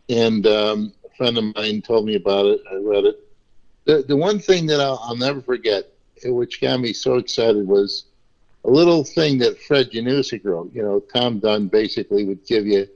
and 0.08 0.46
um, 0.46 0.92
a 1.04 1.16
friend 1.16 1.36
of 1.38 1.54
mine 1.56 1.82
told 1.82 2.06
me 2.06 2.14
about 2.14 2.46
it. 2.46 2.60
I 2.70 2.76
read 2.76 3.04
it. 3.04 3.20
The 3.84 4.04
the 4.06 4.16
one 4.16 4.38
thing 4.38 4.66
that 4.66 4.80
I'll, 4.80 5.00
I'll 5.02 5.16
never 5.16 5.40
forget, 5.40 5.88
which 6.24 6.60
got 6.60 6.80
me 6.80 6.92
so 6.92 7.16
excited, 7.16 7.66
was 7.66 8.04
a 8.64 8.70
little 8.70 9.04
thing 9.04 9.38
that 9.38 9.60
Fred 9.60 9.90
Janusik 9.90 10.44
wrote. 10.44 10.72
You 10.72 10.82
know, 10.82 11.00
Tom 11.00 11.38
Dunn 11.38 11.68
basically 11.68 12.24
would 12.24 12.46
give 12.46 12.66
you 12.66 12.88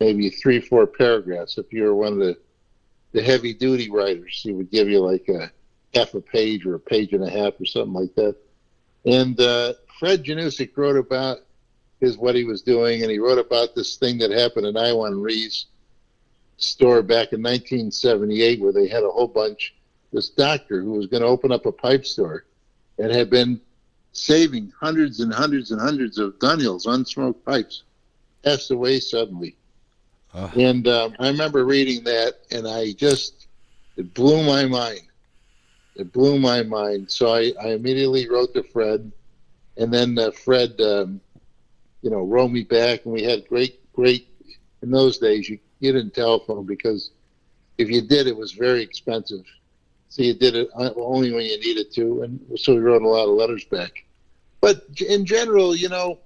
maybe 0.00 0.28
three, 0.28 0.60
four 0.60 0.86
paragraphs. 0.86 1.56
If 1.56 1.72
you 1.72 1.84
were 1.84 1.94
one 1.94 2.14
of 2.14 2.18
the, 2.18 2.36
the 3.12 3.22
heavy 3.22 3.54
duty 3.54 3.90
writers, 3.90 4.40
he 4.42 4.52
would 4.52 4.70
give 4.70 4.88
you 4.88 5.00
like 5.00 5.28
a 5.28 5.50
half 5.94 6.14
a 6.14 6.20
page 6.20 6.66
or 6.66 6.74
a 6.74 6.80
page 6.80 7.12
and 7.12 7.24
a 7.24 7.30
half 7.30 7.58
or 7.60 7.64
something 7.64 7.94
like 7.94 8.14
that. 8.16 8.36
And 9.04 9.38
uh, 9.40 9.74
Fred 9.98 10.24
Janusik 10.24 10.76
wrote 10.76 10.96
about 10.96 11.38
his 12.00 12.16
what 12.16 12.34
he 12.34 12.44
was 12.44 12.62
doing, 12.62 13.02
and 13.02 13.10
he 13.10 13.18
wrote 13.18 13.38
about 13.38 13.74
this 13.74 13.96
thing 13.96 14.18
that 14.18 14.30
happened 14.30 14.66
in 14.66 14.76
Iwan 14.76 15.20
Ries' 15.20 15.66
store 16.56 17.02
back 17.02 17.32
in 17.32 17.42
1978, 17.42 18.60
where 18.60 18.72
they 18.72 18.88
had 18.88 19.02
a 19.02 19.10
whole 19.10 19.28
bunch. 19.28 19.74
This 20.12 20.28
doctor 20.28 20.80
who 20.80 20.92
was 20.92 21.06
going 21.06 21.22
to 21.22 21.28
open 21.28 21.50
up 21.50 21.66
a 21.66 21.72
pipe 21.72 22.06
store, 22.06 22.44
and 22.98 23.10
had 23.10 23.30
been 23.30 23.60
saving 24.12 24.72
hundreds 24.78 25.20
and 25.20 25.32
hundreds 25.32 25.70
and 25.72 25.80
hundreds 25.80 26.18
of 26.18 26.38
Dunhills, 26.38 26.86
unsmoked 26.86 27.44
pipes, 27.44 27.82
passed 28.44 28.70
away 28.70 29.00
suddenly. 29.00 29.56
Oh. 30.34 30.50
And 30.56 30.86
um, 30.88 31.14
I 31.18 31.28
remember 31.28 31.64
reading 31.64 32.04
that, 32.04 32.40
and 32.50 32.66
I 32.66 32.92
just, 32.92 33.46
it 33.96 34.14
blew 34.14 34.44
my 34.44 34.66
mind. 34.66 35.02
It 35.96 36.12
blew 36.12 36.38
my 36.38 36.62
mind. 36.62 37.10
So 37.10 37.34
I, 37.34 37.52
I 37.62 37.68
immediately 37.68 38.28
wrote 38.28 38.54
to 38.54 38.62
Fred, 38.62 39.10
and 39.76 39.92
then 39.92 40.18
uh, 40.18 40.30
Fred, 40.30 40.80
um, 40.80 41.20
you 42.02 42.10
know, 42.10 42.22
wrote 42.22 42.50
me 42.50 42.62
back, 42.64 43.04
and 43.04 43.14
we 43.14 43.22
had 43.22 43.46
great, 43.48 43.80
great, 43.92 44.28
in 44.82 44.90
those 44.90 45.18
days, 45.18 45.48
you, 45.48 45.58
you 45.80 45.92
didn't 45.92 46.14
telephone 46.14 46.66
because 46.66 47.10
if 47.78 47.90
you 47.90 48.02
did, 48.02 48.26
it 48.26 48.36
was 48.36 48.52
very 48.52 48.82
expensive. 48.82 49.44
So 50.08 50.22
you 50.22 50.34
did 50.34 50.54
it 50.54 50.68
uh, 50.76 50.90
only 50.96 51.32
when 51.32 51.44
you 51.44 51.58
needed 51.58 51.92
to, 51.94 52.22
and 52.22 52.40
so 52.56 52.74
we 52.74 52.80
wrote 52.80 53.02
a 53.02 53.08
lot 53.08 53.24
of 53.24 53.30
letters 53.30 53.64
back. 53.64 54.04
But 54.60 54.84
in 55.08 55.26
general, 55.26 55.74
you 55.74 55.88
know, 55.88 56.20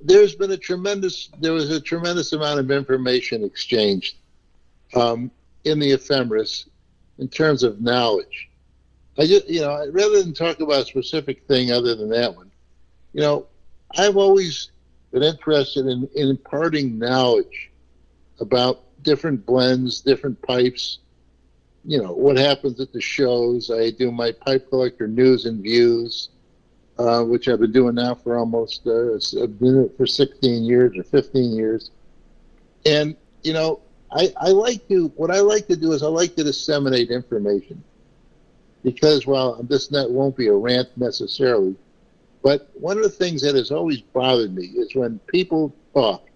there's 0.00 0.34
been 0.34 0.50
a 0.50 0.56
tremendous 0.56 1.30
there 1.40 1.52
was 1.52 1.70
a 1.70 1.80
tremendous 1.80 2.32
amount 2.32 2.60
of 2.60 2.70
information 2.70 3.44
exchanged 3.44 4.16
um, 4.94 5.30
in 5.64 5.78
the 5.78 5.92
ephemeris 5.92 6.68
in 7.18 7.28
terms 7.28 7.62
of 7.62 7.80
knowledge. 7.80 8.47
I 9.18 9.26
just 9.26 9.48
you 9.48 9.60
know 9.60 9.90
rather 9.90 10.22
than 10.22 10.32
talk 10.32 10.60
about 10.60 10.82
a 10.82 10.86
specific 10.86 11.46
thing 11.46 11.72
other 11.72 11.94
than 11.94 12.10
that 12.10 12.34
one, 12.34 12.50
you 13.12 13.20
know, 13.20 13.46
I've 13.96 14.16
always 14.16 14.70
been 15.12 15.22
interested 15.22 15.86
in, 15.86 16.08
in 16.14 16.28
imparting 16.28 16.98
knowledge 16.98 17.70
about 18.40 18.82
different 19.02 19.44
blends, 19.46 20.00
different 20.00 20.40
pipes. 20.42 20.98
You 21.84 22.02
know 22.02 22.12
what 22.12 22.36
happens 22.36 22.80
at 22.80 22.92
the 22.92 23.00
shows. 23.00 23.70
I 23.70 23.90
do 23.90 24.10
my 24.12 24.32
pipe 24.32 24.68
collector 24.68 25.08
news 25.08 25.46
and 25.46 25.62
views 25.62 26.28
uh, 26.98 27.22
which 27.22 27.48
I've 27.48 27.60
been 27.60 27.72
doing 27.72 27.94
now 27.94 28.14
for 28.14 28.36
almost 28.36 28.86
uh, 28.86 29.18
for 29.96 30.06
16 30.06 30.64
years 30.64 30.98
or 30.98 31.04
15 31.04 31.52
years. 31.52 31.90
And 32.84 33.16
you 33.42 33.52
know, 33.52 33.80
I, 34.10 34.32
I 34.36 34.48
like 34.48 34.88
to 34.88 35.08
what 35.16 35.30
I 35.30 35.40
like 35.40 35.68
to 35.68 35.76
do 35.76 35.92
is 35.92 36.02
I 36.02 36.08
like 36.08 36.34
to 36.36 36.44
disseminate 36.44 37.10
information 37.10 37.82
because 38.82 39.26
well, 39.26 39.62
this 39.62 39.90
net 39.90 40.10
won't 40.10 40.36
be 40.36 40.48
a 40.48 40.54
rant 40.54 40.88
necessarily, 40.96 41.76
but 42.42 42.70
one 42.74 42.96
of 42.96 43.02
the 43.02 43.08
things 43.08 43.42
that 43.42 43.54
has 43.54 43.70
always 43.70 44.00
bothered 44.00 44.54
me 44.54 44.66
is 44.66 44.94
when 44.94 45.18
people 45.26 45.74
talk 45.94 46.28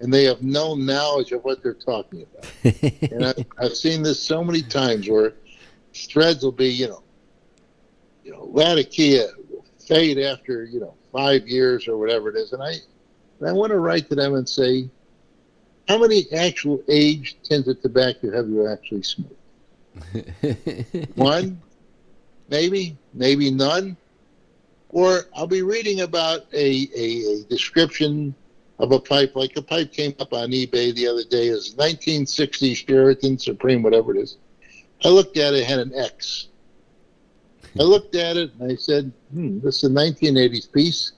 and 0.00 0.12
they 0.12 0.24
have 0.24 0.42
no 0.42 0.74
knowledge 0.74 1.30
of 1.32 1.44
what 1.44 1.62
they're 1.62 1.74
talking 1.74 2.24
about. 2.24 2.50
and 3.12 3.24
I, 3.24 3.34
I've 3.58 3.76
seen 3.76 4.02
this 4.02 4.20
so 4.20 4.42
many 4.42 4.60
times 4.62 5.08
where 5.08 5.34
threads 5.94 6.42
will 6.42 6.52
be, 6.52 6.68
you 6.68 6.88
know, 6.88 7.02
you 8.24 8.32
know, 8.32 8.48
Latakia 8.50 9.28
fade 9.86 10.18
after 10.18 10.64
you 10.64 10.80
know 10.80 10.94
five 11.12 11.46
years 11.48 11.88
or 11.88 11.98
whatever 11.98 12.30
it 12.30 12.36
is, 12.36 12.52
and 12.52 12.62
I 12.62 12.72
and 13.38 13.48
I 13.48 13.52
want 13.52 13.70
to 13.70 13.78
write 13.78 14.08
to 14.08 14.14
them 14.14 14.34
and 14.34 14.48
say, 14.48 14.88
how 15.88 15.98
many 15.98 16.24
actual 16.32 16.82
aged 16.88 17.36
age 17.50 17.66
of 17.66 17.80
tobacco 17.82 18.32
have 18.32 18.48
you 18.48 18.68
actually 18.68 19.02
smoked? 19.02 19.34
One, 21.14 21.60
maybe, 22.48 22.96
maybe 23.14 23.50
none. 23.50 23.96
Or 24.88 25.22
I'll 25.34 25.46
be 25.46 25.62
reading 25.62 26.00
about 26.00 26.42
a, 26.52 26.88
a, 26.96 27.40
a 27.40 27.42
description 27.48 28.34
of 28.78 28.92
a 28.92 28.98
pipe, 28.98 29.36
like 29.36 29.56
a 29.56 29.62
pipe 29.62 29.92
came 29.92 30.14
up 30.20 30.32
on 30.32 30.50
eBay 30.50 30.94
the 30.94 31.06
other 31.06 31.24
day 31.24 31.48
as 31.48 31.74
1960 31.76 32.74
Charatan 32.74 33.40
Supreme, 33.40 33.82
whatever 33.82 34.14
it 34.14 34.20
is. 34.20 34.38
I 35.04 35.08
looked 35.08 35.36
at 35.36 35.54
it, 35.54 35.60
it 35.60 35.66
had 35.66 35.78
an 35.78 35.92
X. 35.94 36.48
I 37.78 37.82
looked 37.82 38.14
at 38.16 38.36
it 38.36 38.52
and 38.58 38.70
I 38.70 38.74
said, 38.74 39.12
hmm, 39.32 39.60
this 39.60 39.82
is 39.82 39.84
a 39.84 39.94
1980s 39.94 40.70
piece. 40.70 41.12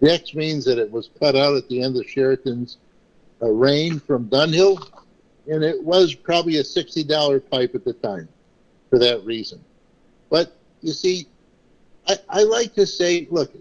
The 0.00 0.12
X 0.12 0.34
means 0.34 0.64
that 0.64 0.78
it 0.78 0.90
was 0.90 1.10
cut 1.18 1.36
out 1.36 1.56
at 1.56 1.68
the 1.68 1.82
end 1.82 1.96
of 1.96 2.06
Charatan's 2.06 2.78
uh, 3.42 3.48
reign 3.48 4.00
from 4.00 4.28
Dunhill, 4.28 4.82
and 5.50 5.64
it 5.64 5.82
was 5.82 6.14
probably 6.14 6.58
a 6.58 6.62
$60 6.62 7.50
pipe 7.50 7.74
at 7.74 7.84
the 7.84 7.92
time 7.92 8.28
for 8.88 8.98
that 9.00 9.24
reason. 9.24 9.62
But 10.30 10.56
you 10.80 10.92
see, 10.92 11.26
I, 12.08 12.18
I 12.28 12.42
like 12.44 12.74
to 12.74 12.86
say, 12.86 13.26
look, 13.30 13.52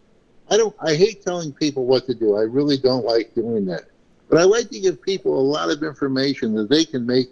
I 0.52 0.58
don't. 0.58 0.76
I 0.80 0.96
hate 0.96 1.24
telling 1.24 1.52
people 1.52 1.86
what 1.86 2.06
to 2.08 2.16
do. 2.16 2.36
I 2.36 2.42
really 2.42 2.78
don't 2.78 3.06
like 3.06 3.36
doing 3.36 3.66
that. 3.66 3.84
But 4.30 4.40
I 4.40 4.44
like 4.44 4.70
to 4.70 4.80
give 4.80 5.02
people 5.02 5.38
a 5.38 5.42
lot 5.42 5.70
of 5.70 5.84
information 5.84 6.56
that 6.56 6.70
they 6.70 6.86
can 6.86 7.06
make 7.06 7.30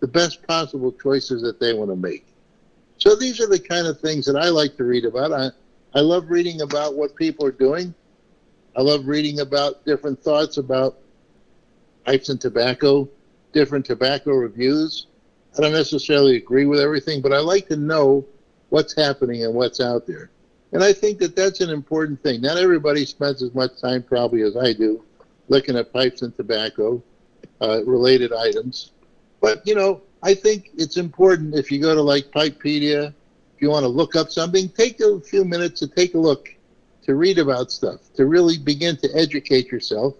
the 0.00 0.06
best 0.06 0.46
possible 0.46 0.92
choices 0.92 1.42
that 1.42 1.58
they 1.58 1.72
want 1.72 1.90
to 1.90 1.96
make. 1.96 2.26
So 2.98 3.16
these 3.16 3.40
are 3.40 3.48
the 3.48 3.58
kind 3.58 3.86
of 3.86 4.00
things 4.00 4.26
that 4.26 4.36
I 4.36 4.50
like 4.50 4.76
to 4.76 4.84
read 4.84 5.04
about. 5.04 5.32
I, 5.32 5.50
I 5.94 6.00
love 6.00 6.30
reading 6.30 6.60
about 6.60 6.94
what 6.94 7.16
people 7.16 7.46
are 7.46 7.52
doing. 7.52 7.94
I 8.76 8.82
love 8.82 9.06
reading 9.06 9.40
about 9.40 9.84
different 9.84 10.20
thoughts 10.22 10.56
about 10.56 10.98
pipes 12.04 12.28
and 12.28 12.40
tobacco, 12.40 13.08
different 13.54 13.86
tobacco 13.86 14.32
reviews. 14.32 15.06
I 15.56 15.62
don't 15.62 15.72
necessarily 15.72 16.36
agree 16.36 16.66
with 16.66 16.80
everything, 16.80 17.22
but 17.22 17.32
I 17.32 17.38
like 17.38 17.68
to 17.68 17.76
know 17.76 18.26
what's 18.68 18.94
happening 18.94 19.44
and 19.44 19.54
what's 19.54 19.80
out 19.80 20.06
there. 20.06 20.30
And 20.72 20.82
I 20.82 20.92
think 20.92 21.18
that 21.20 21.36
that's 21.36 21.60
an 21.60 21.70
important 21.70 22.20
thing. 22.22 22.40
Not 22.40 22.58
everybody 22.58 23.06
spends 23.06 23.42
as 23.42 23.54
much 23.54 23.80
time 23.80 24.02
probably 24.02 24.42
as 24.42 24.56
I 24.56 24.72
do 24.72 25.02
looking 25.48 25.76
at 25.76 25.92
pipes 25.92 26.22
and 26.22 26.34
tobacco 26.36 27.02
uh, 27.60 27.84
related 27.84 28.32
items. 28.32 28.90
But, 29.40 29.66
you 29.66 29.74
know, 29.74 30.02
I 30.22 30.34
think 30.34 30.70
it's 30.76 30.96
important 30.96 31.54
if 31.54 31.70
you 31.70 31.80
go 31.80 31.94
to 31.94 32.02
like 32.02 32.30
Pipepedia, 32.30 33.14
if 33.54 33.62
you 33.62 33.70
want 33.70 33.84
to 33.84 33.88
look 33.88 34.16
up 34.16 34.30
something, 34.30 34.68
take 34.70 35.00
a 35.00 35.20
few 35.20 35.44
minutes 35.44 35.80
to 35.80 35.86
take 35.86 36.14
a 36.14 36.18
look, 36.18 36.48
to 37.02 37.14
read 37.14 37.38
about 37.38 37.70
stuff, 37.70 38.00
to 38.14 38.26
really 38.26 38.58
begin 38.58 38.96
to 38.96 39.08
educate 39.14 39.70
yourself, 39.70 40.14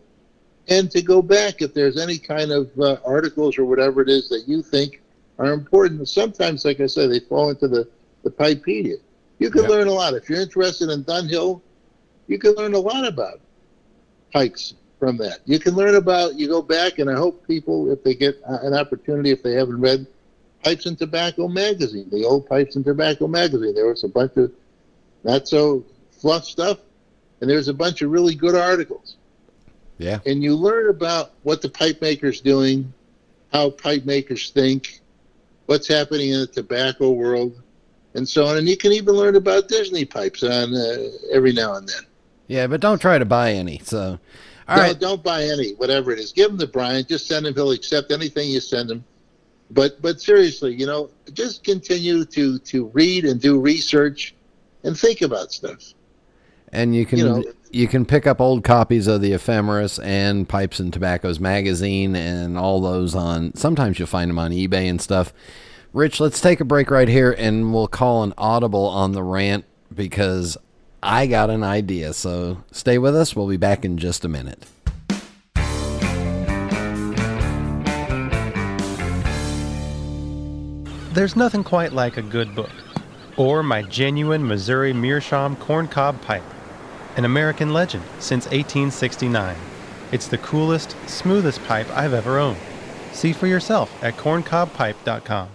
and 0.69 0.91
to 0.91 1.03
go 1.03 1.21
back 1.21 1.61
if 1.61 1.75
there's 1.75 1.99
any 1.99 2.19
kind 2.19 2.51
of 2.51 2.71
uh, 2.79 2.97
articles 3.05 3.59
or 3.59 3.65
whatever 3.65 4.01
it 4.01 4.09
is 4.09 4.29
that 4.29 4.45
you 4.47 4.63
think 4.63 5.03
are 5.39 5.53
important. 5.53 6.09
Sometimes, 6.09 6.65
like 6.65 6.81
I 6.81 6.87
said, 6.87 7.11
they 7.11 7.21
fall 7.21 7.51
into 7.51 7.69
the, 7.69 7.89
the 8.23 8.31
Pipepedia. 8.31 8.97
You 9.39 9.51
can 9.51 9.63
learn 9.63 9.89
a 9.89 9.93
lot. 9.93 10.15
If 10.15 10.29
you're 10.31 10.41
interested 10.41 10.89
in 10.91 11.05
Dunhill, 11.05 11.61
you 12.29 12.39
can 12.39 12.53
learn 12.55 12.75
a 12.75 12.79
lot 12.79 13.07
about 13.07 13.41
pipes 14.33 14.75
from 14.99 15.17
that. 15.19 15.41
You 15.45 15.59
can 15.59 15.75
learn 15.75 15.97
about, 15.97 16.37
you 16.37 16.49
go 16.49 16.63
back, 16.63 16.99
and 16.99 17.11
I 17.11 17.15
hope 17.15 17.47
people, 17.47 17.91
if 17.91 18.03
they 18.03 18.15
get 18.15 18.41
an 18.47 18.75
opportunity, 18.75 19.31
if 19.31 19.43
they 19.43 19.53
haven't 19.53 19.81
read 19.81 20.07
Pipes 20.63 20.87
and 20.87 20.99
Tobacco 20.99 21.47
magazine, 21.47 22.09
the 22.11 22.25
old 22.25 22.49
Pipes 22.49 22.77
and 22.77 22.85
Tobacco 22.85 23.27
magazine, 23.27 23.75
there 23.75 23.87
was 23.87 24.05
a 24.05 24.09
bunch 24.09 24.37
of 24.37 24.51
not 25.23 25.47
so 25.47 25.85
fluff 26.11 26.45
stuff, 26.45 26.79
and 27.41 27.51
there's 27.51 27.69
a 27.69 27.75
bunch 27.75 28.01
of 28.01 28.11
really 28.11 28.35
good 28.35 28.55
articles. 28.55 29.17
Yeah. 29.99 30.21
And 30.27 30.43
you 30.43 30.55
learn 30.55 30.91
about 30.91 31.33
what 31.43 31.63
the 31.63 31.69
pipe 31.69 32.01
maker's 32.01 32.41
doing, 32.41 32.93
how 33.53 33.71
pipe 33.71 34.05
makers 34.05 34.51
think, 34.51 35.01
what's 35.67 35.87
happening 35.87 36.31
in 36.31 36.41
the 36.41 36.47
tobacco 36.47 37.11
world, 37.11 37.63
and 38.15 38.29
so 38.29 38.47
on. 38.47 38.59
And 38.59 38.69
you 38.69 38.77
can 38.77 38.93
even 38.93 39.15
learn 39.15 39.37
about 39.37 39.69
Disney 39.69 40.05
pipes 40.05 40.43
on 40.43 40.75
uh, 40.75 41.09
every 41.33 41.53
now 41.53 41.75
and 41.75 41.89
then. 41.89 42.03
Yeah, 42.47 42.67
but 42.67 42.81
don't 42.81 43.01
try 43.01 43.19
to 43.19 43.25
buy 43.25 43.53
any. 43.53 43.79
So, 43.79 44.19
all 44.69 44.77
no, 44.77 44.83
right. 44.83 44.99
don't 44.99 45.23
buy 45.23 45.45
any, 45.45 45.73
whatever 45.75 46.13
it 46.13 46.19
is. 46.19 46.33
Give 46.33 46.51
them 46.51 46.59
to 46.59 46.67
Brian. 46.67 47.05
Just 47.07 47.27
send 47.27 47.47
him. 47.47 47.55
He'll 47.55 47.71
accept 47.71 48.11
anything 48.11 48.51
you 48.51 48.61
send 48.61 48.91
him. 48.91 49.05
But 49.71 50.03
but 50.03 50.21
seriously, 50.21 50.75
you 50.75 50.87
know, 50.87 51.11
just 51.33 51.65
continue 51.65 52.25
to 52.27 52.59
to 52.59 52.87
read 52.89 53.25
and 53.25 53.41
do 53.41 53.59
research 53.59 54.35
and 54.83 54.97
think 54.97 55.23
about 55.23 55.53
stuff. 55.53 55.95
And 56.73 56.95
you 56.95 57.07
can 57.07 57.19
you, 57.19 57.55
You 57.75 57.89
can 57.89 58.07
pick 58.07 58.25
up 58.25 58.41
old 58.41 58.63
copies 58.63 59.09
of 59.09 59.21
the 59.21 59.33
Ephemeris 59.33 59.99
and 59.99 60.49
Pipes 60.49 60.79
and 60.79 60.93
Tobaccos 60.93 61.41
magazine 61.41 62.15
and 62.15 62.57
all 62.57 62.81
those 62.81 63.17
on. 63.17 63.53
Sometimes 63.57 63.99
you'll 63.99 64.07
find 64.07 64.31
them 64.31 64.39
on 64.39 64.53
eBay 64.53 64.89
and 64.89 65.03
stuff. 65.03 65.33
Rich, 65.93 66.21
let's 66.21 66.41
take 66.41 66.61
a 66.61 66.65
break 66.65 66.89
right 66.89 67.09
here, 67.09 67.35
and 67.37 67.75
we'll 67.75 67.89
call 67.89 68.23
an 68.23 68.33
audible 68.39 68.87
on 68.87 69.11
the 69.11 69.25
rant 69.25 69.65
because 69.93 70.57
I 71.03 71.27
got 71.27 71.51
an 71.51 71.65
idea. 71.65 72.13
So 72.13 72.63
stay 72.71 72.97
with 72.97 73.17
us. 73.17 73.35
We'll 73.35 73.49
be 73.49 73.57
back 73.57 73.85
in 73.85 73.99
just 73.99 74.25
a 74.25 74.29
minute. 74.29 74.67
There's 81.13 81.35
nothing 81.35 81.65
quite 81.65 81.93
like 81.93 82.19
a 82.19 82.23
good 82.23 82.55
book, 82.55 82.71
or 83.37 83.65
my 83.65 83.83
genuine 83.83 84.47
Missouri 84.47 84.93
Meerschaum 84.93 85.57
corncob 85.57 86.23
pipe, 86.23 86.45
an 87.17 87.25
American 87.25 87.73
legend 87.73 88.05
since 88.19 88.45
1869. 88.47 89.57
It's 90.13 90.29
the 90.29 90.39
coolest, 90.39 90.97
smoothest 91.09 91.63
pipe 91.65 91.89
I've 91.91 92.13
ever 92.13 92.39
owned. 92.39 92.59
See 93.13 93.33
for 93.33 93.47
yourself 93.47 93.91
at 94.03 94.17
corncobpipe.com. 94.17 95.49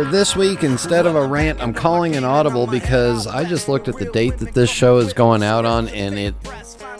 For 0.00 0.06
this 0.06 0.34
week, 0.34 0.64
instead 0.64 1.04
of 1.04 1.14
a 1.14 1.26
rant, 1.26 1.60
I'm 1.60 1.74
calling 1.74 2.16
an 2.16 2.24
audible 2.24 2.66
because 2.66 3.26
I 3.26 3.44
just 3.44 3.68
looked 3.68 3.86
at 3.86 3.98
the 3.98 4.06
date 4.06 4.38
that 4.38 4.54
this 4.54 4.70
show 4.70 4.96
is 4.96 5.12
going 5.12 5.42
out 5.42 5.66
on, 5.66 5.88
and 5.88 6.18
it 6.18 6.34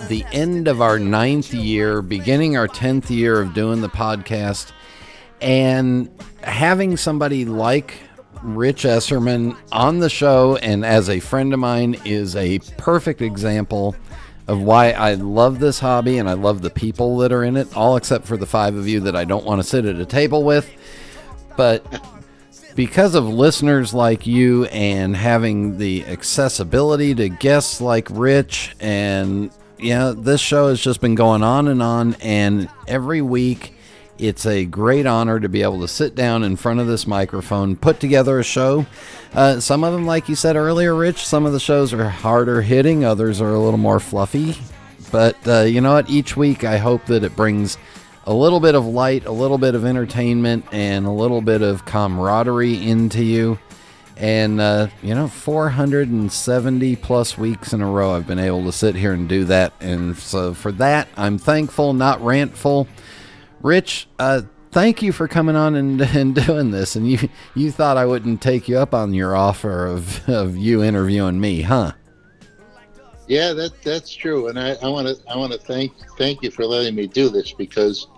the 0.09 0.23
end 0.33 0.69
of 0.69 0.83
our 0.83 0.99
ninth 0.99 1.55
year, 1.55 2.03
beginning 2.03 2.59
our 2.59 2.69
tenth 2.69 3.11
year 3.11 3.41
of 3.41 3.55
doing 3.55 3.81
the 3.81 3.89
podcast, 3.89 4.73
and 5.41 6.11
having 6.43 6.99
somebody 6.99 7.47
like 7.47 7.95
Rich 8.43 8.83
Esserman 8.83 9.57
on 9.73 10.01
the 10.01 10.11
show 10.11 10.57
and 10.57 10.85
as 10.85 11.09
a 11.09 11.21
friend 11.21 11.55
of 11.55 11.59
mine 11.59 11.99
is 12.05 12.37
a 12.37 12.59
perfect 12.77 13.23
example 13.23 13.97
of 14.47 14.61
why 14.61 14.91
I 14.91 15.15
love 15.15 15.59
this 15.59 15.79
hobby 15.81 16.19
and 16.19 16.29
I 16.29 16.35
love 16.35 16.61
the 16.61 16.69
people 16.69 17.17
that 17.19 17.33
are 17.33 17.45
in 17.45 17.57
it, 17.57 17.75
all 17.75 17.97
except 17.97 18.27
for 18.27 18.37
the 18.37 18.45
five 18.45 18.75
of 18.77 18.87
you 18.87 19.01
that 19.01 19.17
I 19.17 19.25
don't 19.25 19.47
want 19.47 19.63
to 19.63 19.67
sit 19.67 19.87
at 19.87 19.97
a 19.97 20.05
table 20.05 20.45
with. 20.45 20.71
But 21.57 21.83
because 22.81 23.15
of 23.15 23.29
listeners 23.29 23.93
like 23.93 24.27
you 24.27 24.65
and 24.65 25.15
having 25.15 25.77
the 25.77 26.03
accessibility 26.07 27.15
to 27.15 27.29
guests 27.29 27.79
like 27.79 28.09
Rich 28.11 28.75
and 28.81 29.51
yeah, 29.79 30.15
this 30.17 30.41
show 30.41 30.69
has 30.69 30.81
just 30.81 31.03
been 31.03 31.15
going 31.15 31.43
on 31.43 31.69
and 31.69 31.83
on 31.83 32.15
and 32.23 32.71
every 32.89 33.21
week 33.21 33.75
it's 34.17 34.47
a 34.47 34.65
great 34.65 35.05
honor 35.05 35.39
to 35.39 35.47
be 35.47 35.61
able 35.61 35.83
to 35.83 35.89
sit 35.89 36.15
down 36.15 36.43
in 36.43 36.57
front 36.57 36.81
of 36.81 36.87
this 36.87 37.07
microphone, 37.07 37.77
put 37.77 38.01
together 38.01 38.39
a 38.39 38.43
show. 38.43 38.87
Uh, 39.35 39.61
some 39.61 39.85
of 39.85 39.93
them, 39.93 40.07
like 40.07 40.31
you 40.31 40.35
said 40.35 40.57
earlier, 40.57 40.95
Rich, 40.95 41.27
some 41.27 41.45
of 41.45 41.53
the 41.53 41.61
shows 41.61 41.93
are 41.93 42.09
harder 42.09 42.63
hitting, 42.63 43.05
others 43.05 43.43
are 43.43 43.53
a 43.53 43.61
little 43.61 43.77
more 43.77 44.01
fluffy. 44.01 44.57
But 45.13 45.37
uh, 45.47 45.61
you 45.65 45.83
know 45.83 45.93
what? 45.93 46.09
Each 46.09 46.35
week 46.35 46.65
I 46.65 46.79
hope 46.79 47.05
that 47.07 47.25
it 47.25 47.37
brings 47.37 47.77
a 48.31 48.35
little 48.35 48.61
bit 48.61 48.77
of 48.77 48.87
light, 48.87 49.27
a 49.27 49.33
little 49.33 49.59
bit 49.59 49.75
of 49.75 49.85
entertainment, 49.85 50.65
and 50.71 51.05
a 51.05 51.11
little 51.11 51.41
bit 51.41 51.63
of 51.63 51.85
camaraderie 51.85 52.87
into 52.87 53.25
you. 53.25 53.59
And, 54.17 54.61
uh, 54.61 54.87
you 55.03 55.17
know, 55.17 55.27
470 55.27 56.95
plus 56.95 57.37
weeks 57.37 57.73
in 57.73 57.81
a 57.81 57.91
row, 57.91 58.13
I've 58.13 58.29
been 58.29 58.39
able 58.39 58.65
to 58.67 58.73
sit 58.73 58.95
here 58.95 59.13
and 59.13 59.29
do 59.29 59.43
that. 59.47 59.73
And 59.81 60.17
so 60.17 60.55
for 60.55 60.71
that, 60.73 61.09
I'm 61.17 61.39
thankful, 61.39 61.93
not 61.93 62.25
rantful. 62.25 62.87
Rich, 63.63 64.07
uh, 64.21 64.43
thank 64.71 65.03
you 65.03 65.11
for 65.11 65.27
coming 65.27 65.57
on 65.57 65.75
and, 65.75 66.01
and 66.17 66.33
doing 66.33 66.71
this. 66.71 66.95
And 66.95 67.11
you, 67.11 67.29
you 67.57 67.73
thought 67.73 67.97
I 67.97 68.07
wouldn't 68.07 68.41
take 68.41 68.69
you 68.69 68.79
up 68.79 68.95
on 68.95 69.13
your 69.13 69.35
offer 69.35 69.89
of, 69.89 70.29
of 70.29 70.57
you 70.57 70.85
interviewing 70.85 71.41
me, 71.41 71.63
huh? 71.63 71.95
Yeah, 73.27 73.53
that 73.53 73.81
that's 73.83 74.13
true, 74.13 74.49
and 74.49 74.59
I 74.59 74.75
want 74.83 75.07
to 75.07 75.17
I 75.31 75.37
want 75.37 75.53
to 75.53 75.59
thank 75.61 75.93
thank 76.19 76.43
you 76.43 76.51
for 76.51 76.67
letting 76.67 76.97
me 76.97 77.07
do 77.07 77.29
this 77.29 77.53
because 77.53 78.09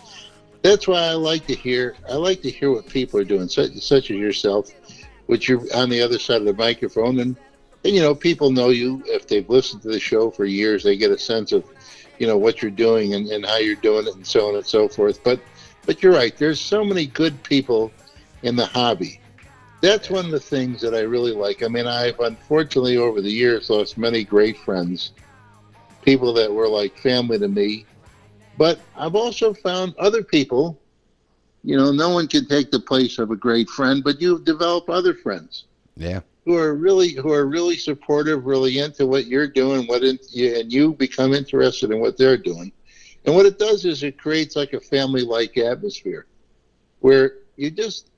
that's 0.62 0.86
why 0.88 1.00
I 1.00 1.12
like 1.12 1.46
to 1.46 1.54
hear 1.54 1.96
I 2.08 2.14
like 2.14 2.42
to 2.42 2.50
hear 2.50 2.70
what 2.70 2.88
people 2.88 3.20
are 3.20 3.24
doing, 3.24 3.48
such 3.48 3.72
such 3.78 4.10
as 4.10 4.16
yourself, 4.16 4.70
which 5.26 5.48
you're 5.48 5.62
on 5.74 5.90
the 5.90 6.00
other 6.00 6.18
side 6.18 6.40
of 6.40 6.46
the 6.46 6.54
microphone, 6.54 7.20
and 7.20 7.36
and 7.84 7.94
you 7.94 8.00
know 8.00 8.14
people 8.14 8.50
know 8.50 8.70
you 8.70 9.02
if 9.06 9.26
they've 9.26 9.48
listened 9.48 9.82
to 9.82 9.88
the 9.88 10.00
show 10.00 10.30
for 10.30 10.44
years, 10.44 10.82
they 10.82 10.96
get 10.96 11.10
a 11.10 11.18
sense 11.18 11.52
of 11.52 11.64
you 12.18 12.26
know 12.26 12.38
what 12.38 12.62
you're 12.62 12.70
doing 12.70 13.14
and, 13.14 13.28
and 13.28 13.44
how 13.44 13.58
you're 13.58 13.74
doing 13.76 14.06
it 14.06 14.14
and 14.14 14.26
so 14.26 14.48
on 14.48 14.56
and 14.56 14.66
so 14.66 14.88
forth. 14.88 15.22
But 15.24 15.40
but 15.84 16.02
you're 16.02 16.12
right, 16.12 16.36
there's 16.36 16.60
so 16.60 16.84
many 16.84 17.06
good 17.06 17.42
people 17.42 17.92
in 18.42 18.56
the 18.56 18.66
hobby 18.66 19.20
that's 19.82 20.08
one 20.08 20.24
of 20.24 20.30
the 20.30 20.40
things 20.40 20.80
that 20.80 20.94
I 20.94 21.00
really 21.00 21.32
like. 21.32 21.62
I 21.64 21.68
mean, 21.68 21.88
I've 21.88 22.18
unfortunately 22.20 22.96
over 22.96 23.20
the 23.20 23.30
years 23.30 23.68
lost 23.68 23.98
many 23.98 24.22
great 24.22 24.56
friends, 24.56 25.12
people 26.02 26.32
that 26.34 26.50
were 26.50 26.68
like 26.68 26.96
family 26.96 27.38
to 27.40 27.48
me. 27.48 27.84
But 28.62 28.78
I've 28.96 29.16
also 29.16 29.52
found 29.52 29.92
other 29.98 30.22
people, 30.22 30.78
you 31.64 31.76
know, 31.76 31.90
no 31.90 32.10
one 32.10 32.28
can 32.28 32.46
take 32.46 32.70
the 32.70 32.78
place 32.78 33.18
of 33.18 33.32
a 33.32 33.36
great 33.36 33.68
friend, 33.68 34.04
but 34.04 34.20
you 34.20 34.38
develop 34.38 34.88
other 34.88 35.14
friends 35.14 35.64
Yeah. 35.96 36.20
who 36.46 36.56
are 36.56 36.72
really 36.76 37.08
who 37.08 37.32
are 37.32 37.46
really 37.46 37.76
supportive, 37.76 38.46
really 38.46 38.78
into 38.78 39.04
what 39.04 39.26
you're 39.26 39.48
doing, 39.48 39.88
what 39.88 40.04
in, 40.04 40.16
and 40.36 40.72
you 40.72 40.92
become 40.92 41.34
interested 41.34 41.90
in 41.90 41.98
what 41.98 42.16
they're 42.16 42.36
doing. 42.36 42.70
And 43.24 43.34
what 43.34 43.46
it 43.46 43.58
does 43.58 43.84
is 43.84 44.04
it 44.04 44.16
creates 44.16 44.54
like 44.54 44.74
a 44.74 44.80
family-like 44.80 45.58
atmosphere, 45.58 46.26
where 47.00 47.38
you 47.56 47.68
just, 47.68 48.10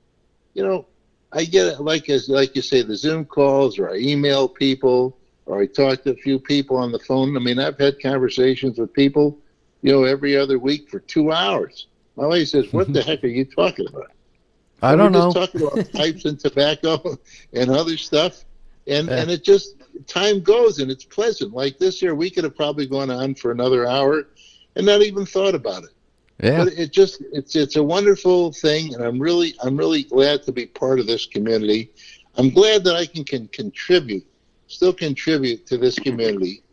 you 0.53 0.61
know, 0.61 0.85
I 1.31 1.45
get 1.45 1.65
it, 1.65 1.79
like 1.79 2.07
as 2.07 2.29
like 2.29 2.55
you 2.55 2.61
say, 2.61 2.83
the 2.83 2.95
Zoom 2.95 3.25
calls, 3.25 3.79
or 3.79 3.89
I 3.89 3.95
email 3.97 4.47
people, 4.47 5.17
or 5.47 5.63
I 5.63 5.65
talk 5.65 6.03
to 6.03 6.11
a 6.11 6.21
few 6.27 6.37
people 6.37 6.77
on 6.77 6.91
the 6.91 6.99
phone. 6.99 7.35
I 7.35 7.39
mean, 7.39 7.57
I've 7.57 7.79
had 7.79 7.99
conversations 7.99 8.77
with 8.77 8.93
people, 8.93 9.39
you 9.85 9.93
know, 9.93 10.03
every 10.03 10.35
other 10.35 10.57
week 10.59 10.89
for 10.89 10.99
two 10.99 11.31
hours. 11.31 11.87
My 12.17 12.27
wife 12.27 12.47
says, 12.49 12.73
"What 12.73 12.91
the 12.93 13.03
heck 13.09 13.23
are 13.23 13.27
you 13.27 13.45
talking 13.45 13.87
about?" 13.87 14.11
I 14.81 14.93
And 14.93 14.97
don't 14.97 15.11
know. 15.11 15.31
just 15.31 15.35
talking 15.35 15.61
about 15.61 15.91
pipes 15.93 16.25
and 16.25 16.39
tobacco 16.39 17.17
and 17.53 17.69
other 17.69 17.97
stuff, 17.97 18.45
and 18.87 19.09
Yeah. 19.09 19.21
and 19.21 19.31
it 19.31 19.43
just 19.43 19.75
time 20.07 20.41
goes 20.41 20.79
and 20.79 20.91
it's 20.91 21.05
pleasant. 21.05 21.53
Like 21.53 21.77
this 21.77 22.01
year, 22.01 22.15
we 22.15 22.29
could 22.29 22.43
have 22.43 22.55
probably 22.55 22.87
gone 22.87 23.11
on 23.11 23.35
for 23.35 23.51
another 23.51 23.87
hour, 23.87 24.27
and 24.75 24.85
not 24.85 25.01
even 25.01 25.25
thought 25.25 25.55
about 25.55 25.83
it. 25.83 25.91
Yeah. 26.43 26.65
But 26.65 26.73
it 26.73 26.91
just 26.91 27.21
it's 27.31 27.55
it's 27.55 27.75
a 27.77 27.83
wonderful 27.83 28.51
thing, 28.53 28.93
and 28.95 29.03
I'm 29.03 29.19
really 29.19 29.53
I'm 29.63 29.77
really 29.77 30.03
glad 30.03 30.43
to 30.43 30.51
be 30.51 30.65
part 30.65 30.99
of 30.99 31.07
this 31.07 31.27
community. 31.27 31.91
I'm 32.37 32.49
glad 32.49 32.83
that 32.85 32.95
I 32.95 33.05
can, 33.05 33.23
can 33.23 33.47
contribute, 33.49 34.25
still 34.67 34.93
contribute 34.93 35.65
to 35.67 35.77
this 35.77 35.97
community, 35.97 36.63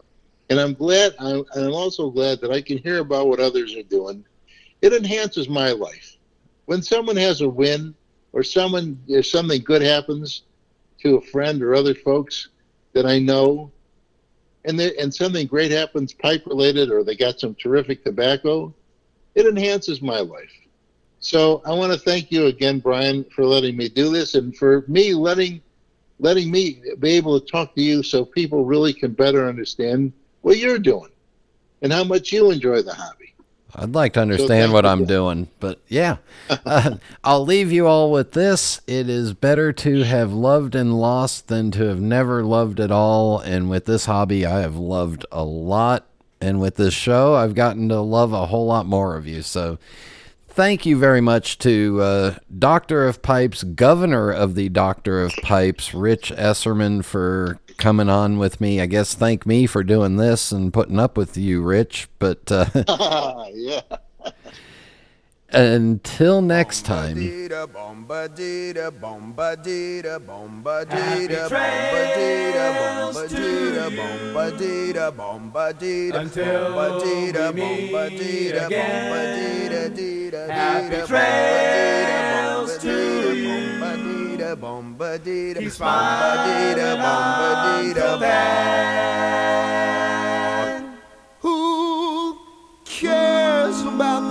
and 0.53 0.61
I'm 0.61 0.75
glad 0.75 1.15
I'm, 1.19 1.45
I'm 1.57 1.73
also 1.73 2.11
glad 2.11 2.43
that 2.43 2.51
I 2.51 2.61
can 2.61 2.77
hear 2.77 2.99
about 2.99 3.27
what 3.27 3.41
others 3.41 3.75
are 3.75 3.83
doing. 3.85 4.23
It 4.83 4.93
enhances 4.93 5.49
my 5.49 5.73
life. 5.73 6.19
When 6.67 6.83
someone 6.83 7.17
has 7.17 7.41
a 7.41 7.49
win, 7.49 7.95
or 8.35 8.43
someone 8.43 9.03
if 9.09 9.27
something 9.27 9.63
good 9.65 9.81
happens 9.81 10.43
to 11.01 11.17
a 11.17 11.21
friend 11.23 11.63
or 11.63 11.75
other 11.75 11.95
folks 11.95 12.51
that 12.93 13.07
I 13.07 13.19
know, 13.19 13.73
and 14.67 14.79
they, 14.79 14.95
and 14.99 15.15
something 15.15 15.47
great 15.47 15.71
happens 15.71 16.13
pipe 16.13 16.45
related, 16.47 16.91
or 16.91 17.03
they 17.03 17.17
got 17.17 17.41
some 17.41 17.55
terrific 17.55 18.05
tobacco 18.05 18.75
it 19.35 19.47
enhances 19.47 20.03
my 20.03 20.21
life. 20.21 20.53
So 21.21 21.63
I 21.65 21.73
want 21.73 21.95
to 21.95 21.99
thank 21.99 22.31
you 22.31 22.47
again, 22.49 22.81
Brian, 22.81 23.25
for 23.35 23.47
letting 23.47 23.79
me 23.79 23.89
do 23.89 24.11
this 24.11 24.35
and 24.35 24.55
for 24.55 24.85
me 24.87 25.15
letting 25.15 25.63
letting 26.19 26.51
me 26.51 26.83
be 26.99 27.13
able 27.13 27.41
to 27.41 27.47
talk 27.47 27.75
to 27.75 27.83
you 27.83 28.03
so 28.03 28.27
people 28.27 28.67
really 28.67 28.93
can 28.93 29.13
better 29.15 29.49
understand 29.49 30.13
what 30.43 30.59
you're 30.59 30.79
doing 30.79 31.11
and 31.81 31.93
how 31.93 32.05
much 32.05 32.33
you 32.33 32.51
enjoy 32.51 32.83
the 32.83 32.95
hobby. 32.95 33.35
I'd 33.75 33.95
like 33.95 34.13
to 34.15 34.21
understand 34.21 34.73
what. 34.73 34.85
I'm 34.85 35.07
doing, 35.07 35.49
but 35.59 35.81
yeah, 35.89 36.19
uh, 36.51 36.97
I'll 37.25 37.45
leave 37.45 37.73
you 37.73 37.87
all 37.87 38.13
with 38.13 38.33
this. 38.33 38.83
It 38.87 39.09
is 39.09 39.33
better 39.33 39.73
to 39.73 40.03
have 40.03 40.33
loved 40.33 40.75
and 40.75 40.99
lost 41.01 41.49
than 41.49 41.71
to 41.73 41.85
have 41.85 42.01
never 42.01 42.45
loved 42.45 42.81
at 42.81 42.91
all. 42.91 43.39
And 43.39 43.71
with 43.71 43.87
this 43.87 44.05
hobby, 44.05 44.45
I 44.45 44.61
have 44.61 44.77
loved 44.77 45.25
a 45.33 45.43
lot. 45.43 46.07
And 46.39 46.61
with 46.61 46.77
this 46.77 46.93
show, 46.93 47.35
I've 47.35 47.55
gotten 47.55 47.89
to 47.89 48.01
love 48.01 48.33
a 48.33 48.47
whole 48.47 48.67
lot 48.67 48.85
more 48.85 49.17
of 49.17 49.27
you. 49.27 49.41
So 49.41 49.79
thank 50.53 50.85
you 50.85 50.99
very 50.99 51.21
much 51.21 51.59
to 51.59 52.01
uh, 52.01 52.35
Doctor 52.59 53.07
of 53.07 53.23
Pipes, 53.23 53.63
Governor 53.65 54.31
of 54.31 54.55
the 54.55 54.69
Doctor 54.69 55.23
of 55.23 55.33
Pipes, 55.43 55.95
Rich 55.95 56.31
Esserman, 56.33 57.05
for 57.05 57.59
coming 57.79 58.09
on 58.09 58.39
with 58.39 58.61
me. 58.61 58.81
I 58.81 58.87
guess 58.87 59.15
thank 59.15 59.47
me 59.47 59.67
for 59.67 59.83
doing 59.83 60.17
this 60.17 60.53
and 60.53 60.73
putting 60.73 60.99
up 60.99 61.17
with 61.17 61.37
you, 61.37 61.63
Rich. 61.63 62.09
But 62.19 62.53
uh, 62.53 62.67
yeah. 63.55 63.81
until 65.53 66.41
next 66.41 66.83
time. 66.83 67.17
Who 91.41 92.39
cares 92.85 93.32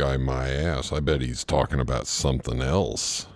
guy, 0.00 0.16
my 0.16 0.48
ass. 0.48 0.94
I 0.94 1.00
bet 1.00 1.20
he's 1.20 1.44
talking 1.44 1.78
about 1.78 2.06
something 2.06 2.62
else. 2.62 3.26